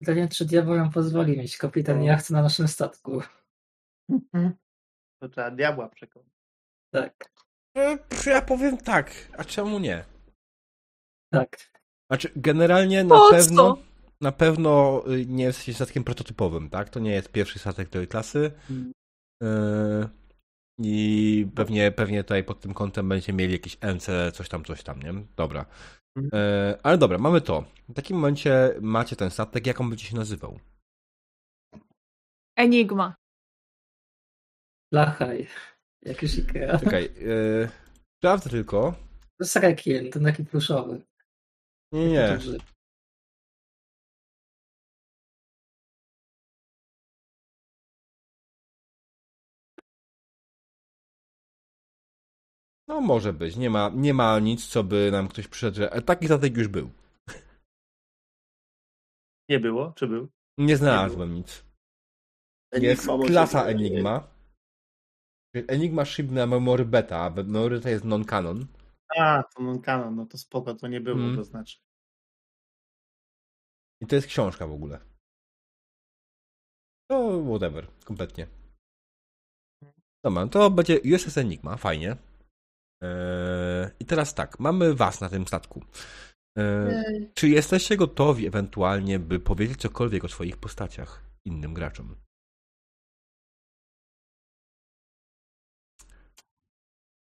Pytanie, 0.00 0.28
czy 0.28 0.44
diabeł 0.44 0.74
ją 0.74 0.90
pozwoli 0.90 1.38
mieć 1.38 1.56
kapitan 1.56 2.02
jacht 2.02 2.30
na 2.30 2.42
naszym 2.42 2.68
statku. 2.68 3.22
To 5.20 5.28
trzeba 5.28 5.50
diabła 5.50 5.88
przekonać. 5.88 6.32
Tak, 6.94 7.32
E, 7.76 7.98
Ja 8.26 8.42
powiem 8.42 8.78
tak, 8.78 9.10
a 9.38 9.44
czemu 9.44 9.78
nie? 9.78 10.04
tak. 11.32 11.56
Znaczy, 12.10 12.30
generalnie 12.36 13.04
na 13.04 13.14
Po 13.14 13.30
pewno, 13.30 13.76
co? 13.76 13.82
na 14.20 14.32
pewno 14.32 15.02
y, 15.12 15.26
nie 15.26 15.44
jest 15.44 15.74
statkiem 15.74 16.04
prototypowym, 16.04 16.70
tak? 16.70 16.88
To 16.90 17.00
nie 17.00 17.10
jest 17.10 17.32
pierwszy 17.32 17.58
statek 17.58 17.88
tej 17.88 18.08
klasy. 18.08 18.52
Mm. 18.70 18.92
Yy, 19.42 20.08
I 20.78 21.46
pewnie, 21.54 21.92
pewnie 21.92 22.22
tutaj 22.24 22.44
pod 22.44 22.60
tym 22.60 22.74
kątem 22.74 23.08
będziecie 23.08 23.32
mieli 23.32 23.52
jakieś 23.52 23.76
NC, 23.94 24.32
coś 24.32 24.48
tam, 24.48 24.64
coś 24.64 24.82
tam, 24.82 25.02
nie? 25.02 25.14
Dobra. 25.36 25.66
Mm. 26.16 26.30
Yy, 26.32 26.82
ale 26.82 26.98
dobra, 26.98 27.18
mamy 27.18 27.40
to. 27.40 27.64
W 27.88 27.94
takim 27.94 28.16
momencie 28.16 28.74
macie 28.80 29.16
ten 29.16 29.30
statek, 29.30 29.66
jak 29.66 29.80
on 29.80 29.90
będzie 29.90 30.04
się 30.04 30.16
nazywał? 30.16 30.58
Enigma. 32.56 33.14
Lachaj. 34.92 35.46
Jak 36.02 36.22
już 36.22 36.38
Ikea. 36.38 36.78
Czekaj, 36.78 37.10
sprawdzę 38.18 38.50
tylko. 38.50 38.92
To 39.38 39.44
jest 39.44 39.56
rekiel, 39.56 40.10
ten 40.10 40.24
taki 40.24 40.44
pluszowy. 40.44 41.02
Nie, 41.92 42.08
nie. 42.08 42.38
No 52.88 53.00
może 53.00 53.32
być. 53.32 53.56
Nie 53.56 53.70
ma, 53.70 53.90
nie 53.94 54.14
ma 54.14 54.38
nic, 54.38 54.66
co 54.66 54.84
by 54.84 55.10
nam 55.12 55.28
ktoś 55.28 55.48
przyszedł, 55.48 55.76
że 55.76 55.92
e, 55.92 56.02
taki 56.02 56.26
statek 56.26 56.56
już 56.56 56.68
był. 56.68 56.90
Nie 59.48 59.60
było? 59.60 59.92
Czy 59.92 60.06
był? 60.06 60.28
Nie 60.58 60.76
znalazłem 60.76 61.34
nic. 61.34 61.64
Jest 62.72 63.00
Enigma 63.02 63.16
może 63.16 63.28
klasa. 63.32 63.64
Enigma. 63.66 64.28
Enigma 65.54 66.04
Ship 66.04 66.30
na 66.30 66.46
Memory 66.46 66.84
Beta, 66.84 67.18
a 67.24 67.30
Memory 67.30 67.80
to 67.80 67.88
jest 67.88 68.04
non-canon. 68.04 68.66
A, 69.18 69.42
to 69.42 69.62
non 69.62 69.80
canon, 69.82 70.16
no 70.16 70.26
to 70.26 70.38
spoko, 70.38 70.74
to 70.74 70.88
nie 70.88 71.00
było, 71.00 71.16
Mm. 71.18 71.36
to 71.36 71.44
znaczy. 71.44 71.78
I 74.02 74.06
to 74.06 74.14
jest 74.16 74.26
książka 74.28 74.66
w 74.66 74.72
ogóle. 74.72 75.00
To 77.10 77.42
whatever, 77.44 77.86
kompletnie. 78.04 78.46
Dobra, 80.24 80.46
to 80.46 80.70
będzie 80.70 81.00
USS 81.14 81.38
Enigma, 81.38 81.76
fajnie. 81.76 82.16
Eee, 83.02 83.90
I 84.00 84.04
teraz 84.04 84.34
tak, 84.34 84.60
mamy 84.60 84.94
was 84.94 85.20
na 85.20 85.28
tym 85.28 85.46
statku. 85.46 85.84
Eee, 86.58 87.30
czy 87.34 87.48
jesteście 87.48 87.96
gotowi 87.96 88.46
ewentualnie, 88.46 89.18
by 89.18 89.40
powiedzieć 89.40 89.80
cokolwiek 89.80 90.24
o 90.24 90.28
swoich 90.28 90.56
postaciach 90.56 91.24
innym 91.44 91.74
graczom? 91.74 92.16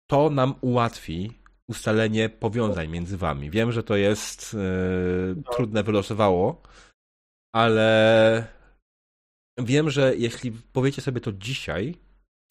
To 0.10 0.30
nam 0.30 0.56
ułatwi 0.62 1.40
ustalenie 1.70 2.30
powiązań 2.30 2.88
między 2.88 3.18
wami. 3.18 3.50
Wiem, 3.50 3.72
że 3.72 3.84
to 3.84 3.96
jest 3.96 4.54
e, 4.56 5.54
trudne 5.54 5.84
wylosowało, 5.84 6.62
ale 7.56 8.48
wiem, 9.60 9.90
że 9.90 10.16
jeśli 10.16 10.52
powiecie 10.52 11.02
sobie 11.02 11.22
to 11.22 11.32
dzisiaj, 11.34 11.96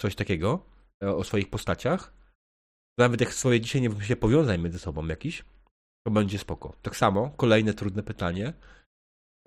coś 0.01 0.15
takiego, 0.15 0.67
e, 1.03 1.17
o 1.17 1.25
swoich 1.25 1.51
postaciach, 1.51 2.18
nawet 2.99 3.21
jak 3.21 3.35
swoje 3.35 3.61
dzisiaj 3.61 3.83
nie 3.83 4.01
się 4.01 4.17
powiązań 4.17 4.63
między 4.63 4.79
sobą 4.79 5.07
jakiś, 5.07 5.45
to 6.07 6.13
będzie 6.13 6.39
spoko. 6.39 6.77
Tak 6.83 6.97
samo, 6.97 7.31
kolejne 7.31 7.75
trudne 7.75 8.03
pytanie. 8.03 8.53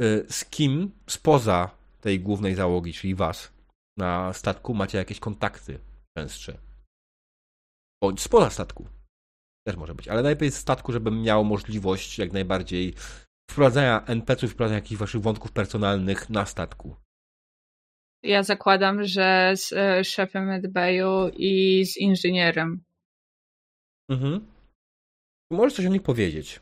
Y, 0.02 0.26
z 0.30 0.46
kim 0.46 0.92
spoza 1.08 1.72
tej 2.02 2.20
głównej 2.20 2.56
załogi, 2.56 2.94
czyli 2.94 3.16
was, 3.16 3.54
na 3.98 4.34
statku 4.34 4.74
macie 4.74 4.98
jakieś 4.98 5.20
kontakty 5.20 5.80
częstsze? 6.18 6.58
Bądź 8.04 8.22
spoza 8.22 8.50
statku. 8.50 8.88
Też 9.68 9.76
może 9.76 9.96
być, 9.96 10.08
ale 10.08 10.22
najlepiej 10.22 10.52
z 10.52 10.58
statku, 10.58 10.92
żebym 10.92 11.22
miał 11.22 11.46
możliwość 11.46 12.20
jak 12.20 12.34
najbardziej 12.34 12.94
wprowadzania 13.52 14.06
NPC-ów, 14.06 14.52
wprowadzania 14.52 14.80
jakichś 14.80 15.00
waszych 15.00 15.22
wątków 15.22 15.52
personalnych 15.52 16.30
na 16.30 16.46
statku. 16.46 16.96
Ja 18.24 18.44
zakładam, 18.44 19.04
że 19.04 19.54
z 19.56 19.74
e, 19.74 20.04
szefem 20.04 20.46
Medbayu 20.46 21.32
i 21.34 21.86
z 21.86 21.98
inżynierem. 21.98 22.84
Mhm. 24.12 24.46
Możesz 25.52 25.74
coś 25.74 25.86
o 25.86 25.90
nich 25.90 26.04
powiedzieć. 26.04 26.60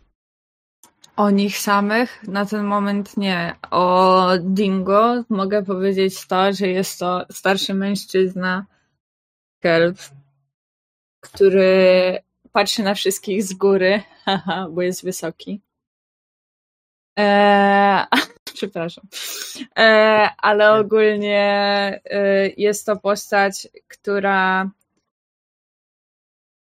O 1.16 1.30
nich 1.30 1.58
samych 1.58 2.24
na 2.28 2.46
ten 2.46 2.64
moment 2.64 3.18
nie. 3.18 3.56
O 3.72 4.28
Dingo 4.40 5.24
mogę 5.30 5.64
powiedzieć 5.64 6.28
to, 6.28 6.54
że 6.54 6.68
jest 6.68 7.00
to 7.00 7.26
starszy 7.32 7.74
mężczyzna, 7.74 8.66
kelp, 9.60 9.98
który 11.20 12.18
patrzy 12.52 12.84
na 12.84 12.94
wszystkich 12.94 13.44
z 13.44 13.54
góry, 13.54 14.04
haha, 14.26 14.68
bo 14.70 14.82
jest 14.82 15.04
wysoki. 15.04 15.62
Eee, 17.18 18.06
przepraszam. 18.58 19.08
Eee, 19.76 20.30
ale 20.38 20.74
ogólnie 20.74 21.42
e, 22.06 22.48
jest 22.48 22.86
to 22.86 22.98
postać, 22.98 23.68
która 23.88 24.72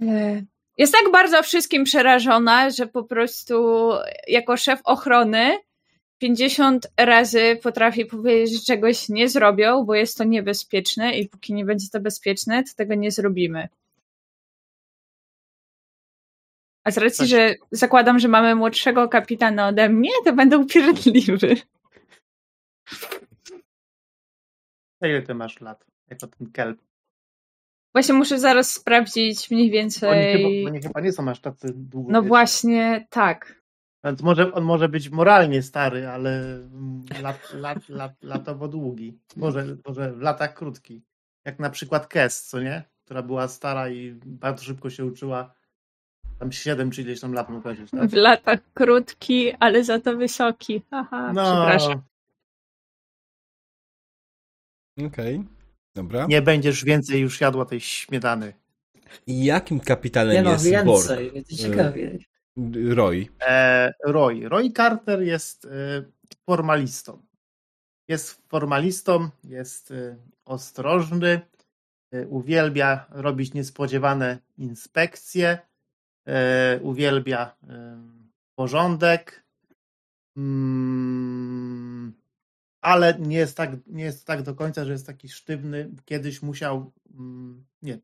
e, 0.02 0.42
jest 0.80 0.94
tak 0.94 1.12
bardzo 1.12 1.44
wszystkim 1.44 1.84
przerażona, 1.84 2.70
że 2.70 2.88
po 2.88 3.04
prostu 3.04 3.90
jako 4.28 4.58
szef 4.58 4.82
ochrony 4.84 5.58
50 6.18 6.88
razy 6.98 7.60
potrafi 7.64 8.06
powiedzieć, 8.06 8.60
że 8.60 8.66
czegoś 8.66 9.10
nie 9.10 9.30
zrobią, 9.30 9.84
bo 9.84 9.96
jest 9.96 10.18
to 10.18 10.24
niebezpieczne 10.24 11.18
i 11.18 11.30
póki 11.30 11.54
nie 11.54 11.66
będzie 11.66 11.88
to 11.90 12.00
bezpieczne, 12.00 12.64
to 12.64 12.70
tego 12.76 12.96
nie 12.96 13.12
zrobimy. 13.12 13.70
A 16.84 16.92
z 16.92 16.98
racji, 16.98 17.28
że 17.28 17.56
zakładam, 17.72 18.20
że 18.20 18.28
mamy 18.28 18.56
młodszego 18.56 19.10
kapitana 19.10 19.68
ode 19.68 19.90
mnie, 19.90 20.12
to 20.26 20.34
będę 20.34 20.58
upierdliwy. 20.58 21.56
Ile 25.02 25.22
ty 25.22 25.34
masz 25.34 25.62
lat? 25.62 25.86
Jako 26.10 26.28
ten 26.28 26.52
kelp? 26.52 26.89
Właśnie 28.00 28.16
muszę 28.16 28.40
zaraz 28.40 28.72
sprawdzić 28.72 29.52
mniej 29.52 29.72
więcej. 29.72 30.10
Oni 30.10 30.44
chyba, 30.44 30.70
oni 30.70 30.82
chyba 30.82 31.02
nie 31.02 31.12
są 31.12 31.30
aż 31.30 31.40
tacy 31.40 31.74
długo. 31.76 32.12
No 32.12 32.22
właśnie, 32.22 33.08
tak. 33.10 33.62
Więc 34.04 34.22
może, 34.22 34.54
on 34.54 34.64
może 34.64 34.90
być 34.90 35.10
moralnie 35.10 35.62
stary, 35.62 36.08
ale 36.08 36.60
lat, 37.22 37.54
lat, 37.54 37.90
lat, 37.90 38.12
latowo 38.24 38.68
długi. 38.68 39.20
Może, 39.36 39.78
może 39.88 40.14
w 40.14 40.22
latach 40.22 40.54
krótki. 40.54 41.04
Jak 41.46 41.60
na 41.60 41.70
przykład 41.70 42.08
Kes, 42.08 42.44
co 42.44 42.62
nie? 42.62 42.84
Która 43.06 43.22
była 43.22 43.48
stara 43.48 43.90
i 43.90 44.20
bardzo 44.26 44.64
szybko 44.64 44.90
się 44.90 45.06
uczyła. 45.06 45.54
Tam 46.40 46.52
7 46.52 46.92
czy 46.92 47.02
ileś 47.02 47.20
tam 47.20 47.34
lat 47.34 47.50
mógł 47.50 47.64
chodzić. 47.64 47.92
Tak? 47.92 48.10
W 48.10 48.14
latach 48.14 48.60
krótki, 48.74 49.54
ale 49.60 49.84
za 49.84 50.00
to 50.00 50.18
wysoki. 50.18 50.82
Haha, 50.92 51.34
No, 51.34 51.44
przepraszam. 51.44 52.02
Okej, 54.98 55.36
okay. 55.36 55.59
Dobra. 56.04 56.26
nie 56.30 56.42
będziesz 56.42 56.86
więcej 56.86 57.22
już 57.22 57.42
jadła 57.42 57.66
tej 57.66 57.82
śmietany. 57.82 58.54
I 59.28 59.46
jakim 59.46 59.80
kapitanem 59.80 60.34
Nie 60.34 60.42
no, 60.42 60.52
jest 60.52 60.66
więcej, 60.66 60.86
Borg? 60.86 61.34
będzie 61.34 61.58
ciekawiej. 61.58 62.26
Roy. 62.90 63.28
E, 63.42 63.94
Roy. 64.06 64.50
Roy 64.50 64.72
Carter 64.72 65.22
jest 65.22 65.66
e, 65.66 65.70
formalistą. 66.46 67.22
Jest 68.08 68.42
formalistą, 68.48 69.30
jest 69.44 69.92
e, 69.92 70.16
ostrożny, 70.46 71.42
e, 72.12 72.28
uwielbia 72.28 73.06
robić 73.10 73.54
niespodziewane 73.54 74.38
inspekcje, 74.58 75.60
e, 76.28 76.80
uwielbia 76.82 77.56
e, 77.70 77.98
porządek, 78.56 79.44
mm, 80.38 82.14
ale 82.82 83.18
nie 83.20 83.38
jest, 83.38 83.58
tak, 83.58 83.72
nie 83.88 84.04
jest 84.04 84.26
tak 84.28 84.44
do 84.44 84.56
końca, 84.56 84.86
że 84.86 84.92
jest 84.92 85.08
taki 85.08 85.30
sztywny. 85.30 85.90
Kiedyś 86.06 86.42
musiał, 86.42 86.92
mm, 87.14 87.66
nie. 87.82 88.00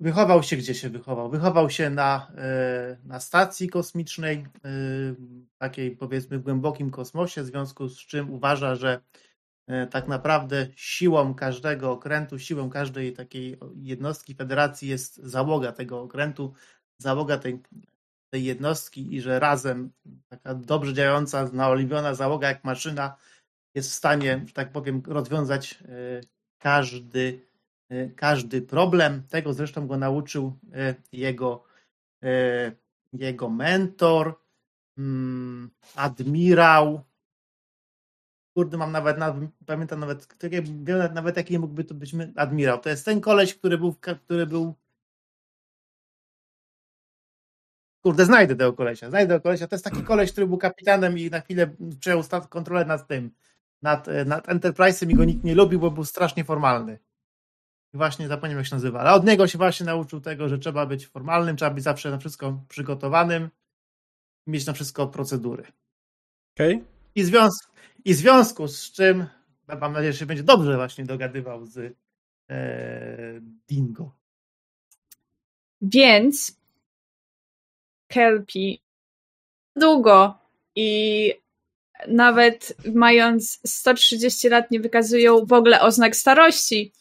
Wychował 0.00 0.42
się, 0.42 0.56
gdzie 0.56 0.74
się 0.74 0.90
wychował? 0.90 1.30
Wychował 1.30 1.70
się 1.70 1.90
na, 1.90 2.32
e, 2.36 2.96
na 3.04 3.20
stacji 3.20 3.68
kosmicznej, 3.68 4.36
e, 4.36 4.68
takiej 5.58 5.96
powiedzmy 5.96 6.38
w 6.38 6.42
głębokim 6.42 6.90
kosmosie, 6.90 7.42
w 7.42 7.46
związku 7.46 7.88
z 7.88 7.98
czym 7.98 8.30
uważa, 8.30 8.74
że 8.74 9.00
e, 9.66 9.86
tak 9.86 10.08
naprawdę 10.08 10.66
siłą 10.76 11.34
każdego 11.34 11.92
okrętu, 11.92 12.38
siłą 12.38 12.70
każdej 12.70 13.12
takiej 13.12 13.58
jednostki 13.76 14.34
federacji 14.34 14.88
jest 14.88 15.16
załoga 15.16 15.72
tego 15.72 16.02
okrętu, 16.02 16.52
załoga 16.98 17.38
tej, 17.38 17.62
tej 18.30 18.44
jednostki 18.44 19.14
i 19.14 19.20
że 19.20 19.38
razem 19.38 19.90
taka 20.28 20.54
dobrze 20.54 20.94
działająca, 20.94 21.50
naoliwiona 21.52 22.14
załoga 22.14 22.48
jak 22.48 22.64
maszyna 22.64 23.16
jest 23.74 23.90
w 23.90 23.94
stanie, 23.94 24.44
że 24.46 24.52
tak 24.52 24.72
powiem, 24.72 25.02
rozwiązać 25.06 25.78
każdy 26.58 27.48
każdy 28.16 28.62
problem. 28.62 29.22
Tego 29.28 29.52
zresztą 29.52 29.86
go 29.86 29.96
nauczył 29.96 30.58
jego, 31.12 31.64
jego 33.12 33.50
mentor, 33.50 34.40
mm, 34.98 35.70
admirał. 35.94 37.00
Kurde, 38.56 38.76
mam 38.76 38.92
nawet, 38.92 39.16
pamiętam 39.66 40.00
nawet, 40.00 40.36
wiem 40.42 40.84
nawet 41.14 41.36
jaki 41.36 41.58
mógłby 41.58 41.84
to 41.84 41.94
być 41.94 42.12
admirał. 42.36 42.80
To 42.80 42.88
jest 42.88 43.04
ten 43.04 43.20
koleś, 43.20 43.54
który 43.54 43.78
był, 43.78 43.94
który 44.24 44.46
był 44.46 44.74
Kurde, 48.02 48.24
znajdę 48.24 48.56
tego 48.56 48.72
kolesia, 48.72 49.10
znajdę 49.10 49.34
tego 49.34 49.42
kolesia. 49.42 49.66
To 49.66 49.74
jest 49.74 49.84
taki 49.84 50.02
koleś, 50.02 50.32
który 50.32 50.46
był 50.46 50.58
kapitanem 50.58 51.18
i 51.18 51.30
na 51.30 51.40
chwilę 51.40 51.70
przejął 52.00 52.22
kontrolę 52.48 52.84
nad 52.84 53.08
tym, 53.08 53.30
nad, 53.82 54.06
nad 54.26 54.46
Enterprise'em 54.46 55.10
i 55.10 55.14
go 55.14 55.24
nikt 55.24 55.44
nie 55.44 55.54
lubił, 55.54 55.80
bo 55.80 55.90
był 55.90 56.04
strasznie 56.04 56.44
formalny. 56.44 56.98
Właśnie 57.94 58.28
zapomniałem, 58.28 58.58
jak 58.58 58.66
się 58.66 58.76
nazywa. 58.76 59.00
Ale 59.00 59.12
od 59.12 59.24
niego 59.26 59.46
się 59.46 59.58
właśnie 59.58 59.86
nauczył 59.86 60.20
tego, 60.20 60.48
że 60.48 60.58
trzeba 60.58 60.86
być 60.86 61.06
formalnym, 61.06 61.56
trzeba 61.56 61.70
być 61.70 61.84
zawsze 61.84 62.10
na 62.10 62.18
wszystko 62.18 62.64
przygotowanym, 62.68 63.48
mieć 64.46 64.66
na 64.66 64.72
wszystko 64.72 65.06
procedury. 65.06 65.62
Okej. 66.56 66.74
Okay. 66.74 66.86
I, 67.14 67.24
związ- 67.24 67.68
I 68.04 68.14
w 68.14 68.16
związku 68.16 68.68
z 68.68 68.92
czym, 68.92 69.26
mam 69.80 69.92
nadzieję, 69.92 70.12
że 70.12 70.18
się 70.18 70.26
będzie 70.26 70.42
dobrze 70.42 70.76
właśnie 70.76 71.04
dogadywał 71.04 71.66
z 71.66 71.96
e, 72.50 73.40
Dingo. 73.68 74.12
Więc 75.80 76.60
Kelpi 78.08 78.82
długo 79.76 80.38
i 80.76 81.32
nawet 82.08 82.76
mając 82.94 83.60
130 83.66 84.48
lat 84.48 84.70
nie 84.70 84.80
wykazują 84.80 85.46
w 85.46 85.52
ogóle 85.52 85.80
oznak 85.80 86.16
starości 86.16 86.92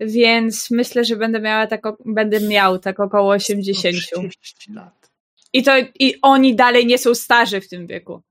więc 0.00 0.70
myślę, 0.70 1.04
że 1.04 1.16
będę 1.16 1.40
miała 1.40 1.66
tak, 1.66 1.82
będę 2.04 2.40
miał 2.40 2.78
tak 2.78 3.00
około 3.00 3.32
80. 3.32 3.96
30 4.30 4.72
lat. 4.72 5.10
I 5.52 5.62
to 5.62 5.72
i 5.98 6.14
oni 6.22 6.56
dalej 6.56 6.86
nie 6.86 6.98
są 6.98 7.14
starzy 7.14 7.60
w 7.60 7.68
tym 7.68 7.86
wieku. 7.86 8.22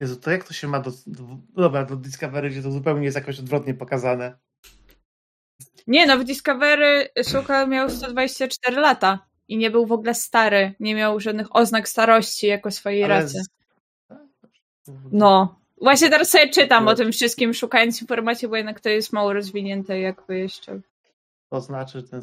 Jezu, 0.00 0.16
to 0.16 0.30
jak 0.30 0.44
to 0.44 0.54
się 0.54 0.68
ma 0.68 0.80
do, 0.80 0.90
do 1.06 1.22
dobra, 1.48 1.84
do 1.84 1.96
Discovery, 1.96 2.50
gdzie 2.50 2.62
to 2.62 2.70
zupełnie 2.70 3.04
jest 3.04 3.16
jakoś 3.16 3.38
odwrotnie 3.38 3.74
pokazane. 3.74 4.38
Nie, 5.86 6.06
no 6.06 6.18
w 6.18 6.24
Discovery 6.24 7.08
Szuka 7.32 7.66
miał 7.66 7.90
124 7.90 8.80
lata 8.80 9.26
i 9.48 9.56
nie 9.56 9.70
był 9.70 9.86
w 9.86 9.92
ogóle 9.92 10.14
stary, 10.14 10.74
nie 10.80 10.94
miał 10.94 11.20
żadnych 11.20 11.56
oznak 11.56 11.88
starości 11.88 12.46
jako 12.46 12.70
swojej 12.70 13.04
Ale 13.04 13.20
racy. 13.20 13.42
No, 15.12 15.60
właśnie 15.80 16.10
teraz 16.10 16.28
sobie 16.28 16.48
czytam 16.48 16.88
o 16.88 16.94
tym 16.94 17.12
wszystkim, 17.12 17.54
szukając 17.54 18.00
informacji, 18.00 18.48
bo 18.48 18.56
jednak 18.56 18.80
to 18.80 18.88
jest 18.88 19.12
mało 19.12 19.32
rozwinięte 19.32 20.00
jakby 20.00 20.38
jeszcze. 20.38 20.80
To 21.52 21.60
znaczy, 21.60 22.00
że 22.00 22.08
ten, 22.08 22.22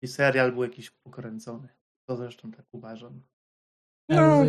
ten 0.00 0.10
serial 0.10 0.52
był 0.52 0.62
jakiś 0.62 0.90
pokręcony. 0.90 1.68
To 2.08 2.16
zresztą 2.16 2.50
tak 2.50 2.66
uważam. 2.72 3.22
No. 4.08 4.44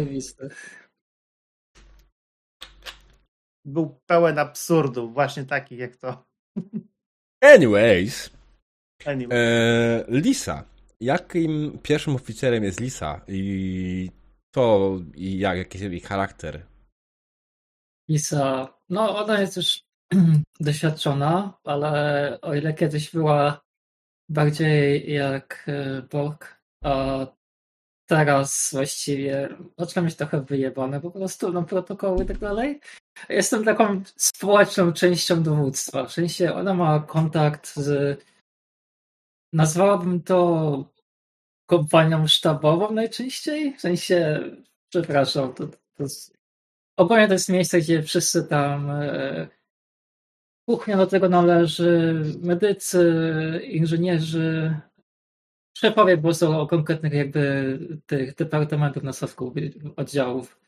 Był 3.66 4.00
pełen 4.06 4.40
absurdów, 4.40 5.14
właśnie 5.14 5.46
takich 5.46 5.80
jak 5.80 5.96
to. 5.96 6.26
Anyways. 7.56 8.30
Anyway. 9.06 9.38
E, 9.38 10.06
Lisa. 10.08 10.75
Jakim 11.02 11.80
pierwszym 11.84 12.16
oficerem 12.16 12.64
jest 12.64 12.80
Lisa? 12.80 13.22
I 13.28 14.12
to, 14.52 14.98
i 15.16 15.40
jak, 15.40 15.58
jaki 15.58 15.78
jest 15.80 15.92
jej 15.92 16.02
charakter? 16.02 16.66
Lisa 18.10 18.76
no 18.90 19.18
ona 19.18 19.42
jest 19.42 19.58
już 19.58 19.84
doświadczona, 20.60 21.58
ale 21.64 22.38
o 22.42 22.56
ile 22.56 22.74
kiedyś 22.74 23.12
była 23.12 23.62
bardziej 24.30 25.14
jak 25.14 25.66
e, 25.68 26.02
Borg, 26.02 26.62
a 26.84 27.28
teraz 28.06 28.70
właściwie 28.74 29.50
zaczyna 29.78 30.06
mieć 30.06 30.16
trochę 30.16 30.42
wyjebane 30.42 31.02
po 31.02 31.12
prostu 31.12 31.52
na 31.52 31.62
protokoły 31.62 32.24
i 32.24 32.28
tak 32.28 32.38
dalej. 32.38 32.80
Jestem 33.30 33.64
taką 33.64 34.02
społeczną 34.16 34.94
częścią 34.94 35.44
dowództwa. 35.44 36.06
W 36.06 36.12
sensie 36.12 36.54
ona 36.54 36.74
ma 36.74 37.00
kontakt 37.00 37.76
z 37.76 38.20
nazwałabym 39.56 40.22
to 40.22 40.90
kompanią 41.66 42.28
sztabową 42.28 42.92
najczęściej. 42.92 43.76
W 43.78 43.82
sensie, 43.82 44.44
przepraszam, 44.90 45.54
to, 45.54 45.68
to 45.68 46.04
jest, 46.04 46.38
to 46.98 47.18
jest 47.32 47.50
miejsce, 47.50 47.80
gdzie 47.80 48.04
wszyscy 48.04 48.44
tam 48.44 48.90
e, 48.90 49.48
kuchnia 50.66 50.98
do 50.98 51.08
tego 51.08 51.30
należy, 51.30 52.22
medycy, 52.42 53.62
inżynierzy, 53.64 54.76
szefowie 55.78 56.18
po 56.18 56.24
prostu 56.24 56.52
o 56.52 56.68
konkretnych 56.68 57.14
jakby 57.14 57.80
tych 58.06 58.36
departamentów 58.36 59.04
nastawków, 59.04 59.54
oddziałów. 59.96 60.60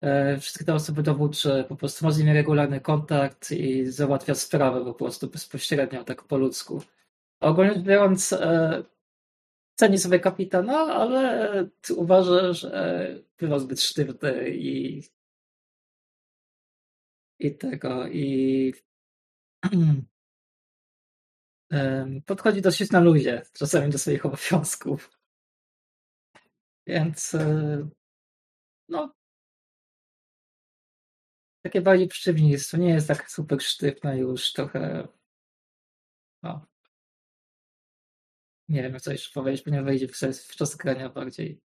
E, 0.00 0.38
wszystkie 0.38 0.64
te 0.64 0.74
osoby 0.74 1.02
dowódcze 1.02 1.64
po 1.68 1.76
prostu 1.76 2.04
ma 2.04 2.10
z 2.10 2.18
nimi 2.18 2.32
regularny 2.32 2.80
kontakt 2.80 3.50
i 3.50 3.86
załatwia 3.86 4.34
sprawę 4.34 4.84
po 4.84 4.94
prostu 4.94 5.28
bezpośrednio, 5.28 6.04
tak 6.04 6.22
po 6.22 6.36
ludzku. 6.36 6.82
Ogólnie 7.42 7.82
biorąc, 7.82 8.32
e, 8.32 8.82
ceni 9.74 9.98
sobie 9.98 10.20
kapitana, 10.20 10.78
ale 10.78 11.70
uważa, 11.96 12.52
że 12.52 13.22
bywa 13.38 13.58
zbyt 13.58 13.80
sztywny 13.80 14.50
i 14.50 15.02
i 17.38 17.56
tego, 17.56 18.08
i 18.08 18.74
podchodzi 22.26 22.62
dosyć 22.62 22.90
na 22.90 23.00
luzie, 23.00 23.42
czasami 23.52 23.92
do 23.92 23.98
swoich 23.98 24.26
obowiązków. 24.26 25.10
Więc 26.86 27.34
e, 27.34 27.88
no 28.88 29.14
takie 31.62 31.80
bardziej 31.80 32.08
przeciwnictwo. 32.08 32.76
Nie 32.76 32.88
jest 32.88 33.08
tak 33.08 33.30
super 33.30 33.62
sztywne 33.62 34.18
już 34.18 34.52
trochę 34.52 35.08
no. 36.42 36.71
Nie 38.72 38.82
wiem, 38.82 39.00
co 39.00 39.12
jeszcze 39.12 39.30
powiedzieć, 39.40 39.64
bo 39.64 39.70
nie 39.70 39.82
wejdzie 39.82 40.08
w, 40.08 40.12
w 40.48 40.56
czas 40.56 40.76
grania 40.76 41.08
bardziej. 41.08 41.60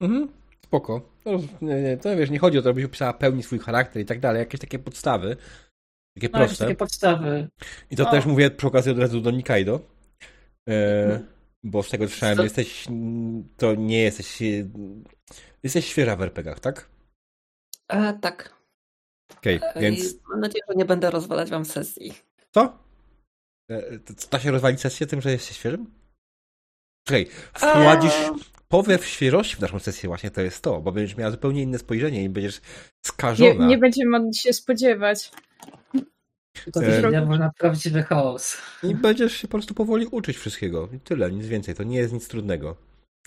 Mhm, 0.00 0.28
spoko. 0.64 1.08
No, 1.24 1.32
nie, 1.62 1.82
nie, 1.82 1.96
to 1.96 2.16
wiesz, 2.16 2.30
nie 2.30 2.38
chodzi 2.38 2.58
o 2.58 2.62
to, 2.62 2.68
żebyś 2.68 2.84
opisała 2.84 3.12
pełni 3.12 3.42
swój 3.42 3.58
charakter 3.58 4.02
i 4.02 4.04
tak 4.04 4.20
dalej, 4.20 4.38
jakieś 4.40 4.60
takie 4.60 4.78
podstawy. 4.78 5.36
Takie 6.14 6.28
no, 6.32 6.38
proste. 6.38 6.64
takie 6.64 6.76
podstawy. 6.76 7.48
I 7.90 7.96
to 7.96 8.02
no. 8.04 8.10
też 8.10 8.26
mówię 8.26 8.50
przy 8.50 8.66
okazji 8.66 8.92
od 8.92 8.98
razu 8.98 9.20
do 9.20 9.30
Nikaido. 9.30 9.80
E, 10.68 11.04
Mhm. 11.04 11.26
bo 11.64 11.82
z 11.82 11.90
tego 11.90 12.04
co 12.04 12.10
słyszałem, 12.10 12.36
Co- 12.36 12.42
jesteś, 12.42 12.86
to 13.56 13.74
nie 13.74 14.02
jesteś, 14.02 14.38
jesteś 15.62 15.86
świeża 15.86 16.16
w 16.16 16.22
RPGach, 16.22 16.60
tak? 16.60 16.90
E, 17.88 18.12
tak. 18.18 18.56
Okej, 19.38 19.60
E, 19.62 19.80
więc 19.80 20.14
mam 20.28 20.40
nadzieję, 20.40 20.62
że 20.68 20.74
nie 20.74 20.84
będę 20.84 21.10
rozwalać 21.10 21.50
wam 21.50 21.64
sesji. 21.64 22.12
co? 22.50 22.85
E, 23.70 23.82
Da 24.30 24.38
się 24.40 24.50
rozwalić 24.50 24.80
sesję 24.80 25.06
tym, 25.06 25.20
że 25.20 25.32
jesteś 25.32 25.56
świeżym? 25.56 25.86
Czekaj, 27.08 27.26
wprowadzisz 27.54 28.12
powiew 28.68 29.06
świeżości 29.06 29.56
w 29.56 29.60
naszą 29.60 29.78
sesję 29.78 30.08
właśnie 30.08 30.30
to 30.30 30.40
jest 30.40 30.62
to, 30.62 30.80
bo 30.80 30.92
będziesz 30.92 31.16
miała 31.16 31.30
zupełnie 31.30 31.62
inne 31.62 31.78
spojrzenie 31.78 32.24
i 32.24 32.28
będziesz 32.28 32.60
Nie, 32.60 32.68
skażona. 33.06 33.66
nie 33.66 33.78
będziemy 33.78 34.10
mogli 34.10 34.34
się 34.34 34.52
spodziewać. 34.52 35.30
To 36.72 36.82
E, 36.84 37.10
na 37.38 37.52
prawdziwy 37.58 38.02
chaos. 38.02 38.56
I 38.82 38.94
będziesz 38.94 39.32
się 39.32 39.48
po 39.48 39.52
prostu 39.52 39.74
powoli 39.74 40.06
uczyć 40.06 40.36
wszystkiego. 40.36 40.88
I 40.92 41.00
tyle, 41.00 41.32
nic 41.32 41.46
więcej. 41.46 41.74
To 41.74 41.82
nie 41.82 41.98
jest 41.98 42.12
nic 42.12 42.28
trudnego. 42.28 42.76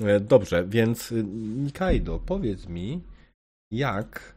E, 0.02 0.20
Dobrze, 0.20 0.66
więc 0.68 1.12
y, 1.12 1.24
Nikaido, 1.64 2.20
powiedz 2.20 2.68
mi, 2.68 3.04
jak 3.72 4.36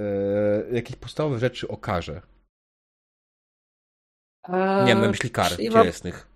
e, 0.00 0.04
jakieś 0.72 0.96
podstawowe 0.96 1.38
rzeczy 1.38 1.68
okaże. 1.68 2.22
Nie 4.86 4.94
mam 4.94 5.02
na 5.02 5.08
myśli 5.08 5.30
kar 5.30 5.56
cielesnych. 5.56 6.26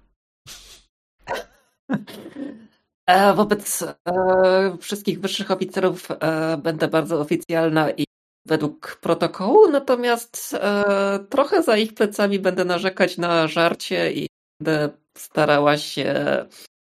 Wobec 3.34 3.82
e, 3.82 4.76
wszystkich 4.80 5.20
wyższych 5.20 5.50
oficerów 5.50 6.08
e, 6.10 6.56
będę 6.56 6.88
bardzo 6.88 7.20
oficjalna 7.20 7.90
i 7.90 8.04
według 8.46 8.96
protokołu, 8.96 9.70
natomiast 9.70 10.54
e, 10.54 11.18
trochę 11.28 11.62
za 11.62 11.76
ich 11.76 11.94
plecami 11.94 12.38
będę 12.38 12.64
narzekać 12.64 13.18
na 13.18 13.48
żarcie 13.48 14.12
i 14.12 14.26
będę 14.60 14.90
starała 15.18 15.78
się 15.78 16.14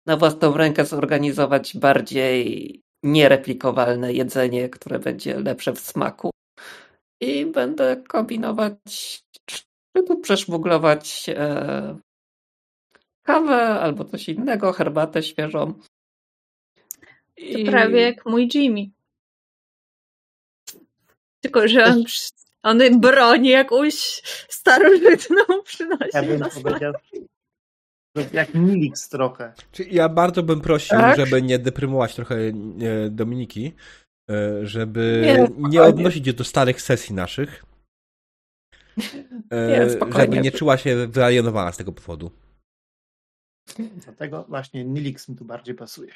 na 0.06 0.16
własną 0.16 0.56
rękę 0.56 0.84
zorganizować 0.84 1.76
bardziej 1.76 2.80
niereplikowalne 3.02 4.12
jedzenie, 4.12 4.68
które 4.68 4.98
będzie 4.98 5.40
lepsze 5.40 5.72
w 5.72 5.80
smaku. 5.80 6.30
I 7.20 7.46
będę 7.46 7.96
kombinować, 8.08 8.74
czy 9.46 9.62
tu 10.02 10.20
przeszmuglować 10.20 11.26
e, 11.28 11.98
kawę 13.22 13.56
albo 13.56 14.04
coś 14.04 14.28
innego, 14.28 14.72
herbatę 14.72 15.22
świeżą. 15.22 15.74
To 15.74 15.82
I- 17.36 17.66
prawie 17.66 18.00
jak 18.00 18.26
mój 18.26 18.48
Jimmy. 18.54 18.90
Tylko, 21.40 21.68
że 21.68 21.84
on, 21.84 22.04
on 22.62 23.00
broni 23.00 23.48
jakąś 23.48 24.22
starożytną 24.48 25.62
przynosi. 25.64 26.10
Ja 26.12 26.22
bym 26.22 26.40
powiedział, 26.62 26.92
jak 28.32 28.54
Nilix 28.54 29.08
trochę. 29.08 29.52
Czyli 29.72 29.94
ja 29.94 30.08
bardzo 30.08 30.42
bym 30.42 30.60
prosił, 30.60 30.98
Tak? 30.98 31.16
żeby 31.16 31.42
nie 31.42 31.58
deprymować 31.58 32.14
trochę 32.14 32.34
e, 32.36 32.52
Dominiki, 33.10 33.72
e, 34.30 34.66
żeby 34.66 35.22
Nie, 35.24 35.68
nie, 35.68 35.82
odnosić 35.82 36.26
się 36.26 36.32
do 36.32 36.44
starych 36.44 36.82
sesji 36.82 37.14
naszych. 37.14 37.64
e, 39.54 39.68
Nie, 39.68 39.90
spokojnie. 39.90 40.20
żeby 40.24 40.40
nie 40.40 40.52
czuła 40.52 40.78
się 40.78 41.06
wyalienowana 41.06 41.72
z 41.72 41.76
tego 41.76 41.92
powodu. 41.92 42.30
Dlatego 43.78 44.44
właśnie 44.48 44.84
Nilix 44.84 45.28
mi 45.28 45.36
tu 45.36 45.44
bardziej 45.44 45.74
pasuje. 45.74 46.12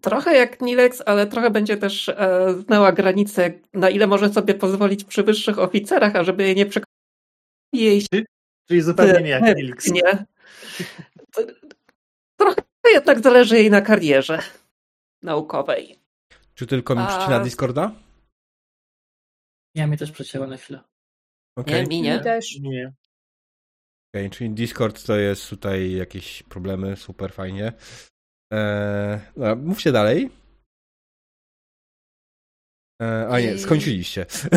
Trochę 0.00 0.34
jak 0.36 0.60
Nilex, 0.60 1.02
ale 1.06 1.26
trochę 1.26 1.50
będzie 1.50 1.76
też 1.76 2.08
e, 2.08 2.54
znała 2.66 2.92
granice, 2.92 3.52
na 3.72 3.90
ile 3.90 4.06
może 4.06 4.32
sobie 4.32 4.54
pozwolić 4.54 5.04
przy 5.04 5.22
wyższych 5.22 5.58
oficerach, 5.58 6.16
a 6.16 6.24
żeby 6.24 6.42
jej 6.42 6.56
nie 6.56 6.66
przekroczyć 6.66 6.94
jej 7.72 8.06
Czyli 8.68 8.82
zupełnie 8.82 9.20
nie 9.22 9.28
jak 9.28 9.56
Nilix. 9.56 9.90
Nie. 9.90 10.26
Trochę 12.36 12.62
jednak 12.92 13.20
zależy 13.22 13.56
jej 13.56 13.70
na 13.70 13.80
karierze 13.80 14.38
naukowej. 15.22 16.00
Czy 16.54 16.66
tylko 16.66 16.94
mi 16.94 17.00
A- 17.00 17.06
przycina 17.06 17.40
Discorda? 17.40 17.92
Ja 19.74 19.86
mi 19.86 19.98
też 19.98 20.10
przecięło 20.12 20.46
na 20.46 20.56
chwilę. 20.56 20.80
Okej. 21.56 21.74
Nie, 21.74 21.82
mi 21.82 21.88
Mi 21.88 22.02
nie. 22.02 22.20
też. 22.20 22.58
Nie. 22.60 22.92
Okej, 24.14 24.30
czyli 24.30 24.50
Discord 24.50 25.06
to 25.06 25.16
jest 25.16 25.50
tutaj 25.50 25.92
jakieś 25.92 26.42
problemy, 26.42 26.96
super 26.96 27.32
fajnie. 27.32 27.72
Eee, 28.52 29.20
dobra, 29.36 29.54
mówcie 29.56 29.92
dalej. 29.92 30.30
Eee, 33.00 33.26
a 33.30 33.40
nie, 33.40 33.54
I- 33.54 33.58
skończyliście. 33.58 34.26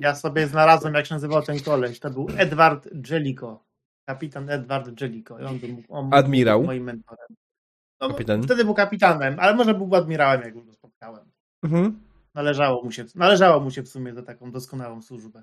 Ja 0.00 0.14
sobie 0.14 0.46
znalazłem, 0.46 0.94
jak 0.94 1.06
się 1.06 1.14
nazywał 1.14 1.42
ten 1.42 1.60
koleś. 1.60 2.00
To 2.00 2.10
był 2.10 2.26
Edward 2.36 2.88
Jellico. 3.10 3.64
Kapitan 4.08 4.50
Edward 4.50 5.00
Jellico. 5.00 5.38
I 5.40 5.44
on 5.44 5.58
był, 5.58 5.82
on 5.88 6.10
był 6.10 6.18
Admirał. 6.18 6.62
moim 6.64 6.84
mentorem. 6.84 7.28
No, 8.00 8.08
Kapitan. 8.08 8.42
Wtedy 8.42 8.64
był 8.64 8.74
kapitanem, 8.74 9.40
ale 9.40 9.54
może 9.54 9.74
był 9.74 9.94
admirałem, 9.94 10.42
jak 10.42 10.54
go 10.66 10.72
spotkałem. 10.72 11.30
Mhm. 11.64 12.00
Należało 12.38 12.84
mu 12.84 12.92
się, 12.92 13.04
należało 13.14 13.60
mu 13.60 13.70
się 13.70 13.82
w 13.82 13.88
sumie 13.88 14.14
za 14.14 14.22
taką 14.22 14.52
doskonałą 14.52 15.02
służbę. 15.02 15.42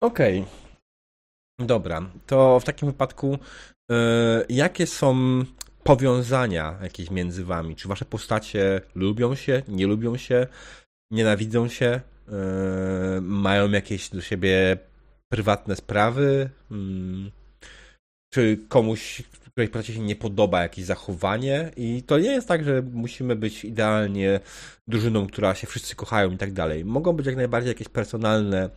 Okej. 0.00 0.44
Dobra, 1.58 2.10
to 2.26 2.60
w 2.60 2.64
takim 2.64 2.88
wypadku 2.88 3.38
e, 3.90 4.44
jakie 4.48 4.86
są 4.86 5.14
powiązania 5.84 6.78
jakieś 6.82 7.10
między 7.10 7.44
wami? 7.44 7.76
Czy 7.76 7.88
wasze 7.88 8.04
postacie 8.04 8.80
lubią 8.94 9.34
się, 9.34 9.62
nie 9.68 9.86
lubią 9.86 10.16
się, 10.16 10.46
nienawidzą 11.10 11.68
się, 11.68 11.86
e, 11.86 12.00
mają 13.20 13.70
jakieś 13.70 14.08
do 14.08 14.20
siebie 14.20 14.78
prywatne 15.28 15.76
sprawy? 15.76 16.50
Mm, 16.70 17.30
czy 18.34 18.58
komuś, 18.68 19.22
której 19.56 19.68
postaci 19.68 19.92
się 19.94 20.00
nie 20.00 20.16
podoba 20.16 20.62
jakieś 20.62 20.84
zachowanie? 20.84 21.70
I 21.76 22.02
to 22.02 22.18
nie 22.18 22.30
jest 22.30 22.48
tak, 22.48 22.64
że 22.64 22.82
musimy 22.82 23.36
być 23.36 23.64
idealnie 23.64 24.40
drużyną, 24.88 25.26
która 25.26 25.54
się 25.54 25.66
wszyscy 25.66 25.96
kochają 25.96 26.30
i 26.30 26.36
tak 26.36 26.52
dalej. 26.52 26.84
Mogą 26.84 27.12
być 27.12 27.26
jak 27.26 27.36
najbardziej 27.36 27.68
jakieś 27.68 27.88
personalne 27.88 28.70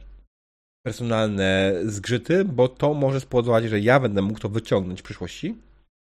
personalne 0.86 1.74
zgrzyty, 1.84 2.46
bo 2.46 2.68
to 2.68 2.94
może 2.94 3.20
spowodować, 3.20 3.64
że 3.64 3.80
ja 3.80 4.00
będę 4.00 4.22
mógł 4.22 4.40
to 4.40 4.50
wyciągnąć 4.50 5.00
w 5.00 5.04
przyszłości 5.04 5.56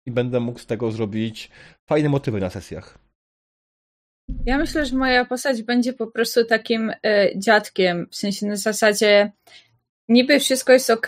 i 0.07 0.11
będę 0.11 0.41
mógł 0.41 0.59
z 0.59 0.67
tego 0.67 0.91
zrobić 0.91 1.51
fajne 1.89 2.09
motywy 2.09 2.41
na 2.41 2.51
sesjach. 2.51 2.99
Ja 4.47 4.59
myślę, 4.59 4.87
że 4.87 4.97
moja 4.97 5.25
postać 5.25 5.63
będzie 5.63 5.93
po 5.93 6.07
prostu 6.07 6.45
takim 6.45 6.93
e, 7.03 7.39
dziadkiem, 7.39 8.07
w 8.11 8.17
sensie 8.17 8.47
na 8.47 8.57
zasadzie 8.57 9.33
niby 10.09 10.41
wszystko 10.41 10.73
jest 10.73 10.91
ok, 10.91 11.07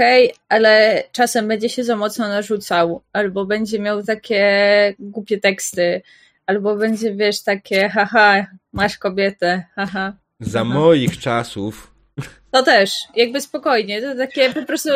ale 0.49 1.03
czasem 1.12 1.49
będzie 1.49 1.69
się 1.69 1.85
za 1.85 1.97
mocno 1.97 2.29
narzucał, 2.29 3.03
albo 3.12 3.45
będzie 3.47 3.79
miał 3.79 4.03
takie 4.03 4.95
głupie 4.99 5.39
teksty, 5.41 6.03
albo 6.47 6.77
będzie, 6.77 7.15
wiesz, 7.15 7.43
takie 7.43 7.89
haha, 7.89 8.47
masz 8.73 8.99
kobietę, 8.99 9.65
haha. 9.75 10.12
Za 10.41 10.65
moich 10.65 11.19
czasów. 11.19 11.95
To 12.51 12.62
też, 12.62 12.93
jakby 13.16 13.41
spokojnie, 13.41 14.03
to 14.03 14.16
takie 14.16 14.53
po 14.53 14.62
prostu 14.62 14.91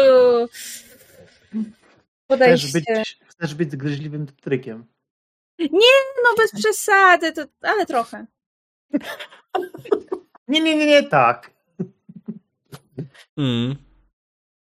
Chcesz 1.53 1.65
podejście. 2.27 2.81
być, 2.97 3.19
chcesz 3.27 3.55
być 3.55 3.73
zgryźliwym 3.73 4.27
trykiem. 4.27 4.85
No 6.25 6.37
bez 6.37 6.53
przesady, 6.61 7.33
to, 7.33 7.43
ale 7.63 7.87
trochę. 7.87 8.27
Nie, 10.49 10.61
nie, 10.61 10.77
nie, 10.77 10.87
nie, 10.87 11.03
tak. 11.03 11.51
Mm. 13.37 13.77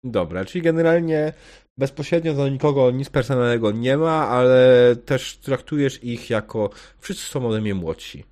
Dobra, 0.05 0.45
czyli 0.45 0.63
generalnie 0.63 1.33
bezpośrednio 1.79 2.35
do 2.35 2.49
nikogo 2.49 2.91
nic 2.91 3.11
personalnego 3.11 3.71
nie 3.71 3.97
ma, 3.97 4.29
ale 4.29 4.97
też 4.97 5.39
traktujesz 5.39 6.05
ich 6.05 6.31
jako 6.31 6.71
wszyscy 6.99 7.27
są 7.27 7.47
ode 7.49 7.61
mnie 7.61 7.75
młodsi. 7.75 8.25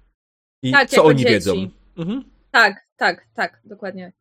I 0.62 0.72
Tak, 0.72 0.88
co 0.88 0.96
jako 0.96 1.08
oni 1.08 1.18
dzieci. 1.18 1.32
wiedzą? 1.32 1.52
Mhm. 1.96 2.24
Tak, 2.50 2.86
tak, 2.96 3.26
tak, 3.34 3.60
dokładnie. 3.64 4.12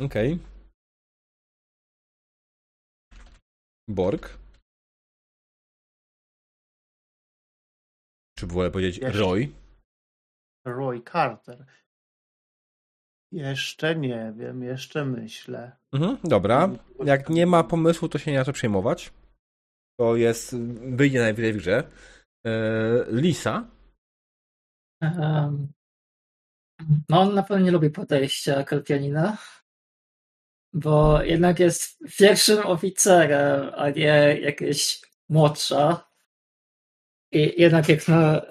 Okej. 0.00 0.38
Borg. 3.88 4.38
Czy 8.38 8.46
wolę 8.46 8.70
powiedzieć 8.70 8.98
Jeszcze. 8.98 9.18
Roy? 9.18 9.48
Roy 10.66 11.02
Carter. 11.12 11.66
Jeszcze 13.36 13.96
nie 13.96 14.32
wiem, 14.36 14.62
jeszcze 14.62 15.04
myślę. 15.04 15.76
Mhm, 15.92 16.18
dobra. 16.24 16.70
Jak 17.04 17.28
nie 17.28 17.46
ma 17.46 17.64
pomysłu, 17.64 18.08
to 18.08 18.18
się 18.18 18.32
nie 18.32 18.38
ma 18.38 18.44
co 18.44 18.52
przejmować. 18.52 19.12
To 20.00 20.16
jest, 20.16 20.56
wyjdzie 20.96 21.18
najwyżej 21.18 21.52
w 21.52 21.56
grze. 21.56 21.90
E, 22.46 22.52
Lisa. 23.10 23.70
Um, 25.02 25.72
no 27.08 27.20
on 27.20 27.34
na 27.34 27.42
pewno 27.42 27.64
nie 27.64 27.70
lubi 27.70 27.90
podejścia 27.90 28.64
Kelpianina, 28.64 29.38
bo 30.72 31.22
jednak 31.22 31.58
jest 31.58 31.98
pierwszym 32.18 32.66
oficerem, 32.66 33.70
a 33.74 33.90
nie 33.90 34.38
jakieś 34.40 35.02
młodsza. 35.28 36.10
I 37.32 37.62
jednak 37.62 37.88
jak 37.88 38.08
na 38.08 38.42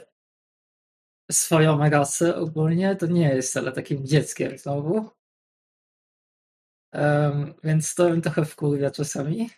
swoją 1.32 1.90
rasę 1.90 2.36
ogólnie, 2.36 2.96
to 2.96 3.06
nie 3.08 3.30
jest 3.30 3.50
wcale 3.50 3.72
takim 3.72 4.06
dzieckiem 4.06 4.58
znowu. 4.58 5.10
Um, 6.94 7.54
więc 7.64 7.96
to 7.96 8.10
mnie 8.10 8.22
trochę 8.22 8.46
wkurwia 8.46 8.92
czasami. 8.92 9.50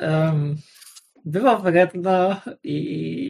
Um, 0.00 0.56
bywa 1.24 1.58
wredna 1.58 2.42
i 2.62 3.28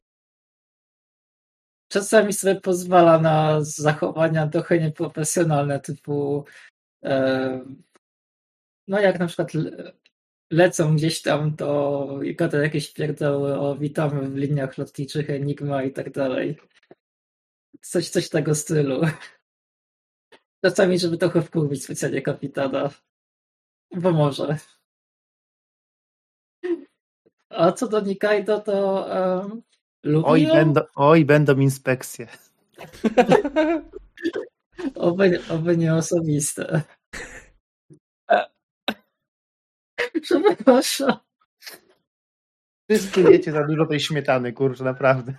czasami 1.88 2.32
sobie 2.32 2.60
pozwala 2.60 3.18
na 3.18 3.60
zachowania 3.60 4.46
trochę 4.46 4.78
nieprofesjonalne, 4.78 5.80
typu 5.80 6.44
em, 7.02 7.82
no 8.88 9.00
jak 9.00 9.18
na 9.18 9.26
przykład 9.26 9.54
le- 9.54 9.92
lecą 10.50 10.96
gdzieś 10.96 11.22
tam, 11.22 11.56
to 11.56 12.08
gada 12.36 12.62
jakieś 12.62 12.92
pierdoły 12.92 13.58
o 13.58 13.76
witamy 13.76 14.28
w 14.28 14.36
liniach 14.36 14.78
lotniczych 14.78 15.30
Enigma 15.30 15.82
i 15.82 15.92
tak 15.92 16.12
dalej. 16.12 16.58
Coś, 17.80 18.08
coś 18.08 18.28
tego 18.28 18.54
stylu. 18.54 19.00
Czasami, 20.64 20.98
żeby 20.98 21.18
trochę 21.18 21.42
wkurwić 21.42 21.84
specjalnie 21.84 22.22
kapitana. 22.22 22.90
Bo 23.94 24.12
może. 24.12 24.58
A 27.48 27.72
co 27.72 27.88
do 27.88 28.00
Nikaido, 28.00 28.60
to 28.60 29.06
um, 29.44 29.62
lubi 30.04 30.26
Oj, 30.28 30.42
ją. 30.42 30.54
będą, 30.54 30.80
oj, 30.94 31.24
będą 31.24 31.58
inspekcje. 31.58 32.28
Oby, 34.94 35.40
oby 35.50 35.76
nie 35.76 35.94
osobiste. 35.94 36.82
Przepraszam. 40.22 41.18
Wszyscy 42.90 43.22
jecie 43.22 43.52
za 43.52 43.66
dużo 43.66 43.86
tej 43.86 44.00
śmietany, 44.00 44.52
kurczę, 44.52 44.84
naprawdę. 44.84 45.34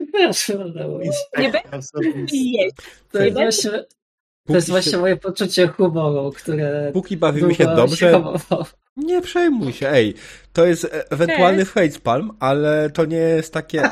Przepraszam, 0.00 0.60
Alois. 0.60 1.16
Nie 1.38 1.50
będzie 1.52 1.70
Osobiste. 1.70 2.36
jeść. 2.36 2.76
To 3.12 3.18
jest 3.22 3.36
Nie 3.36 3.42
właśnie, 3.42 3.70
to 4.46 4.54
jest 4.54 4.66
się- 4.66 4.72
właśnie 4.72 4.98
moje 4.98 5.16
poczucie 5.16 5.68
humoru, 5.68 6.32
które 6.36 6.90
Póki 6.92 7.16
bawimy 7.16 7.54
się 7.54 7.64
dobrze, 7.64 8.12
hamowało. 8.12 8.66
nie 8.96 9.20
przejmuj 9.22 9.72
się. 9.72 9.88
Ej, 9.90 10.14
to 10.52 10.66
jest 10.66 10.84
e- 10.84 11.10
ewentualny 11.10 11.64
facepalm, 11.64 12.36
ale 12.40 12.90
to 12.90 13.04
nie 13.04 13.16
jest 13.16 13.52
takie... 13.54 13.82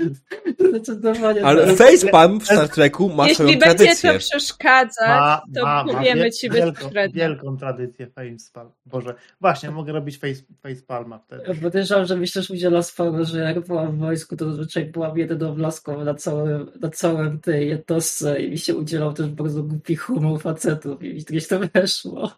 Zdecydowanie 0.70 1.44
Ale 1.44 1.66
tak. 1.66 1.76
facepalm 1.76 2.40
w 2.40 2.44
Star 2.44 2.68
Treku 2.68 3.08
ma 3.08 3.28
swoją 3.28 3.48
Jeśli 3.48 3.60
będzie 3.60 3.76
tradycję. 3.84 4.12
to 4.12 4.18
przeszkadzać, 4.18 5.08
Ma, 5.08 5.42
to 5.54 5.62
ma, 5.64 5.84
ma 5.84 5.92
powiemy 5.92 6.22
wiel- 6.22 6.32
ci 6.32 6.50
wielką, 6.50 6.72
bezpośrednio. 6.72 7.14
wielką 7.20 7.56
tradycję 7.56 8.06
facepalm. 8.06 8.70
Boże, 8.86 9.14
właśnie, 9.40 9.70
mogę 9.70 9.92
robić 9.92 10.18
face, 10.18 10.42
facepalma 10.62 11.18
wtedy. 11.18 11.54
Podejrzewam, 11.54 12.04
że 12.06 12.16
myślisz 12.16 12.50
udziela 12.50 12.82
sporo, 12.82 13.24
że 13.24 13.38
jak 13.40 13.66
byłam 13.66 13.96
w 13.96 13.98
wojsku, 13.98 14.36
to 14.36 14.44
zazwyczaj 14.50 14.84
byłam 14.84 15.18
jedyną 15.18 15.54
blaską 15.54 16.04
na 16.04 16.14
całym, 16.14 16.70
na 16.80 16.90
całym 16.90 17.40
tej 17.40 17.68
jednostce 17.68 18.42
i 18.42 18.50
mi 18.50 18.58
się 18.58 18.76
udzielał 18.76 19.12
też 19.12 19.28
bardzo 19.28 19.62
głupi 19.62 19.96
humor 19.96 20.40
facetów 20.40 21.02
i 21.02 21.14
mi 21.14 21.24
gdzieś 21.24 21.48
to 21.48 21.58
weszło. 21.74 22.32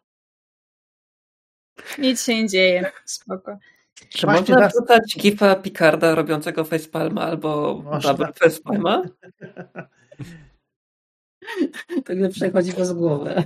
Nic 1.98 2.24
się 2.24 2.42
nie 2.42 2.48
dzieje. 2.48 2.90
Spoko. 3.04 3.58
Czy 4.08 4.26
można 4.26 4.56
teraz- 4.56 4.72
wrzucać 4.72 5.16
gifa 5.18 5.54
Picarda 5.54 6.14
robiącego 6.14 6.64
facepalma 6.64 7.22
albo 7.22 7.82
Można. 7.84 8.14
double 8.14 8.32
facepalma? 8.32 9.02
Tak 12.04 12.16
mi 12.18 12.28
przechodzi 12.28 12.72
bez 12.72 12.92
głowy. 12.92 13.44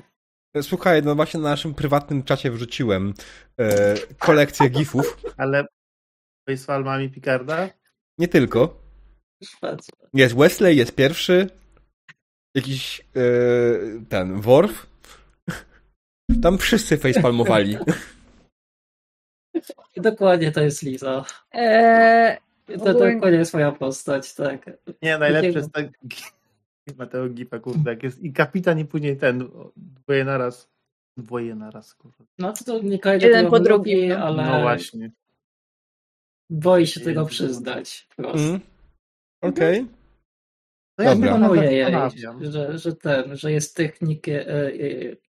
Słuchaj, 0.62 1.02
no 1.02 1.14
właśnie 1.14 1.40
na 1.40 1.48
naszym 1.50 1.74
prywatnym 1.74 2.22
czacie 2.22 2.50
wrzuciłem 2.50 3.14
e, 3.60 3.94
kolekcję 4.18 4.68
gifów. 4.68 5.18
Ale 5.36 5.66
facepalmami 6.48 7.10
Picarda? 7.10 7.68
Nie 8.18 8.28
tylko. 8.28 8.82
Jest 10.14 10.36
Wesley, 10.36 10.76
jest 10.76 10.94
pierwszy. 10.94 11.50
Jakiś 12.54 13.00
e, 13.00 13.22
ten, 14.08 14.40
Worf. 14.40 14.86
Tam 16.42 16.58
wszyscy 16.58 16.98
facepalmowali. 16.98 17.78
Dokładnie 19.96 20.52
to 20.52 20.60
jest 20.60 20.82
Liza. 20.82 21.24
Eee, 21.52 22.36
To 22.66 22.74
Ogólnie- 22.74 23.14
dokładnie 23.14 23.38
jest 23.38 23.54
moja 23.54 23.72
postać, 23.72 24.34
tak. 24.34 24.70
Nie, 25.02 25.18
najlepsze 25.18 25.58
jest 25.58 25.72
tak... 25.72 25.86
Mateo 26.98 27.28
Gipa, 27.28 27.58
kurde, 27.58 27.90
jak 27.90 28.02
jest 28.02 28.22
i 28.22 28.32
kapitan 28.32 28.78
i 28.78 28.84
później 28.84 29.16
ten, 29.16 29.48
dwoje 29.76 30.24
naraz. 30.24 30.68
Dwoje 31.16 31.54
naraz, 31.54 31.94
kurde. 31.94 32.24
No 32.38 32.52
to 32.52 32.64
to 32.64 32.82
nie 32.82 32.98
Kaido 32.98 33.26
Jeden 33.26 33.50
po 33.50 33.60
drugim, 33.60 34.08
no. 34.08 34.16
ale 34.16 34.46
No 34.46 34.60
właśnie. 34.60 35.10
boi 36.50 36.86
się 36.86 37.00
tego 37.00 37.26
przyznać. 37.26 38.08
Mm. 38.18 38.60
Okej. 39.42 39.86
No 40.98 41.04
ja 41.04 41.14
Dobra. 41.14 41.62
się 41.62 41.64
jej, 41.72 42.52
że, 42.52 42.78
że 42.78 42.96
ten, 42.96 43.36
że 43.36 43.52
jest 43.52 43.76
technikiem, 43.76 44.34
e, 44.40 44.52
e, 44.52 44.72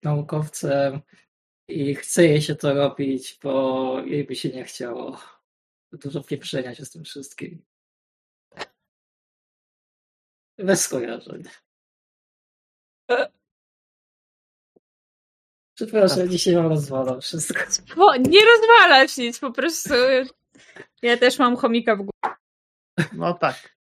naukowcem 0.02 1.00
i 1.68 1.94
chce 1.94 2.24
jej 2.24 2.42
się 2.42 2.54
to 2.54 2.74
robić, 2.74 3.38
bo 3.42 4.00
jej 4.00 4.24
by 4.24 4.36
się 4.36 4.48
nie 4.48 4.64
chciało. 4.64 5.20
Dużo 5.92 6.22
pieprzenia 6.22 6.74
się 6.74 6.84
z 6.84 6.90
tym 6.90 7.04
wszystkim. 7.04 7.62
Bez 10.58 10.80
skojarzeń. 10.80 11.42
Przepraszam, 15.74 16.28
dzisiaj 16.28 16.56
mam 16.56 16.66
rozwalam 16.66 17.20
wszystko. 17.20 17.60
bo 17.96 18.16
nie 18.16 18.40
rozwalasz 18.44 19.16
nic, 19.16 19.38
po 19.38 19.52
prostu. 19.52 19.94
Ja 21.02 21.16
też 21.16 21.38
mam 21.38 21.56
chomika 21.56 21.96
w 21.96 21.98
głowie. 21.98 22.36
No 23.12 23.34
tak. 23.34 23.76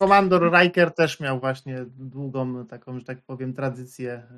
Komandor 0.00 0.52
Riker 0.52 0.94
też 0.94 1.20
miał 1.20 1.40
właśnie 1.40 1.84
długą 1.88 2.66
taką, 2.66 2.98
że 2.98 3.04
tak 3.04 3.22
powiem, 3.22 3.54
tradycję 3.54 4.28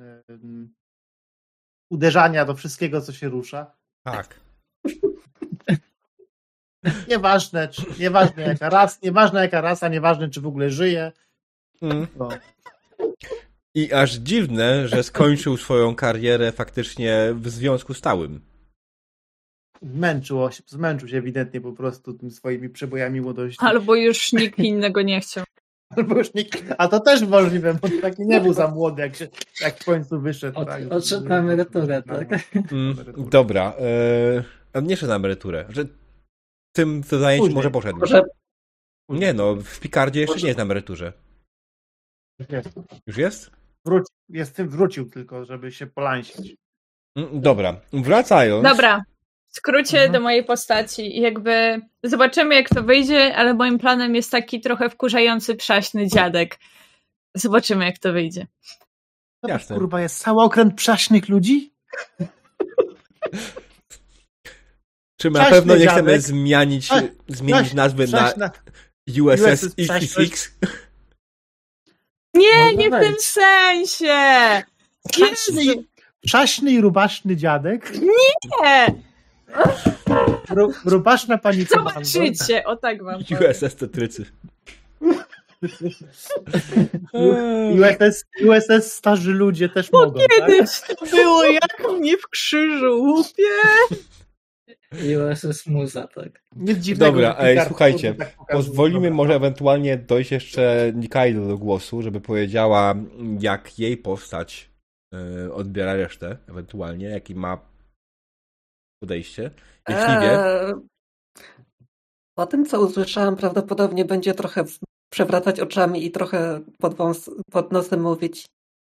uderzania 1.90 2.44
do 2.44 2.54
wszystkiego, 2.54 3.00
co 3.00 3.12
się 3.12 3.28
rusza. 3.28 3.76
Tak. 4.04 4.40
Nieważne, 7.08 7.68
czy, 7.68 7.82
nieważne 7.98 8.42
jaka 8.42 8.70
ras, 8.70 9.02
nieważne 9.02 9.40
jaka 9.40 9.60
rasa, 9.60 9.88
nieważne 9.88 10.28
czy 10.28 10.40
w 10.40 10.46
ogóle 10.46 10.70
żyje. 10.70 11.12
Mm. 11.82 12.06
No. 12.16 12.28
I 13.74 13.92
aż 13.92 14.14
dziwne, 14.14 14.88
że 14.88 15.02
skończył 15.02 15.56
swoją 15.56 15.94
karierę 15.94 16.52
faktycznie 16.52 17.30
w 17.34 17.48
związku 17.48 17.94
stałym. 17.94 18.40
Zmęczył, 19.82 20.52
się- 20.52 20.62
zmęczył 20.66 21.08
się 21.08 21.16
ewidentnie 21.16 21.60
po 21.60 21.72
prostu 21.72 22.14
tym 22.14 22.30
swoimi 22.30 22.68
przebojami 22.68 23.20
młodości. 23.20 23.58
Albo 23.60 23.94
już 23.94 24.32
nikt 24.32 24.58
innego 24.58 25.02
nie 25.02 25.20
chciał. 25.20 25.44
Albo 25.96 26.18
już 26.18 26.34
nikt, 26.34 26.64
a 26.78 26.88
to 26.88 27.00
też 27.00 27.22
możliwe, 27.22 27.74
bo 27.74 27.88
taki 28.02 28.22
nie 28.26 28.40
był 28.40 28.52
za 28.52 28.68
młody, 28.68 29.02
jak, 29.02 29.16
się, 29.16 29.28
jak 29.60 29.78
w 29.80 29.84
końcu 29.84 30.20
wyszedł. 30.20 30.58
Od, 30.58 30.68
tak. 30.68 30.82
odszedł 30.92 31.28
na 31.28 31.38
emeryturę, 31.38 32.02
No, 32.06 32.14
tak? 32.14 32.28
Mm, 32.72 32.96
dobra. 33.30 33.72
E, 33.78 34.44
a 34.72 34.80
nie 34.80 34.96
szedł 34.96 35.08
na 35.10 35.16
emeryturę. 35.16 35.64
Że 35.68 35.84
tym 36.72 37.02
zajęciu 37.02 37.42
Później. 37.42 37.54
może 37.54 37.70
poszedł. 37.70 37.98
Może 37.98 38.22
Nie 39.08 39.32
no, 39.32 39.56
w 39.56 39.80
Picardzie 39.80 40.20
jeszcze 40.20 40.40
nie 40.40 40.46
jest 40.46 40.56
na 40.58 40.62
emeryturze. 40.62 41.12
Nie, 42.50 42.62
Już 43.06 43.16
jest? 43.16 43.50
Wrócił, 43.84 44.14
jest 44.28 44.56
tym 44.56 44.68
wrócił 44.68 45.10
tylko, 45.10 45.44
żeby 45.44 45.72
się 45.72 45.86
polansić. 45.86 46.56
Mm, 47.16 47.40
Dobra. 47.40 47.80
Wracając. 47.92 48.64
Dobra, 48.64 49.02
w 49.50 49.56
skrócie 49.56 49.96
Mhm. 49.98 50.12
do 50.12 50.20
mojej 50.20 50.44
postaci. 50.44 51.20
Jakby 51.20 51.80
zobaczymy, 52.04 52.54
jak 52.54 52.68
to 52.68 52.82
wyjdzie, 52.82 53.36
ale 53.36 53.54
moim 53.54 53.78
planem 53.78 54.14
jest 54.14 54.30
taki 54.30 54.60
trochę 54.60 54.90
wkurzający, 54.90 55.54
przaśny 55.54 56.08
dziadek. 56.08 56.58
Zobaczymy, 57.34 57.84
jak 57.84 57.98
to 57.98 58.12
wyjdzie. 58.12 58.46
Jasne. 59.48 59.76
kurwa 59.76 60.00
jest 60.00 60.18
cały 60.18 60.42
okręt 60.42 60.74
przaśnych 60.74 61.28
ludzi? 61.28 61.72
Czy 65.20 65.30
na 65.30 65.44
pewno 65.44 65.76
nie 65.76 65.86
chcemy 65.86 66.10
dziadek. 66.10 66.20
zmienić, 66.20 66.86
Przaś- 66.88 67.08
zmienić 67.28 67.54
przaś- 67.68 67.74
nazwy 67.74 68.06
na 68.08 68.32
USS 69.22 69.62
USS 69.64 69.74
przaśny- 69.74 70.22
XX? 70.22 70.50
Nie, 72.34 72.48
Może 72.64 72.74
nie 72.74 72.88
w 72.90 73.00
tym 73.00 73.14
sensie! 73.18 74.62
przaśny, 75.12 75.62
przaśny 76.20 76.70
i 76.70 76.80
rubaszny 76.80 77.36
dziadek. 77.36 77.92
nie! 78.00 78.86
Ru, 80.50 80.72
rubaszna 80.84 81.38
pani 81.38 81.64
Zobaczycie! 81.64 82.64
O 82.64 82.76
tak 82.76 83.02
wam. 83.02 83.20
USS 83.20 83.76
Tetrycy. 83.76 84.24
USS, 87.74 88.24
USS 88.44 88.92
starzy 88.92 89.32
ludzie 89.32 89.68
też 89.68 89.92
mogą, 89.92 90.20
tak? 90.20 90.46
Kiedyś 90.46 90.80
to 90.80 91.06
było 91.16 91.44
jak 91.44 91.78
mnie 91.98 92.16
w 92.16 92.28
krzyżu 92.28 93.02
łupie. 93.02 93.42
USS 94.92 95.66
Muza, 95.66 96.06
tak. 96.06 96.42
Nic 96.56 96.78
dziwnego, 96.78 97.12
Dobra, 97.12 97.36
ej, 97.38 97.58
słuchajcie, 97.66 98.14
tak. 98.14 98.36
Pozwolimy 98.50 99.00
Dobra. 99.00 99.16
może 99.16 99.34
ewentualnie 99.34 99.96
dojść 99.96 100.30
jeszcze 100.32 100.92
Nikaido 100.94 101.46
do 101.46 101.58
głosu, 101.58 102.02
żeby 102.02 102.20
powiedziała, 102.20 102.94
jak 103.40 103.78
jej 103.78 103.96
postać 103.96 104.70
y, 105.46 105.52
odbiera 105.52 105.94
resztę, 105.94 106.36
ewentualnie, 106.48 107.06
jaki 107.06 107.34
ma 107.34 107.69
podejście. 109.00 109.50
Jeśli 109.88 110.12
wie. 110.20 110.44
Eee, 110.44 110.74
Po 112.34 112.46
tym, 112.46 112.66
co 112.66 112.80
usłyszałam, 112.80 113.36
prawdopodobnie 113.36 114.04
będzie 114.04 114.34
trochę 114.34 114.64
przewracać 115.12 115.60
oczami 115.60 116.04
i 116.04 116.10
trochę 116.10 116.60
pod, 116.78 116.94
wąs, 116.94 117.30
pod 117.50 117.72
nosem 117.72 118.00
mówić 118.00 118.46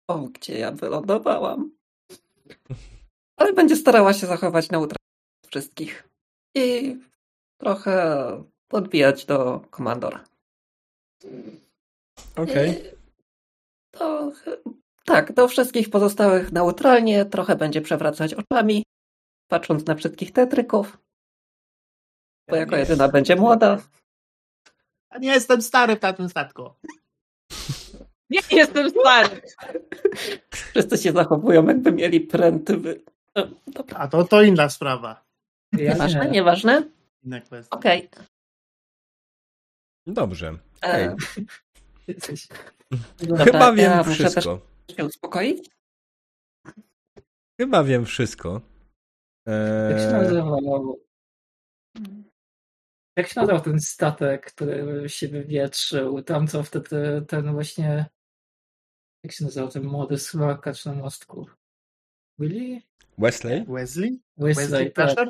o, 0.09 0.19
gdzie 0.19 0.59
ja 0.59 0.71
wylądowałam. 0.71 1.71
Ale 3.39 3.53
będzie 3.53 3.75
starała 3.75 4.13
się 4.13 4.27
zachować 4.27 4.69
neutralność 4.69 5.47
wszystkich. 5.47 6.09
I 6.55 6.97
trochę 7.61 8.43
podbijać 8.67 9.25
do 9.25 9.59
komandora. 9.69 10.23
Okej. 12.35 12.71
I 12.71 12.83
To 13.91 14.31
tak, 15.05 15.33
do 15.33 15.47
wszystkich 15.47 15.89
pozostałych 15.89 16.51
neutralnie, 16.51 17.25
trochę 17.25 17.55
będzie 17.55 17.81
przewracać 17.81 18.33
oczami, 18.33 18.83
patrząc 19.51 19.85
na 19.85 19.95
wszystkich 19.95 20.31
tetryków, 20.33 20.97
bo 22.49 22.55
jako 22.55 22.75
jedyna 22.75 23.07
będzie 23.07 23.35
młoda. 23.35 23.77
A 25.09 25.17
nie 25.17 25.29
jestem 25.29 25.61
stary 25.61 25.95
w 25.95 26.13
tym 26.17 26.29
statku. 26.29 26.69
Nie 28.29 28.39
jestem 28.51 28.89
stary. 28.89 29.41
Wszyscy 30.51 30.97
się 30.97 31.11
zachowują, 31.11 31.67
jakby 31.67 31.91
mieli 31.91 32.19
pręty. 32.21 32.77
Wy... 32.77 33.03
E, 33.37 33.47
Dobra. 33.67 33.97
A 33.97 34.07
to, 34.07 34.23
to 34.23 34.41
inna 34.41 34.69
sprawa. 34.69 35.25
Ja 35.71 35.93
Nieważne, 35.93 36.25
nie. 36.25 36.31
nieważne. 36.31 36.83
Inna 37.23 37.41
kwestia. 37.41 37.77
Okej. 37.77 38.09
Dobrze. 40.07 40.57
E, 40.83 41.15
dobra, 43.19 43.45
Chyba 43.45 43.71
wiem 43.73 43.91
ja 43.91 43.97
muszę 43.97 44.13
wszystko. 44.13 44.59
też 44.87 44.97
się 44.97 45.05
uspokoić. 45.05 45.69
Chyba 47.61 47.83
wiem 47.83 48.05
wszystko. 48.05 48.61
Jak 49.45 49.99
się 49.99 50.05
Eee, 50.05 50.13
nazywał? 50.13 50.99
Jak 53.17 53.27
się 53.27 53.39
nazywał 53.41 53.61
ten 53.61 53.79
statek, 53.79 54.45
który 54.45 55.09
się 55.09 55.27
wywietrzył? 55.27 56.23
Tam 56.23 56.47
co 56.47 56.63
wtedy 56.63 57.25
ten 57.27 57.53
właśnie. 57.53 58.05
Jak 59.23 59.33
się 59.33 59.45
nazywał 59.45 59.69
ten 59.69 59.83
młody 59.83 60.17
smakacz 60.17 60.85
na 60.85 60.93
mostku? 60.93 61.47
Willy? 62.39 62.81
Wesley? 63.17 63.65
Wesley? 63.67 64.21
Wesley, 64.37 64.67
Wesley 64.67 64.91
tak. 64.91 65.29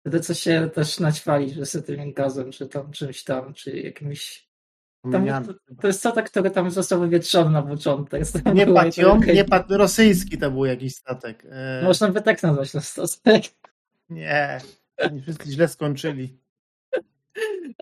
Wtedy 0.00 0.20
co 0.20 0.34
się 0.34 0.70
też 0.74 1.00
naćwali, 1.00 1.50
że 1.50 1.66
z 1.66 1.86
tym 1.86 2.12
gazem, 2.12 2.52
czy 2.52 2.68
tam 2.68 2.92
czymś 2.92 3.24
tam, 3.24 3.54
czy 3.54 3.78
jakimś. 3.78 4.51
Tam, 5.10 5.44
to, 5.46 5.54
to 5.80 5.86
jest 5.86 5.98
statek, 5.98 6.30
który 6.30 6.50
tam 6.50 6.70
został 6.70 7.00
wywietrzony 7.00 7.50
na 7.50 7.62
początek. 7.62 8.22
Nie 8.54 8.66
Pation, 8.66 9.20
nie 9.20 9.44
pat, 9.44 9.70
rosyjski 9.70 10.38
to 10.38 10.50
był 10.50 10.64
jakiś 10.64 10.94
statek. 10.94 11.46
E, 11.50 11.82
Można 11.84 12.08
by 12.08 12.22
tak 12.22 12.42
nazwać 12.42 12.72
ten 12.72 12.80
statek, 12.82 13.42
Nie, 14.10 14.60
oni 14.98 15.22
wszyscy 15.22 15.50
źle 15.50 15.68
skończyli. 15.68 16.38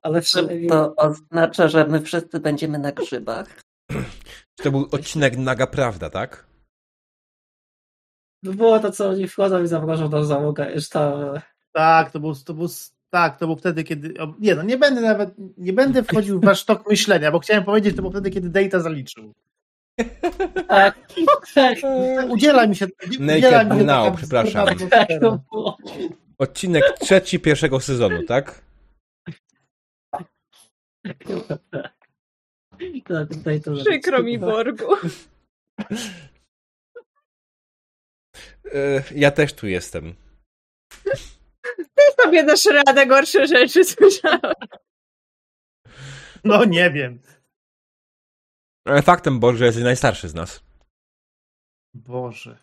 ale 0.02 0.20
przynajmniej. 0.20 0.68
To 0.68 0.96
oznacza, 0.96 1.68
że 1.68 1.86
my 1.86 2.00
wszyscy 2.00 2.40
będziemy 2.40 2.78
na 2.78 2.92
grzybach. 2.92 3.60
To 4.56 4.70
był 4.70 4.88
odcinek 4.92 5.36
Naga 5.36 5.66
Prawda, 5.66 6.10
tak? 6.10 6.46
To 8.44 8.52
było 8.52 8.80
to, 8.80 8.92
co 8.92 9.08
oni 9.08 9.28
wchodzą 9.28 9.62
i 9.62 9.66
zaproszą 9.66 10.08
do 10.08 10.24
załogę, 10.24 10.72
już 10.74 10.88
tam. 10.88 11.12
Tak, 11.72 12.10
to 12.10 12.20
był, 12.20 12.34
to 12.34 12.54
był, 12.54 12.66
tak, 13.10 13.38
to 13.38 13.46
był 13.46 13.56
wtedy, 13.56 13.84
kiedy. 13.84 14.14
Nie, 14.38 14.54
no 14.54 14.62
nie 14.62 14.78
będę 14.78 15.00
nawet, 15.00 15.30
nie 15.58 15.72
będę 15.72 16.02
wchodził 16.02 16.40
w 16.40 16.44
wasz 16.44 16.64
tok 16.64 16.88
myślenia, 16.90 17.32
bo 17.32 17.38
chciałem 17.38 17.64
powiedzieć, 17.64 17.96
to 17.96 18.02
był 18.02 18.10
wtedy, 18.10 18.30
kiedy 18.30 18.50
Data 18.50 18.80
zaliczył. 18.80 19.34
Tak, 20.68 20.98
tak, 21.54 21.78
Udziela 22.28 22.66
mi 22.66 22.76
się. 22.76 22.86
Naked 22.86 23.20
udziela 23.38 23.64
mi 23.64 23.78
się 23.80 23.84
Now, 23.84 24.04
taka 24.04 24.16
przepraszam. 24.16 24.66
tak 24.66 24.74
atmosfera. 24.76 25.20
to 25.20 25.40
było. 25.50 25.78
Odcinek 26.38 26.84
trzeci 27.00 27.40
pierwszego 27.40 27.80
sezonu, 27.80 28.22
tak? 28.22 28.62
Tak, 31.02 31.16
tutaj 33.32 33.60
to 33.60 33.74
Przykro 33.74 34.22
mi, 34.22 34.38
Borgu. 34.38 34.84
Eee, 38.74 39.02
ja 39.14 39.30
też 39.30 39.52
tu 39.52 39.66
jestem. 39.66 40.14
Ty 42.00 42.22
sobie 42.22 42.44
dasz 42.44 42.64
radę 42.64 43.06
gorsze 43.06 43.46
rzeczy, 43.46 43.84
słyszałam. 43.84 44.54
No 46.44 46.64
nie 46.64 46.90
wiem. 46.90 47.20
Ale 48.86 49.02
faktem, 49.02 49.40
Boże, 49.40 49.64
jest 49.66 49.78
najstarszy 49.78 50.28
z 50.28 50.34
nas. 50.34 50.64
Boże. 51.94 52.58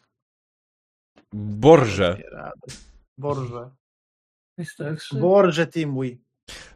Borże. 1.33 2.21
Boże. 3.17 3.69
Wystarczy. 4.57 5.15
Boże, 5.17 5.67
ty 5.67 5.87
mój. 5.87 6.21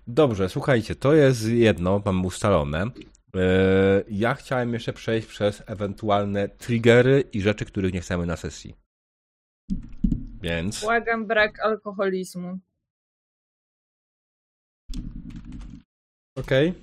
Dobrze, 0.07 0.49
słuchajcie, 0.49 0.95
to 0.95 1.13
jest 1.13 1.47
jedno, 1.47 2.01
mam 2.05 2.25
ustalone. 2.25 2.85
Eee, 3.33 4.03
Ja 4.07 4.35
chciałem 4.35 4.73
jeszcze 4.73 4.93
przejść 4.93 5.27
przez 5.27 5.63
ewentualne 5.67 6.49
triggery 6.49 7.21
i 7.33 7.41
rzeczy, 7.41 7.65
których 7.65 7.93
nie 7.93 8.01
chcemy 8.01 8.25
na 8.25 8.38
sesji. 8.38 8.75
Więc. 10.41 10.81
Błagam, 10.81 11.27
brak 11.27 11.59
alkoholizmu. 11.59 12.59
Okej. 16.38 16.73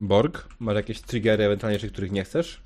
Borg, 0.00 0.48
masz 0.60 0.76
jakieś 0.76 1.02
triggery, 1.02 1.44
ewentualnie 1.44 1.78
których 1.78 2.12
nie 2.12 2.24
chcesz? 2.24 2.62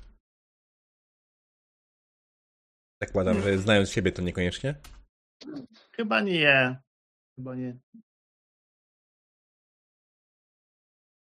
Zakładam, 3.01 3.41
że 3.41 3.57
znając 3.57 3.89
siebie 3.91 4.11
to 4.11 4.21
niekoniecznie. 4.21 4.75
Chyba 5.95 6.21
nie. 6.21 6.81
Chyba 7.35 7.55
nie. 7.55 7.77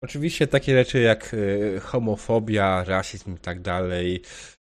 Oczywiście 0.04 0.48
takie 0.48 0.84
rzeczy 0.84 1.00
jak 1.00 1.34
y, 1.34 1.80
homofobia, 1.80 2.84
rasizm 2.84 3.36
i 3.36 3.40
tak 3.40 3.62
dalej. 3.62 4.24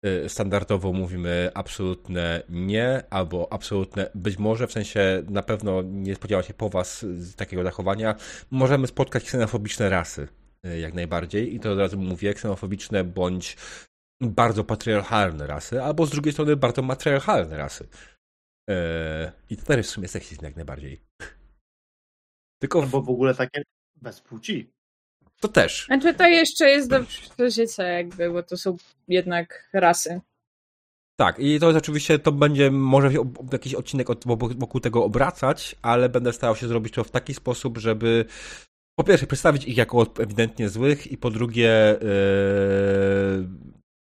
Y, 0.06 0.28
Standardowo 0.28 0.93
mówimy 0.93 1.51
absolutne 1.55 2.43
nie, 2.48 3.02
albo 3.10 3.52
absolutne 3.52 4.10
być 4.14 4.39
może, 4.39 4.66
w 4.66 4.72
sensie 4.72 5.22
na 5.28 5.43
pewno 5.43 5.82
nie 5.82 6.14
spodziewam 6.14 6.44
się 6.44 6.55
po 6.55 6.68
was 6.68 7.02
z 7.02 7.35
takiego 7.35 7.62
zachowania. 7.64 8.14
Możemy 8.51 8.86
spotkać 8.86 9.24
ksenofobiczne 9.24 9.89
rasy. 9.89 10.28
e, 10.64 10.81
jak 10.81 10.94
najbardziej. 10.94 11.55
I 11.55 11.60
to 11.60 11.72
od 11.72 11.78
razu 11.78 11.98
mówię, 11.98 12.35
ksenofobiczne 12.35 13.05
bądź 13.05 13.56
bardzo 14.22 14.64
patriarchalne 14.64 15.47
rasy, 15.47 15.82
albo 15.82 16.06
z 16.06 16.10
drugiej 16.10 16.32
strony 16.32 16.56
bardzo 16.56 16.82
matriarchalne 16.82 17.56
rasy. 17.56 17.89
I 19.51 19.56
to 19.56 19.64
też 19.64 19.86
w 19.86 19.90
sumie 19.90 20.09
seksizm 20.09 20.44
jak 20.44 20.56
najbardziej. 20.56 21.01
Tylko 22.62 22.82
Albo 22.82 23.02
w 23.02 23.10
ogóle 23.10 23.35
takie 23.35 23.62
bez 23.97 24.20
płci. 24.20 24.72
To 25.40 25.48
też. 25.48 25.84
Znaczy 25.86 26.14
to 26.14 26.26
jeszcze 26.26 26.70
jest 26.70 26.90
do 26.90 27.00
przeżycia 27.34 27.82
jakby, 27.82 28.30
bo 28.30 28.42
to 28.42 28.56
są 28.56 28.76
jednak 29.08 29.70
rasy. 29.72 30.20
Tak, 31.16 31.38
i 31.38 31.60
to 31.60 31.66
jest 31.66 31.78
oczywiście, 31.78 32.18
to 32.18 32.32
będzie, 32.32 32.70
może 32.70 33.10
jakiś 33.52 33.74
odcinek 33.74 34.10
od, 34.10 34.24
wokół 34.58 34.80
tego 34.80 35.04
obracać, 35.04 35.76
ale 35.82 36.08
będę 36.08 36.32
starał 36.32 36.56
się 36.56 36.68
zrobić 36.68 36.94
to 36.94 37.04
w 37.04 37.10
taki 37.10 37.34
sposób, 37.34 37.78
żeby 37.78 38.24
po 38.98 39.04
pierwsze 39.04 39.26
przedstawić 39.26 39.64
ich 39.64 39.76
jako 39.76 40.06
ewidentnie 40.18 40.68
złych 40.68 41.12
i 41.12 41.16
po 41.16 41.30
drugie 41.30 41.98
yy, 42.00 43.48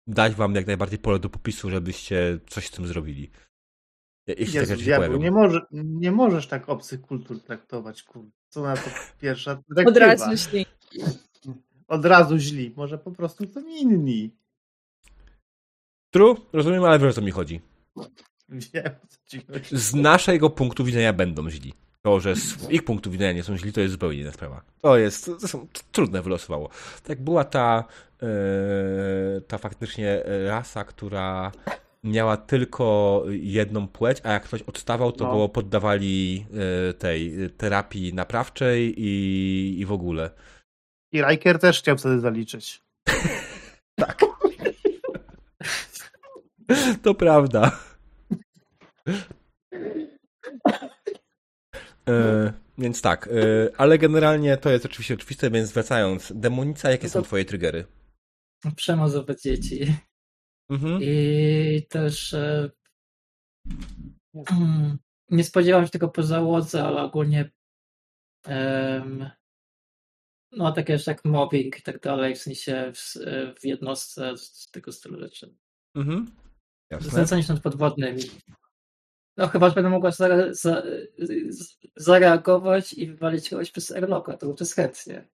dać 0.06 0.35
wam 0.35 0.55
jak 0.55 0.66
najbardziej 0.66 0.98
pole 0.98 1.19
do 1.19 1.31
popisu, 1.31 1.70
żebyście 1.70 2.39
coś 2.48 2.66
z 2.66 2.70
tym 2.70 2.86
zrobili. 2.86 3.31
Jeśli 4.27 4.61
takie 4.61 4.73
Jezu, 4.73 4.85
pojawią. 4.85 5.19
nie, 5.19 5.31
może, 5.31 5.61
nie 5.73 6.12
możesz 6.12 6.47
tak 6.47 6.69
obcych 6.69 7.01
kultur 7.01 7.43
traktować, 7.43 8.02
kurde. 8.02 8.31
Co 8.48 8.62
na 8.62 8.77
to 8.77 8.90
pierwsza 9.20 9.62
Od 9.86 9.97
razu. 9.97 10.24
Od 11.95 12.05
razu 12.05 12.39
źli. 12.39 12.73
Może 12.77 12.99
po 12.99 13.11
prostu 13.11 13.47
są 13.47 13.61
inni. 13.81 14.31
True, 16.11 16.37
rozumiem, 16.53 16.85
ale 16.85 16.99
wiesz 16.99 17.11
o 17.11 17.15
co 17.15 17.23
mi 17.23 17.31
chodzi. 17.31 17.61
Wiem, 18.49 18.91
co 19.09 19.19
ci 19.27 19.47
chodzi. 19.47 19.69
Z 19.73 19.95
naszego 19.95 20.51
punktu 20.51 20.85
widzenia 20.85 21.12
będą 21.12 21.51
źli. 21.51 21.75
To, 22.03 22.21
że 22.21 22.37
z 22.37 22.71
ich 22.71 22.85
punktu 22.85 23.11
widzenia 23.11 23.33
nie 23.33 23.43
są 23.43 23.57
źli, 23.57 23.73
to 23.73 23.81
jest 23.81 23.93
zupełnie 23.93 24.21
inna 24.21 24.33
sprawa. 24.33 24.62
To 24.83 24.99
jest, 24.99 25.27
to 25.41 25.49
są 25.49 25.61
to 25.73 25.81
trudne 25.93 26.23
wylosowało. 26.23 26.69
Tak 27.05 27.23
była 27.23 27.45
ta, 27.45 27.85
e, 28.23 28.27
ta 29.41 29.59
faktycznie 29.59 30.23
rasa, 30.47 30.85
która 30.85 31.53
miała 32.05 32.37
tylko 32.37 33.25
jedną 33.31 33.89
płeć, 33.89 34.19
a 34.25 34.33
jak 34.33 34.45
ktoś 34.45 34.62
odstawał, 34.62 35.12
to 35.12 35.25
No. 35.25 35.33
go 35.33 35.49
poddawali 35.49 36.47
e, 36.91 36.95
tej 36.95 37.35
terapii 37.57 38.15
naprawczej 38.15 38.95
i, 38.97 39.81
i 39.81 39.87
w 39.87 39.93
ogóle. 39.93 40.31
I 41.15 41.23
Riker 41.23 41.59
też 41.59 41.78
chciał 41.78 41.99
wtedy 41.99 42.20
zaliczyć. 42.20 42.82
Tak. 43.97 44.20
To 47.03 47.15
prawda. 47.15 47.81
E, 52.09 52.53
więc 52.78 53.03
tak, 53.03 53.28
e, 53.28 53.31
ale 53.77 53.99
generalnie 53.99 54.57
to 54.57 54.70
jest 54.70 54.86
oczywiście 54.86 55.15
oczywiste, 55.15 55.51
więc 55.51 55.73
wracając. 55.73 56.32
Demonica, 56.36 56.91
jakie 56.91 57.05
No 57.05 57.11
są 57.11 57.19
to- 57.20 57.27
twoje 57.27 57.45
triggery? 57.45 57.85
Przemoc 58.77 59.12
wobec 59.12 59.43
dzieci. 59.43 59.97
Mhm. 60.70 60.99
I 61.03 61.86
też 61.91 62.35
e, 62.35 62.70
mm, 64.51 64.99
nie 65.31 65.45
spodziewałem 65.45 65.86
się 65.86 65.91
tego 65.93 66.09
po 66.09 66.23
załodze, 66.23 66.85
ale 66.85 67.03
ogólnie 67.03 67.51
no 70.56 70.72
takie 70.72 70.98
rzeczy 70.98 71.10
jak 71.10 71.24
mobbing 71.24 71.78
i 71.78 71.82
tak 71.82 72.01
dalej, 72.01 72.35
w 72.35 72.43
sensie 72.43 72.93
w, 72.94 73.14
w 73.60 73.64
jednostce 73.64 74.36
z, 74.36 74.43
z 74.43 74.70
tego 74.70 74.93
stylu 74.93 75.20
rzeczy. 75.20 75.55
Mhm. 75.94 76.31
Jasne. 76.90 77.10
Znęcanie 77.10 77.43
się 77.43 77.52
nad 77.52 77.62
podwodnymi. 77.62 78.22
No 79.36 79.48
chyba, 79.48 79.68
że 79.68 79.74
będę 79.74 79.90
mogła 79.90 80.10
za, 80.10 80.82
zareagować 81.97 82.93
i 82.93 83.06
wywalić 83.06 83.51
kogoś 83.51 83.70
przez 83.70 83.93
airlocka, 83.93 84.36
to 84.36 84.55
przez 84.55 84.74
chętnie. 84.74 85.28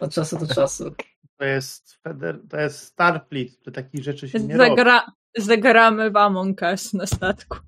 Od 0.00 0.14
czasu 0.14 0.38
do 0.38 0.54
czasu. 0.54 0.94
To 1.36 1.44
jest, 1.44 1.98
feder... 2.02 2.40
to 2.48 2.60
jest 2.60 2.80
Starfleet, 2.80 3.62
to 3.62 3.70
takich 3.70 4.02
rzeczy 4.02 4.28
się 4.28 4.40
nie 4.40 4.56
robi. 4.56 4.70
Zagra 4.70 5.06
zagramy 5.36 6.10
w 6.10 6.16
Among 6.16 6.62
Us 6.62 6.92
na 6.92 7.06
statku. 7.06 7.58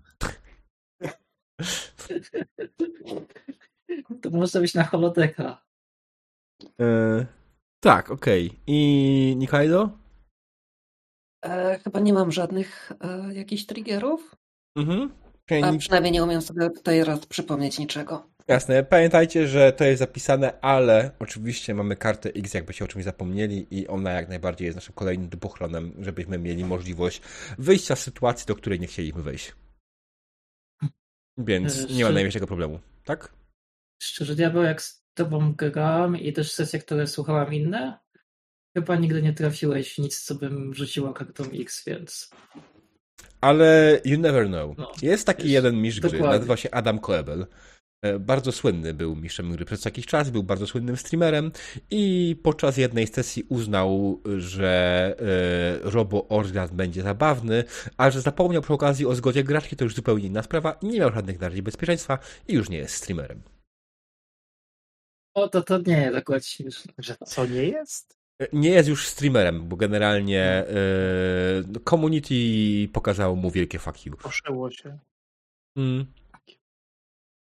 To 4.23 4.31
może 4.31 4.61
być 4.61 4.75
na 4.75 4.85
holodeka. 4.85 5.65
E, 6.81 7.27
tak, 7.81 8.11
okej. 8.11 8.61
I 8.67 9.35
Nikaido? 9.39 9.91
E, 11.45 11.79
chyba 11.85 12.01
nie 12.01 12.13
mam 12.13 12.33
żadnych 12.33 12.93
e, 13.01 13.35
jakichś 13.35 13.67
triggerów. 13.67 14.37
Mhm. 14.77 15.11
A 15.65 15.79
przynajmniej 15.79 16.13
nie 16.13 16.25
umiem 16.25 16.43
sobie 16.43 16.71
tutaj 16.71 17.05
raz 17.05 17.27
przypomnieć 17.27 17.79
niczego. 17.79 18.31
Jasne. 18.49 18.85
Pamiętajcie, 18.85 19.47
że 19.49 19.73
to 19.73 19.85
jest 19.85 19.99
zapisane, 19.99 20.61
ale 20.61 21.11
oczywiście 21.19 21.75
mamy 21.75 21.97
kartę 21.97 22.29
X, 22.29 22.55
jakby 22.55 22.73
się 22.73 22.85
o 22.85 22.89
czymś 22.89 23.05
zapomnieli 23.05 23.67
i 23.71 23.89
ona 23.89 24.11
jak 24.13 24.29
najbardziej 24.29 24.67
jest 24.67 24.77
naszym 24.77 24.95
kolejnym 24.95 25.29
dupochronem, 25.29 25.93
żebyśmy 25.99 26.39
mieli 26.39 26.65
możliwość 26.65 27.21
wyjścia 27.59 27.97
z 27.97 28.03
sytuacji, 28.03 28.47
do 28.47 28.55
której 28.55 28.81
nie 28.81 28.87
chcieliśmy 28.87 29.23
wejść. 29.23 29.55
Więc 31.39 31.73
E, 31.75 31.77
nie 31.79 31.83
ma 31.83 31.95
szczerze- 31.95 32.13
najmniejszego 32.13 32.47
problemu, 32.47 32.81
tak? 33.05 33.33
Szczerze, 34.03 34.35
diabeł, 34.35 34.63
jak 34.63 34.83
tobą 35.15 35.53
grałem 35.53 36.17
i 36.17 36.33
też 36.33 36.53
sesje, 36.53 36.79
które 36.79 37.07
słuchałam 37.07 37.55
inne, 37.55 37.99
chyba 38.77 38.97
nigdy 38.97 39.23
nie 39.23 39.33
trafiłeś 39.33 39.95
w 39.95 39.99
nic, 39.99 40.21
co 40.21 40.35
bym 40.35 40.75
rzuciła 40.75 41.13
kartą 41.13 41.45
X, 41.45 41.85
więc 41.87 42.31
Ale 43.41 44.01
you 44.05 44.19
never 44.21 44.47
know. 44.47 44.79
No, 44.79 44.93
jest 45.03 45.27
taki 45.27 45.43
wiesz, 45.43 45.53
jeden 45.53 45.83
mistrz 45.83 46.01
gry, 46.01 46.11
dokładnie. 46.11 46.37
nazywa 46.37 46.57
się 46.57 46.71
Adam 46.71 46.99
Koebel. 46.99 47.47
E, 48.03 48.19
Bardzo 48.19 48.53
słynny 48.53 48.95
był 48.95 49.17
mistrzem 49.17 49.53
gry 49.53 49.65
przez 49.65 49.85
jakiś 49.85 50.07
czas, 50.07 50.31
był 50.31 50.43
bardzo 50.43 50.67
słynnym 50.67 50.97
streamerem 50.97 51.53
i 51.91 52.37
podczas 52.43 52.77
jednej 52.77 53.07
sesji 53.07 53.45
uznał, 53.49 54.23
że 54.39 55.15
e, 55.85 55.91
Robo 55.91 56.29
Organ 56.29 56.69
będzie 56.73 57.03
zabawny, 57.03 57.65
a 57.97 58.11
że 58.11 58.21
zapomniał 58.21 58.63
przy 58.63 58.73
okazji 58.73 59.07
o 59.07 59.15
zgodzie 59.15 59.45
graczki, 59.45 59.77
to 59.77 59.85
już 59.85 59.95
zupełnie 59.95 60.27
inna 60.27 60.43
sprawa 60.43 60.79
nie 60.83 60.99
miał 60.99 61.13
żadnych 61.13 61.41
narzędzi 61.41 61.63
bezpieczeństwa 61.63 62.19
i 62.49 62.55
już 62.55 62.69
nie 62.69 62.79
jest 62.79 62.95
streamerem. 62.95 63.43
O, 65.35 65.49
to, 65.49 65.63
to 65.63 65.79
nie 65.87 65.97
jest 66.01 66.17
akurat 66.17 66.47
śmieszne. 66.47 66.93
Że 66.99 67.17
co 67.27 67.47
nie 67.47 67.65
jest? 67.65 68.19
E, 68.43 68.47
Nie 68.53 68.71
jest 68.71 68.89
już 68.89 69.07
streamerem, 69.07 69.69
bo 69.69 69.77
generalnie 69.77 70.43
e, 70.45 70.65
community 71.85 72.35
pokazało 72.93 73.37
mu 73.37 73.51
wielkie 73.51 73.79
fuck 73.79 74.07
you. 74.07 74.17
Poszyło 74.17 74.71
się. 74.71 74.99
Mm. 75.77 76.07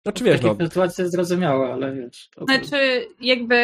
Znaczy 0.04 0.24
wiesz, 0.24 0.40
Takie 0.40 0.54
no, 0.58 0.68
sytuacje 0.68 1.08
zrozumiałe, 1.08 1.72
ale 1.72 1.92
wiesz. 1.94 2.28
ogólnie. 2.36 2.64
Znaczy, 2.64 3.06
jakby 3.20 3.56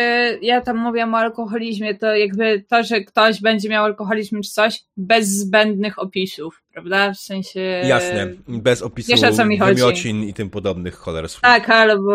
ja 0.43 0.61
tam 0.61 0.77
mówię 0.77 1.07
o 1.07 1.17
alkoholizmie, 1.17 1.95
to 1.95 2.17
jakby 2.17 2.65
to, 2.69 2.83
że 2.83 3.01
ktoś 3.01 3.41
będzie 3.41 3.69
miał 3.69 3.85
alkoholizm 3.85 4.43
czy 4.43 4.51
coś, 4.51 4.85
bez 4.97 5.29
zbędnych 5.29 5.99
opisów, 5.99 6.63
prawda? 6.73 7.13
W 7.13 7.17
sensie. 7.17 7.61
Jasne, 7.85 8.33
bez 8.49 8.83
opisu 8.83 9.13
wiesz, 9.13 9.23
o 9.23 9.33
co 9.33 9.45
mi 9.45 9.59
chodzi. 9.59 10.29
i 10.29 10.35
tym 10.35 10.51
podobnych 10.51 10.95
choler. 10.95 11.27
Tak, 11.43 11.71
albo 11.71 12.13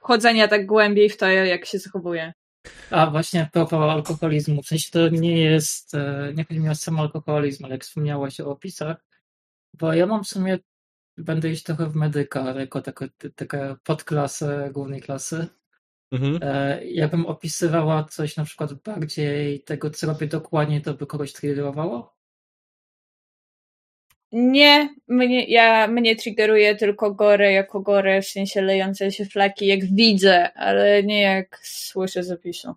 wchodzenia 0.00 0.48
tak 0.48 0.66
głębiej 0.66 1.10
w 1.10 1.16
to, 1.16 1.28
jak 1.28 1.66
się 1.66 1.78
zachowuje. 1.78 2.32
A 2.90 3.10
właśnie 3.10 3.42
a 3.42 3.46
propos 3.46 3.90
alkoholizmu, 3.90 4.62
w 4.62 4.66
sensie 4.66 4.90
to 4.90 5.08
nie 5.08 5.40
jest, 5.40 5.94
e, 5.94 6.32
nie 6.34 6.44
chodzi 6.44 6.60
mi 6.60 6.68
o 6.68 6.74
sam 6.74 7.00
alkoholizm, 7.00 7.64
ale 7.64 7.74
jak 7.74 7.84
wspomniałaś 7.84 8.40
o 8.40 8.50
opisach, 8.50 8.96
bo 9.74 9.92
ja 9.92 10.06
mam 10.06 10.24
w 10.24 10.28
sumie, 10.28 10.58
będę 11.18 11.50
iść 11.50 11.62
trochę 11.62 11.86
w 11.86 11.96
medyka, 11.96 12.60
jako 12.60 12.82
taka, 12.82 13.06
taka 13.34 13.76
podklasę 13.84 14.70
głównej 14.72 15.00
klasy. 15.00 15.46
Mhm. 16.12 16.38
E, 16.42 16.84
Jakbym 16.84 17.26
opisywała 17.26 18.04
coś 18.04 18.36
na 18.36 18.44
przykład 18.44 18.72
bardziej 18.74 19.62
tego, 19.62 19.90
co 19.90 20.06
robię 20.06 20.26
dokładnie, 20.26 20.80
to 20.80 20.94
by 20.94 21.06
kogoś 21.06 21.32
triggerowało? 21.32 22.19
Nie, 24.32 24.88
mnie, 25.08 25.44
ja, 25.44 25.86
mnie 25.86 26.16
triggeruje 26.16 26.76
tylko 26.76 27.14
gore 27.14 27.52
jako 27.52 27.80
gore, 27.80 28.22
w 28.22 28.26
sensie 28.26 28.62
lejące 28.62 29.12
się 29.12 29.24
flaki, 29.24 29.66
jak 29.66 29.84
widzę, 29.84 30.52
ale 30.52 31.02
nie 31.02 31.22
jak 31.22 31.58
słyszę 31.62 32.22
z 32.22 32.30
opisu. 32.30 32.74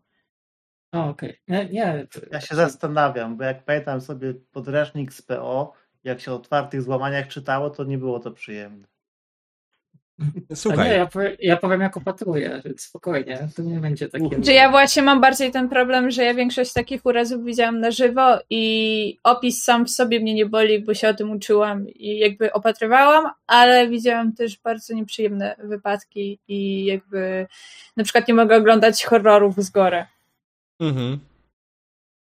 O, 0.93 1.09
okej. 1.09 1.39
Nie, 1.47 1.65
nie. 1.65 2.07
Ja 2.31 2.41
się 2.41 2.55
zastanawiam, 2.55 3.37
bo 3.37 3.43
jak 3.43 3.63
pamiętam 3.63 4.01
sobie 4.01 4.33
podręcznik 4.51 5.13
z 5.13 5.21
PO, 5.21 5.73
jak 6.03 6.21
się 6.21 6.31
o 6.31 6.35
otwartych 6.35 6.81
złamaniach 6.81 7.27
czytało, 7.27 7.69
to 7.69 7.83
nie 7.83 7.97
było 7.97 8.19
to 8.19 8.31
przyjemne. 8.31 8.87
A 10.51 10.55
Słuchaj, 10.55 10.89
nie, 10.89 10.95
ja, 10.95 11.05
powie- 11.05 11.37
ja 11.39 11.57
powiem 11.57 11.81
jako 11.81 12.01
patruję, 12.01 12.61
więc 12.65 12.81
spokojnie, 12.81 13.47
to 13.55 13.61
nie 13.61 13.79
będzie 13.79 14.09
takie... 14.09 14.43
Że 14.43 14.53
ja 14.53 14.71
właśnie 14.71 15.03
mam 15.03 15.21
bardziej 15.21 15.51
ten 15.51 15.69
problem, 15.69 16.11
że 16.11 16.23
ja 16.23 16.33
większość 16.33 16.73
takich 16.73 17.05
urazów 17.05 17.45
widziałam 17.45 17.79
na 17.79 17.91
żywo 17.91 18.39
i 18.49 19.19
opis 19.23 19.63
sam 19.63 19.85
w 19.85 19.89
sobie 19.89 20.19
mnie 20.19 20.33
nie 20.33 20.45
boli, 20.45 20.83
bo 20.83 20.93
się 20.93 21.09
o 21.09 21.13
tym 21.13 21.31
uczyłam 21.31 21.89
i 21.89 22.17
jakby 22.17 22.53
opatrywałam, 22.53 23.31
ale 23.47 23.89
widziałam 23.89 24.33
też 24.33 24.59
bardzo 24.59 24.93
nieprzyjemne 24.93 25.55
wypadki 25.63 26.39
i 26.47 26.85
jakby 26.85 27.47
na 27.97 28.03
przykład 28.03 28.27
nie 28.27 28.33
mogę 28.33 28.55
oglądać 28.55 29.05
horrorów 29.05 29.55
z 29.57 29.69
gore. 29.69 30.07
mhm. 30.81 31.19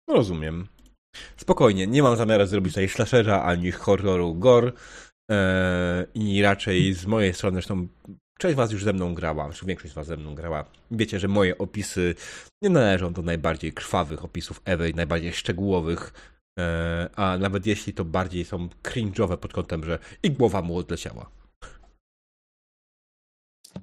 rozumiem. 0.09 0.67
Spokojnie, 1.37 1.87
nie 1.87 2.03
mam 2.03 2.17
zamiaru 2.17 2.47
zrobić 2.47 2.73
tutaj 2.73 2.89
slashera 2.89 3.43
ani 3.43 3.71
horroru 3.71 4.35
gore. 4.35 4.73
E, 5.31 6.07
I 6.15 6.43
raczej 6.43 6.95
z 6.95 7.07
mojej 7.07 7.35
strony, 7.35 7.55
zresztą 7.55 7.89
Część 8.39 8.57
was 8.57 8.73
już 8.73 8.85
ze 8.85 8.93
mną 8.93 9.15
grała, 9.15 9.53
czy 9.53 9.67
większość 9.67 9.93
z 9.93 9.95
was 9.95 10.07
ze 10.07 10.17
mną 10.17 10.35
grała. 10.35 10.65
Wiecie, 10.91 11.19
że 11.19 11.29
moje 11.29 11.59
opisy 11.59 12.15
nie 12.63 12.71
należą 12.71 13.13
do 13.13 13.23
najbardziej 13.23 13.73
krwawych 13.73 14.25
opisów 14.25 14.63
ever 14.65 14.95
najbardziej 14.95 15.33
szczegółowych, 15.33 16.13
e, 16.59 17.09
a 17.17 17.39
nawet 17.39 17.67
jeśli 17.67 17.93
to 17.93 18.05
bardziej 18.05 18.45
są 18.45 18.69
cringe'owe 18.83 19.37
pod 19.37 19.53
kątem, 19.53 19.85
że 19.85 19.99
i 20.23 20.31
głowa 20.31 20.63
mu 20.63 20.77
odleciała. 20.77 21.31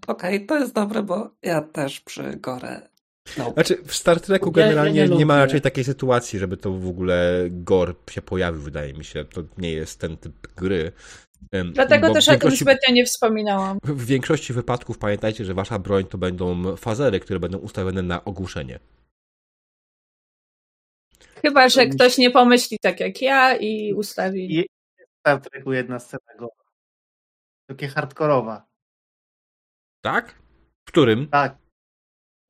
Okej, 0.07 0.45
to 0.45 0.59
jest 0.59 0.73
dobre, 0.73 1.03
bo 1.03 1.29
ja 1.41 1.61
też 1.61 2.01
przy 2.01 2.35
Gore. 2.35 2.90
No. 3.37 3.51
Znaczy, 3.53 3.83
w 3.85 3.95
Star 3.95 4.19
Treku 4.21 4.51
Ja- 4.55 4.61
ja 4.61 4.67
generalnie 4.69 5.07
nie 5.07 5.15
nie, 5.15 5.25
ma 5.25 5.37
raczej 5.37 5.61
takiej 5.61 5.83
sytuacji, 5.83 6.39
żeby 6.39 6.57
to 6.57 6.71
w 6.71 6.87
ogóle 6.87 7.47
gore 7.49 7.93
się 8.09 8.21
pojawił, 8.21 8.61
wydaje 8.61 8.93
mi 8.93 9.05
się. 9.05 9.25
To 9.25 9.43
nie 9.57 9.71
jest 9.71 9.99
ten 9.99 10.17
typ 10.17 10.53
gry. 10.55 10.91
Dlatego 11.73 12.07
bo 12.07 12.13
też 12.13 12.25
w 12.25 12.29
o 12.29 12.37
tym 12.37 12.51
zbytnio 12.51 12.93
nie 12.93 13.05
wspominałam. 13.05 13.77
W 13.83 14.05
większości 14.05 14.53
wypadków 14.53 14.97
pamiętajcie, 14.97 15.45
że 15.45 15.53
wasza 15.53 15.79
broń 15.79 16.05
to 16.05 16.17
będą 16.17 16.75
fazery, 16.75 17.19
które 17.19 17.39
będą 17.39 17.57
ustawione 17.57 18.01
na 18.01 18.23
ogłuszenie. 18.25 18.79
Chyba, 21.41 21.69
że 21.69 21.87
ktoś 21.87 22.17
nie 22.17 22.31
pomyśli 22.31 22.77
tak 22.81 22.99
jak 22.99 23.21
ja 23.21 23.55
i 23.57 23.93
ustawi. 23.93 24.59
I 24.59 24.63
w 24.99 25.19
Star 25.19 25.41
Treku 25.41 25.73
jedna 25.73 25.99
scena 25.99 26.35
go. 26.39 26.49
Takie 27.69 27.87
hardkorowa. 27.87 28.65
Tak? 30.01 30.35
W 30.87 30.91
którym? 30.91 31.27
Tak. 31.27 31.60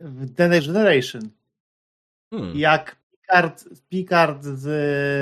W 0.03 0.35
The 0.35 0.47
Next 0.47 0.67
Generation. 0.67 1.29
Hmm. 2.33 2.57
Jak 2.57 2.95
Picard, 3.11 3.63
Picard 3.89 4.43
z 4.43 4.65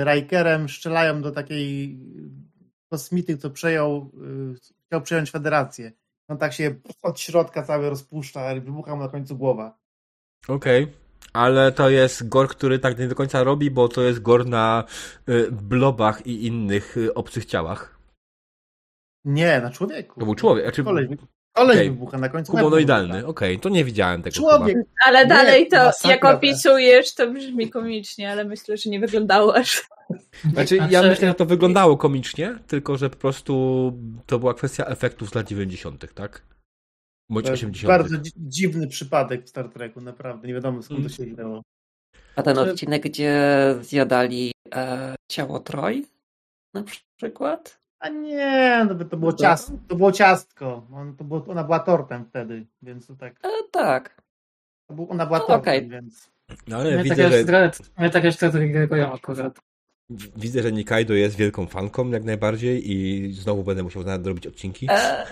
Rikerem 0.08 0.70
strzelają 0.70 1.22
do 1.22 1.32
takiej 1.32 2.00
kosmity, 2.90 3.38
co 3.38 3.50
przejął, 3.50 4.12
y, 4.56 4.86
chciał 4.86 5.02
przejąć 5.02 5.32
federację. 5.32 5.92
On 6.28 6.38
tak 6.38 6.54
się 6.54 6.76
od 7.02 7.20
środka 7.20 7.64
cały 7.64 7.90
rozpuszcza 7.90 8.54
i 8.54 8.62
wybucha 8.62 8.96
mu 8.96 9.02
na 9.02 9.10
końcu 9.10 9.38
głowa. 9.38 9.78
Okej. 10.48 10.88
Ale 11.34 11.72
to 11.72 11.90
jest 11.90 12.30
gor, 12.30 12.48
który 12.48 12.80
tak 12.80 13.00
nie 13.00 13.08
do 13.08 13.16
końca 13.16 13.44
robi, 13.44 13.72
bo 13.72 13.88
to 13.88 14.02
jest 14.02 14.20
gor 14.20 14.46
na 14.46 14.84
y, 15.30 15.52
blobach 15.52 16.28
i 16.28 16.46
innych 16.46 16.98
y, 16.98 17.14
obcych 17.14 17.46
ciałach. 17.46 18.00
Nie, 19.26 19.62
na 19.62 19.72
człowieku. 19.72 20.20
To 20.20 20.26
był 20.26 20.36
człowiek. 20.36 20.66
Znaczy, 20.66 20.84
Koleś, 20.84 21.08
koleś 21.54 21.78
Okej. 21.78 21.90
wybucha 21.90 22.18
na 22.18 22.30
końcu. 22.30 22.52
kubonoidalny. 22.52 23.14
łeb 23.16 23.26
Okej, 23.26 23.60
to 23.60 23.70
nie 23.70 23.86
widziałem 23.86 24.22
tego 24.22 24.36
Człowiek. 24.36 24.78
chyba. 24.78 24.90
Ale 25.06 25.20
Nie, 25.22 25.28
dalej 25.28 25.68
to, 25.68 25.78
masakra 25.78 26.12
jak 26.12 26.26
opisujesz, 26.26 27.16
to 27.16 27.32
brzmi 27.32 27.70
komicznie, 27.70 28.32
ale 28.32 28.46
myślę, 28.46 28.78
że 28.78 28.90
nie 28.90 29.00
wyglądało 29.00 29.56
aż. 29.56 29.88
Znaczy, 30.54 30.78
ja 30.90 31.02
myślę, 31.04 31.28
że 31.28 31.34
to 31.34 31.46
wyglądało 31.46 31.98
komicznie, 31.98 32.60
tylko 32.68 32.98
że 32.98 33.10
po 33.10 33.16
prostu 33.18 33.54
to 34.26 34.40
była 34.40 34.54
kwestia 34.54 34.86
efektów 34.86 35.30
z 35.30 35.36
lat 35.36 35.48
90., 35.48 36.14
tak? 36.14 36.46
Bądź 37.30 37.46
To 37.46 37.52
jest 37.52 37.64
80. 37.64 37.88
Bardzo 37.88 38.18
dzi- 38.18 38.32
dziwny 38.38 38.88
przypadek 38.88 39.46
w 39.46 39.50
Star 39.50 39.70
Treku, 39.70 40.02
naprawdę. 40.02 40.48
Nie 40.48 40.54
wiadomo 40.54 40.82
skąd 40.84 41.00
Mm. 41.00 41.12
to 41.12 41.16
się 41.18 41.24
wzięło. 41.26 41.62
A 42.36 42.44
ten 42.44 42.58
odcinek, 42.58 43.04
gdzie 43.04 43.42
zjadali 43.82 44.52
e, 44.76 45.16
ciało 45.32 45.60
Troj 45.60 46.06
na 46.74 46.84
przykład? 47.18 47.79
A 48.00 48.10
nie, 48.10 48.86
no, 48.90 49.06
to 49.06 49.18
było 49.18 49.32
No. 49.32 49.38
ciastko. 49.38 49.74
To 49.88 49.96
było 49.96 50.12
ciastko. 50.12 50.88
On, 50.94 51.16
to 51.16 51.24
było, 51.24 51.46
ona 51.48 51.64
była 51.64 51.80
tortem 51.80 52.26
wtedy, 52.26 52.66
więc 52.82 53.08
to 53.08 53.16
tak. 53.16 53.34
E, 53.44 53.50
tak. 53.72 54.22
To 54.88 54.94
był, 54.94 55.08
ona 55.12 55.26
była 55.26 55.40
No, 55.40 55.46
tortem, 55.46 55.62
okej. 55.62 55.90
więc. 55.90 56.30
No, 56.68 56.78
ale 56.78 56.94
Mnie 56.94 57.04
widzę, 57.04 57.16
takie 57.16 57.46
że, 57.46 57.72
mnie 57.98 58.10
takie 58.10 58.32
trochę 58.32 58.58
reagują 58.74 59.14
akurat. 59.14 59.60
widzę, 60.36 60.62
że 60.64 60.72
Nikaido 60.72 61.14
jest 61.14 61.36
wielką 61.36 61.68
fanką 61.68 62.10
jak 62.10 62.24
najbardziej 62.24 62.92
i 62.92 63.32
znowu 63.34 63.64
będę 63.64 63.84
musiał 63.84 64.04
nadrobić 64.04 64.48
odcinki. 64.48 64.88
E, 64.90 65.26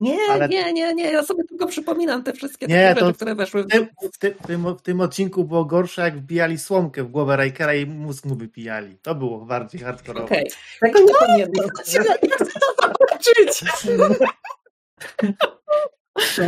nie, 0.00 0.18
Ale- 0.30 0.48
nie, 0.48 0.72
nie, 0.72 0.94
nie, 0.94 1.12
ja 1.12 1.22
sobie 1.22 1.44
tylko 1.44 1.66
przypominam 1.66 2.22
te 2.22 2.32
wszystkie 2.32 2.66
Nie, 2.66 2.94
rzeczy, 2.98 3.14
które 3.14 3.34
weszły 3.34 3.62
w 3.62 3.68
tym, 3.68 3.86
w, 4.14 4.18
tym, 4.18 4.34
w, 4.42 4.46
tym, 4.46 4.76
w 4.76 4.82
tym 4.82 5.00
odcinku 5.00 5.44
było 5.44 5.64
gorsze, 5.64 6.02
jak 6.02 6.18
wbijali 6.18 6.58
słomkę 6.58 7.04
w 7.04 7.08
głowę 7.08 7.36
Rikera 7.36 7.74
i 7.74 7.86
mózg 7.86 8.24
mu 8.24 8.34
wypijali. 8.34 8.98
To 9.02 9.14
było 9.14 9.38
bardziej 9.38 9.80
hardkorowe. 9.80 10.26
Okej, 10.26 10.50
tego 10.80 11.00
nie 11.00 11.14
pamiętam. 11.20 11.64
Ja 11.92 12.02
chcę 12.34 12.46
to 12.46 12.74
zobaczyć! 12.82 13.64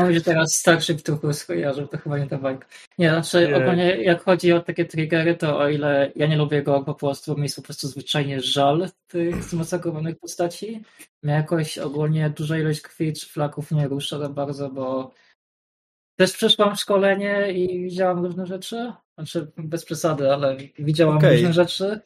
Mi 0.08 0.14
się 0.14 0.20
teraz 0.20 0.54
Starship 0.56 1.02
Troopers 1.02 1.38
skojarzył, 1.38 1.88
to 1.88 1.98
chyba 1.98 2.18
nie 2.18 2.26
ta 2.26 2.38
bajka. 2.38 2.66
Nie, 2.98 3.10
znaczy 3.10 3.48
Nie. 3.48 3.56
ogólnie 3.56 4.02
jak 4.02 4.22
chodzi 4.22 4.52
o 4.52 4.60
takie 4.60 4.84
triggery, 4.84 5.36
to 5.36 5.58
o 5.58 5.68
ile 5.68 6.12
ja 6.16 6.26
nie 6.26 6.36
lubię 6.36 6.62
go 6.62 6.84
po 6.84 6.94
prostu, 6.94 7.36
mi 7.36 7.42
jest 7.42 7.56
po 7.56 7.62
prostu 7.62 7.88
zwyczajnie 7.88 8.40
żal 8.40 8.90
tych 9.06 9.44
zmasakrowanych 9.44 10.18
postaci. 10.18 10.82
Mnie 11.22 11.32
jakoś 11.32 11.78
ogólnie 11.78 12.30
duża 12.30 12.58
ilość 12.58 12.80
krwi 12.80 13.12
czy 13.12 13.26
flaków 13.26 13.70
nie 13.70 13.88
rusza 13.88 14.18
za 14.18 14.28
bardzo, 14.28 14.70
bo 14.70 15.10
też 16.16 16.32
przeszłam 16.32 16.76
szkolenie 16.76 17.52
i 17.52 17.84
widziałam 17.84 18.24
różne 18.24 18.46
rzeczy. 18.46 18.92
Znaczy 19.18 19.52
bez 19.56 19.84
przesady, 19.84 20.32
ale 20.32 20.56
widziałam 20.78 21.16
Okej. 21.16 21.36
różne 21.36 21.52
rzeczy. 21.52 22.00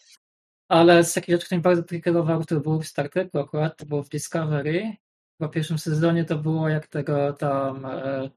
Ale 0.69 1.05
z 1.05 1.12
takich 1.12 1.35
rzeczy, 1.35 1.47
które 1.47 1.59
mnie 1.59 1.62
bardzo 1.62 1.82
triggerowały, 1.82 2.45
to 2.45 2.61
było 2.61 2.78
w 2.81 2.86
Star 2.86 3.11
Treku 3.11 3.39
akurat, 3.39 3.77
to 3.77 3.86
było 3.86 4.03
w 4.03 4.09
Discovery. 4.09 4.93
Po 5.39 5.48
pierwszym 5.48 5.78
sezonie 5.78 6.24
to 6.24 6.39
było 6.39 6.69
jak 6.69 6.86
tego 6.86 7.32
tam 7.32 7.85
e, 7.86 8.31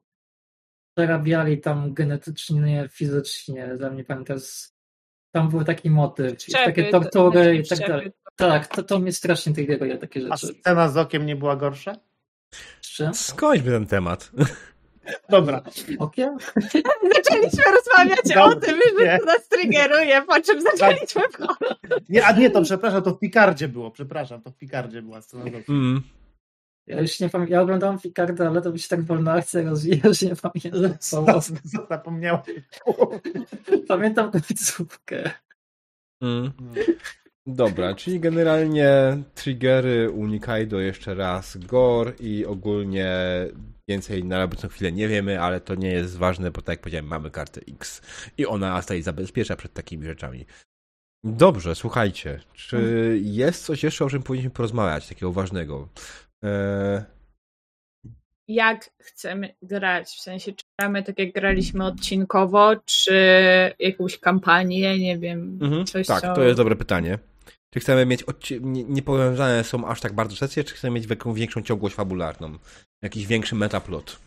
przerabiali 0.97 1.61
tam 1.61 1.93
genetycznie, 1.93 2.89
fizycznie, 2.91 3.75
dla 3.77 3.89
mnie 3.89 4.03
pamiętam, 4.03 4.37
tam 5.31 5.49
był 5.49 5.63
taki 5.63 5.89
motyw, 5.89 6.47
i 6.49 6.51
takie 6.51 6.71
Szczepy, 6.71 6.91
tortury 6.91 7.43
to- 7.43 7.51
i 7.51 7.57
tak 7.57 7.65
szczepy. 7.77 7.87
dalej. 7.91 8.11
Tak, 8.35 8.67
to, 8.67 8.83
to 8.83 8.99
mnie 8.99 9.13
strasznie 9.13 9.53
triggeruje 9.53 9.97
takie 9.97 10.21
A 10.29 10.37
rzeczy. 10.37 10.53
scena 10.59 10.89
z 10.89 10.97
okiem 10.97 11.25
nie 11.25 11.35
była 11.35 11.55
gorsza? 11.55 11.95
Skończmy 13.13 13.71
ten 13.71 13.85
temat. 13.85 14.31
Dobra. 15.29 15.61
Okiem? 15.99 16.37
Zaczęliśmy 17.15 17.63
rozmawiać 17.75 18.37
o 18.37 18.55
tym, 18.55 18.79
nie. 18.99 19.11
że 19.11 19.17
to 19.19 19.25
nas 19.25 19.47
triggeruje, 19.47 20.21
po 20.21 20.41
czym 20.41 20.61
zaczęliśmy 20.61 21.21
Nie, 22.09 22.25
a 22.25 22.31
nie, 22.31 22.49
to 22.49 22.61
przepraszam, 22.61 23.01
to 23.03 23.11
w 23.13 23.19
Picardzie 23.19 23.67
było. 23.67 23.91
Przepraszam, 23.91 24.41
to 24.41 24.51
w 24.51 24.57
Picardzie 24.57 25.01
była 25.01 25.21
scena 25.21 25.43
z 25.43 25.47
okiem. 25.47 25.63
Mm. 25.69 26.01
Ja 26.87 27.01
już 27.01 27.19
nie 27.19 27.29
pamiętam, 27.29 27.53
ja 27.53 27.61
oglądałem 27.61 27.99
Picarda, 27.99 28.47
ale 28.47 28.61
to 28.61 28.71
by 28.71 28.79
się 28.79 28.87
tak 28.89 29.03
wolna 29.03 29.33
akcja 29.33 29.61
rozwija, 29.61 30.13
że 30.13 30.25
nie 30.25 30.35
pamiętam. 30.35 30.97
połowy. 31.11 31.53
Zapomniałem. 31.89 32.41
Pamiętam 33.87 34.31
końcówkę. 34.31 35.31
Mm. 36.21 36.51
Dobra, 37.47 37.95
czyli 37.95 38.19
generalnie 38.19 39.17
triggery 39.35 40.11
unikajdo 40.11 40.79
jeszcze 40.79 41.15
raz 41.15 41.57
gore 41.57 42.13
i 42.19 42.45
ogólnie 42.45 43.15
więcej 43.87 44.23
na 44.23 44.43
obecną 44.43 44.69
chwilę 44.69 44.91
nie 44.91 45.07
wiemy, 45.07 45.41
ale 45.41 45.61
to 45.61 45.75
nie 45.75 45.91
jest 45.91 46.17
ważne, 46.17 46.51
bo 46.51 46.61
tak 46.61 46.73
jak 46.73 46.81
powiedziałem, 46.81 47.07
mamy 47.07 47.31
kartę 47.31 47.61
X 47.69 48.01
i 48.37 48.45
ona 48.45 48.73
nas 48.73 48.85
tutaj 48.85 49.01
zabezpiecza 49.01 49.55
przed 49.55 49.73
takimi 49.73 50.05
rzeczami. 50.05 50.45
Dobrze, 51.23 51.75
słuchajcie, 51.75 52.39
czy 52.53 53.19
jest 53.23 53.65
coś 53.65 53.83
jeszcze, 53.83 54.05
o 54.05 54.09
czym 54.09 54.23
powinniśmy 54.23 54.51
porozmawiać, 54.51 55.07
takiego 55.07 55.31
ważnego? 55.31 55.89
Eee, 56.43 57.03
jak 58.47 58.89
chcemy 59.01 59.55
grać, 59.61 60.07
w 60.07 60.21
sensie 60.21 60.53
czy 60.53 60.65
gramy 60.79 61.03
tak 61.03 61.19
jak 61.19 61.31
graliśmy 61.31 61.85
odcinkowo, 61.85 62.75
czy 62.85 63.15
jakąś 63.79 64.19
kampanię, 64.19 64.99
nie 64.99 65.17
wiem, 65.17 65.59
mhm, 65.61 65.85
coś 65.85 66.07
tak, 66.07 66.21
co... 66.21 66.33
to 66.33 66.43
jest 66.43 66.57
dobre 66.57 66.75
pytanie. 66.75 67.19
Czy 67.73 67.79
chcemy 67.79 68.05
mieć, 68.05 68.23
odci- 68.23 68.61
nie, 68.61 68.83
nie 68.83 69.01
powiązane 69.01 69.63
są 69.63 69.87
aż 69.87 70.01
tak 70.01 70.13
bardzo 70.13 70.35
sesje, 70.35 70.63
czy 70.63 70.75
chcemy 70.75 70.95
mieć 70.95 71.09
jaką 71.09 71.33
większą 71.33 71.61
ciągłość 71.61 71.95
fabularną? 71.95 72.57
Jakiś 73.01 73.27
większy 73.27 73.55
metaplot? 73.55 74.19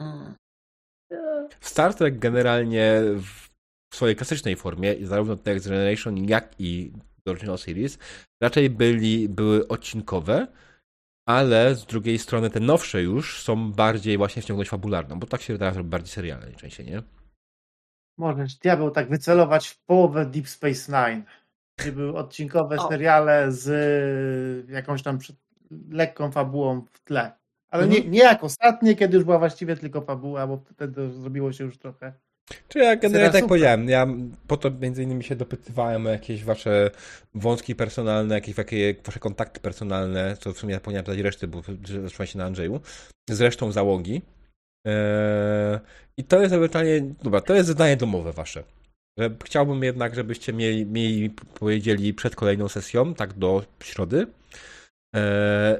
Mm. 0.00 0.34
Star 1.60 1.94
Trek 1.94 2.18
generalnie 2.18 3.00
w 3.90 3.96
swojej 3.96 4.16
klasycznej 4.16 4.56
formie, 4.56 4.96
zarówno 5.02 5.36
Next 5.44 5.68
Generation, 5.68 6.16
jak 6.16 6.54
i 6.58 6.92
Original 7.30 7.58
Series, 7.58 7.98
raczej 8.42 8.70
byli, 8.70 9.28
były 9.28 9.68
odcinkowe, 9.68 10.46
ale 11.28 11.74
z 11.74 11.86
drugiej 11.86 12.18
strony 12.18 12.50
te 12.50 12.60
nowsze 12.60 13.02
już 13.02 13.42
są 13.42 13.72
bardziej 13.72 14.18
właśnie 14.18 14.42
w 14.42 14.44
ciągłość 14.44 14.70
fabularną, 14.70 15.18
bo 15.18 15.26
tak 15.26 15.42
się 15.42 15.58
teraz 15.58 15.76
robi 15.76 15.90
bardziej 15.90 16.12
serialne 16.14 16.46
najczęściej, 16.46 16.86
nie? 16.86 17.02
Możesz 18.18 18.54
diabeł 18.54 18.90
tak 18.90 19.08
wycelować 19.08 19.68
w 19.68 19.78
połowę 19.84 20.26
Deep 20.26 20.48
Space 20.48 20.92
Nine, 20.92 21.24
gdzie 21.78 21.92
były 21.92 22.16
odcinkowe 22.16 22.76
O. 22.76 22.88
seriale 22.88 23.52
z 23.52 23.68
y, 24.68 24.72
jakąś 24.72 25.02
tam 25.02 25.18
lekką 25.90 26.30
fabułą 26.32 26.84
w 26.92 27.00
tle. 27.00 27.32
Ale 27.70 27.84
Mhm. 27.84 28.02
nie, 28.04 28.10
nie 28.10 28.18
jak 28.18 28.44
ostatnie, 28.44 28.96
kiedy 28.96 29.16
już 29.16 29.24
była 29.24 29.38
właściwie 29.38 29.76
tylko 29.76 30.00
fabuła, 30.00 30.46
bo 30.46 30.56
wtedy 30.56 31.10
zrobiło 31.10 31.52
się 31.52 31.64
już 31.64 31.78
trochę. 31.78 32.12
Czy 32.68 32.78
ja 32.78 32.96
generalnie 32.96 33.32
tak 33.32 33.48
powiedziałem, 33.48 33.88
ja 33.88 34.06
po 34.46 34.56
to 34.56 34.70
między 34.70 35.02
innymi 35.02 35.24
się 35.24 35.36
dopytywałem 35.36 36.06
o 36.06 36.08
jakieś 36.08 36.44
wasze 36.44 36.90
wątki 37.34 37.74
personalne, 37.74 38.34
jakieś 38.34 38.54
takie 38.54 38.94
wasze 39.04 39.18
kontakty 39.18 39.60
personalne, 39.60 40.36
co 40.40 40.52
w 40.52 40.58
sumie 40.58 40.74
zapomniałem 40.74 41.06
dać 41.06 41.18
reszty, 41.18 41.48
bo 41.48 41.62
zatrzymałem 42.02 42.26
się 42.26 42.38
na 42.38 42.44
Andrzeju, 42.44 42.80
z 43.30 43.40
resztą 43.40 43.72
załogi. 43.72 44.22
Eee, 44.86 45.78
I 46.16 46.24
to 46.24 46.42
jest 46.42 46.54
ewentualnie, 46.54 47.00
dobra, 47.22 47.40
to 47.40 47.54
jest 47.54 47.68
zadanie 47.68 47.96
domowe 47.96 48.32
wasze. 48.32 48.64
Chciałbym 49.44 49.82
jednak, 49.82 50.14
żebyście 50.14 50.52
mieli, 50.52 50.86
mieli, 50.86 51.30
powiedzieli 51.30 52.14
przed 52.14 52.36
kolejną 52.36 52.68
sesją, 52.68 53.14
tak 53.14 53.32
do 53.32 53.64
środy, 53.82 54.26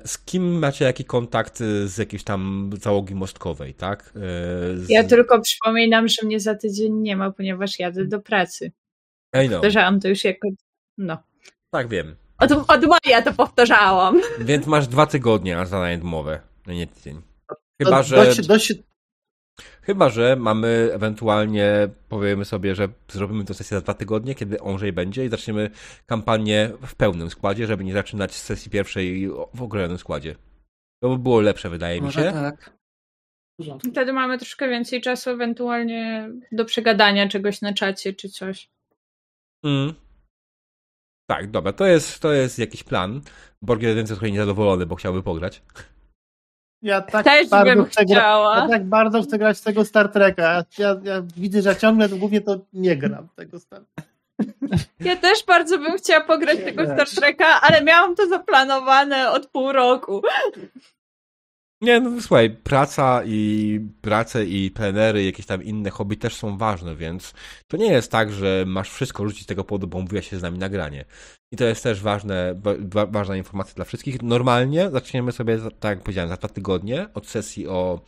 z 0.04 0.18
kim 0.24 0.58
macie 0.58 0.84
jaki 0.84 1.04
kontakt 1.04 1.58
z 1.84 1.98
jakiejś 1.98 2.24
tam 2.24 2.70
załogi 2.80 3.14
mostkowej, 3.14 3.74
tak? 3.74 4.12
E, 4.16 4.76
z... 4.76 4.88
Ja 4.88 5.04
tylko 5.04 5.40
przypominam, 5.40 6.08
że 6.08 6.26
mnie 6.26 6.40
za 6.40 6.54
tydzień 6.54 6.92
nie 6.92 7.16
ma, 7.16 7.30
ponieważ 7.30 7.78
jadę 7.78 8.04
do 8.04 8.20
pracy. 8.20 8.72
Ej 9.32 9.48
no, 9.48 9.52
Powtarzałam 9.52 10.00
to 10.00 10.08
już 10.08 10.24
jako... 10.24 10.48
No. 10.98 11.18
tak 11.70 11.88
wiem. 11.88 12.16
Od, 12.38 12.52
od 12.52 12.84
maja 12.86 13.22
to 13.22 13.32
powtarzałam. 13.32 14.20
Więc 14.40 14.66
masz 14.66 14.86
dwa 14.86 15.06
tygodnie 15.06 15.56
na 15.56 15.66
zadanie 15.66 15.98
domowe, 15.98 16.40
no 16.66 16.72
nie 16.72 16.86
tydzień. 16.86 17.22
Chyba, 17.82 18.02
że, 18.02 18.16
dość, 18.16 18.46
dość, 18.46 18.72
chyba, 19.82 20.08
że 20.08 20.36
mamy 20.36 20.88
ewentualnie, 20.92 21.88
powiemy 22.08 22.44
sobie, 22.44 22.74
że 22.74 22.88
zrobimy 23.08 23.44
tę 23.44 23.54
sesję 23.54 23.76
za 23.76 23.80
dwa 23.80 23.94
tygodnie, 23.94 24.34
kiedy 24.34 24.60
Onżej 24.60 24.92
będzie 24.92 25.24
i 25.24 25.28
zaczniemy 25.28 25.70
kampanię 26.06 26.70
w 26.86 26.94
pełnym 26.94 27.30
składzie, 27.30 27.66
żeby 27.66 27.84
nie 27.84 27.92
zaczynać 27.92 28.34
z 28.34 28.42
sesji 28.42 28.70
pierwszej 28.70 29.28
w 29.54 29.62
okrojonym 29.62 29.98
składzie. 29.98 30.34
To 31.02 31.08
by 31.08 31.18
było 31.18 31.40
lepsze, 31.40 31.70
wydaje 31.70 32.00
mi 32.00 32.04
Może 32.04 32.22
się. 32.22 32.32
tak. 32.32 32.80
Wtedy 33.90 34.12
mamy 34.12 34.38
troszkę 34.38 34.68
więcej 34.68 35.00
czasu 35.00 35.30
ewentualnie 35.30 36.30
do 36.52 36.64
przegadania 36.64 37.28
czegoś 37.28 37.60
na 37.60 37.74
czacie 37.74 38.12
czy 38.12 38.28
coś. 38.28 38.70
Mm. 39.64 39.94
Tak, 41.30 41.50
dobra, 41.50 41.72
to 41.72 41.86
jest, 41.86 42.20
to 42.20 42.32
jest 42.32 42.58
jakiś 42.58 42.82
plan. 42.82 43.20
Borg 43.62 43.82
jest 43.82 44.08
trochę 44.08 44.30
niezadowolony, 44.30 44.86
bo 44.86 44.94
chciałby 44.94 45.22
pograć. 45.22 45.62
Ja 46.82 47.00
tak 47.00 47.24
Też 47.24 47.48
bardzo 47.48 47.84
chcę 47.84 48.04
gra- 48.04 48.20
chciała. 48.20 48.56
Ja 48.58 48.68
tak 48.68 48.84
bardzo 48.84 49.22
chcę 49.22 49.38
grać 49.38 49.60
tego 49.60 49.84
Star 49.84 50.08
Treka. 50.08 50.64
Ja, 50.78 50.96
ja 51.02 51.22
widzę, 51.36 51.62
że 51.62 51.76
ciągle 51.76 52.08
to 52.08 52.16
głównie 52.16 52.40
to 52.40 52.58
nie 52.72 52.96
gram 52.96 53.28
tego 53.36 53.60
Star 53.60 53.82
Ja 55.00 55.16
też 55.16 55.44
bardzo 55.46 55.78
bym 55.78 55.96
chciała 55.98 56.24
pograć 56.24 56.58
tego. 56.58 56.84
Star 56.84 57.08
Treka, 57.08 57.60
ale 57.60 57.82
miałam 57.84 58.16
to 58.16 58.26
zaplanowane 58.28 59.30
od 59.30 59.46
pół 59.46 59.72
roku. 59.72 60.22
Nie, 61.82 62.00
no 62.00 62.20
słuchaj, 62.20 62.50
praca 62.50 63.22
i 63.24 63.80
prace 64.00 64.46
i 64.46 64.70
plenery, 64.70 65.24
jakieś 65.24 65.46
tam 65.46 65.62
inne 65.62 65.90
hobby 65.90 66.16
też 66.16 66.34
są 66.34 66.58
ważne, 66.58 66.96
więc 66.96 67.34
to 67.68 67.76
nie 67.76 67.92
jest 67.92 68.12
tak, 68.12 68.32
że 68.32 68.64
masz 68.66 68.90
wszystko 68.90 69.24
rzucić 69.28 69.42
z 69.42 69.46
tego 69.46 69.64
powodu, 69.64 69.86
bo 69.86 70.00
mówiła 70.00 70.22
się 70.22 70.38
z 70.38 70.42
nami 70.42 70.58
nagranie. 70.58 71.04
I 71.52 71.56
to 71.56 71.64
jest 71.64 71.82
też 71.82 72.00
ważne, 72.00 72.54
wa- 72.62 72.74
wa- 72.80 73.06
ważna 73.06 73.36
informacja 73.36 73.74
dla 73.74 73.84
wszystkich. 73.84 74.22
Normalnie 74.22 74.90
zaczniemy 74.90 75.32
sobie, 75.32 75.58
tak 75.80 75.90
jak 75.96 76.02
powiedziałem, 76.02 76.30
za 76.30 76.36
dwa 76.36 76.48
tygodnie 76.48 77.08
od 77.14 77.26
sesji 77.28 77.68
o 77.68 78.00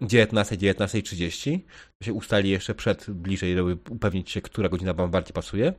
19, 0.00 0.56
19.30. 0.56 1.58
To 1.98 2.06
się 2.06 2.12
ustali 2.12 2.50
jeszcze 2.50 2.74
przed, 2.74 3.10
bliżej, 3.10 3.54
żeby 3.56 3.78
upewnić 3.90 4.30
się, 4.30 4.40
która 4.40 4.68
godzina 4.68 4.94
wam 4.94 5.10
bardziej 5.10 5.32
pasuje. 5.32 5.72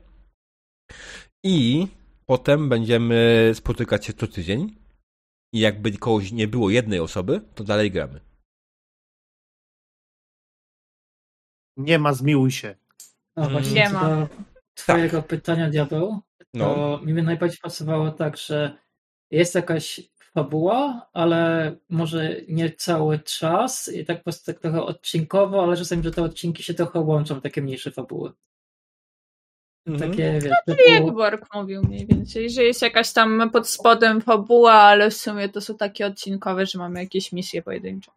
I 1.44 1.88
potem 2.26 2.70
będziemy 2.70 3.52
spotykać 3.54 4.06
się 4.06 4.14
co 4.14 4.28
tydzień. 4.28 4.79
I 5.54 5.60
jakby 5.60 5.92
kogoś 5.98 6.32
nie 6.32 6.48
było 6.48 6.70
jednej 6.70 7.00
osoby, 7.00 7.42
to 7.56 7.64
dalej 7.64 7.92
gramy. 7.92 8.20
Nie 11.78 12.00
ma, 12.00 12.14
zmiłuj 12.14 12.52
się. 12.52 12.76
No 13.36 13.50
właśnie 13.50 13.74
Nie 13.74 13.90
ma. 13.90 14.28
twojego 14.74 15.24
pytania, 15.24 15.70
Diabeł, 15.70 16.20
No. 16.54 16.76
to 16.76 17.02
mi 17.06 17.14
by 17.14 17.24
najbardziej 17.24 17.60
pasowało 17.62 18.12
tak, 18.12 18.38
że 18.38 18.78
jest 19.32 19.56
jakaś 19.56 20.02
fabuła, 20.34 21.10
ale 21.14 21.76
może 21.90 22.36
nie 22.48 22.72
cały 22.72 23.20
czas 23.20 23.88
i 23.94 24.06
tak 24.06 24.18
po 24.18 24.24
prostu 24.24 24.46
tak 24.46 24.62
trochę 24.62 24.84
odcinkowo, 24.84 25.64
ale 25.64 25.78
czasami, 25.78 26.04
że 26.04 26.12
te 26.12 26.24
odcinki 26.24 26.64
się 26.64 26.74
trochę 26.74 27.00
łączą, 27.00 27.42
takie 27.42 27.62
mniejsze 27.62 27.92
fabuły. 27.92 28.32
Mhm. 29.88 30.12
Takie, 30.12 30.34
wiesz, 30.34 30.44
Jak 30.68 30.78
typu, 30.78 31.12
Borg 31.12 31.54
mówił 31.54 31.82
mniej 31.84 32.06
więcej, 32.08 32.50
że 32.50 32.64
jest 32.64 32.82
jakaś 32.82 33.14
tam 33.14 33.50
pod 33.54 33.70
spodem 33.70 34.22
fabuła, 34.22 34.74
ale 34.74 35.10
w 35.10 35.14
sumie 35.14 35.50
to 35.50 35.62
są 35.62 35.78
takie 35.78 36.06
odcinkowe, 36.06 36.66
że 36.66 36.80
mamy 36.80 37.00
jakieś 37.00 37.32
misje 37.32 37.62
pojedyncze. 37.62 38.12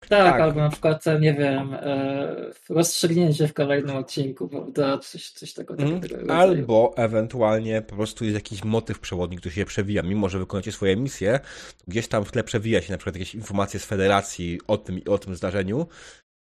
tak, 0.00 0.32
tak. 0.32 0.40
albo 0.40 0.60
na 0.60 0.70
przykład, 0.70 1.04
nie 1.20 1.34
wiem, 1.34 1.74
e, 1.74 2.36
rozstrzygnięcie 2.68 3.48
w 3.48 3.54
kolejnym 3.54 3.96
odcinku, 3.96 4.48
prawda, 4.48 4.98
coś, 4.98 5.30
coś 5.30 5.52
tego, 5.52 5.76
takiego 5.76 6.00
rodzaju. 6.00 6.30
Albo 6.30 6.94
ewentualnie 6.96 7.82
po 7.82 7.96
prostu 7.96 8.24
jest 8.24 8.34
jakiś 8.34 8.64
motyw 8.64 8.98
przewodni, 8.98 9.36
który 9.36 9.54
się 9.54 9.64
przewija. 9.64 10.02
Mimo, 10.02 10.28
że 10.28 10.38
wykonacie 10.38 10.72
swoje 10.72 10.96
misje, 10.96 11.40
gdzieś 11.88 12.08
tam 12.08 12.24
w 12.24 12.32
tle 12.32 12.44
przewija 12.44 12.82
się 12.82 12.92
na 12.92 12.98
przykład 12.98 13.16
jakieś 13.16 13.34
informacje 13.34 13.80
z 13.80 13.84
federacji 13.84 14.60
o 14.66 14.76
tym 14.78 14.98
i 14.98 15.04
o 15.04 15.18
tym 15.18 15.34
zdarzeniu 15.34 15.86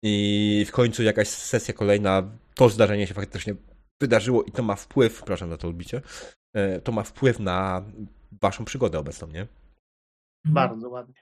i 0.02 0.64
w 0.68 0.72
końcu 0.72 1.02
jakaś 1.02 1.28
sesja 1.28 1.74
kolejna, 1.74 2.22
to 2.55 2.68
zdarzenie 2.68 3.06
się 3.06 3.14
faktycznie 3.14 3.55
wydarzyło 4.01 4.43
i 4.43 4.52
to 4.52 4.62
ma 4.62 4.77
wpływ, 4.77 5.14
przepraszam 5.16 5.51
za 5.51 5.56
to 5.56 5.68
odbicie, 5.68 6.02
e, 6.55 6.81
to 6.81 6.93
ma 6.93 7.02
wpływ 7.02 7.39
na 7.40 7.82
waszą 8.43 8.64
przygodę 8.64 8.98
obecną, 8.98 9.27
nie? 9.28 9.40
Mhm. 9.40 9.48
Bardzo 10.44 10.89
ładnie. 10.89 11.14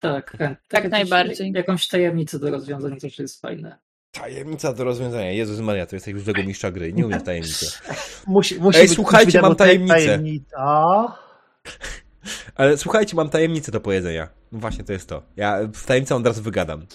Tak. 0.00 0.36
Tak 0.38 0.62
Takie 0.68 0.82
coś- 0.82 0.90
najbardziej. 0.90 1.52
Jakąś 1.52 1.88
tajemnicę 1.88 2.38
do 2.38 2.50
rozwiązania 2.50 2.96
też 2.96 3.18
jest 3.18 3.40
fajne. 3.40 3.78
Tajemnica 4.10 4.72
do 4.72 4.84
rozwiązania. 4.84 5.32
Jezus 5.32 5.60
Maria, 5.60 5.86
to 5.86 5.96
jesteś 5.96 6.14
już 6.14 6.24
tego 6.24 6.42
mistrza 6.42 6.70
gry. 6.70 6.92
Nie 6.92 7.06
umiesz 7.06 7.22
tajemnicy. 7.22 7.66
Musi, 8.26 8.60
musi 8.60 8.78
Ej, 8.78 8.84
być 8.86 8.94
słuchajcie, 8.94 9.42
mam 9.42 9.56
tajemnicę. 9.56 9.94
tajemnica. 9.94 11.18
Ale 12.54 12.76
słuchajcie, 12.76 13.16
mam 13.16 13.28
tajemnicę 13.30 13.72
do 13.72 13.80
powiedzenia. 13.80 14.28
No 14.52 14.58
właśnie, 14.58 14.84
to 14.84 14.92
jest 14.92 15.08
to. 15.08 15.22
Ja 15.36 15.58
w 15.74 15.86
tajemnicę 15.86 16.16
od 16.16 16.26
razu 16.26 16.42
wygadam. 16.42 16.86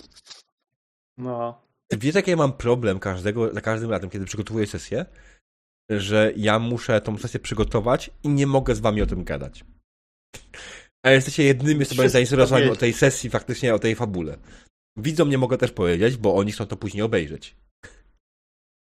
No. 1.18 1.62
Wiesz, 1.91 2.15
jaki 2.15 2.31
ja 2.31 2.38
mam 2.38 2.53
problem 2.53 2.99
każdego, 2.99 3.53
za 3.53 3.61
każdym 3.61 3.91
razem, 3.91 4.09
kiedy 4.09 4.26
przygotowuję 4.26 4.68
sesję? 4.68 5.05
Że 5.91 6.31
ja 6.35 6.59
muszę 6.59 7.01
tą 7.01 7.18
sesję 7.18 7.39
przygotować 7.39 8.11
i 8.23 8.30
nie 8.30 8.47
mogę 8.47 8.76
z 8.76 8.80
wami 8.80 9.01
o 9.01 9.05
tym 9.05 9.23
gadać. 9.23 9.65
A 11.05 11.09
jesteście 11.09 11.43
jedynymi 11.43 11.81
osobami 11.81 12.09
Wszystko 12.09 12.09
zainteresowani 12.09 12.69
o 12.69 12.76
tej 12.76 12.93
sesji, 12.93 13.30
faktycznie 13.30 13.76
o 13.76 13.80
tej 13.80 13.95
fabule. 13.95 14.38
Widzom 14.97 15.30
nie 15.30 15.38
mogę 15.38 15.57
też 15.57 15.72
powiedzieć, 15.72 16.18
bo 16.18 16.35
oni 16.35 16.51
chcą 16.51 16.65
to 16.65 16.77
później 16.77 17.03
obejrzeć. 17.03 17.55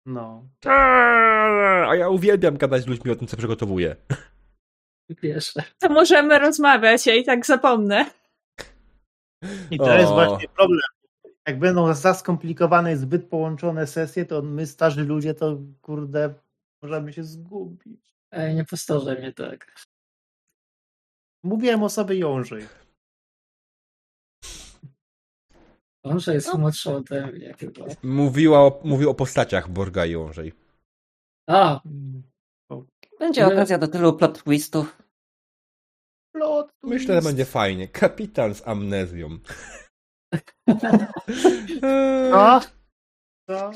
No. 0.05 0.49
A 1.87 1.95
ja 1.95 2.09
uwielbiam 2.09 2.57
gadać 2.57 2.83
z 2.83 2.87
ludźmi 2.87 3.11
o 3.11 3.15
tym, 3.15 3.27
co 3.27 3.37
przygotowuję. 3.37 3.95
Wiesz, 5.09 5.53
To 5.79 5.89
możemy 5.89 6.39
rozmawiać, 6.39 7.07
ja 7.07 7.15
i 7.15 7.23
tak 7.23 7.45
zapomnę. 7.45 8.05
I 9.71 9.77
to 9.77 9.97
jest 9.97 10.11
O. 10.11 10.13
właśnie 10.13 10.47
problem. 10.49 10.94
Jak 11.47 11.59
będą 11.59 11.93
za 11.93 12.13
skomplikowane 12.13 12.93
i 12.93 12.95
zbyt 12.95 13.29
połączone 13.29 13.87
sesje, 13.87 14.25
to 14.25 14.41
my, 14.41 14.67
starzy 14.67 15.03
ludzie, 15.03 15.33
to 15.33 15.57
kurde, 15.81 16.33
możemy 16.81 17.13
się 17.13 17.23
zgubić. 17.23 18.15
ej, 18.31 18.55
nie 18.55 18.65
postarzaj 18.65 19.17
mnie 19.19 19.33
tak. 19.33 19.75
Mówiłem 21.43 21.83
o 21.83 21.89
sobie 21.89 22.15
jążej. 22.15 22.67
Że 26.15 26.33
jest 26.33 26.47
No. 26.53 26.59
młodszy 26.59 26.91
ode 26.95 27.27
mnie 27.31 27.53
chyba. 27.53 27.85
Mówiła 28.03 28.59
o, 28.59 28.81
mówił 28.83 29.09
o 29.09 29.13
postaciach 29.13 29.69
Borga 29.69 30.05
i 30.05 30.11
Jążej. 30.11 30.53
A, 31.49 31.81
Będzie 33.19 33.45
Ale- 33.45 33.55
okazja 33.55 33.77
do 33.77 33.87
tylu 33.87 34.13
plot 34.17 34.43
twistów. 34.43 35.01
Plot 36.31 36.71
Myślę, 36.83 37.15
że 37.15 37.21
będzie 37.21 37.45
fajnie. 37.45 37.87
Kapitan 37.87 38.55
z 38.55 38.67
amnezją. 38.67 39.29
Co? 42.31 42.61
Co? 43.47 43.71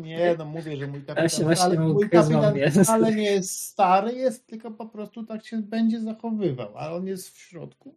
Nie, 0.00 0.34
no 0.38 0.44
mówię, 0.44 0.76
że 0.76 0.86
mój 0.86 1.04
kapitan, 1.04 1.28
się 1.28 1.44
właśnie 1.44 1.64
ale, 1.64 1.78
mój 1.78 2.10
kapitan 2.10 2.56
jest. 2.56 2.90
ale 2.90 3.14
nie 3.14 3.30
jest 3.30 3.60
stary, 3.60 4.12
jest 4.12 4.46
tylko 4.46 4.70
po 4.70 4.86
prostu 4.86 5.26
tak 5.26 5.46
się 5.46 5.58
będzie 5.58 6.00
zachowywał, 6.00 6.78
a 6.78 6.92
on 6.92 7.06
jest 7.06 7.30
w 7.30 7.38
środku. 7.38 7.94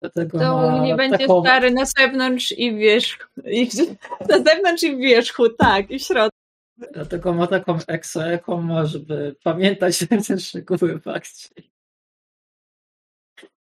dlatego 0.00 0.38
To 0.38 0.80
nie 0.82 0.96
będzie 0.96 1.18
taką, 1.18 1.42
stary 1.42 1.70
na 1.70 1.84
zewnątrz 1.84 2.52
i 2.52 2.72
w 2.72 2.76
wierzchu. 2.76 3.24
I, 3.44 3.68
na 4.28 4.38
zewnątrz 4.38 4.82
i 4.82 4.96
w 4.96 4.98
wierzchu, 4.98 5.48
tak, 5.48 5.90
i 5.90 5.98
w 5.98 6.02
środku. 6.02 6.38
Dlatego 6.92 7.32
ma 7.32 7.46
taką 7.46 7.78
exo-eką, 7.78 8.86
żeby 8.86 9.36
pamiętać 9.44 9.98
te 10.26 10.38
szczegóły 10.38 11.00
bardziej. 11.04 11.75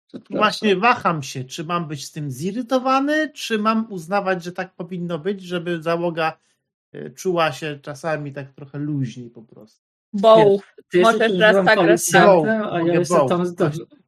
Przepraszam. 0.09 0.39
Właśnie 0.39 0.77
waham 0.77 1.23
się, 1.23 1.45
czy 1.45 1.65
mam 1.65 1.89
być 1.89 2.05
z 2.05 2.13
tym 2.13 2.31
zirytowany, 2.31 3.31
czy 3.35 3.59
mam 3.59 3.93
uznawać, 3.93 4.45
że 4.45 4.53
tak 4.53 4.75
powinno 4.75 5.19
być, 5.19 5.43
żeby 5.43 5.83
załoga 5.83 6.39
e, 6.93 7.11
czuła 7.11 7.53
się 7.53 7.79
czasami 7.83 8.33
tak 8.33 8.53
trochę 8.53 8.79
luźniej 8.79 9.31
po 9.31 9.43
prostu. 9.43 9.89
Boł. 10.13 10.63
Ty 10.91 11.01
Możesz 11.01 11.39
raz 11.39 11.67
tak, 11.67 11.79
raz 11.79 12.07
tak. 12.07 12.29
a 12.71 12.81
ja 12.81 12.95
jestem 12.95 13.29
tam 13.29 13.47
z 13.47 13.55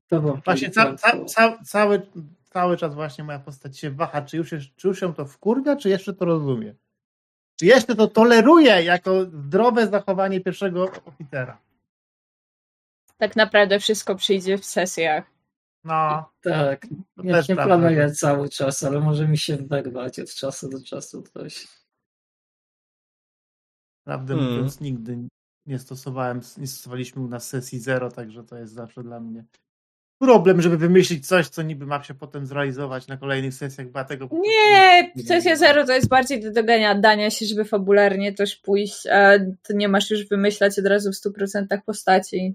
tobą 0.08 0.40
Właśnie 0.44 0.70
ca, 0.70 0.94
ca, 0.94 1.24
ca, 1.24 1.58
cały, 1.64 2.02
cały 2.50 2.76
czas 2.76 2.94
właśnie 2.94 3.24
moja 3.24 3.38
postać 3.38 3.78
się 3.78 3.90
waha, 3.90 4.22
czy 4.22 4.36
już, 4.36 4.52
jest, 4.52 4.66
czy 4.76 4.88
już 4.88 5.02
ją 5.02 5.14
to 5.14 5.24
wkurwia, 5.24 5.76
czy 5.76 5.88
jeszcze 5.88 6.14
to 6.14 6.24
rozumie. 6.24 6.74
Czy 7.56 7.66
jeszcze 7.66 7.96
to 7.96 8.08
toleruje 8.08 8.82
jako 8.82 9.24
zdrowe 9.24 9.86
zachowanie 9.86 10.40
pierwszego 10.40 10.90
oficera. 11.04 11.58
Tak 13.18 13.36
naprawdę 13.36 13.80
wszystko 13.80 14.14
przyjdzie 14.14 14.58
w 14.58 14.64
sesjach. 14.64 15.39
No, 15.84 16.32
Tak, 16.42 16.86
ja 17.24 17.38
nie 17.38 17.44
prawda. 17.54 17.64
planuję 17.64 18.12
cały 18.12 18.48
czas, 18.48 18.82
ale 18.82 19.00
może 19.00 19.28
mi 19.28 19.38
się 19.38 19.56
wyrwać 19.56 20.18
od 20.20 20.34
czasu 20.34 20.68
do 20.68 20.82
czasu 20.82 21.22
coś. 21.22 21.68
Prawdę 24.04 24.34
Hmm. 24.34 24.52
mówiąc, 24.52 24.80
nigdy 24.80 25.18
nie 25.66 25.78
stosowałem, 25.78 26.40
nie 26.58 26.66
stosowaliśmy 26.66 27.22
u 27.22 27.28
nas 27.28 27.48
sesji 27.48 27.78
zero, 27.78 28.10
także 28.10 28.44
to 28.44 28.56
jest 28.58 28.72
zawsze 28.72 29.02
dla 29.02 29.20
mnie 29.20 29.44
problem, 30.20 30.62
żeby 30.62 30.76
wymyślić 30.76 31.26
coś, 31.26 31.48
co 31.48 31.62
niby 31.62 31.86
ma 31.86 32.02
się 32.02 32.14
potem 32.14 32.46
zrealizować 32.46 33.06
na 33.06 33.16
kolejnych 33.16 33.54
sesjach, 33.54 33.90
bo 33.90 34.04
tego 34.04 34.28
Nie, 34.32 35.12
sesja 35.24 35.56
zero 35.56 35.86
to 35.86 35.92
jest 35.92 36.08
bardziej 36.08 36.40
do 36.42 36.52
dogania, 36.52 36.94
dania 36.94 37.30
się, 37.30 37.46
żeby 37.46 37.64
fabularnie 37.64 38.32
też 38.32 38.56
pójść, 38.56 39.06
a 39.06 39.38
to 39.62 39.72
nie 39.72 39.88
masz 39.88 40.10
już 40.10 40.28
wymyślać 40.28 40.78
od 40.78 40.86
razu 40.86 41.10
w 41.12 41.14
100% 41.14 41.80
postaci. 41.86 42.54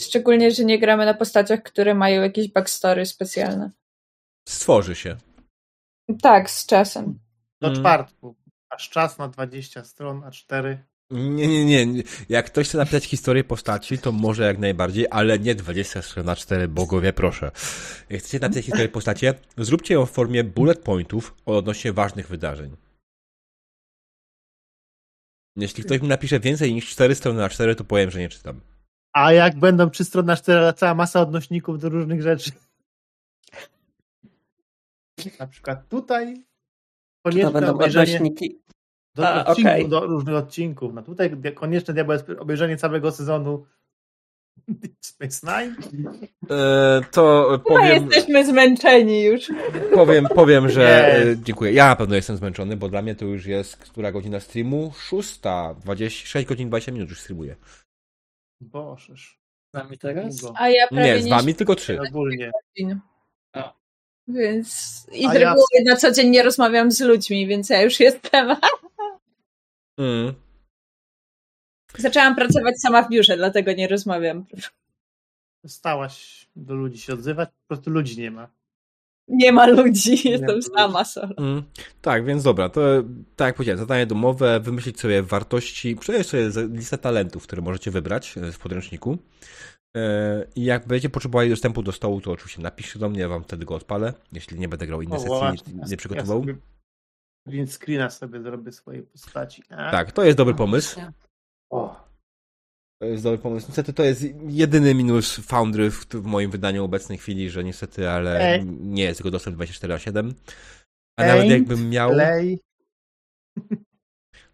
Szczególnie, 0.00 0.50
że 0.50 0.64
nie 0.64 0.78
gramy 0.78 1.04
na 1.04 1.14
postaciach, 1.14 1.62
które 1.62 1.94
mają 1.94 2.22
jakieś 2.22 2.48
backstory 2.48 3.06
specjalne. 3.06 3.70
Stworzy 4.48 4.94
się. 4.94 5.16
Tak, 6.22 6.50
z 6.50 6.66
czasem. 6.66 7.18
Do 7.60 7.68
Mm. 7.68 7.80
czwartku. 7.80 8.36
Aż 8.70 8.90
czas 8.90 9.18
na 9.18 9.28
20 9.28 9.84
stron, 9.84 10.24
a 10.24 10.30
4. 10.30 10.84
Nie, 11.10 11.46
nie, 11.48 11.64
nie, 11.64 11.86
nie. 11.86 12.02
Jak 12.28 12.46
ktoś 12.46 12.68
chce 12.68 12.78
napisać 12.78 13.04
historię 13.04 13.44
postaci, 13.44 13.98
to 13.98 14.12
może 14.12 14.44
jak 14.44 14.58
najbardziej, 14.58 15.06
ale 15.10 15.38
nie 15.38 15.54
20 15.54 16.02
stron 16.02 16.26
na 16.26 16.36
4, 16.36 16.68
bogowie, 16.68 17.12
proszę. 17.12 17.50
Jak 18.10 18.20
chcecie 18.20 18.38
napisać 18.38 18.64
historię 18.64 18.88
postaci, 18.88 19.26
zróbcie 19.58 19.94
ją 19.94 20.06
w 20.06 20.10
formie 20.10 20.44
bullet 20.44 20.78
pointów 20.78 21.34
odnośnie 21.46 21.92
ważnych 21.92 22.28
wydarzeń. 22.28 22.76
Jeśli 25.56 25.84
ktoś 25.84 26.00
mi 26.00 26.08
napisze 26.08 26.40
więcej 26.40 26.74
niż 26.74 26.90
4 26.90 27.14
strony 27.14 27.38
na 27.40 27.48
4, 27.48 27.74
to 27.74 27.84
powiem, 27.84 28.10
że 28.10 28.18
nie 28.20 28.28
czytam. 28.28 28.60
A 29.16 29.32
jak 29.32 29.56
będą 29.58 29.90
3 29.90 30.04
strony 30.04 30.26
na 30.26 30.36
4, 30.36 30.58
ale 30.58 30.74
cała 30.74 30.94
masa 30.94 31.20
odnośników 31.20 31.78
do 31.80 31.88
różnych 31.88 32.22
rzeczy. 32.22 32.50
Na 35.40 35.46
przykład 35.46 35.88
tutaj 35.88 36.36
To 36.36 37.30
konieczne 37.30 37.50
będą 37.52 37.74
obejrzenie 37.74 38.16
odnośniki. 38.16 38.58
do, 39.14 39.28
A, 39.28 39.44
odcinku, 39.44 39.70
okej. 39.70 39.88
do 39.88 40.06
różnych 40.06 40.34
odcinków. 40.36 40.94
No 40.94 41.02
tutaj 41.02 41.30
konieczne 41.54 41.94
diabło 41.94 42.12
jest 42.14 42.30
obejrzenie 42.30 42.76
całego 42.76 43.12
sezonu 43.12 43.66
Space 45.00 45.46
Nine. 45.46 45.76
E, 46.50 47.00
to 47.10 47.48
Chyba 47.50 47.58
powiem, 47.78 48.04
jesteśmy 48.10 48.46
zmęczeni 48.46 49.24
już. 49.24 49.52
powiem, 49.94 50.26
powiem, 50.34 50.68
że 50.68 50.80
Nie. 50.80 51.30
e, 51.32 51.36
dziękuję. 51.42 51.72
Ja 51.72 51.86
na 51.88 51.96
pewno 51.96 52.14
jestem 52.16 52.36
zmęczony, 52.36 52.76
bo 52.76 52.88
dla 52.88 53.02
mnie 53.02 53.14
to 53.14 53.24
już 53.24 53.46
jest 53.46 53.76
która 53.76 54.12
godzina 54.12 54.40
streamu? 54.40 54.92
Szósta, 54.98 55.74
20, 55.80 56.26
6 56.26 56.48
godzin 56.48 56.68
20 56.68 56.92
minut 56.92 57.08
już 57.08 57.20
streamuję. 57.20 57.56
Bożeż. 58.60 59.40
Z 59.70 59.76
nami 59.76 59.98
teraz? 59.98 60.36
Długo. 60.36 60.54
A 60.58 60.68
ja 60.68 60.88
prawie 60.88 61.14
Nie, 61.14 61.22
z 61.22 61.28
wami 61.28 61.54
tylko 61.54 61.74
3. 61.74 62.00
Ogólnie. 62.08 62.52
A. 63.52 63.72
Więc 64.28 64.66
i 65.12 65.28
z 65.28 65.32
ja- 65.32 65.32
reguły 65.32 65.84
na 65.86 65.96
co 65.96 66.12
dzień 66.12 66.30
nie 66.30 66.42
rozmawiam 66.42 66.90
z 66.90 67.00
ludźmi, 67.00 67.46
więc 67.46 67.70
ja 67.70 67.82
już 67.82 68.00
jestem. 68.00 68.56
Mm. 69.98 70.34
Zaczęłam 71.98 72.36
pracować 72.36 72.80
sama 72.80 73.02
w 73.02 73.08
biurze, 73.10 73.36
dlatego 73.36 73.72
nie 73.72 73.88
rozmawiam. 73.88 74.46
Stałaś 75.66 76.46
do 76.56 76.74
ludzi 76.74 76.98
się 76.98 77.12
odzywać, 77.12 77.48
po 77.48 77.66
prostu 77.68 77.90
ludzi 77.90 78.20
nie 78.20 78.30
ma. 78.30 78.48
Nie 79.28 79.52
ma 79.52 79.66
ludzi, 79.66 80.28
jestem 80.28 80.62
sama 80.62 81.04
solo. 81.04 81.34
Mm, 81.38 81.62
tak, 82.00 82.24
więc 82.24 82.42
dobra, 82.42 82.68
to 82.68 82.80
tak 83.36 83.46
jak 83.46 83.56
powiedziałem, 83.56 83.78
zadanie 83.78 84.06
domowe, 84.06 84.60
wymyślić 84.60 85.00
sobie 85.00 85.22
wartości, 85.22 85.96
przejść 85.96 86.30
sobie 86.30 86.50
listę 86.68 86.98
talentów, 86.98 87.42
które 87.42 87.62
możecie 87.62 87.90
wybrać 87.90 88.38
e, 88.38 88.52
w 88.52 88.58
podręczniku. 88.58 89.18
E, 89.96 90.46
I 90.56 90.64
jak 90.64 90.86
będziecie 90.86 91.08
potrzebowali 91.08 91.50
dostępu 91.50 91.82
do 91.82 91.92
stołu, 91.92 92.20
to 92.20 92.30
oczywiście 92.30 92.62
napiszcie 92.62 92.98
do 92.98 93.08
mnie, 93.08 93.20
ja 93.20 93.28
wam 93.28 93.44
wtedy 93.44 93.64
go 93.64 93.74
odpalę, 93.74 94.12
jeśli 94.32 94.58
nie 94.58 94.68
będę 94.68 94.86
grał 94.86 95.02
innej 95.02 95.18
sesji, 95.18 95.28
właśnie. 95.38 95.72
nie, 95.74 95.82
nie 95.90 95.96
przygotował. 95.96 96.38
Ja 96.38 96.44
sobie 96.44 96.58
print 97.46 97.72
screena 97.72 98.10
sobie 98.10 98.42
zrobię 98.42 98.72
swojej 98.72 99.02
postaci. 99.02 99.62
A, 99.70 99.90
Tak, 99.90 100.12
to 100.12 100.24
jest 100.24 100.38
dobry 100.38 100.54
pomysł. 100.54 101.00
O, 101.70 102.05
Dobry 103.00 103.38
pomysł. 103.38 103.66
Niestety 103.68 103.92
to 103.92 104.02
jest 104.02 104.24
jedyny 104.48 104.94
minus 104.94 105.36
Foundry 105.36 105.90
w, 105.90 106.06
w 106.06 106.24
moim 106.24 106.50
wydaniu 106.50 106.84
obecnej 106.84 107.18
chwili, 107.18 107.50
że 107.50 107.64
niestety, 107.64 108.10
ale 108.10 108.40
Ej. 108.40 108.66
nie 108.66 109.02
jest 109.02 109.20
jego 109.20 109.30
dostęp 109.30 109.56
24 109.56 109.94
na 109.94 109.98
7. 109.98 110.34
A 111.16 111.22
Ej, 111.22 111.28
nawet 111.28 111.50
jakbym 111.50 111.90
miał, 111.90 112.10
Play. 112.10 112.60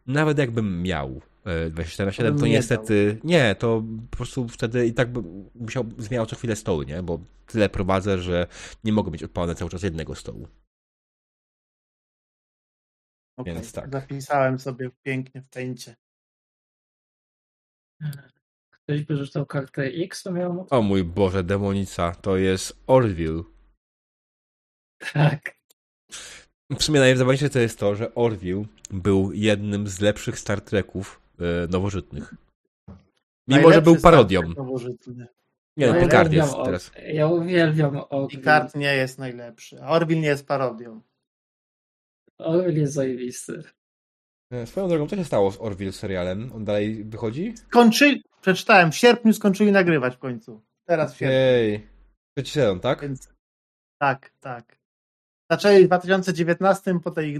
nawet 0.06 0.38
jakbym 0.38 0.82
miał 0.82 1.20
e, 1.44 1.70
24 1.70 2.06
na 2.06 2.12
7, 2.12 2.32
bym 2.32 2.40
to 2.40 2.46
nie 2.46 2.52
niestety 2.52 3.18
nie, 3.24 3.54
to 3.54 3.82
po 4.10 4.16
prostu 4.16 4.48
wtedy 4.48 4.86
i 4.86 4.94
tak 4.94 5.12
bym 5.12 5.50
musiał 5.54 5.84
zmieniał 5.98 6.26
co 6.26 6.36
chwilę 6.36 6.56
stoły, 6.56 6.86
nie? 6.86 7.02
Bo 7.02 7.20
tyle 7.46 7.68
prowadzę, 7.68 8.18
że 8.18 8.46
nie 8.84 8.92
mogę 8.92 9.10
mieć 9.10 9.22
odpalone 9.22 9.54
cały 9.54 9.70
czas 9.70 9.82
jednego 9.82 10.14
stołu. 10.14 10.48
Okej, 13.36 13.54
Więc 13.54 13.72
tak. 13.72 13.92
Zapisałem 13.92 14.58
sobie 14.58 14.90
pięknie 15.02 15.42
w 15.42 15.48
pęcie. 15.48 15.96
Ktoś 18.92 19.04
by 19.04 19.16
rzucał 19.16 19.46
kartę 19.46 19.82
X, 19.82 20.22
to 20.22 20.32
miał 20.32 20.66
O 20.70 20.82
mój 20.82 21.04
Boże, 21.04 21.44
demonica, 21.44 22.14
to 22.14 22.36
jest 22.36 22.82
Orville. 22.86 23.42
Tak. 25.12 25.56
W 26.70 26.82
sumie 26.82 27.00
najzabawniejsze 27.00 27.50
to 27.50 27.58
jest 27.58 27.78
to, 27.78 27.94
że 27.94 28.14
Orville 28.14 28.64
był 28.90 29.32
jednym 29.32 29.88
z 29.88 30.00
lepszych 30.00 30.38
Star 30.38 30.60
Treków 30.60 31.20
e, 31.38 31.66
nowożytnych. 31.68 32.34
Mimo, 32.88 32.96
że 33.48 33.56
Najlepszy 33.62 33.82
był 33.82 33.98
Star 33.98 34.12
parodią. 34.12 34.42
Nie, 35.76 35.92
no, 35.92 36.00
Picard 36.00 36.32
jest 36.32 36.54
o- 36.54 36.64
teraz. 36.64 36.90
Ja 37.12 37.26
uwielbiam 37.26 37.96
o. 37.96 38.26
Picard 38.26 38.74
nie 38.76 38.94
jest 38.96 39.18
najlepszy, 39.18 39.80
Orville 39.80 40.20
nie 40.20 40.28
jest 40.28 40.46
parodią. 40.46 41.00
Orwell 42.38 42.76
jest 42.76 42.92
zajebisty. 42.92 43.62
E, 44.52 44.66
Swoją 44.66 44.88
drogą, 44.88 45.06
co 45.06 45.16
się 45.16 45.24
stało 45.24 45.52
z 45.52 45.60
Orville 45.60 45.92
serialem? 45.92 46.52
On 46.54 46.64
dalej 46.64 47.04
wychodzi? 47.04 47.56
Skończyli, 47.56 48.24
przeczytałem, 48.42 48.92
w 48.92 48.96
sierpniu 48.96 49.32
skończyli 49.32 49.72
nagrywać 49.72 50.16
w 50.16 50.18
końcu. 50.18 50.62
Teraz 50.84 51.14
w 51.14 51.16
sierpniu. 51.16 51.36
Ej. 51.38 51.86
Sezon, 52.44 52.80
tak? 52.80 53.00
Więc 53.00 53.32
tak, 53.98 54.32
tak. 54.40 54.78
Zaczęli 55.50 55.84
w 55.84 55.86
2019, 55.86 57.00
potem 57.00 57.24
ich 57.24 57.38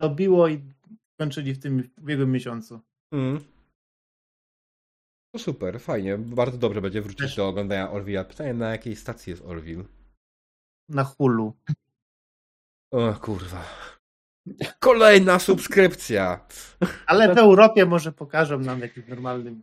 dobiło 0.00 0.48
i 0.48 0.64
skończyli 1.14 1.54
w 1.54 1.58
tym 1.58 1.90
ubiegłym 2.02 2.32
miesiącu. 2.32 2.80
Mm. 3.12 3.44
No 5.34 5.40
super, 5.40 5.80
fajnie. 5.80 6.18
Bardzo 6.18 6.58
dobrze 6.58 6.80
będzie 6.80 7.02
wrócić 7.02 7.18
Też. 7.20 7.36
do 7.36 7.48
oglądania 7.48 7.88
Orville'a. 7.88 8.24
Pytanie, 8.24 8.54
na 8.54 8.70
jakiej 8.70 8.96
stacji 8.96 9.30
jest 9.30 9.44
Orville? 9.44 9.84
Na 10.88 11.04
Hulu. 11.04 11.52
O 12.90 13.14
kurwa. 13.14 13.64
Kolejna 14.78 15.38
subskrypcja. 15.38 16.46
Ale 17.06 17.34
w 17.34 17.38
Europie 17.38 17.86
może 17.86 18.12
pokażą 18.12 18.58
nam 18.58 18.80
jakimś 18.80 19.08
normalnym. 19.08 19.62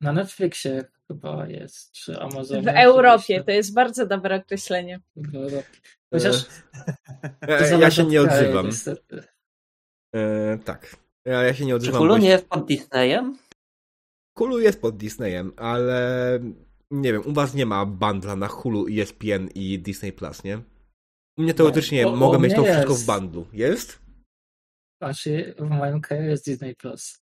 Na 0.00 0.12
Netflixie 0.12 0.84
chyba 1.08 1.46
jest, 1.46 1.92
czy 1.92 2.20
Amazonie. 2.20 2.62
W 2.62 2.68
Europie, 2.68 3.44
to 3.44 3.50
jest 3.50 3.74
bardzo 3.74 4.06
dobre 4.06 4.36
określenie. 4.36 5.00
W 5.16 5.34
Europie. 5.36 5.78
Chociaż 6.12 6.46
Ja, 7.80 7.90
się 7.90 8.04
nie 8.04 8.22
odzywam. 8.22 8.70
E, 10.14 10.58
tak. 10.64 10.96
Ja, 11.24 11.42
ja 11.42 11.54
się 11.54 11.64
nie 11.64 11.72
Czy 11.72 11.76
odzywam. 11.76 11.98
Hulu 11.98 12.14
bo- 12.14 12.18
nie 12.18 12.28
jest 12.28 12.48
pod 12.48 12.66
Disneyem? 12.66 13.38
Hulu 14.38 14.58
jest 14.58 14.80
pod 14.80 14.96
Disneyem, 14.96 15.52
ale 15.56 16.38
nie 16.90 17.12
wiem, 17.12 17.22
u 17.26 17.32
was 17.32 17.54
nie 17.54 17.66
ma 17.66 17.86
bundla 17.86 18.36
na 18.36 18.48
Hulu, 18.48 18.86
ESPN 18.88 19.48
i 19.54 19.78
Disney 19.78 20.12
Plus, 20.12 20.44
nie? 20.44 20.58
U 21.38 21.42
mnie 21.42 21.54
teoretycznie 21.54 22.06
o- 22.06 22.12
u 22.12 22.16
mogę 22.16 22.38
mieć 22.38 22.54
to 22.54 22.60
mnie 22.62 22.70
wszystko 22.72 22.92
jest. 22.92 23.02
w 23.04 23.06
bundlu. 23.06 23.46
Jest? 23.52 23.98
Znaczy, 25.02 25.54
w 25.58 25.68
moim 25.70 26.00
kraju 26.00 26.22
jest 26.22 26.44
Disney 26.44 26.74
Plus. 26.76 27.18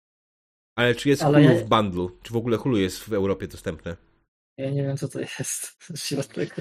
Ale 0.78 0.96
czy 0.96 1.10
jest 1.10 1.24
Ale 1.24 1.42
Hulu 1.44 1.54
ja- 1.56 1.66
w 1.66 1.70
bundlu? 1.70 2.20
Czy 2.24 2.34
w 2.34 2.36
ogóle 2.38 2.58
Hulu 2.58 2.78
jest 2.78 3.00
w 3.00 3.14
Europie 3.14 3.48
dostępne? 3.48 3.98
Ja 4.58 4.70
nie 4.72 4.84
wiem, 4.84 4.98
co 4.98 5.08
to 5.08 5.20
jest. 5.20 5.78
Środek. 6.06 6.56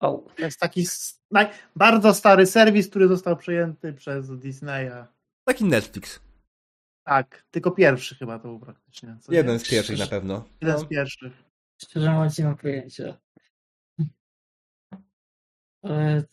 O, 0.00 0.18
To 0.36 0.42
jest 0.42 0.58
taki 0.60 0.86
naj, 1.30 1.46
bardzo 1.76 2.14
stary 2.14 2.46
serwis, 2.46 2.88
który 2.90 3.08
został 3.08 3.36
przejęty 3.36 3.92
przez 3.92 4.38
Disneya. 4.38 5.06
Taki 5.44 5.64
Netflix. 5.64 6.20
Tak, 7.06 7.44
tylko 7.50 7.70
pierwszy 7.70 8.14
chyba 8.14 8.38
to 8.38 8.48
był 8.48 8.60
praktycznie. 8.60 9.16
Jeden 9.28 9.58
z 9.58 9.68
pierwszych 9.70 9.98
na 9.98 10.06
pewno. 10.06 10.44
Jeden 10.60 10.76
No. 10.76 10.82
z 10.82 10.88
pierwszych. 10.88 11.32
Szczerze 11.82 12.10
mówiąc, 12.12 12.38
nie 12.38 12.44
mam 12.44 12.56
pojęcia. 12.56 13.18
Ale 15.88 16.24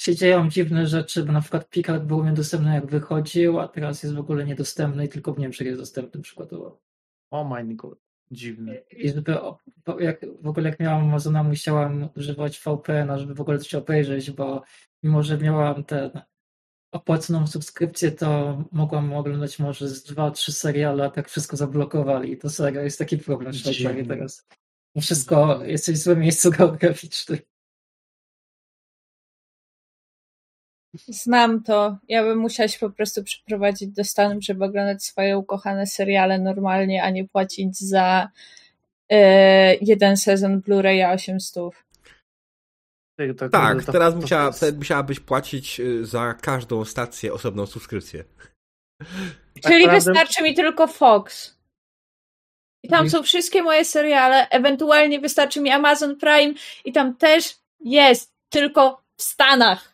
się 0.00 0.16
dzieją 0.16 0.48
dziwne 0.48 0.86
rzeczy, 0.86 1.24
bo 1.24 1.32
na 1.32 1.40
przykład 1.40 1.70
Picard 1.70 2.04
był 2.04 2.24
niedostępny 2.24 2.74
jak 2.74 2.86
wychodził, 2.86 3.60
a 3.60 3.68
teraz 3.68 4.02
jest 4.02 4.14
w 4.14 4.18
ogóle 4.18 4.44
niedostępny 4.44 5.04
i 5.04 5.08
tylko 5.08 5.32
w 5.32 5.38
Niemczech 5.38 5.66
jest 5.66 5.80
dostępny 5.80 6.22
przykładowo. 6.22 6.80
Oh 7.30 7.62
my 7.62 7.74
god. 7.74 7.98
Dziwne. 8.30 8.76
I 8.90 9.08
żeby, 9.10 9.36
jak, 9.98 10.26
w 10.42 10.46
ogóle 10.46 10.70
jak 10.70 10.80
miałam 10.80 11.08
Amazona, 11.08 11.42
musiałam 11.42 12.08
używać 12.16 12.58
VPN-a, 12.58 13.18
żeby 13.18 13.34
w 13.34 13.40
ogóle 13.40 13.58
coś 13.58 13.74
obejrzeć, 13.74 14.30
bo 14.30 14.62
mimo, 15.02 15.22
że 15.22 15.38
miałam 15.38 15.84
ten 15.84 16.10
opłaconą 16.92 17.46
subskrypcję, 17.46 18.12
to 18.12 18.58
mogłam 18.72 19.12
oglądać 19.12 19.58
może 19.58 19.88
z 19.88 20.02
dwa, 20.02 20.30
trzy 20.30 20.52
seriale, 20.52 21.04
a 21.04 21.10
tak 21.10 21.28
wszystko 21.28 21.56
zablokowali. 21.56 22.32
I 22.32 22.36
to 22.36 22.50
serio 22.50 22.80
jest 22.80 22.98
taki 22.98 23.18
problem 23.18 23.52
w 23.52 24.08
teraz. 24.08 24.46
Wszystko, 25.00 25.64
jesteś 25.64 25.98
w 25.98 26.02
złym 26.02 26.20
miejscu 26.20 26.50
geograficznym. 26.50 27.38
Znam 30.94 31.62
to. 31.62 31.98
Ja 32.08 32.22
bym 32.24 32.38
musiała 32.38 32.68
się 32.68 32.78
po 32.78 32.90
prostu 32.90 33.24
przeprowadzić 33.24 33.88
do 33.88 34.04
Stanów, 34.04 34.44
żeby 34.44 34.64
oglądać 34.64 35.04
swoje 35.04 35.38
ukochane 35.38 35.86
seriale 35.86 36.38
normalnie, 36.38 37.02
a 37.02 37.10
nie 37.10 37.28
płacić 37.28 37.78
za 37.78 38.28
e, 39.12 39.74
jeden 39.74 40.16
sezon 40.16 40.60
Blu-raya 40.60 41.12
800. 41.14 41.54
To- 41.56 43.34
to- 43.38 43.48
Tak, 43.48 43.84
to- 43.84 43.92
teraz 43.92 44.14
to- 44.14 44.20
musiała, 44.20 44.52
to- 44.52 44.72
musiałabyś 44.76 45.20
płacić 45.20 45.80
y, 45.80 46.06
za 46.06 46.34
każdą 46.34 46.84
stację 46.84 47.32
osobną 47.32 47.66
subskrypcję. 47.66 48.24
Tak 48.98 49.72
Czyli 49.72 49.84
naprawdę- 49.86 50.12
wystarczy 50.12 50.42
mi 50.42 50.54
tylko 50.54 50.86
Fox. 50.86 51.56
I 52.84 52.88
tam 52.88 52.98
Mhm. 53.06 53.10
są 53.10 53.22
wszystkie 53.22 53.62
moje 53.62 53.84
seriale, 53.84 54.48
ewentualnie 54.48 55.20
wystarczy 55.20 55.60
mi 55.60 55.70
Amazon 55.70 56.16
Prime 56.16 56.54
i 56.84 56.92
tam 56.92 57.16
też 57.16 57.56
jest, 57.80 58.32
tylko 58.48 59.02
w 59.16 59.22
Stanach. 59.22 59.89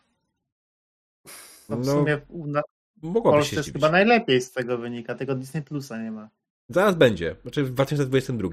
No 1.69 1.77
w 1.77 1.85
No, 1.85 1.91
sumie 1.93 2.21
u- 2.27 2.47
na 2.47 2.61
Polsce 3.23 3.49
się 3.51 3.55
jest 3.57 3.73
chyba 3.73 3.91
najlepiej 3.91 4.41
z 4.41 4.51
tego 4.51 4.77
wynika. 4.77 5.15
Tego 5.15 5.35
Disney 5.35 5.61
Plusa 5.63 6.03
nie 6.03 6.11
ma. 6.11 6.29
Zaraz 6.69 6.95
będzie. 6.95 7.35
Znaczy 7.41 7.63
w 7.63 7.71
2022 7.71 8.49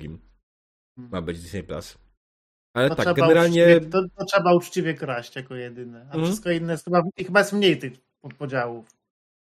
ma 0.97 1.23
być 1.23 1.41
Disney 1.43 1.63
Plus. 1.63 1.99
Ale 2.75 2.89
To 2.89 2.95
tak, 2.97 3.17
generalnie. 3.17 3.63
Uczciwie, 3.77 3.91
to, 3.91 4.03
to 4.19 4.25
trzeba 4.25 4.55
uczciwie 4.55 4.95
kraść 4.95 5.37
jako 5.37 5.55
jedyne. 5.55 6.01
A 6.01 6.05
Mhm. 6.05 6.25
wszystko 6.25 6.51
inne 6.51 6.73
jest 6.73 6.85
chyba, 6.85 7.03
i 7.17 7.25
chyba 7.25 7.41
jest 7.41 7.53
mniej 7.53 7.79
tych 7.79 7.93
podpodziałów. 8.21 8.87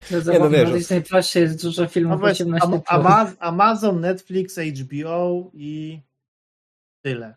Zdecydowanie 0.08 0.50
wiesz, 0.58 0.64
na 0.64 0.70
że- 0.70 0.78
Disney 0.78 1.02
Plusie 1.04 1.40
jest 1.40 1.62
dużo 1.62 1.82
No 1.82 1.88
filmów 1.88 2.22
jest 2.22 2.42
18 2.42 2.68
Am- 2.74 2.82
Ama- 3.02 3.34
Amazon, 3.40 4.00
Netflix, 4.00 4.58
HBO 4.58 5.52
i 5.54 6.02
tyle. 7.06 7.36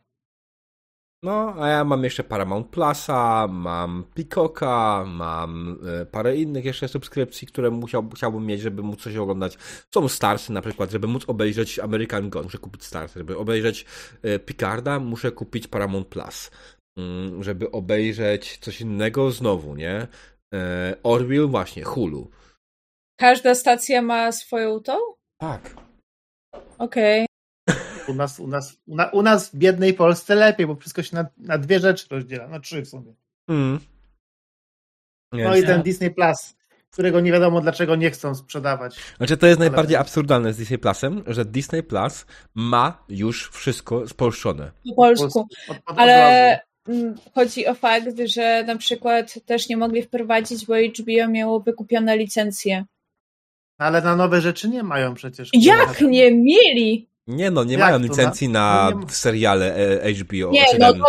No, 1.26 1.54
a 1.58 1.68
ja 1.68 1.84
mam 1.84 2.04
jeszcze 2.04 2.24
Paramount 2.24 2.66
Plusa, 2.68 3.46
mam 3.50 4.04
Peacocka, 4.14 5.04
mam 5.06 5.78
e, 6.02 6.06
parę 6.06 6.36
innych 6.36 6.64
jeszcze 6.64 6.88
subskrypcji, 6.88 7.48
które 7.48 7.70
musiał, 7.70 8.08
chciałbym 8.14 8.46
mieć, 8.46 8.60
żeby 8.60 8.82
móc 8.82 9.02
coś 9.02 9.16
oglądać. 9.16 9.58
Są 9.94 10.08
Starsy 10.08 10.52
na 10.52 10.62
przykład, 10.62 10.90
żeby 10.90 11.06
móc 11.06 11.28
obejrzeć 11.28 11.78
American 11.78 12.30
God, 12.30 12.44
muszę 12.44 12.58
kupić 12.58 12.84
Starsy. 12.84 13.18
Żeby 13.18 13.38
obejrzeć 13.38 13.86
e, 14.22 14.38
Picarda, 14.38 15.00
muszę 15.00 15.32
kupić 15.32 15.68
Paramount 15.68 16.08
Plus. 16.08 16.50
Mm, 16.98 17.42
Żeby 17.42 17.70
obejrzeć 17.70 18.58
coś 18.58 18.80
innego, 18.80 19.30
znowu, 19.30 19.74
nie? 19.74 20.06
E, 20.54 20.96
Orville, 21.02 21.46
właśnie, 21.46 21.84
Hulu. 21.84 22.30
Każda 23.20 23.54
stacja 23.54 24.02
ma 24.02 24.32
swoją 24.32 24.80
tą? 24.80 24.96
Tak. 25.40 25.76
Okej. 26.78 27.25
U 28.08 28.14
nas, 28.14 28.40
u, 28.40 28.46
nas, 28.46 28.76
u, 28.86 28.96
na, 28.96 29.06
u 29.06 29.22
nas 29.22 29.50
w 29.50 29.56
biednej 29.56 29.94
Polsce 29.94 30.34
lepiej, 30.34 30.66
bo 30.66 30.76
wszystko 30.76 31.02
się 31.02 31.16
na, 31.16 31.26
na 31.38 31.58
dwie 31.58 31.80
rzeczy 31.80 32.06
rozdziela. 32.10 32.48
No 32.48 32.60
trzy 32.60 32.82
w 32.82 32.88
sumie. 32.88 33.14
Mm. 33.48 33.80
No 35.32 35.38
Więc- 35.38 35.64
i 35.64 35.66
ten 35.66 35.82
Disney 35.82 36.10
Plus, 36.10 36.56
którego 36.90 37.20
nie 37.20 37.32
wiadomo 37.32 37.60
dlaczego 37.60 37.96
nie 37.96 38.10
chcą 38.10 38.34
sprzedawać. 38.34 38.96
Znaczy, 39.16 39.36
to 39.36 39.46
jest 39.46 39.60
Ale- 39.60 39.68
najbardziej 39.70 39.96
absurdalne 39.96 40.52
z 40.52 40.56
Disney 40.56 40.78
Plusem, 40.78 41.22
że 41.26 41.44
Disney 41.44 41.82
Plus 41.82 42.26
ma 42.54 43.04
już 43.08 43.50
wszystko 43.50 44.08
spolszczone. 44.08 44.70
Po 44.88 44.94
polsku. 44.94 45.40
Od, 45.40 45.76
od, 45.76 45.82
od 45.86 45.98
Ale 45.98 46.60
mm, 46.88 47.14
chodzi 47.34 47.66
o 47.66 47.74
fakt, 47.74 48.06
że 48.24 48.64
na 48.64 48.76
przykład 48.76 49.38
też 49.46 49.68
nie 49.68 49.76
mogli 49.76 50.02
wprowadzić, 50.02 50.66
bo 50.66 50.74
HBO 50.74 51.28
miało 51.28 51.60
wykupione 51.60 52.16
licencje. 52.16 52.84
Ale 53.78 54.02
na 54.02 54.16
nowe 54.16 54.40
rzeczy 54.40 54.68
nie 54.68 54.82
mają 54.82 55.14
przecież. 55.14 55.50
Jak 55.52 56.00
nie 56.00 56.30
mieli? 56.30 57.08
Nie 57.26 57.50
no, 57.50 57.64
nie 57.64 57.72
Jak 57.72 57.80
mają 57.80 57.98
licencji 57.98 58.48
na 58.48 58.88
No 58.90 58.98
nie 58.98 59.04
ma- 59.04 59.10
seriale 59.12 59.76
e, 60.02 60.12
HBO. 60.14 60.50
Nie, 60.50 60.64
no 60.78 60.92
dobrze, 60.92 61.02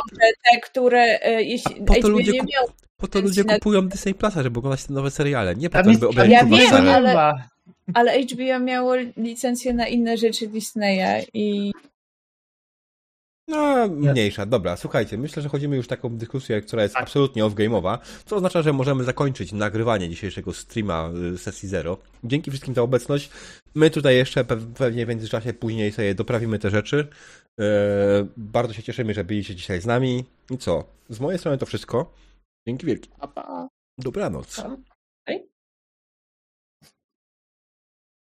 te, 0.52 0.60
które 0.64 1.20
e, 1.22 1.44
jeśli 1.44 1.76
Po 1.76 1.94
to 1.94 2.00
HBO 2.00 2.10
ludzie 2.10 2.32
nie 2.32 2.40
miał. 2.40 2.68
Po 2.98 3.08
to 3.08 3.22
ludzie 3.22 3.44
na- 3.44 3.54
kupują 3.54 3.88
Disney 3.88 4.14
Plusa, 4.14 4.44
żeby 4.44 4.60
oglądać 4.60 4.86
te 4.86 4.94
nowe 4.94 5.12
seriale. 5.12 5.56
Nie 5.56 5.70
po 5.70 5.84
to, 5.84 5.94
żeby 5.94 6.08
obejrzeć 6.08 6.34
Ja 6.34 6.46
wiem, 6.46 6.70
serial. 6.70 7.08
ale-. 7.08 7.34
Ale 7.94 8.20
HBO 8.22 8.60
miało 8.60 8.94
licencję 9.18 9.74
na 9.74 9.88
inne 9.88 10.18
rzeczy 10.18 10.48
Disneya 10.48 11.26
i 11.34 11.72
No, 13.48 13.88
mniejsza. 13.88 14.46
Dobra, 14.46 14.78
słuchajcie, 14.78 15.18
myślę, 15.18 15.42
że 15.44 15.50
chodzimy 15.50 15.76
już 15.76 15.88
taką 15.88 16.18
dyskusję, 16.18 16.62
która 16.62 16.84
jest 16.84 16.94
Tak. 16.96 17.04
absolutnie 17.04 17.44
off-game'owa, 17.44 17.98
co 18.26 18.36
oznacza, 18.36 18.62
że 18.62 18.74
możemy 18.74 19.04
zakończyć 19.04 19.52
nagrywanie 19.54 20.10
dzisiejszego 20.10 20.54
streama 20.54 21.10
y, 21.34 21.38
sesji 21.38 21.70
zero. 21.70 21.98
Dzięki 22.24 22.52
wszystkim 22.52 22.76
za 22.76 22.82
obecność. 22.82 23.30
My 23.76 23.90
tutaj 23.90 24.16
jeszcze 24.16 24.44
pe- 24.44 24.74
pewnie 24.74 25.06
w 25.06 25.10
międzyczasie 25.10 25.54
później 25.54 25.92
sobie 25.92 26.16
doprawimy 26.16 26.60
te 26.60 26.70
rzeczy. 26.70 27.08
E, 27.60 27.64
Bardzo 28.38 28.74
się 28.74 28.84
cieszymy, 28.84 29.14
że 29.14 29.24
byliście 29.24 29.56
dzisiaj 29.56 29.82
z 29.82 29.86
nami. 29.86 30.26
I 30.52 30.58
co? 30.58 30.84
Z 31.10 31.20
mojej 31.20 31.40
strony 31.40 31.58
to 31.58 31.66
wszystko. 31.66 32.14
Dzięki 32.68 32.86
wielkie. 32.86 33.10
Dobranoc. 33.98 34.62